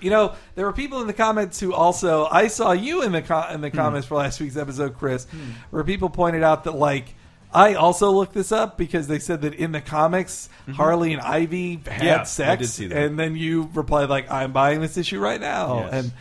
You 0.00 0.10
know, 0.10 0.34
there 0.54 0.64
were 0.64 0.72
people 0.72 1.00
in 1.00 1.06
the 1.06 1.12
comments 1.12 1.58
who 1.58 1.74
also 1.74 2.26
I 2.26 2.48
saw 2.48 2.72
you 2.72 3.02
in 3.02 3.12
the 3.12 3.22
co- 3.22 3.48
in 3.50 3.60
the 3.60 3.70
hmm. 3.70 3.76
comments 3.76 4.06
for 4.06 4.16
last 4.16 4.40
week's 4.40 4.56
episode, 4.56 4.96
Chris, 4.96 5.24
hmm. 5.24 5.50
where 5.70 5.84
people 5.84 6.08
pointed 6.08 6.42
out 6.42 6.64
that 6.64 6.74
like 6.74 7.14
I 7.52 7.74
also 7.74 8.10
looked 8.10 8.34
this 8.34 8.52
up 8.52 8.76
because 8.76 9.06
they 9.08 9.18
said 9.18 9.42
that 9.42 9.54
in 9.54 9.72
the 9.72 9.80
comics 9.80 10.48
mm-hmm. 10.62 10.72
Harley 10.72 11.12
and 11.12 11.22
Ivy 11.22 11.80
had 11.86 12.02
Yeah, 12.02 12.20
I 12.20 12.24
sex, 12.24 12.60
did 12.60 12.68
see 12.68 12.86
that. 12.88 12.98
and 12.98 13.18
then 13.18 13.36
you 13.36 13.70
replied 13.72 14.10
like 14.10 14.30
I'm 14.30 14.52
buying 14.52 14.80
this 14.80 14.96
issue 14.96 15.18
right 15.18 15.40
now, 15.40 15.80
Yes. 15.80 15.92
and 15.92 16.12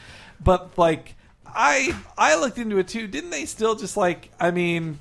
but 0.42 0.78
like 0.78 1.16
I 1.46 1.96
I 2.18 2.40
looked 2.40 2.58
into 2.58 2.78
it 2.78 2.88
too. 2.88 3.08
Didn't 3.08 3.32
they 3.32 3.46
still 3.46 3.76
just 3.76 3.98
like 3.98 4.32
I 4.40 4.52
mean 4.52 5.00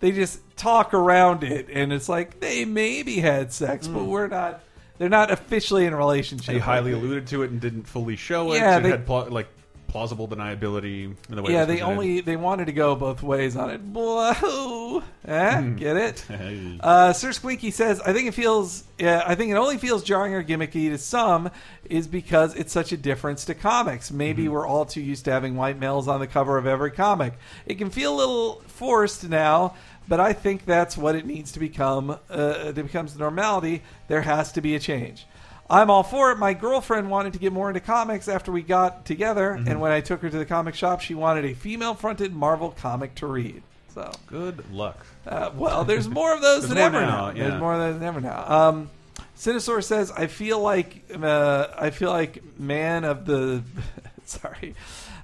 they 0.00 0.12
just 0.12 0.40
talk 0.56 0.94
around 0.94 1.44
it, 1.44 1.68
and 1.70 1.92
it's 1.92 2.08
like 2.08 2.40
they 2.40 2.64
maybe 2.64 3.16
had 3.20 3.52
sex, 3.52 3.86
but 3.86 4.00
mm. 4.00 4.06
we're 4.06 4.28
not. 4.28 4.62
They're 4.98 5.08
not 5.08 5.30
officially 5.30 5.86
in 5.86 5.94
a 5.94 5.96
relationship. 5.96 6.52
They 6.54 6.58
highly 6.58 6.92
alluded 6.92 7.26
to 7.28 7.42
it 7.42 7.50
and 7.50 7.58
didn't 7.58 7.84
fully 7.84 8.16
show 8.16 8.52
it. 8.52 8.56
Yeah, 8.56 8.78
they- 8.80 8.90
had 8.90 9.08
like 9.08 9.48
plausible 9.90 10.28
deniability 10.28 11.04
in 11.28 11.36
the 11.36 11.42
way. 11.42 11.52
yeah, 11.52 11.64
they 11.64 11.80
only 11.80 12.20
they 12.20 12.36
wanted 12.36 12.66
to 12.66 12.72
go 12.72 12.94
both 12.94 13.22
ways 13.22 13.56
on 13.56 13.70
it. 13.70 13.80
Whoa, 13.80 15.02
eh? 15.26 15.60
Hmm. 15.60 15.76
get 15.76 15.96
it? 15.96 16.24
Uh, 16.80 17.12
Sir 17.12 17.32
Squeaky 17.32 17.70
says, 17.70 18.00
"I 18.00 18.12
think 18.12 18.28
it 18.28 18.32
feels. 18.34 18.84
Yeah, 18.98 19.22
I 19.26 19.34
think 19.34 19.50
it 19.50 19.56
only 19.56 19.76
feels 19.78 20.02
jarring 20.02 20.34
or 20.34 20.42
gimmicky 20.42 20.88
to 20.90 20.98
some, 20.98 21.50
is 21.84 22.06
because 22.06 22.54
it's 22.54 22.72
such 22.72 22.92
a 22.92 22.96
difference 22.96 23.44
to 23.46 23.54
comics. 23.54 24.10
Maybe 24.10 24.44
Mm-hmm. 24.44 24.52
we're 24.52 24.66
all 24.66 24.84
too 24.86 25.00
used 25.02 25.24
to 25.26 25.32
having 25.32 25.56
white 25.56 25.78
males 25.78 26.08
on 26.08 26.20
the 26.20 26.26
cover 26.26 26.56
of 26.56 26.66
every 26.66 26.90
comic. 26.90 27.34
It 27.66 27.76
can 27.76 27.90
feel 27.90 28.14
a 28.14 28.18
little 28.18 28.62
forced 28.66 29.28
now." 29.28 29.74
But 30.08 30.18
I 30.18 30.32
think 30.32 30.64
that's 30.64 30.96
what 30.96 31.14
it 31.14 31.24
needs 31.24 31.52
to 31.52 31.60
become. 31.60 32.10
Uh, 32.28 32.54
it 32.68 32.74
becomes 32.74 33.12
the 33.12 33.20
normality. 33.20 33.82
There 34.08 34.22
has 34.22 34.50
to 34.52 34.60
be 34.60 34.74
a 34.74 34.80
change. 34.80 35.24
I'm 35.70 35.88
all 35.88 36.02
for 36.02 36.32
it. 36.32 36.38
My 36.38 36.52
girlfriend 36.52 37.08
wanted 37.10 37.32
to 37.34 37.38
get 37.38 37.52
more 37.52 37.68
into 37.70 37.80
comics 37.80 38.26
after 38.28 38.50
we 38.50 38.62
got 38.62 39.04
together, 39.06 39.52
Mm-hmm. 39.56 39.68
and 39.68 39.80
when 39.80 39.92
I 39.92 40.00
took 40.00 40.20
her 40.22 40.28
to 40.28 40.36
the 40.38 40.44
comic 40.44 40.74
shop, 40.74 41.00
she 41.00 41.14
wanted 41.14 41.44
a 41.44 41.54
female-fronted 41.54 42.34
Marvel 42.34 42.70
comic 42.72 43.14
to 43.16 43.26
read. 43.26 43.62
So 43.94 44.10
good 44.26 44.70
luck. 44.72 45.04
Uh, 45.26 45.50
well, 45.54 45.84
there's 45.84 46.08
more 46.08 46.34
of 46.34 46.40
those 46.42 46.68
than 46.68 46.78
ever 46.78 47.00
now, 47.00 47.30
now. 47.30 47.36
yeah. 47.36 47.48
There's 47.48 47.60
more 47.60 47.76
than 47.78 48.02
ever 48.02 48.20
now. 48.20 48.44
Um, 48.50 48.90
says, 49.34 50.12
"I 50.12 50.26
feel 50.26 50.60
like 50.60 51.04
uh, 51.20 51.66
I 51.76 51.90
feel 51.90 52.10
like 52.10 52.42
man 52.58 53.04
of 53.04 53.26
the 53.26 53.62
sorry, 54.26 54.74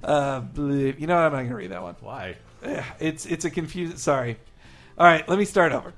uh, 0.03 0.43
you 0.57 1.07
know 1.07 1.15
what? 1.15 1.25
I'm 1.25 1.33
not 1.33 1.39
going 1.39 1.49
to 1.51 1.55
read 1.57 1.71
that 1.71 1.83
one. 1.83 1.97
Why? 2.01 2.37
it's 2.99 3.25
it's 3.27 3.45
a 3.45 3.51
confusing. 3.51 3.97
Sorry. 3.99 4.37
All 4.99 5.07
right, 5.07 5.29
let 5.29 5.39
me 5.39 5.45
start 5.45 5.73
over. 5.73 5.93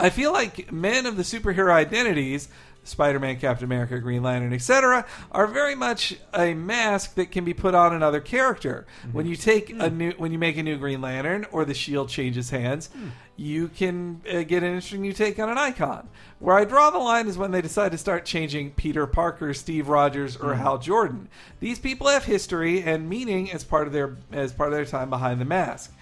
I 0.00 0.10
feel 0.10 0.32
like 0.32 0.72
men 0.72 1.06
of 1.06 1.16
the 1.16 1.22
superhero 1.24 1.72
identities, 1.72 2.48
Spider-Man, 2.84 3.38
Captain 3.40 3.64
America, 3.64 3.98
Green 3.98 4.22
Lantern, 4.22 4.52
etc., 4.52 5.06
are 5.32 5.46
very 5.46 5.74
much 5.74 6.16
a 6.32 6.54
mask 6.54 7.14
that 7.14 7.30
can 7.30 7.44
be 7.44 7.54
put 7.54 7.74
on 7.74 7.92
another 7.94 8.20
character. 8.20 8.86
When 9.12 9.26
you 9.26 9.36
take 9.36 9.70
a 9.70 9.90
new, 9.90 10.12
when 10.12 10.32
you 10.32 10.38
make 10.38 10.56
a 10.56 10.62
new 10.62 10.76
Green 10.76 11.00
Lantern, 11.00 11.46
or 11.52 11.64
the 11.64 11.74
shield 11.74 12.08
changes 12.08 12.50
hands, 12.50 12.90
you 13.36 13.66
can 13.68 14.20
uh, 14.32 14.42
get 14.42 14.62
an 14.62 14.68
interesting 14.68 15.00
new 15.00 15.12
take 15.12 15.38
on 15.40 15.48
an 15.48 15.58
icon. 15.58 16.08
Where 16.38 16.56
I 16.56 16.64
draw 16.64 16.90
the 16.90 16.98
line 16.98 17.26
is 17.26 17.36
when 17.38 17.50
they 17.50 17.62
decide 17.62 17.90
to 17.92 17.98
start 17.98 18.24
changing 18.24 18.72
Peter 18.72 19.06
Parker, 19.06 19.52
Steve 19.54 19.88
Rogers, 19.88 20.36
or 20.36 20.52
Mhm. 20.54 20.58
Hal 20.58 20.78
Jordan. 20.78 21.28
These 21.58 21.78
people 21.78 22.06
have 22.08 22.24
history 22.26 22.82
and 22.82 23.08
meaning 23.08 23.50
as 23.50 23.64
part 23.64 23.86
of 23.86 23.92
their 23.92 24.16
as 24.32 24.52
part 24.52 24.68
of 24.68 24.74
their 24.76 24.84
time 24.84 25.10
behind 25.10 25.40
the 25.40 25.44
mask. 25.46 25.92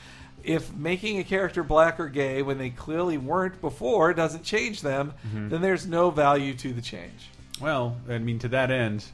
If 0.44 0.72
making 0.74 1.18
a 1.18 1.24
character 1.24 1.62
black 1.62 1.98
or 2.00 2.08
gay 2.08 2.42
when 2.42 2.58
they 2.58 2.70
clearly 2.70 3.18
weren't 3.18 3.60
before 3.60 4.12
doesn't 4.14 4.42
change 4.44 4.82
them, 4.82 5.12
Mhm. 5.34 5.50
then 5.50 5.62
there's 5.62 5.86
no 5.86 6.10
value 6.10 6.54
to 6.54 6.72
the 6.72 6.82
change. 6.82 7.28
Well, 7.60 7.96
I 8.08 8.18
mean, 8.18 8.38
to 8.40 8.48
that 8.48 8.70
end, 8.70 9.04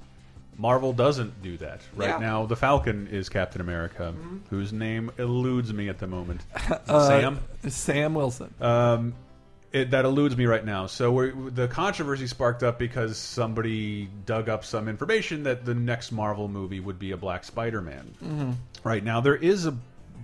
Marvel 0.56 0.92
doesn't 0.92 1.42
do 1.42 1.56
that 1.58 1.80
right 1.94 2.08
Yeah. 2.08 2.12
Mm-hmm. 2.14 2.22
now. 2.22 2.46
The 2.46 2.56
Falcon 2.56 3.06
is 3.08 3.28
Captain 3.28 3.60
America, 3.60 4.12
whose 4.50 4.72
name 4.72 5.10
eludes 5.18 5.72
me 5.72 5.88
at 5.88 5.98
the 5.98 6.06
moment. 6.06 6.40
Uh, 6.88 7.06
Sam. 7.06 7.38
Sam 7.68 8.14
Wilson. 8.14 8.52
Um, 8.60 9.14
it, 9.70 9.90
that 9.90 10.04
eludes 10.06 10.34
me 10.36 10.46
right 10.46 10.64
now. 10.64 10.86
So 10.86 11.30
the 11.50 11.68
controversy 11.68 12.26
sparked 12.26 12.62
up 12.62 12.78
because 12.78 13.18
somebody 13.18 14.08
dug 14.26 14.48
up 14.48 14.64
some 14.64 14.88
information 14.88 15.42
that 15.42 15.64
the 15.66 15.74
next 15.74 16.10
Marvel 16.10 16.48
movie 16.48 16.80
would 16.80 16.98
be 16.98 17.12
a 17.12 17.16
Black 17.18 17.44
Spider-Man. 17.44 18.14
Mhm. 18.24 18.54
Right 18.82 19.04
now, 19.04 19.20
there 19.20 19.36
is 19.36 19.66
a 19.66 19.74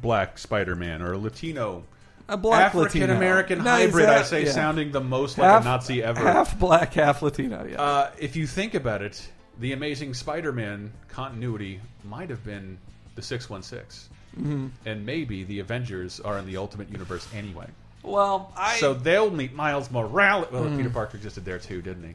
Black 0.04 0.38
Spider-Man 0.38 1.00
or 1.02 1.12
a 1.14 1.18
Latino. 1.18 1.82
A 2.28 2.36
black 2.36 2.74
African 2.74 3.10
American 3.10 3.64
No, 3.64 3.76
he's 3.76 3.86
hybrid, 3.86 4.08
I 4.08 4.22
say, 4.22 4.44
yeah. 4.44 4.50
sounding 4.52 4.92
the 4.92 5.00
most 5.00 5.36
like 5.38 5.48
Half- 5.50 5.62
a 5.62 5.64
Nazi 5.64 6.02
ever. 6.02 6.20
Half 6.20 6.58
black, 6.58 6.94
half 6.94 7.20
Latino. 7.22 7.66
Yeah. 7.70 7.80
Uh, 7.82 8.10
if 8.18 8.36
you 8.36 8.46
think 8.46 8.74
about 8.74 9.02
it, 9.02 9.26
the 9.60 9.72
Amazing 9.72 10.14
Spider-Man 10.14 10.92
continuity 11.08 11.80
might 12.04 12.28
have 12.30 12.44
been 12.44 12.78
the 13.14 13.22
six 13.22 13.48
one 13.50 13.62
six, 13.62 14.08
Mhm. 14.40 14.70
and 14.86 15.04
maybe 15.06 15.44
the 15.44 15.60
Avengers 15.60 16.20
are 16.20 16.38
in 16.38 16.46
the 16.46 16.56
Ultimate 16.56 16.90
Universe 16.90 17.26
anyway. 17.34 17.66
Well, 18.02 18.52
I 18.56 18.76
so 18.76 18.92
they'll 18.94 19.30
meet 19.30 19.54
Miles 19.54 19.90
Morales. 19.90 20.48
Well, 20.52 20.64
Mm. 20.64 20.76
Peter 20.76 20.90
Parker 20.90 21.16
existed 21.16 21.44
there 21.46 21.58
too, 21.58 21.80
didn't 21.82 22.04
he? 22.04 22.14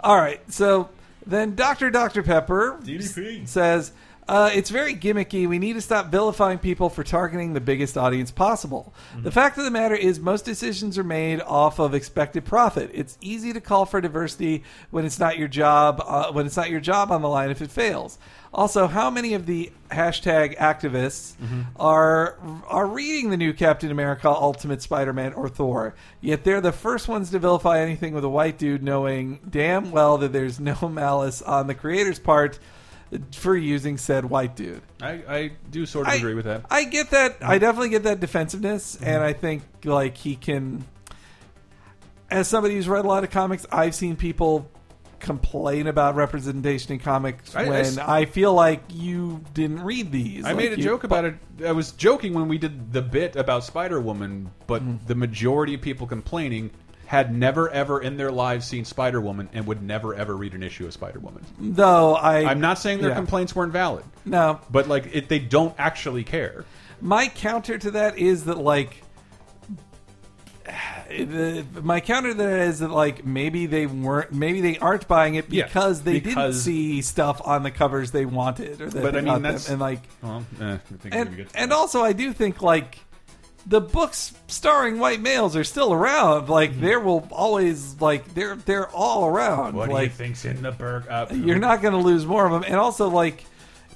All 0.00 0.16
right. 0.16 0.40
So 0.52 0.88
then 1.26 1.54
Dr. 1.54 1.90
Dr. 1.90 2.22
Pepper 2.22 2.78
DDP. 2.82 3.46
says 3.46 3.92
uh, 4.30 4.48
it's 4.54 4.70
very 4.70 4.94
gimmicky. 4.94 5.48
We 5.48 5.58
need 5.58 5.72
to 5.72 5.80
stop 5.80 6.06
vilifying 6.06 6.58
people 6.58 6.88
for 6.88 7.02
targeting 7.02 7.52
the 7.52 7.60
biggest 7.60 7.98
audience 7.98 8.30
possible. 8.30 8.94
The 9.16 9.32
fact 9.32 9.58
of 9.58 9.64
the 9.64 9.72
matter 9.72 9.96
is, 9.96 10.20
most 10.20 10.44
decisions 10.44 10.96
are 10.98 11.04
made 11.04 11.40
off 11.40 11.80
of 11.80 11.94
expected 11.94 12.44
profit. 12.44 12.92
It's 12.94 13.18
easy 13.20 13.52
to 13.52 13.60
call 13.60 13.86
for 13.86 14.00
diversity 14.00 14.62
when 14.92 15.04
it's 15.04 15.18
not 15.18 15.36
your 15.36 15.48
job. 15.48 16.00
Uh, 16.06 16.30
when 16.30 16.46
it's 16.46 16.56
not 16.56 16.70
your 16.70 16.78
job 16.78 17.10
on 17.10 17.22
the 17.22 17.28
line 17.28 17.50
if 17.50 17.60
it 17.60 17.72
fails. 17.72 18.18
Also, 18.54 18.86
how 18.86 19.10
many 19.10 19.34
of 19.34 19.46
the 19.46 19.72
hashtag 19.90 20.56
activists 20.58 21.34
are 21.74 22.36
are 22.68 22.86
reading 22.86 23.30
the 23.30 23.36
new 23.36 23.52
Captain 23.52 23.90
America, 23.90 24.28
Ultimate 24.28 24.80
Spider-Man, 24.80 25.32
or 25.32 25.48
Thor? 25.48 25.96
Yet 26.20 26.44
they're 26.44 26.60
the 26.60 26.70
first 26.70 27.08
ones 27.08 27.30
to 27.30 27.40
vilify 27.40 27.80
anything 27.80 28.14
with 28.14 28.22
a 28.22 28.28
white 28.28 28.58
dude, 28.58 28.84
knowing 28.84 29.40
damn 29.50 29.90
well 29.90 30.18
that 30.18 30.32
there's 30.32 30.60
no 30.60 30.88
malice 30.88 31.42
on 31.42 31.66
the 31.66 31.74
creator's 31.74 32.20
part 32.20 32.60
for 33.32 33.56
using 33.56 33.96
said 33.98 34.24
white 34.24 34.54
dude. 34.56 34.82
I, 35.02 35.10
I 35.28 35.52
do 35.70 35.84
sort 35.86 36.06
of 36.08 36.14
agree 36.14 36.34
with 36.34 36.44
that. 36.44 36.64
I 36.70 36.84
get 36.84 37.10
that. 37.10 37.38
I 37.42 37.58
definitely 37.58 37.88
get 37.90 38.04
that 38.04 38.20
defensiveness, 38.20 38.96
and 39.00 39.22
I 39.22 39.32
think 39.32 39.62
like 39.84 40.16
he 40.16 40.36
can. 40.36 40.84
As 42.30 42.46
somebody 42.46 42.76
who's 42.76 42.88
read 42.88 43.04
a 43.04 43.08
lot 43.08 43.24
of 43.24 43.30
comics, 43.30 43.66
I've 43.72 43.94
seen 43.94 44.14
people 44.16 44.70
complain 45.18 45.86
about 45.88 46.14
representation 46.14 46.92
in 46.94 46.98
comics 47.00 47.54
I- 47.54 47.64
I 47.64 47.68
when 47.68 47.80
s- 47.80 47.98
I, 47.98 48.24
feel 48.24 48.54
like 48.54 48.82
you 48.88 49.44
didn't 49.52 49.82
read 49.82 50.10
these. 50.12 50.44
I 50.44 50.48
Like, 50.48 50.56
made 50.56 50.72
a 50.72 50.76
you- 50.78 50.84
joke 50.84 51.04
about 51.04 51.24
it. 51.26 51.34
I 51.66 51.72
was 51.72 51.92
joking 51.92 52.32
when 52.32 52.48
we 52.48 52.56
did 52.56 52.92
the 52.92 53.02
bit 53.02 53.36
about 53.36 53.64
Spider 53.64 54.00
Woman, 54.00 54.50
but 54.66 54.80
Mm-hmm. 54.82 55.06
the 55.06 55.14
majority 55.16 55.74
of 55.74 55.82
people 55.82 56.06
complaining 56.06 56.70
had 57.10 57.34
never 57.34 57.68
ever 57.70 58.00
in 58.00 58.16
their 58.16 58.30
lives 58.30 58.64
seen 58.64 58.84
Spider 58.84 59.20
Woman 59.20 59.48
and 59.52 59.66
would 59.66 59.82
never 59.82 60.14
ever 60.14 60.36
read 60.36 60.54
an 60.54 60.62
issue 60.62 60.86
of 60.86 60.92
Spider 60.92 61.18
Woman. 61.18 61.44
Though 61.58 62.14
I, 62.14 62.44
I'm 62.44 62.60
not 62.60 62.78
saying 62.78 63.00
their 63.00 63.10
yeah. 63.10 63.16
complaints 63.16 63.52
weren't 63.52 63.72
valid. 63.72 64.04
No, 64.24 64.60
but 64.70 64.86
like 64.86 65.12
it, 65.12 65.28
they 65.28 65.40
don't 65.40 65.74
actually 65.76 66.22
care. 66.22 66.64
My 67.00 67.26
counter 67.26 67.78
to 67.78 67.90
that 67.90 68.16
is 68.16 68.44
that 68.44 68.58
like 68.58 69.02
the, 71.08 71.66
my 71.82 71.98
counter 71.98 72.28
to 72.28 72.34
that 72.34 72.60
is 72.60 72.78
that 72.78 72.92
like 72.92 73.24
maybe 73.24 73.66
they 73.66 73.86
weren't 73.86 74.32
maybe 74.32 74.60
they 74.60 74.78
aren't 74.78 75.08
buying 75.08 75.34
it 75.34 75.46
Yeah, 75.50 75.64
because 75.64 76.02
they 76.02 76.20
didn't 76.20 76.52
see 76.52 77.02
stuff 77.02 77.42
on 77.44 77.64
the 77.64 77.72
covers 77.72 78.12
they 78.12 78.24
wanted 78.24 78.80
or 78.80 78.88
that 78.88 79.02
But 79.02 79.16
I 79.16 79.18
mean, 79.18 79.24
got 79.24 79.32
them. 79.34 79.42
that's- 79.42 79.68
and 79.68 79.80
like 79.80 80.02
Well, 80.22 80.44
eh, 80.60 80.78
and, 81.10 81.46
and 81.56 81.72
also 81.72 82.02
I 82.02 82.12
do 82.12 82.32
think 82.32 82.62
like 82.62 83.00
the 83.66 83.80
books 83.80 84.32
starring 84.48 84.98
white 84.98 85.20
males 85.20 85.56
are 85.56 85.64
still 85.64 85.92
around. 85.92 86.48
Like 86.48 86.78
there 86.80 87.00
will 87.00 87.26
always 87.30 88.00
like 88.00 88.34
they're 88.34 88.56
they're 88.56 88.88
all 88.88 89.26
around. 89.26 89.68
Mm-hmm. 89.68 89.76
What 89.76 89.90
do 89.90 90.02
you 90.02 90.08
think's 90.08 90.44
in 90.44 90.62
the 90.62 90.72
burg? 90.72 91.06
Uh, 91.08 91.26
you're 91.32 91.58
not 91.58 91.82
going 91.82 91.94
to 91.94 92.00
lose 92.00 92.26
more 92.26 92.46
of 92.46 92.52
them 92.52 92.64
and 92.64 92.76
also 92.76 93.08
like 93.08 93.44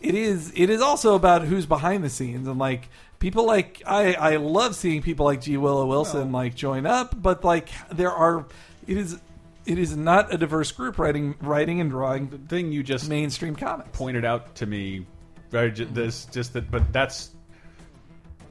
it 0.00 0.14
is 0.14 0.52
it 0.54 0.70
is 0.70 0.80
also 0.80 1.14
about 1.14 1.42
who's 1.42 1.66
behind 1.66 2.04
the 2.04 2.10
scenes. 2.10 2.46
And 2.46 2.58
like 2.58 2.88
people 3.18 3.46
like 3.46 3.82
i 3.86 4.14
i 4.14 4.36
love 4.36 4.76
seeing 4.76 5.00
people 5.00 5.24
like 5.24 5.40
g. 5.40 5.56
Willow 5.56 5.86
wilson 5.86 6.32
like 6.32 6.54
join 6.54 6.86
up. 6.86 7.20
But 7.20 7.44
like 7.44 7.70
there 7.90 8.12
are 8.12 8.46
it 8.86 8.96
is 8.96 9.18
it 9.66 9.78
is 9.78 9.96
not 9.96 10.32
a 10.32 10.36
diverse 10.36 10.72
group 10.72 10.98
writing 10.98 11.34
writing 11.40 11.80
and 11.80 11.90
drawing 11.90 12.28
the 12.28 12.38
thing 12.38 12.70
you 12.70 12.82
just 12.82 13.08
mainstream 13.08 13.56
comics. 13.56 13.96
pointed 13.96 14.24
out 14.24 14.54
to 14.56 14.66
me. 14.66 15.06
Ju- 15.52 15.84
this 15.84 16.24
just 16.26 16.52
that, 16.54 16.68
but 16.68 16.92
that's 16.92 17.30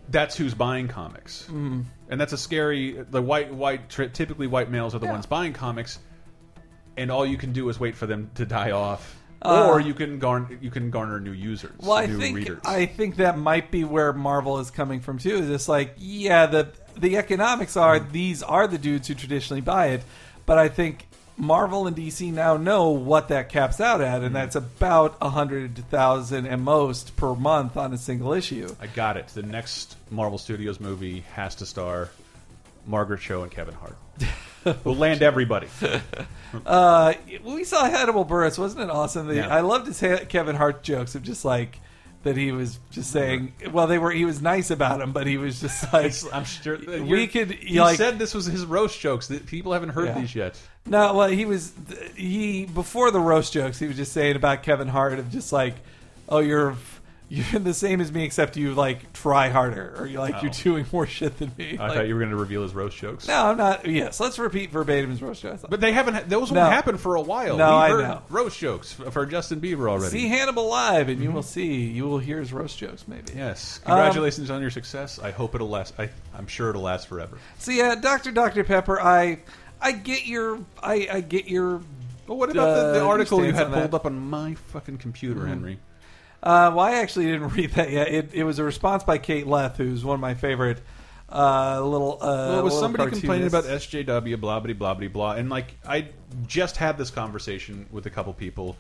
that's 0.10 0.36
who's 0.36 0.54
buying 0.54 0.88
comics, 0.88 1.48
Mhm. 1.50 1.86
and 2.10 2.20
that's 2.22 2.34
a 2.34 2.38
scary. 2.38 2.92
The 3.10 3.22
white 3.22 3.54
white 3.54 3.90
typically 3.90 4.48
white 4.48 4.70
males 4.70 4.94
are 4.96 5.00
the 5.00 5.08
ones 5.08 5.26
buying 5.26 5.54
comics, 5.54 6.00
and 6.98 7.10
all 7.12 7.26
you 7.26 7.38
can 7.38 7.54
do 7.54 7.70
is 7.70 7.80
wait 7.80 7.96
for 7.96 8.06
them 8.06 8.30
to 8.36 8.46
die 8.46 8.72
off, 8.72 9.16
Uh, 9.42 9.68
or 9.68 9.80
you 9.80 9.94
can 9.94 10.20
garner 10.20 10.48
you 10.62 10.70
can 10.72 10.90
garner 10.92 11.20
new 11.20 11.32
users, 11.32 11.72
Well, 11.80 11.94
I 11.98 12.06
new 12.06 12.18
think 12.18 12.36
readers. 12.38 12.62
I 12.66 12.86
think 12.86 13.16
that 13.18 13.38
might 13.38 13.72
be 13.72 13.84
where 13.84 14.14
Marvel 14.14 14.60
is 14.60 14.72
coming 14.72 15.00
from 15.02 15.18
too. 15.18 15.38
Is 15.38 15.50
it's 15.50 15.68
like, 15.68 15.96
yeah, 15.98 16.46
the 16.46 16.70
the 16.98 17.18
economics 17.18 17.76
are 17.76 18.00
these 18.00 18.44
are 18.44 18.68
the 18.68 18.78
dudes 18.78 19.08
who 19.08 19.16
traditionally 19.16 19.62
buy 19.62 19.88
it, 19.88 20.04
but 20.46 20.58
I 20.58 20.68
think 20.70 21.08
Marvel 21.38 21.88
and 21.88 21.96
DC 21.96 22.32
now 22.32 22.58
know 22.58 22.90
what 22.92 23.30
that 23.30 23.50
caps 23.50 23.82
out 23.82 24.02
at, 24.02 24.22
and 24.22 24.36
that's 24.36 24.56
about 24.56 25.18
a 25.22 25.30
hundred 25.30 25.78
thousand 25.90 26.46
at 26.48 26.60
most 26.60 27.16
per 27.16 27.34
month 27.34 27.76
on 27.78 27.92
a 27.94 27.98
single 27.98 28.34
issue. 28.34 28.74
I 28.80 28.88
got 28.88 29.18
it. 29.18 29.28
The 29.30 29.42
next 29.44 29.98
Marvel 30.12 30.38
Studios 30.38 30.80
movie 30.80 31.22
has 31.34 31.56
to 31.56 31.66
star 31.66 32.10
Margaret 32.86 33.22
Cho 33.22 33.42
and 33.44 33.52
Kevin 33.52 33.74
Hart. 33.76 33.98
we'll 34.84 34.96
land 34.96 35.22
everybody. 35.22 35.68
Uh, 36.68 37.14
we 37.44 37.64
saw 37.64 37.86
Hannibal 37.90 38.24
Buress, 38.24 38.60
wasn't 38.60 38.84
it 38.84 38.90
awesome? 38.92 39.26
The, 39.26 39.38
Yeah. 39.38 39.48
I 39.48 39.62
loved 39.62 39.88
his 39.88 40.00
ha- 40.00 40.24
Kevin 40.30 40.56
Hart 40.56 40.84
jokes 40.84 41.16
of 41.16 41.24
just 41.24 41.44
like 41.44 41.80
that 42.22 42.38
he 42.38 42.52
was 42.52 42.80
just 42.92 43.12
saying. 43.12 43.54
Well, 43.72 43.88
they 43.88 43.98
were 43.98 44.12
he 44.12 44.24
was 44.24 44.40
nice 44.40 44.70
about 44.70 45.02
him, 45.02 45.14
but 45.14 45.26
he 45.26 45.38
was 45.38 45.60
just 45.62 45.92
like 45.94 46.14
I'm 46.32 46.46
sure 46.46 46.78
we 47.02 47.26
could. 47.26 47.50
He 47.50 47.80
like, 47.80 47.98
said 47.98 48.20
this 48.20 48.36
was 48.36 48.46
his 48.46 48.68
roast 48.68 49.00
jokes. 49.00 49.30
That 49.30 49.48
people 49.48 49.74
haven't 49.74 49.90
heard 49.90 50.10
Yeah. 50.10 50.20
these 50.20 50.36
yet. 50.36 50.62
No, 50.86 51.14
well, 51.14 51.30
he 51.30 51.46
was 51.46 51.72
he 52.16 52.66
before 52.66 53.10
the 53.12 53.20
roast 53.20 53.54
jokes. 53.54 53.80
He 53.80 53.88
was 53.88 53.96
just 53.96 54.12
saying 54.12 54.36
about 54.36 54.64
Kevin 54.64 54.88
Hart 54.90 55.18
of 55.18 55.32
just 55.32 55.54
like, 55.54 55.76
oh, 56.28 56.40
you're 56.40 56.76
you're 57.30 57.62
the 57.62 57.74
same 57.74 58.00
as 58.02 58.12
me, 58.12 58.26
except 58.26 58.58
you 58.58 58.76
like 58.76 59.12
try 59.14 59.48
harder, 59.50 59.96
or 59.98 60.06
you 60.06 60.20
like 60.20 60.42
you're 60.44 60.52
Oh. 60.52 60.62
doing 60.64 60.86
more 60.92 61.08
shit 61.08 61.40
than 61.40 61.52
me. 61.58 61.78
I 61.80 61.88
Like, 61.88 61.98
thought 61.98 62.08
you 62.08 62.14
were 62.14 62.20
going 62.20 62.32
to 62.32 62.38
reveal 62.38 62.62
his 62.64 62.76
roast 62.76 62.98
jokes. 62.98 63.28
no, 63.30 63.46
I'm 63.48 63.58
not. 63.58 63.88
Yes, 63.88 64.20
let's 64.20 64.38
repeat 64.38 64.72
verbatim 64.72 65.10
his 65.10 65.22
roast 65.22 65.42
jokes. 65.42 65.64
But 65.68 65.80
they 65.80 65.94
haven't. 65.94 66.30
Those 66.30 66.52
No. 66.52 66.60
won't 66.62 66.74
happen 66.74 66.98
for 66.98 67.16
a 67.16 67.22
while. 67.22 67.56
No, 67.58 67.70
we 67.70 67.74
I 67.76 67.90
heard 67.90 68.02
know. 68.04 68.22
roast 68.30 68.60
jokes 68.60 68.92
for 68.92 69.26
Justin 69.26 69.62
Bieber 69.62 69.90
already. 69.90 70.12
See 70.12 70.28
Hannibal 70.28 70.68
live, 70.68 71.08
and 71.08 71.24
you 71.24 71.32
will 71.32 71.42
see. 71.44 71.86
You 71.86 72.04
will 72.04 72.20
hear 72.20 72.40
his 72.40 72.52
roast 72.52 72.78
jokes, 72.78 73.08
maybe. 73.08 73.32
Yes. 73.36 73.80
Um, 73.86 73.94
Congratulations 73.96 74.52
on 74.52 74.62
your 74.62 74.70
success. 74.70 75.18
I 75.18 75.32
hope 75.32 75.56
it'll 75.56 75.70
last. 75.70 75.94
I, 75.98 76.10
I'm 76.38 76.46
sure 76.46 76.70
it'll 76.72 76.84
last 76.84 77.08
forever. 77.08 77.38
So 77.58 77.72
yeah, 77.72 77.96
Doctor 77.96 78.32
Dr 78.32 78.64
Pepper, 78.66 79.02
I 79.02 79.40
I 79.84 79.92
get 79.92 80.26
your 80.26 80.60
I, 80.82 81.08
I 81.12 81.22
get 81.22 81.48
your. 81.48 81.82
But 82.26 82.36
what 82.36 82.50
about 82.50 82.74
the, 82.74 83.00
the 83.00 83.04
uh, 83.06 83.08
article 83.08 83.40
you 83.44 83.52
stance 83.52 83.58
had 83.58 83.66
on 83.68 83.72
that. 83.74 83.82
pulled 83.82 83.96
up 83.96 84.06
on 84.06 84.18
my 84.30 84.56
fucking 84.56 84.98
computer, 84.98 85.42
Mhm. 85.42 85.48
Henry? 85.50 85.80
Uh, 86.42 86.72
well, 86.76 86.80
I 86.86 86.94
actually 86.96 87.26
didn't 87.26 87.50
read 87.56 87.72
that 87.72 87.92
yet. 87.92 88.08
It, 88.08 88.30
it 88.34 88.44
was 88.44 88.60
a 88.60 88.64
response 88.64 89.04
by 89.04 89.18
Kate 89.18 89.46
Leth, 89.48 89.78
who's 89.78 90.04
one 90.06 90.16
of 90.16 90.20
my 90.22 90.34
favorite 90.34 90.82
uh, 91.32 91.82
little. 91.84 92.14
Uh, 92.22 92.26
well, 92.28 92.60
it 92.60 92.64
was 92.64 92.74
little 92.74 92.80
somebody 92.88 93.12
complaining 93.12 93.48
about 93.48 93.64
cartoonists. 93.64 93.94
SJW, 93.94 94.40
blah 94.40 94.60
blah 94.60 94.74
blah 94.74 94.94
blah 94.94 95.08
blah, 95.10 95.32
and 95.34 95.50
like 95.50 95.76
I 95.88 96.08
just 96.48 96.78
had 96.78 96.98
this 96.98 97.12
conversation 97.12 97.86
with 97.92 98.06
a 98.06 98.10
couple 98.10 98.32
people 98.34 98.78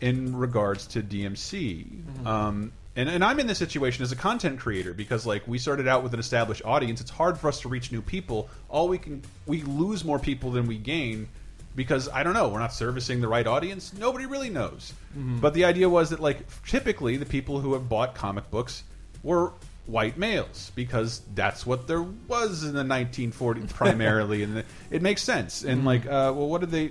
in 0.00 0.34
regards 0.36 0.86
to 0.86 1.02
DMC, 1.02 1.84
Mm-hmm. 1.86 2.26
um, 2.26 2.72
And 2.98 3.08
and 3.08 3.24
I'm 3.24 3.38
in 3.40 3.46
this 3.46 3.58
situation 3.58 4.02
as 4.02 4.10
a 4.12 4.16
content 4.16 4.58
creator 4.58 4.92
because 4.92 5.24
like 5.24 5.46
we 5.46 5.56
started 5.58 5.86
out 5.86 6.02
with 6.02 6.12
an 6.14 6.20
established 6.20 6.62
audience. 6.64 7.00
It's 7.00 7.10
hard 7.10 7.38
for 7.38 7.46
us 7.48 7.60
to 7.60 7.68
reach 7.68 7.92
new 7.92 8.02
people. 8.02 8.50
All 8.68 8.88
we 8.88 8.98
can 8.98 9.22
we 9.46 9.62
lose 9.62 10.04
more 10.04 10.18
people 10.18 10.50
than 10.50 10.66
we 10.66 10.76
gain 10.78 11.28
because 11.76 12.08
I 12.08 12.24
don't 12.24 12.34
know, 12.34 12.48
we're 12.48 12.58
not 12.58 12.72
servicing 12.72 13.20
the 13.20 13.28
right 13.28 13.46
audience. 13.46 13.92
Nobody 13.96 14.26
really 14.26 14.50
knows. 14.50 14.92
Mhm. 15.16 15.40
But 15.40 15.54
the 15.54 15.64
idea 15.64 15.88
was 15.88 16.10
that 16.10 16.18
like 16.18 16.38
typically 16.66 17.16
the 17.16 17.26
people 17.26 17.60
who 17.60 17.72
have 17.74 17.88
bought 17.88 18.16
comic 18.16 18.50
books 18.50 18.82
were 19.22 19.52
white 19.86 20.18
males 20.18 20.72
because 20.74 21.22
that's 21.36 21.64
what 21.64 21.86
there 21.86 22.02
was 22.02 22.64
in 22.64 22.74
the 22.74 22.82
1940s 22.82 23.72
primarily 23.74 24.42
and 24.42 24.64
it 24.90 25.02
makes 25.02 25.22
sense. 25.22 25.62
And 25.62 25.82
Mhm. 25.82 25.86
like 25.86 26.04
uh 26.06 26.32
well 26.34 26.48
what 26.48 26.60
did 26.62 26.72
they 26.72 26.90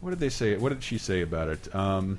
what 0.00 0.10
did 0.10 0.18
they 0.18 0.28
say? 0.28 0.56
What 0.56 0.70
did 0.70 0.82
she 0.82 0.98
say 0.98 1.20
about 1.22 1.48
it? 1.48 1.72
Um 1.72 2.18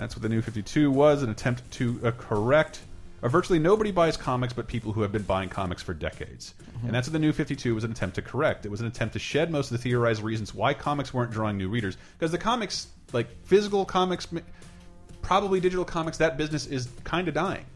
that's 0.00 0.16
what 0.16 0.22
the 0.22 0.28
new 0.28 0.40
52 0.40 0.90
was, 0.90 1.22
an 1.22 1.28
attempt 1.30 1.68
to 1.72 2.00
uh, 2.02 2.10
correct. 2.12 2.80
Uh, 3.22 3.28
virtually 3.28 3.58
nobody 3.58 3.90
buys 3.90 4.16
comics 4.16 4.54
but 4.54 4.66
people 4.66 4.92
who 4.92 5.02
have 5.02 5.12
been 5.12 5.22
buying 5.22 5.50
comics 5.50 5.82
for 5.82 5.92
decades. 5.92 6.54
Mhm. 6.78 6.84
And 6.86 6.94
that's 6.94 7.06
what 7.06 7.12
the 7.12 7.18
new 7.18 7.32
52 7.32 7.74
was 7.74 7.84
an 7.84 7.92
attempt 7.92 8.14
to 8.16 8.22
correct. 8.22 8.64
It 8.64 8.70
was 8.70 8.80
an 8.80 8.86
attempt 8.86 9.12
to 9.12 9.18
shed 9.18 9.50
most 9.50 9.70
of 9.70 9.76
the 9.76 9.82
theorized 9.82 10.22
reasons 10.22 10.54
why 10.54 10.72
comics 10.72 11.12
weren't 11.12 11.30
drawing 11.30 11.58
new 11.58 11.68
readers. 11.68 11.98
Because 12.18 12.32
the 12.32 12.38
comics, 12.38 12.86
like 13.12 13.28
physical 13.44 13.84
comics, 13.84 14.26
probably 15.20 15.60
digital 15.60 15.84
comics, 15.84 16.16
that 16.16 16.38
business 16.38 16.66
is 16.66 16.88
kind 17.04 17.28
of 17.28 17.34
dying. 17.34 17.66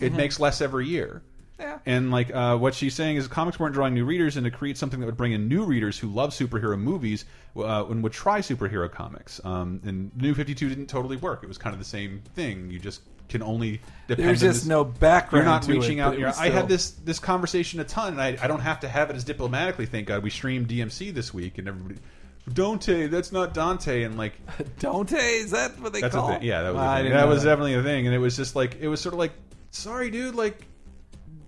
It 0.00 0.12
Mhm. 0.12 0.16
makes 0.16 0.38
less 0.38 0.60
every 0.60 0.86
year. 0.86 1.22
Yeah. 1.58 1.78
And 1.86 2.10
like 2.10 2.32
uh, 2.34 2.56
what 2.56 2.74
she's 2.74 2.94
saying 2.94 3.16
is, 3.16 3.26
comics 3.26 3.58
weren't 3.58 3.74
drawing 3.74 3.94
new 3.94 4.04
readers, 4.04 4.36
and 4.36 4.44
to 4.44 4.50
create 4.50 4.78
something 4.78 5.00
that 5.00 5.06
would 5.06 5.16
bring 5.16 5.32
in 5.32 5.48
new 5.48 5.64
readers 5.64 5.98
who 5.98 6.08
love 6.08 6.30
superhero 6.30 6.78
movies 6.78 7.24
uh, 7.56 7.84
and 7.86 8.02
would 8.02 8.12
try 8.12 8.40
superhero 8.40 8.90
comics. 8.90 9.40
Um, 9.44 9.80
and 9.84 10.16
New 10.16 10.34
Fifty 10.34 10.54
Two 10.54 10.68
didn't 10.68 10.86
totally 10.86 11.16
work. 11.16 11.42
It 11.42 11.48
was 11.48 11.58
kind 11.58 11.74
of 11.74 11.80
the 11.80 11.84
same 11.84 12.22
thing. 12.34 12.70
You 12.70 12.78
just 12.78 13.00
can 13.28 13.42
only 13.42 13.80
depend. 14.06 14.28
There's 14.28 14.42
on 14.42 14.48
just 14.50 14.66
no 14.66 14.84
background 14.84 15.44
You're 15.44 15.52
not 15.52 15.68
it, 15.68 15.72
reaching 15.72 15.98
but 15.98 16.04
out. 16.04 16.18
You're, 16.18 16.28
was 16.28 16.38
I 16.38 16.50
had 16.50 16.68
this 16.68 16.90
this 16.90 17.18
conversation 17.18 17.80
a 17.80 17.84
ton, 17.84 18.12
and 18.12 18.22
I, 18.22 18.38
I 18.40 18.46
don't 18.46 18.60
have 18.60 18.80
to 18.80 18.88
have 18.88 19.10
it 19.10 19.16
as 19.16 19.24
diplomatically. 19.24 19.86
Thank 19.86 20.08
God 20.08 20.22
we 20.22 20.30
streamed 20.30 20.68
DMC 20.68 21.12
this 21.12 21.34
week, 21.34 21.58
and 21.58 21.68
everybody. 21.68 21.96
Dante, 22.52 23.08
that's 23.08 23.32
not 23.32 23.52
Dante, 23.52 24.04
and 24.04 24.16
like 24.16 24.34
Dante, 24.78 25.16
is 25.16 25.50
that 25.50 25.78
what 25.80 25.92
they 25.92 26.00
that's 26.00 26.14
call? 26.14 26.38
Yeah, 26.40 26.62
that 26.62 26.74
was 26.74 26.82
I 26.82 26.84
a 26.84 26.96
thing. 26.96 27.04
didn't 27.04 27.18
that 27.18 27.28
was 27.28 27.44
definitely 27.44 27.74
a 27.74 27.82
thing, 27.82 28.06
and 28.06 28.14
it 28.14 28.18
was 28.18 28.36
just 28.36 28.56
like 28.56 28.76
it 28.80 28.88
was 28.88 29.00
sort 29.00 29.12
of 29.12 29.18
like, 29.18 29.32
sorry, 29.70 30.10
dude, 30.10 30.34
like 30.34 30.66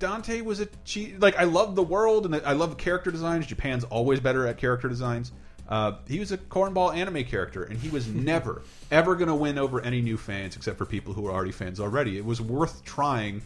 Dante 0.00 0.40
was 0.40 0.58
a 0.60 0.66
cheat. 0.84 1.20
Like 1.20 1.38
I 1.38 1.44
love 1.44 1.76
the 1.76 1.82
world 1.84 2.26
and 2.26 2.34
I 2.34 2.52
love 2.54 2.76
character 2.76 3.10
designs. 3.12 3.46
Japan's 3.46 3.84
always 3.84 4.18
better 4.18 4.46
at 4.48 4.58
character 4.58 4.88
designs. 4.88 5.30
Uh, 5.68 5.92
he 6.08 6.18
was 6.18 6.32
a 6.32 6.38
cornball 6.38 6.92
anime 6.92 7.22
character, 7.22 7.62
and 7.62 7.78
he 7.78 7.88
was 7.90 8.08
never 8.12 8.62
ever 8.90 9.14
going 9.14 9.28
to 9.28 9.34
win 9.36 9.56
over 9.56 9.80
any 9.80 10.00
new 10.00 10.16
fans 10.16 10.56
except 10.56 10.76
for 10.78 10.84
people 10.86 11.12
who 11.14 11.28
are 11.28 11.32
already 11.32 11.52
fans 11.52 11.78
already. 11.78 12.16
It 12.18 12.24
was 12.24 12.40
worth 12.40 12.84
trying 12.84 13.42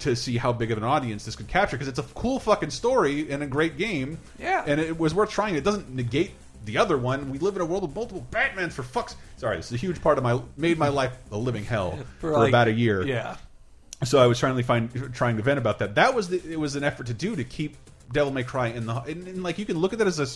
to 0.00 0.14
see 0.14 0.36
how 0.36 0.52
big 0.52 0.70
of 0.70 0.76
an 0.76 0.84
audience 0.84 1.24
this 1.24 1.34
could 1.36 1.48
capture 1.48 1.76
because 1.78 1.88
it's 1.88 1.98
a 1.98 2.02
cool 2.14 2.38
fucking 2.38 2.68
story 2.68 3.30
and 3.32 3.42
a 3.42 3.46
great 3.46 3.78
game. 3.78 4.18
Yeah. 4.38 4.62
and 4.66 4.78
it 4.78 4.98
was 4.98 5.14
worth 5.14 5.30
trying. 5.30 5.54
It 5.54 5.64
doesn't 5.64 5.88
negate 5.94 6.32
the 6.66 6.76
other 6.76 6.98
one. 6.98 7.30
We 7.30 7.38
live 7.38 7.56
in 7.56 7.62
a 7.62 7.64
world 7.64 7.84
of 7.84 7.94
multiple 7.94 8.26
Batmans 8.30 8.72
for 8.72 8.82
fucks. 8.82 9.14
Sorry, 9.38 9.56
this 9.56 9.66
is 9.66 9.72
a 9.72 9.76
huge 9.78 10.02
part 10.02 10.18
of 10.18 10.24
my 10.24 10.38
made 10.58 10.76
my 10.78 10.88
life 10.88 11.16
a 11.32 11.38
living 11.38 11.64
hell 11.64 11.98
for, 12.18 12.32
like- 12.32 12.50
about 12.50 12.68
a 12.68 12.72
year. 12.72 13.02
Yeah. 13.06 13.36
So 14.04 14.18
I 14.18 14.26
was 14.26 14.38
trying 14.38 14.56
to 14.56 14.62
find 14.62 15.14
trying 15.14 15.36
to 15.38 15.42
vent 15.42 15.58
about 15.58 15.78
that. 15.78 15.94
That 15.94 16.14
was 16.14 16.28
the, 16.28 16.42
it 16.52 16.60
was 16.60 16.76
an 16.76 16.84
effort 16.84 17.06
to 17.06 17.14
do 17.14 17.34
to 17.36 17.44
keep 17.44 17.76
Devil 18.12 18.32
May 18.32 18.42
Cry 18.44 18.68
in 18.68 18.86
the 18.86 18.94
and, 19.02 19.26
and 19.26 19.42
like 19.42 19.58
you 19.58 19.64
can 19.64 19.78
look 19.78 19.92
at 19.92 19.98
that 20.00 20.06
as 20.08 20.20
a 20.20 20.26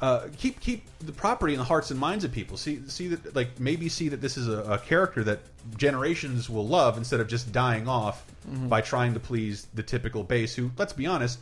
uh, 0.00 0.28
keep 0.36 0.60
keep 0.60 0.84
the 1.00 1.10
property 1.12 1.54
in 1.54 1.58
the 1.58 1.64
hearts 1.64 1.90
and 1.90 1.98
minds 1.98 2.22
of 2.24 2.30
people. 2.30 2.56
See 2.56 2.80
see 2.86 3.08
that 3.08 3.34
like 3.34 3.58
maybe 3.58 3.88
see 3.88 4.08
that 4.10 4.20
this 4.20 4.36
is 4.36 4.46
a, 4.48 4.62
a 4.74 4.78
character 4.78 5.24
that 5.24 5.40
generations 5.76 6.48
will 6.48 6.66
love 6.68 6.96
instead 6.96 7.20
of 7.20 7.26
just 7.28 7.52
dying 7.52 7.88
off 7.88 8.24
Mhm. 8.48 8.68
by 8.70 8.80
trying 8.80 9.12
to 9.12 9.20
please 9.20 9.66
the 9.74 9.82
typical 9.82 10.22
base 10.22 10.54
who 10.54 10.70
let's 10.78 10.92
be 10.94 11.06
honest 11.06 11.38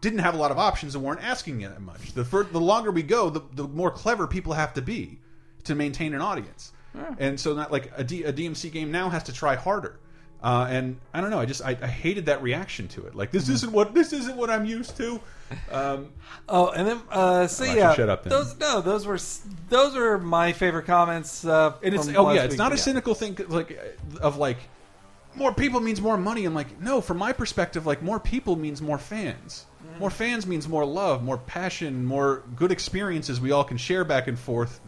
didn't 0.00 0.18
have 0.20 0.34
a 0.34 0.36
lot 0.38 0.50
of 0.50 0.58
options 0.58 0.94
and 0.96 1.04
weren't 1.04 1.22
asking 1.22 1.58
that 1.60 1.80
much. 1.80 2.12
The 2.14 2.24
fur 2.24 2.42
the 2.44 2.58
longer 2.60 2.90
we 2.90 3.02
go, 3.02 3.28
the, 3.30 3.42
the 3.52 3.68
more 3.68 3.90
clever 3.90 4.26
people 4.26 4.54
have 4.54 4.72
to 4.74 4.82
be 4.82 5.18
to 5.64 5.74
maintain 5.74 6.14
an 6.14 6.22
audience. 6.22 6.72
Yeah. 6.94 7.14
And 7.18 7.38
so 7.38 7.54
not 7.54 7.70
like 7.70 7.92
a, 7.96 8.02
D, 8.02 8.24
a 8.24 8.32
DMC 8.32 8.72
game 8.72 8.90
now 8.90 9.10
has 9.10 9.22
to 9.24 9.32
try 9.32 9.54
harder. 9.54 10.00
Uh, 10.42 10.66
and 10.70 10.96
I 11.12 11.20
don't 11.20 11.28
know. 11.30 11.38
I 11.38 11.44
just 11.44 11.62
I, 11.62 11.76
I 11.82 11.86
hated 11.86 12.26
that 12.26 12.42
reaction 12.42 12.88
to 12.88 13.06
it. 13.06 13.14
Like 13.14 13.30
this 13.30 13.44
Mm-hmm. 13.44 13.52
isn't 13.52 13.72
what 13.72 13.92
this 13.94 14.12
isn't 14.14 14.36
what 14.36 14.48
I'm 14.50 14.64
used 14.64 14.96
to. 14.96 15.20
Um, 15.70 16.08
Oh, 16.48 16.70
and 16.70 16.86
then 16.88 17.00
uh, 17.10 17.46
so 17.46 17.64
yeah, 17.64 17.92
shut 17.94 18.08
up 18.08 18.22
then. 18.24 18.30
those 18.30 18.58
no, 18.58 18.80
those 18.80 19.06
were 19.06 19.18
those 19.68 19.94
are 19.96 20.16
my 20.18 20.52
favorite 20.52 20.86
comments. 20.86 21.44
Uh, 21.44 21.74
and 21.82 21.94
it's 21.94 22.08
oh 22.08 22.32
yeah, 22.32 22.44
it's 22.44 22.56
not 22.56 22.72
a 22.72 22.76
Yeah. 22.76 22.80
cynical 22.82 23.14
thing 23.14 23.36
like 23.48 23.78
of 24.20 24.36
like 24.38 24.56
more 25.34 25.52
people 25.52 25.80
means 25.80 26.00
more 26.00 26.16
money. 26.16 26.44
I'm 26.46 26.54
like 26.54 26.80
no, 26.80 27.00
from 27.00 27.18
my 27.18 27.32
perspective, 27.32 27.84
like 27.86 28.02
more 28.02 28.18
people 28.18 28.56
means 28.56 28.80
more 28.80 28.98
fans. 28.98 29.66
Mm-hmm. 29.84 29.98
More 30.00 30.10
fans 30.10 30.46
means 30.46 30.66
more 30.68 30.84
love, 30.86 31.22
more 31.22 31.36
passion, 31.38 32.04
more 32.04 32.42
good 32.56 32.72
experiences 32.72 33.40
we 33.40 33.50
all 33.52 33.64
can 33.64 33.76
share 33.76 34.04
back 34.04 34.26
and 34.26 34.38
forth. 34.38 34.80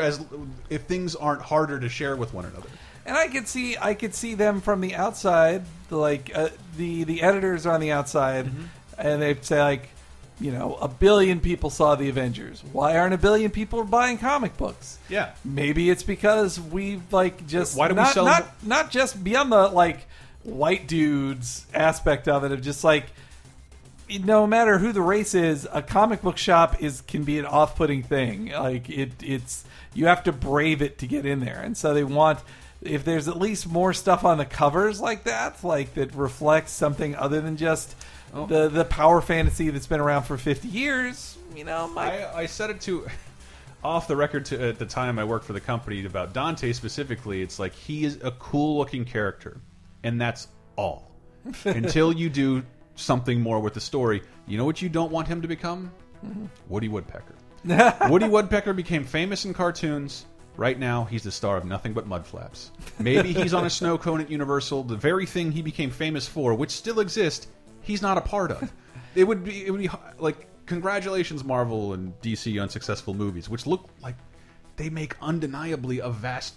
As 0.00 0.24
if 0.70 0.82
things 0.82 1.14
aren't 1.16 1.42
harder 1.42 1.78
to 1.80 1.88
share 1.88 2.14
with 2.16 2.32
one 2.34 2.44
another. 2.44 2.68
And 3.10 3.18
I 3.18 3.26
could 3.26 3.48
see 3.48 3.76
I 3.76 3.94
could 3.94 4.14
see 4.14 4.34
them 4.34 4.60
from 4.60 4.80
the 4.80 4.94
outside, 4.94 5.64
the, 5.88 5.96
like 5.96 6.30
uh, 6.32 6.50
the 6.76 7.02
the 7.02 7.22
editors 7.22 7.66
are 7.66 7.74
on 7.74 7.80
the 7.80 7.90
outside, 7.90 8.46
Mm-hmm. 8.46 8.62
and 8.98 9.20
they'd 9.20 9.44
say 9.44 9.60
like, 9.60 9.88
you 10.40 10.52
know, 10.52 10.76
a 10.76 10.86
billion 10.86 11.40
people 11.40 11.70
saw 11.70 11.96
the 11.96 12.08
Avengers. 12.08 12.62
Why 12.72 12.96
aren't 12.96 13.12
a 13.14 13.18
billion 13.18 13.50
people 13.50 13.82
buying 13.82 14.16
comic 14.16 14.56
books? 14.56 14.98
Yeah. 15.08 15.32
Maybe 15.44 15.90
it's 15.90 16.04
because 16.04 16.60
we 16.60 17.02
like 17.10 17.48
just 17.48 17.76
Why 17.76 17.88
do 17.88 17.94
we 17.94 18.00
not, 18.00 18.14
sell 18.14 18.24
not 18.26 18.64
not 18.64 18.90
just 18.92 19.22
beyond 19.24 19.50
the 19.50 19.66
like 19.68 20.06
white 20.44 20.86
dudes 20.86 21.66
aspect 21.74 22.28
of 22.28 22.44
it 22.44 22.52
of 22.52 22.62
just 22.62 22.84
like 22.84 23.06
no 24.24 24.46
matter 24.46 24.78
who 24.78 24.92
the 24.92 25.02
race 25.02 25.34
is, 25.34 25.68
a 25.72 25.82
comic 25.82 26.22
book 26.22 26.36
shop 26.38 26.80
is 26.80 27.00
can 27.02 27.24
be 27.24 27.38
an 27.40 27.46
off-putting 27.46 28.02
thing. 28.04 28.50
Like 28.52 28.88
it, 28.88 29.12
it's 29.20 29.64
you 29.94 30.06
have 30.06 30.22
to 30.24 30.32
brave 30.32 30.80
it 30.80 30.98
to 30.98 31.06
get 31.06 31.26
in 31.26 31.40
there, 31.40 31.60
and 31.60 31.76
so 31.76 31.92
they 31.92 32.04
want 32.04 32.38
if 32.82 33.04
there's 33.04 33.28
at 33.28 33.38
least 33.38 33.68
more 33.68 33.92
stuff 33.92 34.24
on 34.24 34.38
the 34.38 34.44
covers 34.46 35.00
like 35.00 35.24
that, 35.24 35.62
like 35.64 35.94
that 35.94 36.14
reflects 36.14 36.72
something 36.72 37.14
other 37.16 37.40
than 37.40 37.56
just 37.56 37.94
Oh. 38.32 38.46
the 38.46 38.68
the 38.68 38.84
power 38.84 39.20
fantasy 39.20 39.70
that's 39.70 39.88
been 39.88 39.98
around 39.98 40.22
for 40.22 40.38
50 40.38 40.68
years. 40.68 41.36
You 41.56 41.64
know, 41.64 41.88
my 41.88 42.26
I, 42.26 42.38
I 42.42 42.46
said 42.46 42.70
it 42.70 42.80
to 42.82 43.08
off 43.84 44.06
the 44.06 44.14
record 44.14 44.44
to, 44.46 44.68
at 44.68 44.78
the 44.78 44.86
time 44.86 45.18
I 45.18 45.24
worked 45.24 45.44
for 45.46 45.52
the 45.52 45.60
company 45.60 46.04
about 46.06 46.32
Dante 46.32 46.72
specifically. 46.72 47.42
It's 47.42 47.58
like 47.58 47.74
he 47.74 48.04
is 48.04 48.20
a 48.22 48.30
cool 48.30 48.78
looking 48.78 49.04
character, 49.04 49.60
and 50.04 50.20
that's 50.20 50.46
all. 50.76 51.10
Until 51.64 52.12
you 52.12 52.30
do 52.30 52.62
something 52.94 53.40
more 53.40 53.58
with 53.58 53.74
the 53.74 53.80
story, 53.80 54.22
you 54.46 54.56
know 54.58 54.64
what 54.64 54.80
you 54.80 54.88
don't 54.88 55.10
want 55.10 55.26
him 55.26 55.42
to 55.42 55.48
become? 55.48 55.90
Mhm. 56.24 56.48
Woody 56.68 56.86
Woodpecker. 56.88 57.34
Woody 58.08 58.28
Woodpecker 58.28 58.72
became 58.74 59.02
famous 59.04 59.44
in 59.44 59.54
cartoons. 59.54 60.24
Right 60.60 60.78
now, 60.78 61.04
he's 61.06 61.22
the 61.22 61.32
star 61.32 61.56
of 61.56 61.64
nothing 61.64 61.94
but 61.94 62.06
mudflaps. 62.06 62.68
Maybe 62.98 63.32
he's 63.32 63.54
on 63.54 63.64
a 63.64 63.70
snow 63.70 63.96
cone 63.96 64.20
at 64.20 64.30
Universal, 64.30 64.82
the 64.82 64.94
very 64.94 65.24
thing 65.24 65.50
he 65.52 65.62
became 65.62 65.90
famous 65.90 66.28
for, 66.28 66.52
which 66.52 66.70
still 66.70 67.00
exists. 67.00 67.46
He's 67.80 68.02
not 68.02 68.18
a 68.18 68.20
part 68.20 68.50
of. 68.50 68.70
It 69.14 69.24
would 69.24 69.42
be, 69.42 69.64
it 69.64 69.70
would 69.70 69.80
be 69.80 69.88
like 70.18 70.48
congratulations, 70.66 71.44
Marvel 71.44 71.94
and 71.94 72.12
DC 72.20 72.60
on 72.60 72.68
successful 72.68 73.14
movies, 73.14 73.48
which 73.48 73.66
look 73.66 73.88
like 74.02 74.16
they 74.76 74.90
make 74.90 75.16
undeniably 75.22 76.00
a 76.00 76.10
vast, 76.10 76.56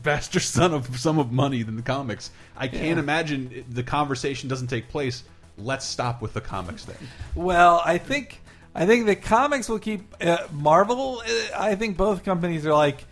vaster 0.00 0.38
sum 0.54 0.72
of 0.72 0.96
sum 1.00 1.18
of 1.18 1.32
money 1.32 1.64
than 1.64 1.74
the 1.74 1.82
comics. 1.82 2.30
I 2.56 2.68
can't 2.68 2.84
Yeah. 2.84 2.98
imagine 3.00 3.64
the 3.68 3.82
conversation 3.82 4.48
doesn't 4.48 4.68
take 4.68 4.88
place. 4.88 5.24
Let's 5.58 5.84
stop 5.84 6.22
with 6.22 6.34
the 6.34 6.40
comics 6.40 6.84
thing. 6.84 7.08
Well, 7.34 7.82
I 7.84 7.98
think 7.98 8.42
I 8.76 8.86
think 8.86 9.06
the 9.06 9.16
comics 9.16 9.68
will 9.68 9.80
keep 9.80 10.14
uh, 10.24 10.46
Marvel. 10.52 11.20
Uh, 11.26 11.32
I 11.58 11.74
think 11.74 11.96
both 11.96 12.22
companies 12.22 12.64
are 12.64 12.72
like, 12.74 13.04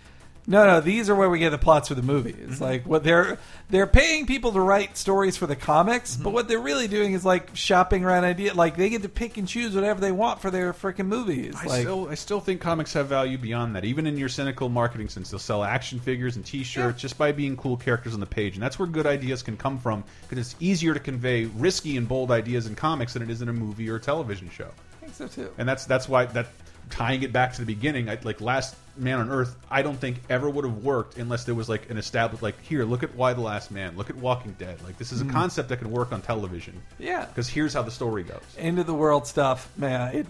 no, 0.49 0.67
no, 0.67 0.81
these 0.81 1.11
are 1.11 1.15
where 1.15 1.29
we 1.29 1.39
get 1.39 1.51
the 1.51 1.59
plots 1.59 1.89
for 1.89 1.95
the 1.95 2.03
movies. 2.03 2.35
Mm-hmm. 2.35 2.65
Like 2.65 2.87
what 2.87 3.05
they're 3.05 3.39
they're 3.69 3.87
paying 3.87 4.25
people 4.25 4.53
to 4.53 4.61
write 4.61 4.97
stories 4.97 5.37
for 5.37 5.47
the 5.47 5.55
comics, 5.55 6.17
but 6.17 6.25
mm-hmm. 6.25 6.33
what 6.33 6.49
they're 6.49 6.59
really 6.59 6.89
doing 6.89 7.13
is 7.13 7.23
like 7.23 7.55
shopping 7.55 8.03
around 8.03 8.25
idea. 8.25 8.55
Like 8.55 8.75
they 8.75 8.89
get 8.89 9.03
to 9.03 9.11
pick 9.11 9.37
and 9.37 9.47
choose 9.47 9.75
whatever 9.75 10.01
they 10.01 10.11
want 10.11 10.41
for 10.41 10.51
their 10.51 10.73
freaking 10.73 11.07
movies. 11.07 11.55
I 11.55 11.67
like 11.67 11.81
still, 11.83 12.09
I 12.09 12.15
still 12.15 12.41
think 12.41 12.63
comics 12.63 12.95
have 12.95 13.09
value 13.09 13.37
beyond 13.37 13.77
that. 13.77 13.85
Even 13.85 14.07
in 14.07 14.17
your 14.17 14.31
cynical 14.31 14.71
marketing 14.71 15.11
sense, 15.11 15.31
they'll 15.31 15.39
sell 15.39 15.63
action 15.63 16.01
figures 16.01 16.37
and 16.37 16.47
T-shirts 16.47 16.99
just 16.99 17.19
by 17.19 17.31
being 17.31 17.55
cool 17.55 17.77
characters 17.77 18.15
on 18.15 18.21
the 18.21 18.27
page, 18.27 18.55
and 18.55 18.63
that's 18.63 18.79
where 18.79 18.89
good 18.89 19.07
ideas 19.07 19.43
can 19.43 19.59
come 19.59 19.79
from. 19.79 20.03
Because 20.23 20.39
it's 20.39 20.57
easier 20.61 20.95
to 20.95 21.01
convey 21.01 21.45
risky 21.45 21.99
and 21.99 22.09
bold 22.09 22.31
ideas 22.31 22.67
in 22.67 22.75
comics 22.75 23.13
than 23.13 23.23
it 23.23 23.29
is 23.29 23.43
in 23.43 23.51
a 23.51 23.53
movie 23.53 23.91
or 23.91 23.97
a 23.97 24.01
television 24.01 24.49
show. 24.49 24.71
I 24.95 25.01
think 25.01 25.15
so 25.15 25.29
too. 25.29 25.53
And 25.59 25.69
that's 25.69 25.85
that's 25.85 26.09
why 26.09 26.25
that 26.25 26.47
tying 26.89 27.23
it 27.23 27.35
back 27.35 27.53
to 27.53 27.61
the 27.61 27.67
beginning, 27.67 28.09
I, 28.09 28.19
like 28.23 28.41
Last 28.41 28.75
Man 28.99 29.21
on 29.21 29.31
Earth, 29.31 29.55
I 29.71 29.83
don't 29.83 29.99
think 29.99 30.19
ever 30.29 30.49
would 30.51 30.65
have 30.65 30.85
worked 30.85 31.19
unless 31.19 31.45
there 31.45 31.55
was 31.55 31.69
like 31.69 31.89
an 31.91 31.97
established 31.99 32.43
like 32.43 32.61
here, 32.63 32.85
look 32.85 33.03
at 33.03 33.15
Y 33.15 33.33
the 33.33 33.41
Last 33.41 33.71
Man, 33.71 33.97
look 33.97 34.11
at 34.11 34.17
Walking 34.17 34.55
Dead. 34.59 34.81
Like 34.83 34.99
this 34.99 35.13
is 35.13 35.21
a 35.21 35.25
Mhm. 35.25 35.33
concept 35.33 35.69
that 35.71 35.79
can 35.79 35.91
work 35.91 36.13
on 36.13 36.21
television. 36.23 36.81
Yeah. 36.99 37.25
Because 37.27 37.49
here's 37.49 37.75
how 37.75 37.83
the 37.83 37.91
story 37.91 38.23
goes. 38.25 38.41
end 38.59 38.79
of 38.79 38.87
the 38.87 38.95
world 38.95 39.27
stuff, 39.27 39.69
man. 39.77 40.15
It 40.15 40.27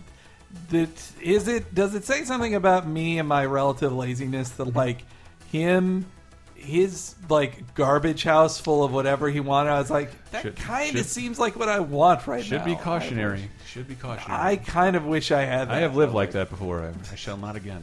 that 0.71 0.89
is 1.21 1.47
it. 1.49 1.75
Does 1.75 1.95
it 1.95 2.05
say 2.05 2.25
something 2.25 2.55
about 2.55 2.87
me 2.87 3.19
and 3.19 3.29
my 3.29 3.45
relative 3.45 3.93
laziness 3.93 4.51
that 4.51 4.75
like 4.75 5.05
him 5.51 6.07
his 6.55 7.15
like 7.29 7.75
garbage 7.75 8.25
house 8.25 8.59
full 8.59 8.83
of 8.83 8.93
whatever 8.93 9.31
he 9.31 9.39
wanted. 9.39 9.71
I 9.71 9.79
was 9.79 9.91
like, 9.91 10.11
that 10.33 10.57
kind 10.57 10.97
of 10.97 11.07
seems 11.07 11.39
like 11.39 11.55
what 11.57 11.69
I 11.69 11.79
want 11.79 12.27
right 12.27 12.43
Should 12.45 12.59
now. 12.59 12.65
Should 12.65 12.77
be 12.79 12.83
cautionary. 12.83 13.51
Should 13.67 13.87
be 13.89 13.95
cautionary. 13.95 14.41
I 14.43 14.57
kind 14.57 14.97
of 14.97 15.05
wish 15.05 15.31
I 15.31 15.43
had. 15.43 15.69
That. 15.69 15.75
I 15.77 15.81
have 15.81 15.95
lived 15.95 16.15
like 16.15 16.33
that 16.33 16.51
before. 16.51 16.83
I, 16.83 16.93
I 17.13 17.15
shall 17.15 17.37
not 17.37 17.55
again. 17.55 17.83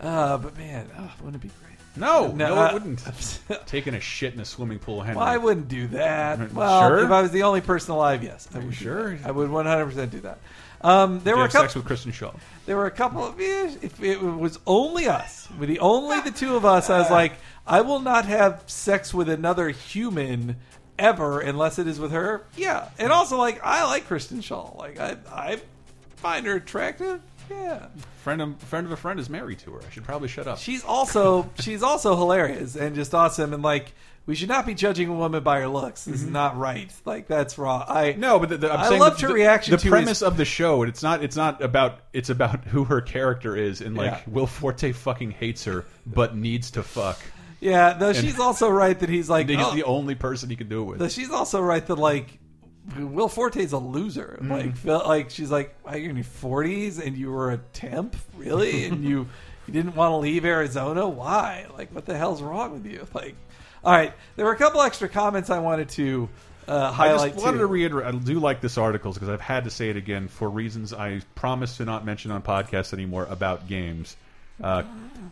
Uh, 0.00 0.38
but 0.38 0.56
man, 0.56 0.88
oh, 0.98 1.12
wouldn't 1.20 1.42
it 1.42 1.46
be 1.46 1.52
great? 1.60 1.70
No, 1.96 2.28
no, 2.28 2.56
uh, 2.56 2.68
it 2.68 2.74
wouldn't. 2.74 3.40
Taking 3.66 3.94
a 3.94 4.00
shit 4.00 4.32
in 4.32 4.40
a 4.40 4.44
swimming 4.44 4.78
pool, 4.78 5.02
Henry. 5.02 5.18
Well, 5.18 5.26
I 5.26 5.36
wouldn't 5.36 5.68
do 5.68 5.88
that. 5.88 6.52
Well, 6.52 6.88
sure? 6.88 7.04
if 7.04 7.10
I 7.10 7.20
was 7.22 7.32
the 7.32 7.42
only 7.42 7.60
person 7.60 7.92
alive, 7.92 8.22
yes, 8.22 8.48
I 8.54 8.58
would. 8.60 8.74
sure? 8.74 9.18
I 9.24 9.30
would 9.30 9.50
100 9.50 9.84
percent 9.86 10.10
do 10.10 10.20
that. 10.20 10.38
Um, 10.82 11.20
there 11.24 11.34
Did 11.34 11.40
were 11.40 11.44
a 11.44 11.48
couple. 11.48 11.60
sex 11.62 11.74
with 11.74 11.84
Kristen 11.84 12.12
Schaal. 12.12 12.38
There 12.64 12.76
were 12.76 12.86
a 12.86 12.90
couple 12.90 13.26
of 13.26 13.38
eh, 13.38 13.74
if 13.82 14.02
it 14.02 14.22
was 14.22 14.58
only 14.66 15.08
us, 15.08 15.48
with 15.58 15.68
the 15.68 15.80
only 15.80 16.20
the 16.20 16.30
two 16.30 16.56
of 16.56 16.64
us. 16.64 16.88
I 16.88 16.98
was 16.98 17.10
like, 17.10 17.32
I 17.66 17.82
will 17.82 18.00
not 18.00 18.24
have 18.24 18.62
sex 18.66 19.12
with 19.12 19.28
another 19.28 19.68
human 19.68 20.56
ever 20.98 21.40
unless 21.40 21.78
it 21.78 21.86
is 21.86 21.98
with 21.98 22.12
her. 22.12 22.46
Yeah, 22.56 22.88
and 22.98 23.12
also 23.12 23.36
like 23.36 23.60
I 23.62 23.84
like 23.84 24.06
Kristen 24.06 24.40
Schaal. 24.40 24.78
Like 24.78 24.98
I 24.98 25.16
I 25.30 25.60
find 26.16 26.46
her 26.46 26.54
attractive. 26.54 27.20
Yeah, 27.50 27.86
Friend 28.22 28.40
of 28.40 28.56
friend 28.62 28.86
of 28.86 28.92
a 28.92 28.96
friend 28.96 29.18
is 29.18 29.28
married 29.28 29.58
to 29.60 29.72
her. 29.72 29.80
I 29.86 29.90
should 29.90 30.04
probably 30.04 30.28
shut 30.28 30.46
up. 30.46 30.58
she's 30.58 30.84
also 30.84 31.50
she's 31.58 31.82
also 31.82 32.16
hilarious 32.16 32.76
and 32.76 32.94
just 32.94 33.14
awesome 33.14 33.52
and 33.52 33.62
like. 33.62 33.92
We 34.26 34.36
should 34.36 34.50
not 34.50 34.64
be 34.64 34.74
judging 34.74 35.08
a 35.08 35.14
woman 35.14 35.42
by 35.42 35.58
her 35.60 35.66
looks. 35.66 36.04
This 36.04 36.22
is 36.22 36.28
not 36.28 36.56
right. 36.56 36.92
Like 37.04 37.26
that's 37.26 37.58
wrong. 37.58 37.84
I 37.88 38.10
Mm-hmm. 38.12 38.20
no, 38.20 38.38
but 38.38 38.50
the, 38.50 38.58
the, 38.58 38.72
I'm 38.72 38.80
I 38.80 38.88
saying 38.88 39.00
loved 39.00 39.16
the, 39.18 39.22
her 39.22 39.28
the- 39.28 39.34
reaction 39.34 39.72
The 39.72 39.78
to 39.78 39.88
premise 39.88 40.08
his- 40.20 40.22
of 40.22 40.36
the 40.36 40.44
show, 40.44 40.82
and 40.82 40.88
it's 40.90 41.02
not. 41.02 41.24
It's 41.24 41.34
not 41.36 41.60
about. 41.62 42.00
It's 42.12 42.28
about 42.30 42.64
who 42.66 42.84
her 42.84 43.00
character 43.00 43.56
is, 43.56 43.80
and 43.80 43.96
like 43.96 44.12
Yeah. 44.12 44.20
Will 44.28 44.46
Forte 44.46 44.92
fucking 44.92 45.32
hates 45.32 45.64
her, 45.64 45.84
but 46.06 46.36
needs 46.36 46.70
to 46.72 46.82
fuck. 46.84 47.18
Yeah, 47.60 47.94
though 47.94 48.12
she's 48.12 48.38
also 48.38 48.68
right 48.68 48.96
that 49.00 49.08
he's 49.08 49.28
like 49.28 49.48
He's 49.48 49.58
oh, 49.58 49.74
the 49.74 49.84
only 49.84 50.14
person 50.14 50.48
he 50.48 50.54
can 50.54 50.68
do 50.68 50.82
it 50.82 50.84
with. 50.84 50.98
Though 51.00 51.08
she's 51.08 51.30
also 51.30 51.60
right 51.60 51.84
that 51.84 51.96
like 51.96 52.38
Will 52.98 53.28
Forte's 53.28 53.72
a 53.72 53.78
loser. 53.78 54.38
Mm-hmm. 54.40 54.52
Like 54.52 54.76
felt 54.76 55.06
like 55.06 55.30
she's 55.30 55.50
like 55.50 55.74
wow, 55.84 55.94
you're 55.94 56.10
in 56.10 56.16
your 56.16 56.24
forties 56.24 56.98
and 56.98 57.16
you 57.16 57.30
were 57.30 57.52
a 57.52 57.58
temp, 57.58 58.16
really, 58.36 58.84
and 58.86 59.04
you 59.04 59.28
you 59.66 59.72
didn't 59.72 59.94
want 59.94 60.12
to 60.12 60.16
leave 60.16 60.44
Arizona. 60.44 61.08
Why? 61.08 61.66
Like 61.76 61.94
what 61.94 62.06
the 62.06 62.16
hell's 62.16 62.42
wrong 62.42 62.72
with 62.72 62.86
you? 62.86 63.06
Like, 63.14 63.36
all 63.84 63.92
right, 63.92 64.12
there 64.36 64.44
were 64.44 64.52
a 64.52 64.58
couple 64.58 64.82
extra 64.82 65.08
comments 65.08 65.50
I 65.50 65.58
wanted 65.58 65.90
to 65.90 66.28
uh, 66.70 66.94
I 66.96 67.08
just 67.08 67.36
wanted 67.36 67.52
too. 67.52 67.58
to 67.58 67.66
reiterate. 67.66 68.06
I 68.06 68.16
do 68.16 68.38
like 68.38 68.60
this 68.60 68.78
article 68.78 69.12
because 69.12 69.28
I've 69.28 69.40
had 69.40 69.64
to 69.64 69.70
say 69.70 69.90
it 69.90 69.96
again 69.96 70.28
for 70.28 70.48
reasons 70.48 70.92
I 70.92 71.20
promise 71.34 71.78
to 71.78 71.84
not 71.84 72.04
mention 72.04 72.30
on 72.30 72.42
podcasts 72.42 72.92
anymore 72.92 73.26
about 73.28 73.66
games. 73.66 74.16
Uh, 74.62 74.84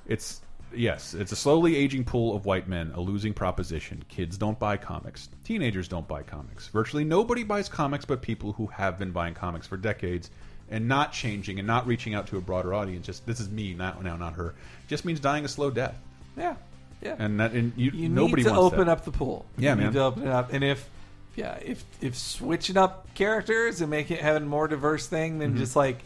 it's 0.06 0.40
yes, 0.74 1.14
it's 1.14 1.32
a 1.32 1.36
slowly 1.36 1.76
aging 1.76 2.04
pool 2.04 2.34
of 2.36 2.44
white 2.46 2.68
men, 2.68 2.92
a 2.94 3.00
losing 3.00 3.32
proposition. 3.34 4.04
Kids 4.08 4.36
don't 4.36 4.58
buy 4.58 4.76
comics. 4.76 5.28
Teenagers 5.44 5.88
don't 5.88 6.06
buy 6.08 6.22
comics. 6.22 6.68
Virtually 6.68 7.04
nobody 7.04 7.42
buys 7.44 7.68
comics, 7.68 8.04
but 8.04 8.22
people 8.22 8.52
who 8.52 8.66
have 8.66 8.98
been 8.98 9.10
buying 9.10 9.34
comics 9.34 9.66
for 9.66 9.76
decades 9.76 10.30
and 10.70 10.86
not 10.86 11.12
changing 11.12 11.58
and 11.58 11.66
not 11.66 11.86
reaching 11.86 12.14
out 12.14 12.26
to 12.28 12.36
a 12.36 12.40
broader 12.40 12.74
audience. 12.74 13.06
Just 13.06 13.26
this 13.26 13.40
is 13.40 13.48
me 13.48 13.74
not 13.74 14.02
now 14.02 14.16
not 14.16 14.34
her. 14.34 14.54
Just 14.88 15.04
means 15.04 15.20
dying 15.20 15.44
a 15.44 15.48
slow 15.48 15.70
death. 15.70 15.94
yeah, 16.36 16.56
yeah. 17.02 17.16
And 17.18 17.40
that 17.40 17.52
and 17.52 17.72
you, 17.76 17.90
you 17.92 18.08
nobody 18.08 18.42
need 18.42 18.48
to 18.48 18.54
wants 18.54 18.74
open 18.74 18.86
that. 18.86 18.92
up 18.92 19.04
the 19.04 19.10
pool. 19.12 19.46
Yeah, 19.56 19.70
you 19.70 19.76
man. 19.76 19.86
Need 19.86 19.92
to 19.94 20.02
open 20.02 20.22
it 20.24 20.28
up, 20.28 20.52
and 20.52 20.62
if 20.64 20.88
yeah, 21.36 21.54
if 21.64 21.84
if 22.00 22.16
switching 22.16 22.76
up 22.76 23.06
characters 23.14 23.80
and 23.80 23.90
making 23.90 24.16
it 24.18 24.22
having 24.22 24.46
more 24.48 24.68
diverse 24.68 25.06
thing 25.06 25.38
than 25.38 25.54
Mhm. 25.54 25.58
just 25.58 25.76
like 25.76 26.02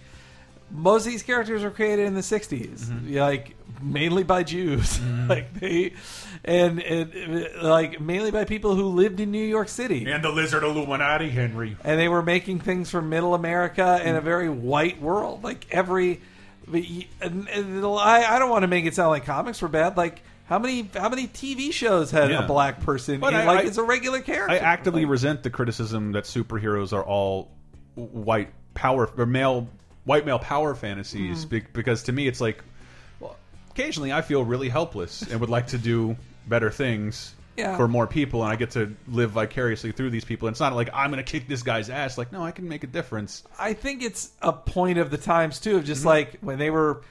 most 0.72 1.06
of 1.06 1.12
these 1.12 1.22
characters 1.22 1.62
were 1.62 1.70
created 1.70 2.06
in 2.06 2.14
the 2.14 2.20
'60s, 2.22 2.80
Mm-hmm. 2.86 3.16
like 3.18 3.54
mainly 3.80 4.22
by 4.22 4.42
Jews, 4.44 5.00
like 5.28 5.54
they 5.54 5.92
and, 6.44 6.80
and 6.80 7.62
like 7.62 8.00
mainly 8.00 8.30
by 8.30 8.44
people 8.44 8.74
who 8.74 8.86
lived 8.88 9.20
in 9.20 9.30
New 9.30 9.44
York 9.44 9.68
City. 9.68 10.10
And 10.10 10.22
the 10.24 10.30
lizard 10.30 10.62
Illuminati, 10.64 11.28
Henry. 11.30 11.76
and 11.84 11.98
they 12.00 12.08
were 12.08 12.22
making 12.22 12.60
things 12.60 12.90
for 12.90 13.02
middle 13.02 13.34
America 13.34 14.00
in 14.04 14.16
a 14.16 14.20
very 14.20 14.48
white 14.48 15.00
world. 15.00 15.44
Like 15.44 15.66
every, 15.70 16.20
and, 16.72 17.48
and 17.48 17.84
I, 17.84 18.34
I 18.34 18.38
don't 18.38 18.50
want 18.50 18.62
to 18.62 18.68
make 18.68 18.84
it 18.86 18.94
sound 18.94 19.10
like 19.10 19.24
comics 19.24 19.60
were 19.62 19.68
bad. 19.68 19.96
Like 19.96 20.22
how 20.46 20.58
many 20.58 20.88
how 20.94 21.08
many 21.08 21.26
TV 21.28 21.72
shows 21.72 22.10
had 22.10 22.30
Yeah. 22.30 22.44
a 22.44 22.46
black 22.46 22.80
person? 22.80 23.20
But 23.20 23.34
in, 23.34 23.40
I- 23.40 23.44
like 23.46 23.64
I- 23.64 23.68
it's 23.68 23.78
a 23.78 23.82
regular 23.82 24.20
character. 24.20 24.52
I 24.54 24.58
actively 24.58 25.04
resent 25.04 25.42
the 25.42 25.50
criticism 25.50 26.12
that 26.12 26.24
superheroes 26.24 26.92
are 26.92 27.04
all 27.04 27.50
white 27.94 28.50
power 28.74 29.10
or 29.16 29.26
male 29.26 29.68
white 30.04 30.26
male 30.26 30.38
power 30.38 30.74
fantasies 30.74 31.44
Mhm. 31.44 31.48
be- 31.48 31.64
because 31.72 32.02
to 32.04 32.12
me 32.12 32.26
it's 32.26 32.40
like 32.40 32.62
well, 33.20 33.36
occasionally 33.70 34.12
I 34.12 34.22
feel 34.22 34.44
really 34.44 34.68
helpless 34.68 35.22
and 35.22 35.40
would 35.40 35.50
like 35.50 35.68
to 35.68 35.78
do 35.78 36.16
better 36.48 36.70
things 36.70 37.34
Yeah. 37.56 37.76
for 37.76 37.86
more 37.86 38.06
people 38.06 38.42
and 38.42 38.52
I 38.52 38.56
get 38.56 38.70
to 38.72 38.94
live 39.08 39.32
vicariously 39.32 39.92
through 39.92 40.10
these 40.10 40.24
people. 40.24 40.48
And 40.48 40.54
it's 40.54 40.60
not 40.60 40.74
like 40.74 40.88
I'm 40.94 41.10
going 41.12 41.22
to 41.24 41.30
kick 41.30 41.46
this 41.48 41.62
guy's 41.62 41.90
ass. 41.90 42.16
Like 42.18 42.32
no, 42.32 42.42
I 42.44 42.50
can 42.50 42.68
make 42.68 42.82
a 42.82 42.86
difference. 42.88 43.42
I 43.58 43.74
think 43.74 44.02
it's 44.02 44.30
a 44.40 44.52
point 44.52 44.98
of 44.98 45.10
the 45.10 45.18
times 45.18 45.60
too, 45.60 45.76
of 45.76 45.84
just 45.84 46.00
Mm-hmm. 46.00 46.08
like 46.08 46.38
when 46.40 46.58
they 46.58 46.70
were 46.70 47.02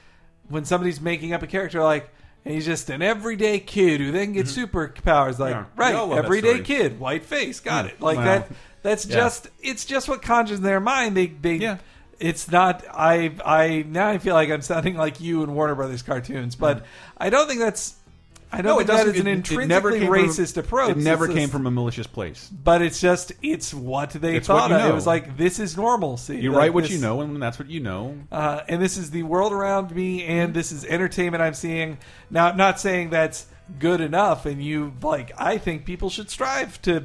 when 0.48 0.64
somebody's 0.64 1.00
making 1.00 1.32
up 1.32 1.42
a 1.42 1.46
character 1.46 1.82
like. 1.82 2.10
And 2.44 2.52
he's 2.52 2.66
just 2.66 2.90
an 2.90 3.02
everyday 3.02 3.60
kid 3.60 4.00
who 4.00 4.10
then 4.10 4.32
gets 4.32 4.52
superpowers. 4.56 5.38
Like. 5.38 5.54
Yeah. 5.54 5.64
We 5.78 5.84
all 5.84 5.90
right, 5.92 5.94
love 5.94 6.10
that 6.10 6.24
everyday 6.24 6.60
kid, 6.62 6.98
white 6.98 7.24
face, 7.24 7.60
got 7.60 7.84
Hmm. 7.84 7.90
it. 7.90 8.00
Like 8.02 8.16
Wow. 8.18 8.24
that. 8.24 8.48
That's 8.82 9.06
Yeah. 9.06 9.14
just 9.14 9.48
it's 9.62 9.84
just 9.84 10.08
what 10.08 10.22
conjures 10.22 10.58
in 10.58 10.64
their 10.64 10.80
mind. 10.80 11.16
They 11.16 11.26
they 11.26 11.58
it's 12.20 12.50
not. 12.50 12.84
I 12.92 13.32
I 13.44 13.84
now 13.88 14.08
I 14.08 14.18
feel 14.18 14.34
like 14.34 14.50
I'm 14.50 14.62
sounding 14.62 14.96
like 14.96 15.20
you 15.20 15.42
in 15.42 15.54
Warner 15.54 15.74
Brothers 15.74 16.02
cartoons, 16.02 16.54
but 16.56 16.84
I 17.18 17.30
don't 17.30 17.46
think 17.48 17.60
that's. 17.60 17.94
I 18.54 18.56
don't. 18.60 18.66
No, 18.72 18.76
think 18.78 18.90
it 18.90 18.92
that 18.92 19.06
an 19.06 19.14
it- 19.14 19.16
it 19.16 19.26
intrinsically 19.28 19.66
never 19.66 19.90
came 19.92 20.00
from- 20.00 20.14
racist 20.14 20.56
approach. 20.58 20.90
It 20.90 20.96
never 20.98 21.24
It's 21.24 21.32
came 21.34 21.42
just- 21.44 21.52
from 21.52 21.66
a 21.66 21.70
malicious 21.70 22.06
place. 22.06 22.50
But 22.62 22.82
it's 22.82 23.00
just 23.00 23.32
it's 23.42 23.72
what 23.72 24.10
they 24.10 24.36
It's 24.36 24.46
what 24.48 24.58
thought 24.68 24.70
you 24.70 24.76
of. 24.76 24.90
It 24.90 24.94
was 24.94 25.06
like 25.06 25.38
this 25.38 25.58
is 25.58 25.74
normalcy. 25.74 26.36
You 26.38 26.50
Like, 26.52 26.58
write 26.58 26.74
what 26.74 26.82
this- 26.84 26.92
you 26.92 26.98
know, 26.98 27.22
and 27.22 27.42
that's 27.42 27.58
what 27.58 27.70
you 27.70 27.80
know. 27.80 28.14
uh, 28.30 28.60
and 28.68 28.82
this 28.82 28.98
is 28.98 29.10
the 29.10 29.22
world 29.22 29.52
around 29.54 29.94
me, 29.96 30.24
and 30.24 30.52
this 30.52 30.70
is 30.70 30.84
entertainment 30.84 31.42
I'm 31.42 31.54
seeing. 31.54 31.96
Now, 32.30 32.48
I'm 32.48 32.58
not 32.58 32.78
saying 32.78 33.08
that's 33.08 33.46
good 33.78 34.00
enough, 34.00 34.46
and 34.46 34.62
you 34.62 34.92
like. 35.02 35.32
I 35.38 35.58
think 35.58 35.84
people 35.84 36.10
should 36.10 36.30
strive 36.30 36.80
to 36.82 37.04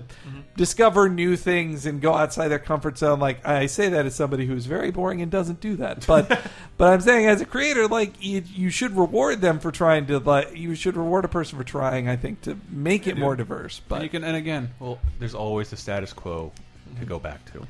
discover 0.56 1.10
new 1.10 1.36
things 1.36 1.86
and 1.86 2.02
go 2.02 2.14
outside 2.14 2.50
their 2.50 2.60
comfort 2.60 2.98
zone. 2.98 3.20
Like 3.20 3.46
I 3.46 3.66
say 3.66 3.90
that 3.90 4.06
as 4.06 4.16
somebody 4.16 4.46
who's 4.46 4.66
very 4.66 4.92
boring 4.92 5.22
and 5.22 5.32
doesn't 5.32 5.60
do 5.60 5.76
that, 5.78 6.06
but 6.08 6.28
but 6.78 6.94
I'm 6.94 7.02
saying 7.02 7.28
as 7.28 7.42
a 7.42 7.46
creator, 7.46 7.88
like 7.88 8.14
you, 8.24 8.44
you 8.46 8.70
should 8.70 8.96
reward 8.96 9.42
them 9.42 9.60
for 9.60 9.72
trying 9.72 10.08
to 10.08 10.20
like. 10.20 10.56
You 10.56 10.76
should 10.76 10.98
reward 10.98 11.26
a 11.26 11.30
person 11.30 11.58
for 11.58 11.64
trying. 11.64 12.10
I 12.10 12.16
think 12.16 12.42
to 12.42 12.58
make 12.70 13.08
it 13.08 13.18
more 13.18 13.36
diverse, 13.36 13.82
but 13.88 13.96
and 13.96 14.04
you 14.04 14.10
can, 14.10 14.24
and 14.24 14.36
again, 14.36 14.72
well, 14.80 15.00
there's 15.20 15.36
always 15.36 15.70
the 15.70 15.78
status 15.78 16.14
quo 16.14 16.52
to 17.00 17.06
go 17.06 17.20
back 17.20 17.52
to. 17.54 17.66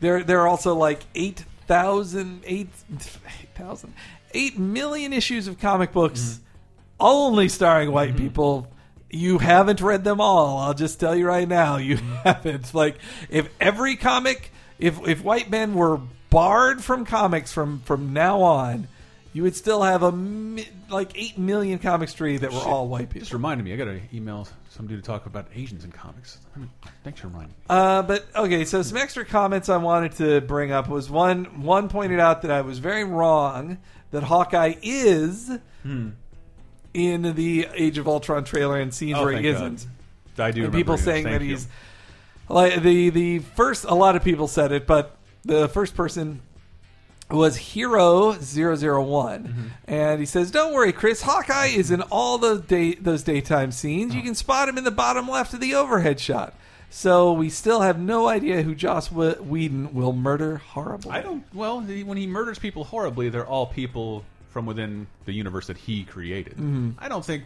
There, 0.00 0.22
there 0.22 0.40
are 0.40 0.48
also 0.48 0.74
like 0.74 1.00
8,000, 1.14 2.42
8, 2.44 2.68
8,000, 3.56 3.94
8 4.32 4.58
million 4.58 5.12
issues 5.12 5.48
of 5.48 5.58
comic 5.58 5.92
books 5.92 6.20
mm-hmm. 6.20 6.44
Only 7.00 7.48
starring 7.48 7.92
white 7.92 8.16
people. 8.16 8.72
You 9.10 9.38
haven't 9.38 9.80
read 9.80 10.04
them 10.04 10.20
all. 10.20 10.58
I'll 10.58 10.74
just 10.74 11.00
tell 11.00 11.14
you 11.16 11.26
right 11.26 11.48
now, 11.48 11.76
you 11.76 11.96
haven't. 12.24 12.74
Like, 12.74 12.96
if 13.30 13.48
every 13.60 13.96
comic, 13.96 14.50
if 14.78 15.00
if 15.08 15.24
white 15.24 15.50
men 15.50 15.74
were 15.74 16.00
barred 16.30 16.84
from 16.84 17.06
comics 17.06 17.52
from 17.52 17.80
from 17.80 18.12
now 18.12 18.42
on, 18.42 18.86
you 19.32 19.42
would 19.44 19.56
still 19.56 19.82
have 19.82 20.02
a 20.02 20.12
mi- 20.12 20.68
like 20.90 21.12
eight 21.14 21.38
million 21.38 21.78
comics 21.78 22.12
tree 22.12 22.36
that 22.36 22.50
were 22.52 22.58
Shit. 22.58 22.66
all 22.66 22.86
white 22.88 23.08
people. 23.08 23.20
Just 23.20 23.32
reminded 23.32 23.64
me, 23.64 23.72
I 23.72 23.76
got 23.76 23.84
to 23.86 24.00
email 24.12 24.46
somebody 24.68 24.96
to 24.96 25.02
talk 25.02 25.24
about 25.24 25.46
Asians 25.54 25.84
in 25.84 25.90
comics. 25.92 26.38
I 26.54 26.58
mean, 26.58 26.70
thanks 27.02 27.20
for 27.20 27.28
reminding 27.28 27.50
me. 27.50 27.54
Uh, 27.70 28.02
but 28.02 28.26
okay, 28.36 28.66
so 28.66 28.82
some 28.82 28.98
extra 28.98 29.24
comments 29.24 29.70
I 29.70 29.78
wanted 29.78 30.12
to 30.16 30.42
bring 30.42 30.70
up 30.70 30.86
was 30.88 31.08
one. 31.08 31.62
One 31.62 31.88
pointed 31.88 32.20
out 32.20 32.42
that 32.42 32.50
I 32.50 32.60
was 32.60 32.78
very 32.78 33.04
wrong 33.04 33.78
that 34.10 34.22
Hawkeye 34.24 34.74
is 34.82 35.50
Hmm. 35.82 36.10
In 36.94 37.34
the 37.34 37.66
Age 37.74 37.98
of 37.98 38.08
Ultron 38.08 38.44
trailer 38.44 38.78
and 38.80 38.92
scenes 38.92 39.18
Oh, 39.18 39.24
where 39.24 39.38
he 39.38 39.46
isn't. 39.48 39.86
I 40.38 40.50
do 40.50 40.64
And 40.64 40.72
remember 40.72 40.76
people 40.76 40.96
saying 40.98 41.24
that 41.24 41.40
you. 41.42 41.48
he's 41.50 41.68
like 42.48 42.80
the 42.82 43.10
the 43.10 43.38
first. 43.40 43.84
A 43.84 43.94
lot 43.94 44.16
of 44.16 44.22
people 44.24 44.46
said 44.48 44.72
it, 44.72 44.86
but 44.86 45.16
the 45.44 45.68
first 45.68 45.94
person 45.96 46.40
was 47.30 47.56
Hero 47.56 48.32
001 48.32 48.38
Mm-hmm. 48.38 49.66
and 49.86 50.20
he 50.20 50.24
says, 50.26 50.50
"Don't 50.50 50.72
worry, 50.72 50.92
Chris. 50.92 51.22
Hawkeye 51.22 51.66
is 51.66 51.90
in 51.90 52.02
all 52.02 52.38
those 52.38 52.60
day 52.62 52.94
those 52.94 53.22
daytime 53.22 53.70
scenes. 53.72 54.12
Oh. 54.12 54.16
You 54.16 54.22
can 54.22 54.34
spot 54.34 54.68
him 54.68 54.78
in 54.78 54.84
the 54.84 54.90
bottom 54.90 55.28
left 55.28 55.52
of 55.54 55.60
the 55.60 55.74
overhead 55.74 56.20
shot." 56.20 56.54
So 56.90 57.32
we 57.34 57.50
still 57.50 57.82
have 57.82 57.98
no 57.98 58.28
idea 58.28 58.62
who 58.62 58.74
Joss 58.74 59.08
Wh- 59.08 59.38
Whedon 59.46 59.92
will 59.92 60.14
murder 60.14 60.56
horribly. 60.56 61.10
I 61.10 61.20
don't. 61.20 61.44
Well, 61.52 61.82
when 61.82 62.16
he 62.16 62.26
murders 62.26 62.58
people 62.58 62.84
horribly, 62.84 63.28
they're 63.28 63.46
all 63.46 63.66
people 63.66 64.24
from 64.58 64.66
within 64.66 65.06
the 65.24 65.32
universe 65.32 65.68
that 65.68 65.76
he 65.76 66.02
created. 66.02 66.56
Mhm. 66.56 66.94
I 66.98 67.08
don't 67.08 67.24
think 67.24 67.44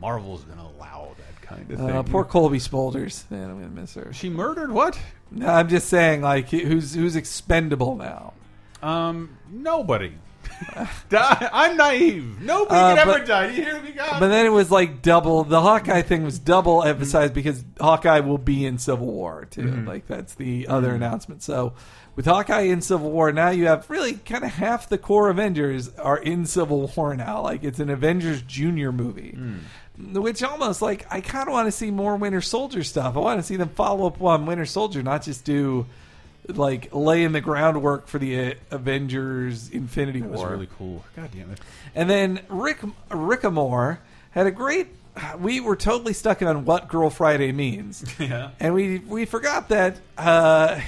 Marvel's 0.00 0.42
going 0.42 0.58
to 0.58 0.64
allow 0.64 1.10
that 1.16 1.42
kind 1.46 1.70
of 1.70 1.78
thing. 1.78 1.90
Uh, 1.90 2.02
poor 2.02 2.24
Cobie 2.24 2.58
Smulders. 2.58 3.30
Man, 3.30 3.48
I'm 3.48 3.60
gonna 3.60 3.68
miss 3.68 3.94
her. 3.94 4.12
She 4.12 4.28
murdered 4.28 4.72
what? 4.72 4.98
No, 5.30 5.46
I'm 5.46 5.68
just 5.68 5.88
saying, 5.88 6.22
like, 6.22 6.48
who's 6.48 6.92
who's 6.94 7.14
expendable 7.14 7.94
now? 7.94 8.32
Um, 8.82 9.36
nobody. 9.48 10.12
Die. 11.08 11.50
I'm 11.52 11.76
naive. 11.76 12.40
Nobody 12.40 12.74
Uh, 12.80 12.88
can 12.90 12.98
ever 12.98 13.18
but- 13.18 13.26
die. 13.26 13.48
Do 13.48 13.54
you 13.54 13.62
hear 13.64 13.80
me, 13.80 13.92
God? 13.92 14.20
But 14.20 14.28
then 14.28 14.46
it 14.46 14.50
was 14.50 14.70
like 14.70 15.02
double. 15.02 15.44
The 15.44 15.60
Hawkeye 15.60 16.02
thing 16.02 16.24
was 16.24 16.38
double 16.38 16.82
emphasized 16.82 17.34
because 17.34 17.64
Hawkeye 17.80 18.20
will 18.20 18.38
be 18.38 18.64
in 18.66 18.78
Civil 18.78 19.06
War 19.06 19.46
too. 19.50 19.62
Mhm. 19.62 19.86
Like 19.86 20.06
that's 20.06 20.34
the 20.34 20.68
other 20.68 20.94
announcement. 20.94 21.42
So 21.42 21.72
with 22.16 22.26
Hawkeye 22.26 22.62
in 22.62 22.80
Civil 22.82 23.10
War, 23.10 23.32
now 23.32 23.50
you 23.50 23.66
have 23.66 23.88
really 23.88 24.14
kind 24.14 24.44
of 24.44 24.50
half 24.50 24.88
the 24.88 24.98
core 24.98 25.28
Avengers 25.30 25.90
are 25.96 26.18
in 26.18 26.44
Civil 26.46 26.90
War 26.96 27.14
now. 27.16 27.40
Like 27.42 27.64
it's 27.64 27.78
an 27.80 27.90
Avengers 27.90 28.42
Junior 28.42 28.92
movie. 28.92 29.38
Which 29.98 30.42
almost 30.42 30.80
like 30.80 31.06
I 31.10 31.20
kind 31.20 31.46
of 31.48 31.52
want 31.52 31.66
to 31.66 31.72
see 31.72 31.90
more 31.90 32.16
Winter 32.16 32.40
Soldier 32.40 32.82
stuff. 32.84 33.16
I 33.16 33.20
want 33.20 33.38
to 33.40 33.42
see 33.46 33.56
them 33.56 33.68
follow 33.70 34.06
up 34.06 34.20
on 34.22 34.46
Winter 34.46 34.64
Soldier, 34.64 35.02
not 35.02 35.22
just 35.22 35.44
do 35.44 35.86
like 36.48 36.88
laying 36.92 37.32
the 37.32 37.40
groundwork 37.40 38.06
for 38.08 38.18
the 38.18 38.52
uh, 38.52 38.54
Avengers 38.70 39.68
Infinity 39.70 40.20
That 40.20 40.30
was 40.30 40.44
really 40.44 40.68
cool. 40.78 41.04
God 41.16 41.30
damn 41.34 41.50
it. 41.50 41.60
And 41.94 42.08
then 42.08 42.40
Rick 42.48 42.80
Rickamore 43.10 43.98
had 44.30 44.46
a 44.46 44.50
great. 44.50 44.88
We 45.38 45.60
were 45.60 45.76
totally 45.76 46.12
stuck 46.12 46.40
on 46.40 46.64
what 46.64 46.88
Girl 46.88 47.10
Friday 47.10 47.52
means, 47.52 48.04
Yeah. 48.18 48.50
and 48.60 48.74
we 48.74 48.98
we 48.98 49.24
forgot 49.26 49.68
that 49.68 49.96
uh, 50.16 50.80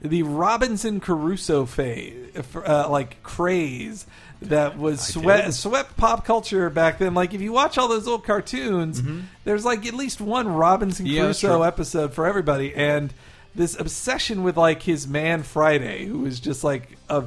the 0.00 0.22
Robinson 0.24 0.98
Crusoe 0.98 1.66
phase, 1.66 2.14
uh, 2.54 2.88
like 2.90 3.22
craze 3.22 4.06
that 4.42 4.76
was 4.78 5.00
swept, 5.00 5.46
did. 5.46 5.52
swept 5.52 5.96
pop 5.96 6.24
culture 6.24 6.68
back 6.70 6.98
then. 6.98 7.14
Like 7.14 7.32
if 7.34 7.40
you 7.42 7.52
watch 7.52 7.78
all 7.78 7.86
those 7.88 8.08
old 8.08 8.24
cartoons, 8.24 9.02
there's 9.44 9.64
like 9.64 9.86
at 9.86 9.94
least 9.94 10.20
one 10.20 10.48
Robinson 10.48 11.06
Mm-hmm. 11.06 11.14
Yeah, 11.14 11.26
that's 11.26 11.40
Crusoe 11.40 11.56
true. 11.58 11.64
episode 11.66 12.12
for 12.14 12.26
everybody, 12.26 12.74
and 12.74 13.12
this 13.56 13.78
obsession 13.78 14.42
with 14.42 14.56
like 14.56 14.82
his 14.82 15.06
man 15.08 15.42
Friday, 15.42 16.06
who 16.06 16.26
is 16.26 16.38
just 16.40 16.62
like 16.64 16.96
a 17.08 17.24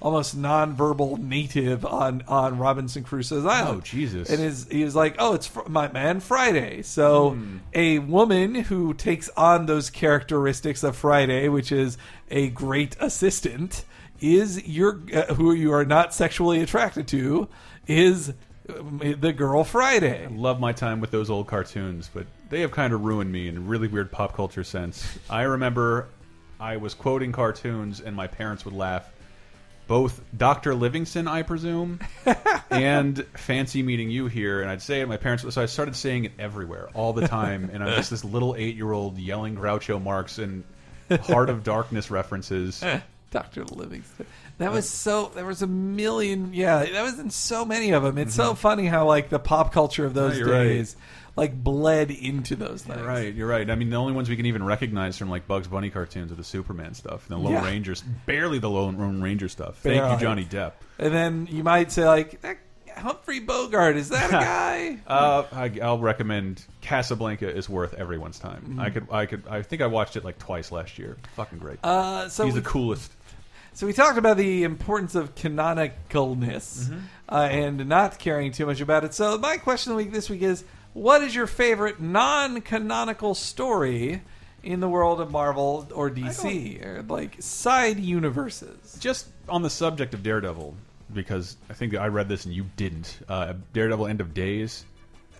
almost 0.00 0.36
non-verbal 0.36 1.16
native 1.18 1.84
on 1.86 2.22
on 2.26 2.58
Robinson 2.58 3.04
Crusoe's 3.04 3.46
island. 3.46 3.78
Oh, 3.78 3.80
Jesus. 3.84 4.30
And 4.30 4.40
his 4.40 4.66
he 4.68 4.82
was 4.82 4.96
like, 4.96 5.14
"Oh, 5.18 5.34
it's 5.34 5.46
fr- 5.46 5.68
my 5.68 5.90
man 5.92 6.18
Friday." 6.20 6.82
So 6.82 7.30
Hmm. 7.30 7.58
a 7.72 7.98
woman 8.00 8.54
who 8.54 8.94
takes 8.94 9.28
on 9.36 9.66
those 9.66 9.90
characteristics 9.90 10.82
of 10.82 10.96
Friday, 10.96 11.48
which 11.48 11.70
is 11.70 11.98
a 12.30 12.48
great 12.48 12.96
assistant, 12.98 13.84
is 14.20 14.66
your 14.66 15.00
uh, 15.14 15.34
who 15.34 15.52
you 15.52 15.72
are 15.72 15.84
not 15.84 16.12
sexually 16.14 16.60
attracted 16.62 17.06
to, 17.08 17.48
is 17.86 18.32
um, 18.76 19.00
the 19.20 19.32
girl 19.32 19.62
Friday. 19.64 20.26
love 20.30 20.58
my 20.58 20.72
time 20.72 21.00
with 21.00 21.10
those 21.12 21.30
old 21.30 21.46
cartoons, 21.46 22.10
but 22.12 22.26
they 22.52 22.60
have 22.60 22.70
kind 22.70 22.92
of 22.92 23.02
ruined 23.02 23.32
me 23.32 23.48
in 23.48 23.56
a 23.56 23.60
really 23.60 23.88
weird 23.88 24.12
pop 24.12 24.36
culture 24.36 24.62
sense. 24.62 25.18
I 25.30 25.42
remember 25.44 26.08
I 26.60 26.76
was 26.76 26.92
quoting 26.92 27.32
cartoons, 27.32 28.00
and 28.00 28.14
my 28.14 28.26
parents 28.26 28.66
would 28.66 28.74
laugh. 28.74 29.10
Both 29.88 30.20
Doctor 30.36 30.74
Livingstone, 30.74 31.26
I 31.28 31.42
presume, 31.42 31.98
and 32.70 33.24
Fancy 33.34 33.82
Meeting 33.82 34.10
You 34.10 34.26
here, 34.26 34.60
and 34.60 34.70
I'd 34.70 34.82
say 34.82 35.00
it. 35.00 35.08
My 35.08 35.16
parents, 35.16 35.46
so 35.52 35.62
I 35.62 35.66
started 35.66 35.96
saying 35.96 36.26
it 36.26 36.32
everywhere, 36.38 36.90
all 36.92 37.14
the 37.14 37.26
time, 37.26 37.70
and 37.72 37.82
I'm 37.82 37.96
just 37.96 38.10
this 38.10 38.22
little 38.22 38.54
eight-year-old 38.54 39.16
yelling 39.16 39.56
Groucho 39.56 40.00
Marx 40.00 40.36
and 40.36 40.62
Heart 41.22 41.48
of 41.48 41.64
Darkness 41.64 42.10
references. 42.10 42.84
Doctor 43.30 43.64
Livingstone. 43.64 44.26
That 44.58 44.72
was 44.72 44.86
so. 44.88 45.32
There 45.34 45.46
was 45.46 45.62
a 45.62 45.66
million. 45.66 46.52
Yeah, 46.52 46.84
that 46.84 47.02
was 47.02 47.18
in 47.18 47.30
so 47.30 47.64
many 47.64 47.92
of 47.92 48.02
them. 48.02 48.18
It's 48.18 48.34
so 48.34 48.54
funny 48.54 48.86
how 48.86 49.06
like 49.06 49.30
the 49.30 49.38
pop 49.38 49.72
culture 49.72 50.04
of 50.04 50.12
those 50.12 50.34
Mm-hmm. 50.34 50.46
No, 50.46 50.52
you're 50.52 50.76
right. 50.76 50.94
Like 51.36 51.54
bled 51.62 52.10
into 52.10 52.56
those 52.56 52.82
things. 52.82 52.98
You're 52.98 53.06
right, 53.06 53.34
you're 53.34 53.48
right. 53.48 53.68
I 53.70 53.74
mean, 53.74 53.90
the 53.90 53.96
only 53.96 54.12
ones 54.12 54.28
we 54.28 54.36
can 54.36 54.46
even 54.46 54.62
recognize 54.64 55.16
from 55.16 55.30
like 55.30 55.46
Bugs 55.46 55.66
Bunny 55.68 55.88
cartoons 55.90 56.30
are 56.30 56.34
the 56.34 56.44
Superman 56.44 56.94
stuff, 56.94 57.26
the 57.28 57.36
Lone 57.38 57.52
Yeah. 57.54 57.64
Rangers, 57.64 58.02
barely 58.26 58.58
the 58.58 58.68
Lone 58.70 59.20
Ranger 59.22 59.48
stuff. 59.48 59.78
Thank 59.78 59.96
Barely. 60.00 60.14
you, 60.14 60.20
Johnny 60.20 60.44
Depp. 60.44 60.72
And 60.98 61.12
then 61.14 61.48
you 61.50 61.62
might 61.64 61.90
say 61.90 62.06
like 62.06 62.40
that 62.42 62.58
Humphrey 62.94 63.40
Bogart. 63.40 63.96
Is 63.96 64.10
that 64.10 64.28
a 64.28 64.32
guy? 64.32 64.98
Uh, 65.06 65.44
I, 65.50 65.72
I'll 65.82 65.98
recommend 65.98 66.62
Casablanca 66.82 67.48
is 67.50 67.66
worth 67.66 67.94
everyone's 67.94 68.38
time. 68.38 68.74
Mhm. 68.76 68.80
I 68.80 68.90
could, 68.90 69.06
I 69.10 69.24
could, 69.26 69.42
I 69.48 69.62
think 69.62 69.80
I 69.80 69.86
watched 69.86 70.16
it 70.16 70.24
like 70.24 70.38
twice 70.38 70.70
last 70.70 70.98
year. 70.98 71.16
Fucking 71.36 71.58
great. 71.58 71.78
Uh, 71.82 72.28
so 72.28 72.44
he's 72.44 72.52
we- 72.52 72.60
the 72.60 72.68
coolest. 72.68 73.10
So 73.74 73.86
we 73.86 73.94
talked 73.94 74.18
about 74.18 74.36
the 74.36 74.64
importance 74.64 75.14
of 75.14 75.34
canonicalness 75.34 76.88
Mm-hmm. 76.90 76.98
uh, 77.28 77.48
and 77.50 77.88
not 77.88 78.18
caring 78.18 78.52
too 78.52 78.66
much 78.66 78.80
about 78.82 79.04
it. 79.04 79.14
So 79.14 79.38
my 79.38 79.56
question 79.56 79.92
of 79.92 79.98
the 79.98 80.04
week 80.04 80.12
this 80.12 80.28
week 80.28 80.42
is: 80.42 80.64
What 80.94 81.22
is 81.22 81.34
your 81.34 81.46
favorite 81.46 82.00
non-canonical 82.00 83.34
story 83.34 84.22
in 84.62 84.80
the 84.80 84.88
world 84.88 85.20
of 85.20 85.30
Marvel 85.30 85.88
or 85.94 86.10
DC, 86.10 86.84
or 86.84 87.02
like 87.02 87.36
side 87.40 87.98
universes? 87.98 88.96
Just 89.00 89.28
on 89.48 89.62
the 89.62 89.70
subject 89.70 90.12
of 90.14 90.22
Daredevil, 90.22 90.74
because 91.12 91.56
I 91.70 91.72
think 91.74 91.94
I 91.96 92.08
read 92.08 92.28
this 92.28 92.44
and 92.44 92.54
you 92.54 92.66
didn't. 92.76 93.18
Uh, 93.28 93.54
Daredevil 93.72 94.06
End 94.06 94.20
of 94.20 94.34
Days. 94.34 94.84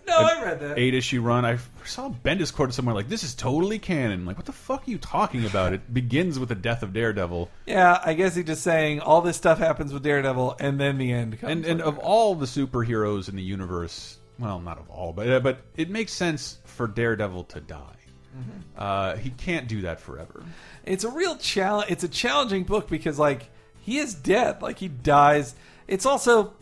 No, 0.05 0.17
I 0.17 0.43
read 0.43 0.59
that. 0.59 0.77
Eight 0.77 0.93
issue 0.93 1.21
run. 1.21 1.45
I 1.45 1.57
saw 1.85 2.09
Bendis 2.09 2.53
quoted 2.53 2.73
somewhere 2.73 2.93
like, 2.93 3.07
"This 3.07 3.23
is 3.23 3.33
totally 3.33 3.79
canon." 3.79 4.25
Like, 4.25 4.35
what 4.35 4.45
the 4.45 4.51
fuck 4.51 4.85
are 4.85 4.91
you 4.91 4.97
talking 4.97 5.45
about? 5.45 5.71
It 5.71 5.93
begins 5.93 6.37
with 6.39 6.49
the 6.49 6.55
death 6.55 6.83
of 6.83 6.91
Daredevil. 6.91 7.49
Yeah, 7.67 8.01
I 8.03 8.13
guess 8.13 8.35
he's 8.35 8.45
just 8.45 8.63
saying 8.63 8.99
all 8.99 9.21
this 9.21 9.37
stuff 9.37 9.59
happens 9.59 9.93
with 9.93 10.03
Daredevil, 10.03 10.57
and 10.59 10.77
then 10.77 10.97
the 10.97 11.11
end 11.13 11.39
comes. 11.39 11.51
and 11.51 11.65
and 11.65 11.81
of 11.81 11.99
all 11.99 12.35
the 12.35 12.47
superheroes 12.47 13.29
in 13.29 13.37
the 13.37 13.43
universe, 13.43 14.17
well, 14.39 14.59
not 14.59 14.79
of 14.79 14.89
all, 14.89 15.13
but 15.13 15.29
uh, 15.29 15.39
but 15.39 15.59
it 15.75 15.89
makes 15.89 16.13
sense 16.13 16.57
for 16.65 16.87
Daredevil 16.87 17.45
to 17.45 17.61
die. 17.61 17.95
Mm-hmm. 18.35 18.59
Uh, 18.77 19.15
he 19.17 19.29
can't 19.29 19.67
do 19.67 19.81
that 19.81 19.99
forever. 19.99 20.43
it's 20.85 21.03
a 21.03 21.09
real 21.09 21.35
challenge. 21.37 21.91
It's 21.91 22.03
a 22.03 22.07
challenging 22.07 22.63
book 22.63 22.89
because 22.89 23.19
like 23.19 23.49
he 23.81 23.99
is 23.99 24.13
dead. 24.15 24.61
Like 24.61 24.79
he 24.79 24.87
dies. 24.87 25.53
It's 25.87 26.05
also 26.05 26.53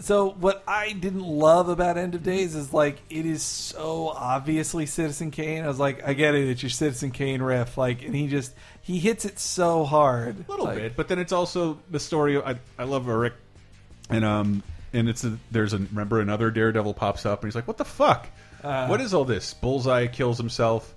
so 0.00 0.30
what 0.32 0.62
I 0.66 0.92
didn't 0.92 1.22
love 1.22 1.68
about 1.68 1.96
End 1.96 2.14
of 2.14 2.22
Days 2.22 2.54
is 2.54 2.72
like 2.72 2.98
it 3.08 3.24
is 3.26 3.42
so 3.42 4.08
obviously 4.08 4.86
Citizen 4.86 5.30
Kane. 5.30 5.64
I 5.64 5.68
was 5.68 5.78
like, 5.78 6.06
I 6.06 6.14
get 6.14 6.34
it. 6.34 6.48
It's 6.48 6.62
your 6.62 6.70
Citizen 6.70 7.10
Kane 7.10 7.40
riff. 7.40 7.78
Like, 7.78 8.02
and 8.02 8.14
he 8.14 8.26
just 8.26 8.54
he 8.82 8.98
hits 8.98 9.24
it 9.24 9.38
so 9.38 9.84
hard. 9.84 10.44
A 10.46 10.50
little 10.50 10.66
bit, 10.66 10.96
but 10.96 11.08
then 11.08 11.18
it's 11.18 11.32
also 11.32 11.78
the 11.90 12.00
story. 12.00 12.40
I 12.40 12.58
I 12.78 12.84
love 12.84 13.06
Rick, 13.06 13.34
and 14.10 14.24
um 14.24 14.62
and 14.94 15.08
it's 15.08 15.24
a, 15.24 15.38
there's 15.50 15.74
a 15.74 15.78
remember 15.78 16.20
another 16.20 16.50
Daredevil 16.50 16.94
pops 16.94 17.26
up 17.26 17.42
and 17.42 17.48
he's 17.48 17.54
like, 17.54 17.66
what 17.68 17.76
the 17.76 17.84
fuck? 17.84 18.28
Uh. 18.62 18.86
what 18.86 19.00
is 19.00 19.12
all 19.12 19.24
this? 19.26 19.52
Bullseye 19.52 20.06
kills 20.06 20.38
himself. 20.38 20.94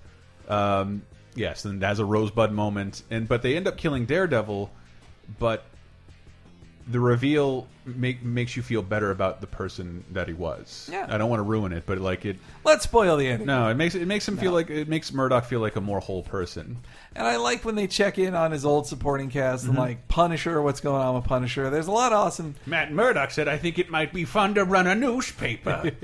Um, 0.48 1.02
yes, 1.36 1.65
and 1.65 1.82
that's 1.82 1.99
a 1.99 2.06
Rosebud 2.06 2.52
moment, 2.52 3.03
and 3.10 3.28
but 3.28 3.41
they 3.41 3.57
end 3.57 3.68
up 3.68 3.76
killing 3.76 4.06
Daredevil, 4.06 4.72
but 5.40 5.65
the 6.90 7.00
reveal 7.00 7.68
make, 7.86 8.24
makes 8.24 8.56
you 8.56 8.62
feel 8.64 8.82
better 8.82 9.12
about 9.12 9.42
the 9.42 9.48
person 9.48 10.04
that 10.12 10.28
he 10.28 10.34
was. 10.34 10.90
Yeah. 10.92 11.06
I 11.10 11.18
don't 11.18 11.30
want 11.30 11.40
to 11.40 11.44
ruin 11.44 11.74
it, 11.74 11.84
but 11.86 11.98
like 12.00 12.26
it. 12.26 12.38
Let's 12.64 12.84
spoil 12.86 13.18
the 13.18 13.28
ending. 13.28 13.48
No, 13.48 13.68
it 13.70 13.76
makes 13.76 13.94
it 13.96 14.06
makes 14.08 14.28
him 14.28 14.38
feel 14.38 14.52
like 14.54 14.70
it 14.70 14.88
makes 14.88 15.12
Murdock 15.12 15.46
feel 15.46 15.60
like 15.60 15.76
a 15.76 15.82
more 15.82 16.00
whole 16.00 16.24
person. 16.24 16.78
And 17.16 17.28
I 17.28 17.38
like 17.38 17.66
when 17.66 17.76
they 17.76 17.88
check 17.88 18.18
in 18.18 18.36
on 18.36 18.52
his 18.52 18.64
old 18.66 18.88
supporting 18.88 19.30
cast 19.30 19.66
and 19.66 19.74
Mhm. 19.76 19.80
like 19.80 20.08
Punisher. 20.08 20.62
What's 20.62 20.80
going 20.82 21.02
on 21.02 21.16
with 21.16 21.26
Punisher? 21.26 21.70
There's 21.70 21.88
a 21.88 21.92
lot 21.92 22.14
of 22.14 22.20
awesome. 22.20 22.56
Matt 22.66 22.92
Murdock 22.94 23.32
said, 23.32 23.48
"I 23.48 23.58
think 23.58 23.80
it 23.80 23.90
might 23.90 24.14
be 24.14 24.24
fun 24.26 24.54
to 24.56 24.64
run 24.64 24.88
a 24.88 24.96
newspaper." 24.96 25.92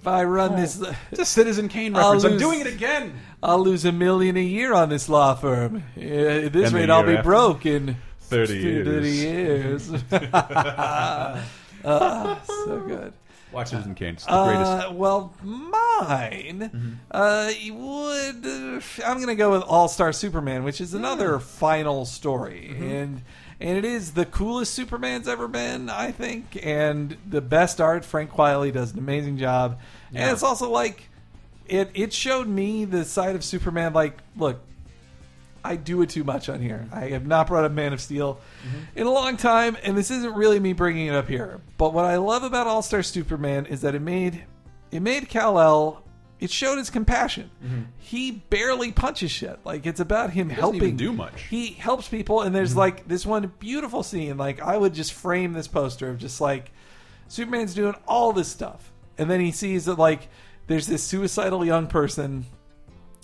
If 0.00 0.06
I 0.12 0.22
run 0.22 0.54
this, 0.54 0.80
it's 1.10 1.18
a 1.20 1.24
Citizen 1.24 1.68
Kane 1.68 1.92
reference. 1.96 2.22
I'm 2.22 2.38
doing 2.38 2.60
it 2.60 2.68
again. 2.68 3.14
I'll 3.42 3.58
lose 3.58 3.84
a 3.84 3.90
million 3.90 4.36
a 4.36 4.40
year 4.42 4.72
on 4.72 4.88
this 4.88 5.08
law 5.08 5.34
firm. 5.34 5.82
At 5.96 6.52
this 6.52 6.66
And 6.68 6.74
rate, 6.74 6.90
I'll 6.90 7.02
be 7.02 7.12
after. 7.16 7.24
broke 7.24 7.66
in 7.66 7.96
30 8.28 8.54
years. 8.58 8.86
30 8.86 9.10
years. 9.10 9.90
Ah, 11.88 12.40
so 12.44 12.80
good. 12.80 13.12
Watch 13.52 13.70
Kane. 13.70 14.14
It's 14.14 14.24
the 14.26 14.44
greatest. 14.44 14.88
Uh, 14.88 14.92
well, 14.92 15.32
mine 15.42 16.98
uh, 17.12 17.52
would. 17.70 18.44
Uh, 18.46 18.80
I'm 19.06 19.16
going 19.18 19.28
to 19.28 19.34
go 19.36 19.52
with 19.52 19.62
All 19.62 19.86
Star 19.88 20.12
Superman, 20.12 20.64
which 20.64 20.80
is 20.80 20.94
another 20.94 21.38
final 21.38 22.04
story, 22.04 22.74
and 22.78 23.22
and 23.60 23.78
it 23.78 23.84
is 23.84 24.12
the 24.12 24.26
coolest 24.26 24.74
Superman's 24.74 25.28
ever 25.28 25.46
been, 25.48 25.88
I 25.88 26.10
think, 26.10 26.58
and 26.62 27.16
the 27.26 27.40
best 27.40 27.80
art. 27.80 28.04
Frank 28.04 28.32
Quitely 28.32 28.72
does 28.72 28.92
an 28.92 28.98
amazing 28.98 29.38
job, 29.38 29.78
Yeah. 30.10 30.22
and 30.22 30.32
it's 30.32 30.42
also 30.42 30.68
like 30.68 31.08
it. 31.66 31.90
It 31.94 32.12
showed 32.12 32.48
me 32.48 32.84
the 32.84 33.04
side 33.04 33.36
of 33.36 33.44
Superman. 33.44 33.92
Like, 33.92 34.18
look, 34.36 34.60
I 35.66 35.76
do 35.76 36.02
it 36.02 36.10
too 36.10 36.24
much 36.24 36.48
on 36.48 36.60
here. 36.60 36.84
Mm-hmm. 36.86 36.94
I 36.94 37.08
have 37.10 37.26
not 37.26 37.48
brought 37.48 37.64
up 37.64 37.72
Man 37.72 37.92
of 37.92 38.00
Steel 38.00 38.40
mm-hmm. 38.66 38.98
in 38.98 39.06
a 39.06 39.10
long 39.10 39.36
time, 39.36 39.76
and 39.82 39.96
this 39.96 40.10
isn't 40.10 40.34
really 40.34 40.60
me 40.60 40.72
bringing 40.72 41.08
it 41.08 41.14
up 41.14 41.28
here. 41.28 41.60
But 41.76 41.92
what 41.92 42.04
I 42.04 42.16
love 42.16 42.42
about 42.42 42.66
All 42.66 42.82
Star 42.82 43.02
Superman 43.02 43.66
is 43.66 43.80
that 43.82 43.94
it 43.94 44.02
made 44.02 44.44
it 44.90 45.00
made 45.00 45.28
Kal 45.28 45.58
El. 45.58 46.02
It 46.38 46.50
showed 46.50 46.76
his 46.76 46.90
compassion. 46.90 47.50
Mm-hmm. 47.64 47.82
He 47.96 48.30
barely 48.30 48.92
punches 48.92 49.30
shit. 49.30 49.58
Like 49.64 49.86
it's 49.86 50.00
about 50.00 50.30
him 50.30 50.50
helping. 50.50 50.96
do 50.96 51.12
much. 51.12 51.42
He 51.44 51.68
helps 51.72 52.08
people, 52.08 52.42
and 52.42 52.54
there's 52.54 52.76
like 52.76 53.08
this 53.08 53.24
one 53.24 53.52
beautiful 53.58 54.02
scene. 54.02 54.36
Like 54.36 54.60
I 54.60 54.76
would 54.76 54.94
just 54.94 55.12
frame 55.12 55.54
this 55.54 55.66
poster 55.66 56.10
of 56.10 56.18
just 56.18 56.40
like 56.40 56.72
Superman's 57.28 57.74
doing 57.74 57.94
all 58.06 58.32
this 58.32 58.48
stuff, 58.48 58.92
and 59.18 59.30
then 59.30 59.40
he 59.40 59.50
sees 59.50 59.86
that 59.86 59.98
like 59.98 60.28
there's 60.66 60.86
this 60.86 61.02
suicidal 61.02 61.64
young 61.64 61.86
person 61.86 62.46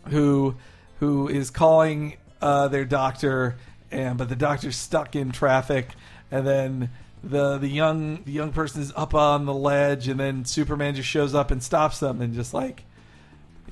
who 0.09 0.57
who 1.01 1.29
is 1.29 1.51
calling 1.51 2.17
uh, 2.43 2.69
their 2.69 2.85
doctor, 2.85 3.57
and 3.91 4.19
but 4.19 4.29
the 4.29 4.37
doctor's 4.37 4.77
stuck 4.77 5.17
in 5.17 5.33
traffic, 5.33 5.89
and 6.31 6.47
then 6.47 6.91
the 7.25 7.57
the 7.59 7.69
young 7.69 8.23
the 8.25 8.33
young 8.33 8.53
person 8.53 8.83
is 8.83 8.93
up 8.97 9.15
on 9.15 9.47
the 9.47 9.55
ledge, 9.55 10.09
and 10.09 10.19
then 10.21 10.45
Superman 10.45 10.95
just 10.95 11.09
shows 11.09 11.35
up 11.35 11.51
and 11.51 11.63
stops 11.63 12.01
them, 12.01 12.21
and 12.21 12.35
just 12.35 12.53
like 12.53 12.85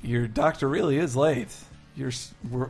your 0.01 0.27
doctor 0.27 0.67
really 0.67 0.97
is 0.97 1.15
late. 1.15 1.53
You're 1.95 2.11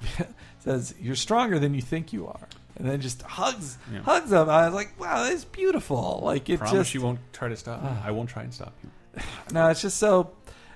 says 0.60 0.94
you're 1.00 1.16
stronger 1.16 1.60
than 1.60 1.74
you 1.74 1.82
think 1.82 2.14
you 2.14 2.28
are, 2.28 2.48
and 2.76 2.90
then 2.90 3.00
just 3.02 3.22
hugs 3.22 3.78
Yeah. 3.94 4.02
hugs 4.02 4.30
them. 4.32 4.50
I 4.50 4.66
was 4.66 4.74
like, 4.74 5.00
wow, 5.00 5.24
that's 5.24 5.46
beautiful. 5.46 6.22
Like 6.24 6.50
it 6.50 6.58
Promise 6.60 6.74
just 6.74 6.94
you 6.94 7.02
won't 7.02 7.20
try 7.34 7.48
to 7.50 7.56
stop. 7.56 7.82
Ah. 7.84 8.02
I 8.04 8.12
won't 8.12 8.30
try 8.30 8.44
and 8.44 8.54
stop 8.54 8.74
you. 8.84 9.22
no, 9.54 9.70
it's 9.70 9.82
just 9.82 9.98
so. 9.98 10.32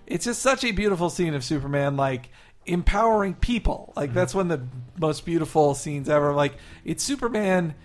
It's 0.08 0.26
just 0.26 0.44
such 0.44 0.64
a 0.64 0.72
beautiful 0.72 1.10
scene 1.10 1.34
of 1.34 1.44
Superman, 1.44 1.98
like 1.98 2.30
empowering 2.66 3.34
people. 3.36 3.94
Like 3.96 4.10
Mm-hmm. 4.10 4.16
that's 4.20 4.36
one 4.36 4.52
of 4.52 4.60
the 4.60 4.68
most 5.00 5.26
beautiful 5.26 5.76
scenes 5.76 6.10
ever. 6.10 6.34
Like 6.34 6.56
it's 6.84 7.04
Superman, 7.04 7.76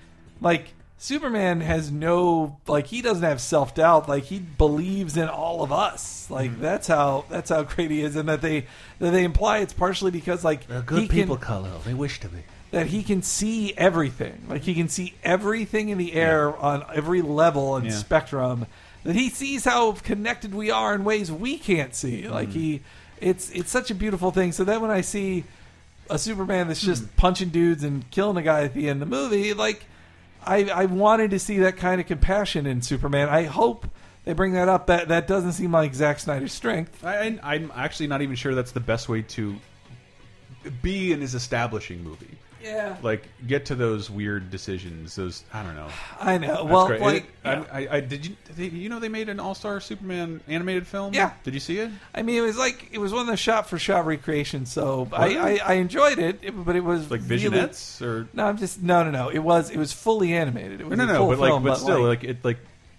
like 0.41 0.75
Superman 0.99 1.61
has 1.63 1.91
no 1.91 2.59
like 2.67 2.87
he 2.87 3.01
doesn't 3.03 3.23
have 3.23 3.41
self 3.41 3.75
doubt. 3.75 4.09
Like 4.09 4.25
he 4.25 4.39
believes 4.39 5.17
in 5.17 5.29
all 5.29 5.63
of 5.63 5.73
us. 5.73 6.29
Like 6.31 6.51
Mm-hmm. 6.51 6.63
that's 6.63 6.87
how 6.89 7.25
that's 7.31 7.51
how 7.51 7.63
great 7.63 7.91
he 7.91 8.03
is, 8.03 8.17
and 8.17 8.29
that 8.29 8.43
they 8.43 8.67
that 8.99 9.11
they 9.11 9.25
imply 9.25 9.59
it's 9.59 9.73
partially 9.73 10.11
because 10.11 10.45
like 10.45 10.65
he 10.91 11.09
can, 11.09 11.37
Carlo. 11.39 11.81
They 11.85 11.95
wish 11.95 12.21
to 12.21 12.29
be. 12.29 12.39
that 12.71 12.87
he 12.89 13.03
can 13.03 13.23
see 13.23 13.73
everything. 13.77 14.45
Like 14.49 14.63
he 14.63 14.75
can 14.75 14.89
see 14.89 15.15
everything 15.25 15.89
in 15.89 15.99
the 15.99 16.13
air 16.13 16.55
on 16.57 16.85
every 16.95 17.23
level 17.23 17.77
and 17.77 17.87
Yeah. 17.87 17.93
spectrum. 17.93 18.67
That 19.03 19.17
he 19.17 19.31
sees 19.31 19.65
how 19.65 19.93
connected 19.93 20.55
we 20.55 20.71
are 20.71 20.95
in 20.95 21.05
ways 21.05 21.33
we 21.33 21.57
can't 21.57 21.95
see. 21.95 22.25
Mm. 22.25 22.31
Like 22.33 22.51
he, 22.51 22.83
it's 23.21 23.51
it's 23.51 23.71
such 23.71 23.91
a 23.91 23.95
beautiful 23.95 24.31
thing. 24.31 24.53
So 24.53 24.65
then 24.65 24.81
when 24.81 24.91
I 24.91 25.01
see 25.03 25.45
a 26.09 26.19
Superman 26.19 26.69
that's 26.69 26.81
just 26.83 27.03
Hmm. 27.05 27.09
punching 27.17 27.49
dudes 27.51 27.85
and 27.85 28.09
killing 28.11 28.37
a 28.37 28.43
guy 28.43 28.65
at 28.65 28.75
the 28.75 28.89
end 28.89 29.03
of 29.03 29.09
the 29.11 29.17
movie, 29.17 29.55
like 29.55 29.85
I 30.45 30.65
I 30.65 30.85
wanted 30.87 31.31
to 31.33 31.39
see 31.39 31.59
that 31.59 31.77
kind 31.77 32.01
of 32.01 32.07
compassion 32.07 32.67
in 32.67 32.83
Superman. 32.83 33.29
I 33.29 33.45
hope 33.45 33.87
they 34.25 34.33
bring 34.33 34.53
that 34.55 34.69
up. 34.69 34.87
That 34.89 35.09
that 35.09 35.27
doesn't 35.27 35.53
seem 35.53 35.73
like 35.73 35.95
Zack 35.95 36.19
Snyder's 36.19 36.53
strength. 36.53 37.05
I- 37.05 37.39
I'm 37.43 37.71
actually 37.75 38.07
not 38.09 38.23
even 38.23 38.37
sure 38.37 38.55
that's 38.55 38.73
the 38.73 38.81
best 38.81 39.09
way 39.09 39.23
to 39.23 39.57
be 40.83 41.13
in 41.13 41.21
his 41.21 41.35
establishing 41.35 42.03
movie. 42.05 42.37
Yeah. 42.63 42.97
Like 43.03 43.27
get 43.47 43.67
to 43.67 43.75
those 43.75 44.11
weird 44.11 44.51
decisions. 44.51 45.17
Those 45.17 45.43
I 45.53 45.63
don't 45.63 45.77
know. 45.77 45.89
I 46.21 46.39
know. 46.39 46.49
That's 46.49 46.65
Well, 46.65 46.87
great. 46.87 47.01
like, 47.01 47.25
It- 47.25 47.31
I, 47.45 47.53
I, 47.73 47.89
I 47.97 48.01
did 48.01 48.27
you 48.27 48.37
they, 48.57 48.67
you 48.67 48.89
know 48.89 48.99
they 48.99 49.09
made 49.09 49.29
an 49.29 49.41
All 49.41 49.55
Star 49.55 49.81
Superman 49.81 50.41
animated 50.49 50.87
film? 50.87 51.15
Yeah. 51.15 51.33
Did 51.45 51.55
you 51.55 51.61
see 51.61 51.79
it? 51.79 51.91
I 52.15 52.23
mean, 52.23 52.37
it 52.37 52.43
was 52.43 52.59
like 52.59 52.89
it 52.93 52.99
was 52.99 53.13
one 53.13 53.23
of 53.23 53.27
the 53.29 53.37
shot 53.37 53.69
for 53.69 53.79
shot 53.79 54.05
recreations. 54.07 54.71
So 54.73 55.09
I, 55.13 55.37
I, 55.37 55.61
I 55.65 55.73
enjoyed 55.75 56.19
it, 56.19 56.65
but 56.65 56.77
it 56.77 56.85
was 56.85 57.11
Like 57.11 57.23
really- 57.27 57.45
Visionettes 57.49 58.03
or 58.03 58.29
no, 58.35 58.47
I'm 58.47 58.59
just 58.59 58.83
no, 58.83 59.03
no, 59.05 59.11
no. 59.11 59.29
It 59.31 59.39
was 59.39 59.71
it 59.71 59.77
was 59.79 59.93
fully 59.93 60.35
animated. 60.35 60.81
It 60.81 60.87
was 60.87 60.99
no 60.99 61.05
a 61.05 61.07
no. 61.07 61.27
But 61.29 61.39
like 61.39 61.51
film, 61.51 61.63
but 61.65 61.77
still 61.77 62.03
like 62.03 62.25
it 62.25 62.45
like 62.45 62.59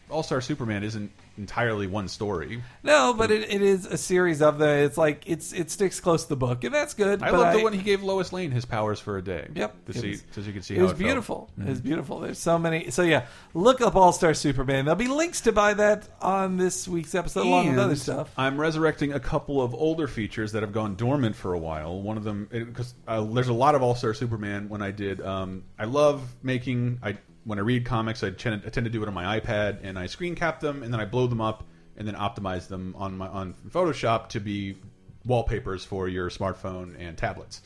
All 0.10 0.24
Star 0.24 0.42
Superman 0.42 0.84
isn't 0.84 1.12
entirely 1.42 1.88
one 1.88 2.08
story. 2.08 2.62
no, 2.84 3.14
but 3.18 3.32
it, 3.32 3.52
it 3.52 3.62
is 3.62 3.86
a 3.86 3.98
series 3.98 4.42
of 4.42 4.60
the. 4.60 4.70
It's 4.70 4.98
like 4.98 5.24
it's 5.26 5.52
it 5.52 5.70
sticks 5.72 6.00
close 6.00 6.24
to 6.24 6.30
the 6.30 6.36
book, 6.38 6.64
and 6.64 6.74
that's 6.74 6.94
good. 6.94 7.22
I 7.24 7.32
love 7.32 7.54
the 7.54 7.64
one 7.64 7.74
he 7.74 7.82
gave 7.82 8.04
Lois 8.04 8.32
Lane 8.32 8.52
his 8.52 8.64
powers 8.64 9.00
for 9.00 9.18
a 9.18 9.22
day. 9.22 9.50
Yep, 9.54 9.86
To 9.88 9.94
see 9.94 10.10
was- 10.12 10.24
so 10.32 10.42
you 10.42 10.54
can 10.54 10.62
see 10.62 10.76
it 10.76 10.78
how 10.78 10.84
was 10.84 10.92
it 10.92 10.96
felt. 10.96 11.06
beautiful. 11.08 11.50
It 11.60 11.68
was 11.68 11.80
Mhm. 11.80 11.84
beautiful. 11.84 12.20
There's 12.20 12.38
so 12.40 12.58
many. 12.60 12.92
So 12.92 13.02
yeah, 13.02 13.26
look 13.54 13.82
up 13.82 13.96
All 13.96 14.14
Star 14.14 14.34
Superman. 14.34 14.86
There'll 14.86 14.96
be 14.96 15.08
links 15.08 15.42
to 15.42 15.52
buy 15.52 15.74
that 15.74 16.08
on 16.22 16.58
this 16.58 16.88
week's 16.88 17.16
episode, 17.16 17.46
along 17.48 17.70
with 17.72 17.80
other 17.80 17.96
stuff. 17.96 18.30
I'm 18.38 18.60
resurrecting 18.62 19.12
a 19.14 19.20
couple 19.20 19.62
of 19.62 19.74
older 19.74 20.08
features 20.08 20.52
that 20.54 20.62
have 20.62 20.72
gone 20.74 20.96
dormant 20.96 21.36
for 21.36 21.54
a 21.54 21.60
while. 21.60 22.02
One 22.02 22.18
of 22.18 22.24
them, 22.24 22.48
because 22.52 22.94
uh, 23.08 23.24
there's 23.24 23.48
a 23.48 23.54
lot 23.54 23.76
of 23.76 23.82
All 23.82 23.96
Star 23.96 24.14
Superman. 24.14 24.70
When 24.70 24.82
I 24.82 24.92
did, 24.92 25.20
um, 25.22 25.64
I 25.80 25.86
love 25.86 26.22
making. 26.44 27.00
I 27.02 27.18
when 27.44 27.60
I 27.60 27.62
read 27.62 27.86
comics, 27.86 28.24
I 28.24 28.32
tend, 28.32 28.64
I 28.66 28.70
tend 28.70 28.86
to 28.86 28.92
do 28.92 29.02
it 29.02 29.08
on 29.08 29.14
my 29.14 29.40
iPad, 29.40 29.80
and 29.84 29.98
I 29.98 30.06
screen 30.06 30.36
cap 30.36 30.60
them, 30.60 30.84
and 30.84 30.94
then 30.94 31.00
I 31.00 31.06
blow 31.06 31.28
them 31.28 31.42
up, 31.42 31.64
and 31.98 32.08
then 32.08 32.16
optimize 32.16 32.68
them 32.68 32.96
on 32.98 33.18
my 33.18 33.28
on 33.28 33.56
Photoshop 33.70 34.30
to 34.30 34.40
be 34.40 34.78
wallpapers 35.26 35.84
for 35.84 36.08
your 36.08 36.30
smartphone 36.30 36.96
and 37.00 37.18
tablets. 37.18 37.62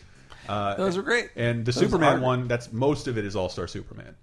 Uh, 0.47 0.75
Those 0.75 0.97
are 0.97 1.01
great. 1.01 1.29
And 1.35 1.65
the 1.65 1.71
Those 1.71 1.83
Superman 1.83 2.21
one, 2.21 2.47
that's 2.47 2.71
most 2.71 3.07
of 3.07 3.17
it 3.17 3.25
is 3.25 3.35
All 3.35 3.49
Star 3.49 3.67
Superman, 3.67 4.15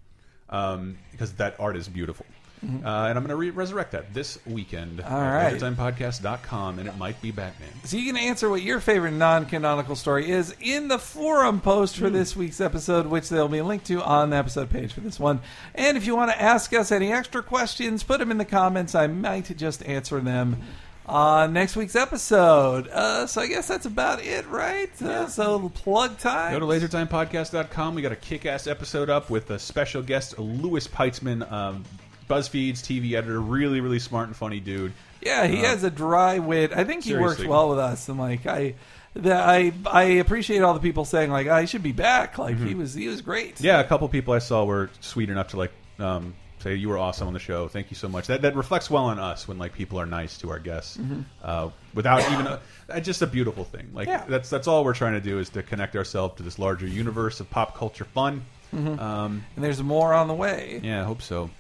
um, 0.49 0.99
because 1.11 1.33
that 1.35 1.57
art 1.59 1.77
is 1.77 1.89
beautiful. 1.89 2.27
Mhm. 2.65 2.85
Uh, 2.85 3.09
and 3.09 3.19
I'm 3.19 3.25
going 3.25 3.29
to 3.29 3.37
re 3.37 3.51
resurrect 3.51 3.93
that 3.93 4.15
this 4.15 4.39
weekend 4.47 5.01
All 5.01 5.07
at 5.21 5.53
right. 5.53 5.61
LaserTimePodcast.com, 5.61 6.79
and 6.79 6.89
it 6.89 6.97
might 6.97 7.21
be 7.21 7.31
Batman. 7.31 7.69
So 7.85 7.97
you 7.97 8.07
can 8.13 8.17
answer 8.23 8.49
what 8.49 8.63
your 8.63 8.79
favorite 8.81 9.13
non-canonical 9.13 9.97
story 9.97 10.31
is 10.31 10.55
in 10.61 10.89
the 10.89 10.99
forum 10.99 11.61
post 11.61 11.97
Hmm. 11.97 12.05
for 12.05 12.11
this 12.11 12.37
week's 12.37 12.61
episode, 12.61 13.07
which 13.07 13.29
there'll 13.29 13.49
be 13.49 13.59
a 13.59 13.65
link 13.65 13.85
to 13.85 14.03
on 14.03 14.31
the 14.31 14.37
episode 14.37 14.71
page 14.71 14.93
for 14.93 15.01
this 15.01 15.19
one. 15.19 15.41
And 15.75 15.97
if 15.97 16.07
you 16.07 16.15
want 16.15 16.31
to 16.31 16.41
ask 16.41 16.73
us 16.73 16.93
any 16.93 17.13
extra 17.13 17.43
questions, 17.43 18.03
put 18.03 18.21
them 18.21 18.31
in 18.31 18.39
the 18.39 18.45
comments. 18.45 18.95
I 18.95 19.07
might 19.09 19.57
just 19.57 19.85
answer 19.85 20.21
them 20.21 20.57
on 21.05 21.53
next 21.53 21.75
week's 21.75 21.97
episode. 21.97 22.87
Uh, 22.87 23.27
so 23.27 23.41
I 23.41 23.49
guess 23.49 23.67
that's 23.67 23.87
about 23.87 24.23
it, 24.23 24.47
right? 24.49 25.03
Uh, 25.03 25.27
so 25.27 25.69
plug 25.71 26.17
time. 26.19 26.53
Go 26.53 26.61
to 26.61 26.67
LaserTimePodcast.com. 26.67 27.97
We 27.97 28.03
got 28.03 28.13
a 28.13 28.17
kick-ass 28.17 28.69
episode 28.69 29.11
up 29.11 29.29
with 29.29 29.51
a 29.51 29.59
special 29.59 30.01
guest, 30.03 30.39
Louis 30.39 30.87
Peitzman, 30.87 31.51
um, 31.51 31.85
BuzzFeed's 32.33 32.83
TV 32.83 33.13
editor. 33.15 33.41
Really, 33.41 33.81
really 33.81 33.99
smart 33.99 34.29
and 34.29 34.37
funny 34.37 34.61
dude. 34.61 34.93
Yeah, 35.21 35.47
he 35.47 35.59
Uh, 35.65 35.69
has 35.69 35.85
a 35.85 35.91
dry 35.91 36.39
wit. 36.39 36.73
I 36.73 36.85
think 36.85 37.05
he 37.05 37.11
seriously. 37.11 37.45
works 37.47 37.49
well 37.49 37.69
with 37.71 37.79
us, 37.79 38.09
and 38.09 38.19
like 38.19 38.47
I, 38.47 38.75
the, 39.15 39.35
I, 39.35 39.73
I 39.87 40.03
appreciate 40.05 40.63
all 40.63 40.75
the 40.75 40.81
people 40.81 41.05
saying 41.05 41.31
like 41.31 41.47
I 41.47 41.65
should 41.67 41.83
be 41.83 41.93
back. 41.93 42.39
Like 42.39 42.59
he 42.59 42.75
was, 42.75 42.95
he 42.95 43.09
was 43.09 43.21
great. 43.21 43.57
Mm-hmm. 43.57 43.65
Yeah, 43.67 43.81
a 43.81 43.85
couple 43.85 44.09
people 44.09 44.35
I 44.35 44.39
saw 44.39 44.65
were 44.65 44.91
sweet 45.01 45.31
enough 45.31 45.49
to 45.49 45.59
like 45.59 45.73
um, 45.99 46.35
say 46.61 46.75
you 46.75 46.89
were 46.89 46.99
awesome 46.99 47.27
on 47.29 47.35
the 47.35 47.39
show. 47.41 47.69
Thank 47.69 47.91
you 47.91 47.97
so 47.97 48.09
much. 48.09 48.27
That 48.29 48.43
that 48.43 48.57
reflects 48.57 48.89
well 48.91 49.05
on 49.05 49.19
us 49.19 49.47
when 49.47 49.59
like 49.59 49.75
people 49.75 50.01
are 50.01 50.07
nice 50.07 50.39
to 50.39 50.51
our 50.51 50.59
guests 50.59 50.97
Mhm. 50.97 51.25
uh, 51.45 51.69
without 51.95 52.21
even 52.33 52.47
a, 52.47 52.61
uh, 52.89 53.01
just 53.01 53.21
a 53.23 53.27
beautiful 53.27 53.65
thing. 53.65 53.91
Like 53.93 54.09
Yeah. 54.09 54.25
that's 54.29 54.49
that's 54.51 54.67
all 54.67 54.83
we're 54.85 54.95
trying 54.95 55.15
to 55.15 55.21
do 55.21 55.39
is 55.39 55.51
to 55.51 55.63
connect 55.63 55.95
ourselves 55.95 56.37
to 56.39 56.43
this 56.43 56.59
larger 56.59 56.87
universe 56.87 57.39
of 57.41 57.49
pop 57.51 57.77
culture 57.77 58.05
fun. 58.07 58.43
Mhm. 58.75 58.99
Um, 58.99 59.45
and 59.55 59.65
there's 59.65 59.83
more 59.83 60.15
on 60.15 60.27
the 60.29 60.35
way. 60.35 60.81
yeah, 60.83 61.03
I 61.03 61.05
hope 61.05 61.21
so. 61.23 61.51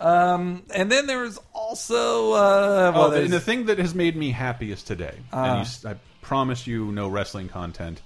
Um, 0.00 0.62
and 0.74 0.90
then 0.90 1.06
there 1.06 1.20
was 1.20 1.38
also 1.54 2.32
uh, 2.32 2.92
well, 2.94 3.04
oh, 3.06 3.10
the, 3.10 3.22
and 3.22 3.32
the 3.32 3.40
thing 3.40 3.66
that 3.66 3.78
has 3.78 3.94
made 3.94 4.16
me 4.16 4.30
happiest 4.30 4.86
today, 4.86 5.14
Ah. 5.32 5.44
and 5.44 5.54
you, 5.58 5.60
s- 5.62 5.84
I 5.84 5.96
promise 6.22 6.66
you, 6.66 6.86
no 6.92 7.08
wrestling 7.08 7.48
content. 7.48 8.00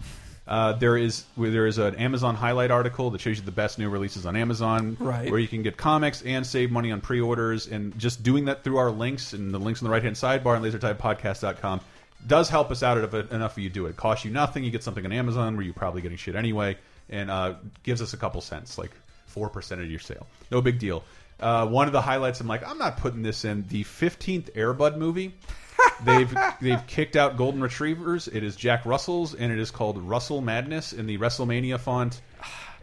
Uh, 0.47 0.73
there 0.75 0.97
is 0.97 1.25
there 1.39 1.67
is 1.67 1.79
an 1.79 1.95
Amazon 1.95 2.35
highlight 2.35 2.71
article 2.71 3.11
that 3.11 3.21
shows 3.21 3.39
you 3.39 3.45
the 3.45 3.51
best 3.53 3.79
new 3.79 3.89
releases 3.89 4.27
on 4.27 4.37
Amazon, 4.37 4.97
Right. 5.01 5.31
Where 5.31 5.41
you 5.41 5.49
can 5.49 5.63
get 5.63 5.77
comics 5.79 6.21
and 6.23 6.45
save 6.47 6.71
money 6.71 6.91
on 6.93 7.01
pre-orders, 7.01 7.67
and 7.67 7.97
just 7.99 8.23
doing 8.23 8.47
that 8.47 8.63
through 8.65 8.77
our 8.77 8.91
links 8.91 9.33
and 9.33 9.55
the 9.55 9.59
links 9.59 9.81
on 9.81 9.85
the 9.87 9.91
right-hand 9.91 10.17
sidebar 10.17 10.57
on 10.57 10.63
LaserTimePodcast.com 10.63 11.81
does 12.27 12.49
help 12.49 12.71
us 12.71 12.83
out 12.83 12.99
if 12.99 13.15
enough 13.33 13.53
of 13.57 13.63
you 13.63 13.71
do 13.71 13.87
it. 13.87 13.97
Costs 13.97 14.25
you 14.25 14.31
nothing. 14.33 14.65
You 14.65 14.71
get 14.71 14.83
something 14.83 15.05
on 15.07 15.13
Amazon 15.13 15.57
where 15.57 15.65
you're 15.65 15.75
probably 15.75 16.03
getting 16.03 16.19
shit 16.19 16.35
anyway, 16.37 16.77
and 17.09 17.31
uh, 17.31 17.55
gives 17.83 18.03
us 18.03 18.13
a 18.15 18.17
couple 18.17 18.41
cents, 18.41 18.77
like 18.79 18.91
four 19.27 19.49
percent 19.49 19.81
of 19.81 19.91
your 19.91 20.01
sale. 20.01 20.27
No 20.51 20.61
big 20.61 20.79
deal. 20.79 21.05
Uh, 21.45 21.67
one 21.67 21.87
of 21.87 21.93
the 21.93 22.01
highlights, 22.01 22.41
I'm 22.41 22.47
like, 22.47 22.67
I'm 22.67 22.79
not 22.79 22.97
putting 22.97 23.21
this 23.21 23.45
in 23.45 23.67
the 23.69 23.85
15th 23.85 24.51
Airbud 24.55 24.97
movie. 24.97 25.35
they've 26.05 26.35
they've 26.63 26.87
kicked 26.87 27.17
out 27.17 27.37
Golden 27.37 27.61
Retrievers. 27.61 28.29
It 28.29 28.43
is 28.43 28.57
Jack 28.57 28.87
Russell's, 28.87 29.35
and 29.35 29.53
it 29.53 29.59
is 29.59 29.71
called 29.71 29.99
Russell 29.99 30.41
Madness 30.41 30.95
in 30.95 31.05
the 31.05 31.19
WrestleMania 31.19 31.79
font. 31.79 32.23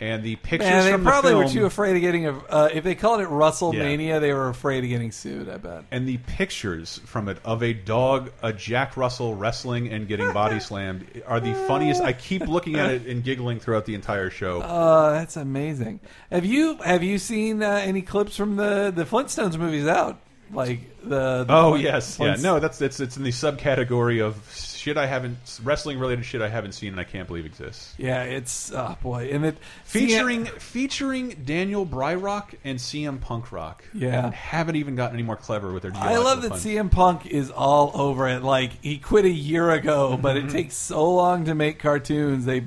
And 0.01 0.23
the 0.23 0.35
pictures 0.37 0.67
Man, 0.67 0.85
they 0.85 0.91
from 0.93 1.03
probably 1.03 1.31
the 1.31 1.37
were 1.37 1.47
too 1.47 1.65
afraid 1.67 1.95
of 1.95 2.01
getting 2.01 2.25
a. 2.25 2.35
Uh, 2.35 2.69
if 2.73 2.83
they 2.83 2.95
called 2.95 3.21
it 3.21 3.27
WrestleMania, 3.27 4.19
they 4.19 4.33
were 4.33 4.49
afraid 4.49 4.83
of 4.83 4.89
getting 4.89 5.11
sued. 5.11 5.47
I 5.47 5.57
bet. 5.57 5.83
and 5.91 6.07
the 6.07 6.17
pictures 6.17 6.99
from 7.05 7.29
it 7.29 7.37
of 7.45 7.61
a 7.61 7.73
dog, 7.73 8.31
a 8.41 8.51
Jack 8.51 8.97
Russell 8.97 9.35
wrestling 9.35 9.89
and 9.93 10.07
getting 10.07 10.33
body 10.33 10.59
slammed 10.59 11.05
are 11.27 11.39
the 11.39 11.53
funniest. 11.67 12.01
I 12.01 12.13
keep 12.13 12.47
looking 12.47 12.77
at 12.77 12.89
it 12.89 13.05
and 13.05 13.23
giggling 13.23 13.59
throughout 13.59 13.85
the 13.85 13.93
entire 13.93 14.31
show. 14.31 14.61
Uh, 14.61 15.11
that's 15.11 15.37
amazing. 15.37 15.99
Have 16.31 16.45
you 16.45 16.77
have 16.77 17.03
you 17.03 17.19
seen 17.19 17.61
uh, 17.61 17.69
any 17.69 18.01
clips 18.01 18.35
from 18.35 18.55
the 18.55 18.91
the 18.93 19.05
Flintstones 19.05 19.55
movies 19.55 19.85
out? 19.85 20.19
Like 20.51 20.79
the, 21.03 21.43
the 21.43 21.53
Oh 21.53 21.75
yes, 21.75 22.17
yeah. 22.19 22.37
No, 22.39 22.59
that's 22.59 22.81
it's 22.81 22.99
it's 22.99 23.17
in 23.17 23.23
the 23.23 23.29
subcategory 23.29 24.21
of 24.21 24.35
shit 24.81 24.97
I 24.97 25.05
haven't 25.05 25.37
wrestling 25.63 25.99
related 25.99 26.25
shit 26.25 26.41
I 26.41 26.49
haven't 26.49 26.71
seen 26.71 26.89
and 26.89 26.99
I 26.99 27.03
can't 27.03 27.27
believe 27.27 27.45
exists. 27.45 27.93
Yeah, 27.97 28.23
it's 28.23 28.71
oh 28.73 28.97
boy, 29.01 29.29
and 29.31 29.45
it 29.45 29.57
Featuring 29.85 30.45
featuring 30.45 31.41
Daniel 31.45 31.85
Bryrock 31.85 32.55
and 32.63 32.79
CM 32.79 33.21
Punk 33.21 33.51
Rock. 33.51 33.83
Yeah. 33.93 34.25
and 34.25 34.33
haven't 34.33 34.75
even 34.77 34.95
gotten 34.95 35.15
any 35.15 35.23
more 35.23 35.35
clever 35.37 35.71
with 35.71 35.83
their. 35.83 35.91
I 35.95 36.17
love 36.17 36.41
that 36.41 36.53
CM 36.53 36.89
Punk 36.91 37.25
is 37.27 37.51
all 37.51 37.91
over 37.93 38.27
it. 38.27 38.41
Like 38.41 38.81
he 38.83 38.97
quit 38.97 39.25
a 39.25 39.29
year 39.29 39.69
ago, 39.71 40.17
but 40.21 40.35
Mm-hmm. 40.35 40.47
it 40.49 40.51
takes 40.51 40.75
so 40.75 41.11
long 41.13 41.45
to 41.45 41.53
make 41.55 41.77
cartoons. 41.79 42.45
They 42.45 42.63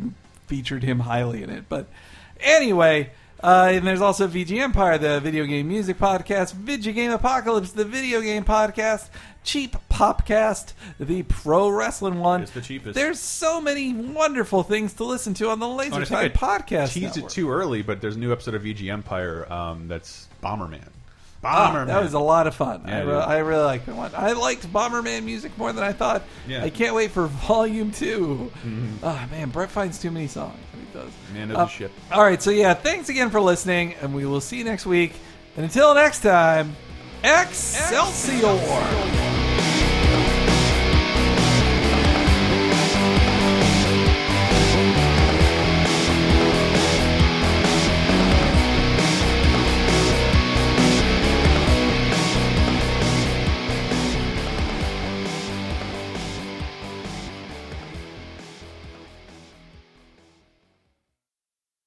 featured 0.47 0.83
him 0.85 1.01
highly 1.01 1.43
in 1.43 1.51
it. 1.51 1.65
But 1.69 1.89
anyway, 2.41 3.11
uh, 3.43 3.71
and 3.73 3.87
there's 3.87 4.01
also 4.01 4.29
VG 4.29 4.59
Empire, 4.61 4.99
the 4.99 5.21
video 5.21 5.45
game 5.45 5.69
music 5.69 5.99
podcast, 5.99 6.53
Video 6.55 6.93
Game 6.93 7.11
Apocalypse, 7.11 7.73
the 7.73 7.85
video 7.85 8.21
game 8.21 8.45
podcast, 8.45 9.09
Cheap 9.45 9.77
Popcast, 9.91 10.73
the 10.99 11.23
pro 11.23 11.69
wrestling 11.69 12.19
one. 12.19 12.43
It's 12.43 12.51
the 12.51 12.61
cheapest. 12.61 12.95
There's 12.95 13.21
so 13.21 13.61
many 13.61 13.93
wonderful 13.93 14.63
things 14.63 14.95
to 14.95 15.05
listen 15.05 15.35
to 15.35 15.51
on 15.51 15.61
the 15.61 15.69
Laser 15.69 16.01
Oh, 16.01 16.05
Time 16.05 16.31
podcast. 16.31 16.93
Teased 16.95 17.17
network. 17.17 17.31
it 17.31 17.35
too 17.35 17.51
early, 17.51 17.83
but 17.83 18.01
there's 18.01 18.17
a 18.17 18.19
new 18.19 18.33
episode 18.33 18.55
of 18.55 18.63
VG 18.63 18.91
Empire 18.91 19.47
um, 19.53 19.87
that's 19.87 20.29
Bomberman. 20.43 20.81
Ah, 21.47 21.71
Bomberman. 21.75 21.87
that 21.89 22.03
was 22.03 22.15
a 22.15 22.19
lot 22.19 22.47
of 22.47 22.55
fun. 22.55 22.85
Yeah, 22.89 22.99
I, 22.99 23.03
re-. 23.03 23.13
I 23.17 23.39
really 23.41 23.65
liked 23.65 23.85
that 23.87 23.95
one. 23.95 24.11
I 24.17 24.33
liked 24.33 24.67
Bomberman 24.73 25.25
music 25.25 25.57
more 25.59 25.75
than 25.75 25.85
I 25.85 25.93
thought. 25.93 26.23
Yeah. 26.49 26.65
I 26.65 26.71
can't 26.71 26.95
wait 26.95 27.11
for 27.11 27.27
Volume 27.27 27.91
2 27.93 28.51
Mhm. 28.67 28.93
Oh 29.03 29.27
man, 29.31 29.51
Brett 29.51 29.71
finds 29.71 29.99
too 30.01 30.11
many 30.11 30.27
songs. 30.27 30.57
He 30.73 30.99
does. 30.99 31.11
Man 31.35 31.49
knows 31.49 31.57
Uh, 31.59 31.67
his 31.67 31.73
shit. 31.75 31.91
All 32.11 32.23
right, 32.23 32.41
so 32.43 32.49
yeah, 32.51 32.73
thanks 32.73 33.11
again 33.11 33.29
for 33.29 33.43
listening, 33.43 33.93
and 34.01 34.15
we 34.15 34.25
will 34.25 34.41
see 34.41 34.57
you 34.57 34.65
next 34.65 34.87
week. 34.87 35.13
And 35.57 35.65
until 35.67 35.95
next 35.95 36.21
time, 36.23 36.75
Excelsior. 37.25 38.53
Excelsior. 38.53 40.44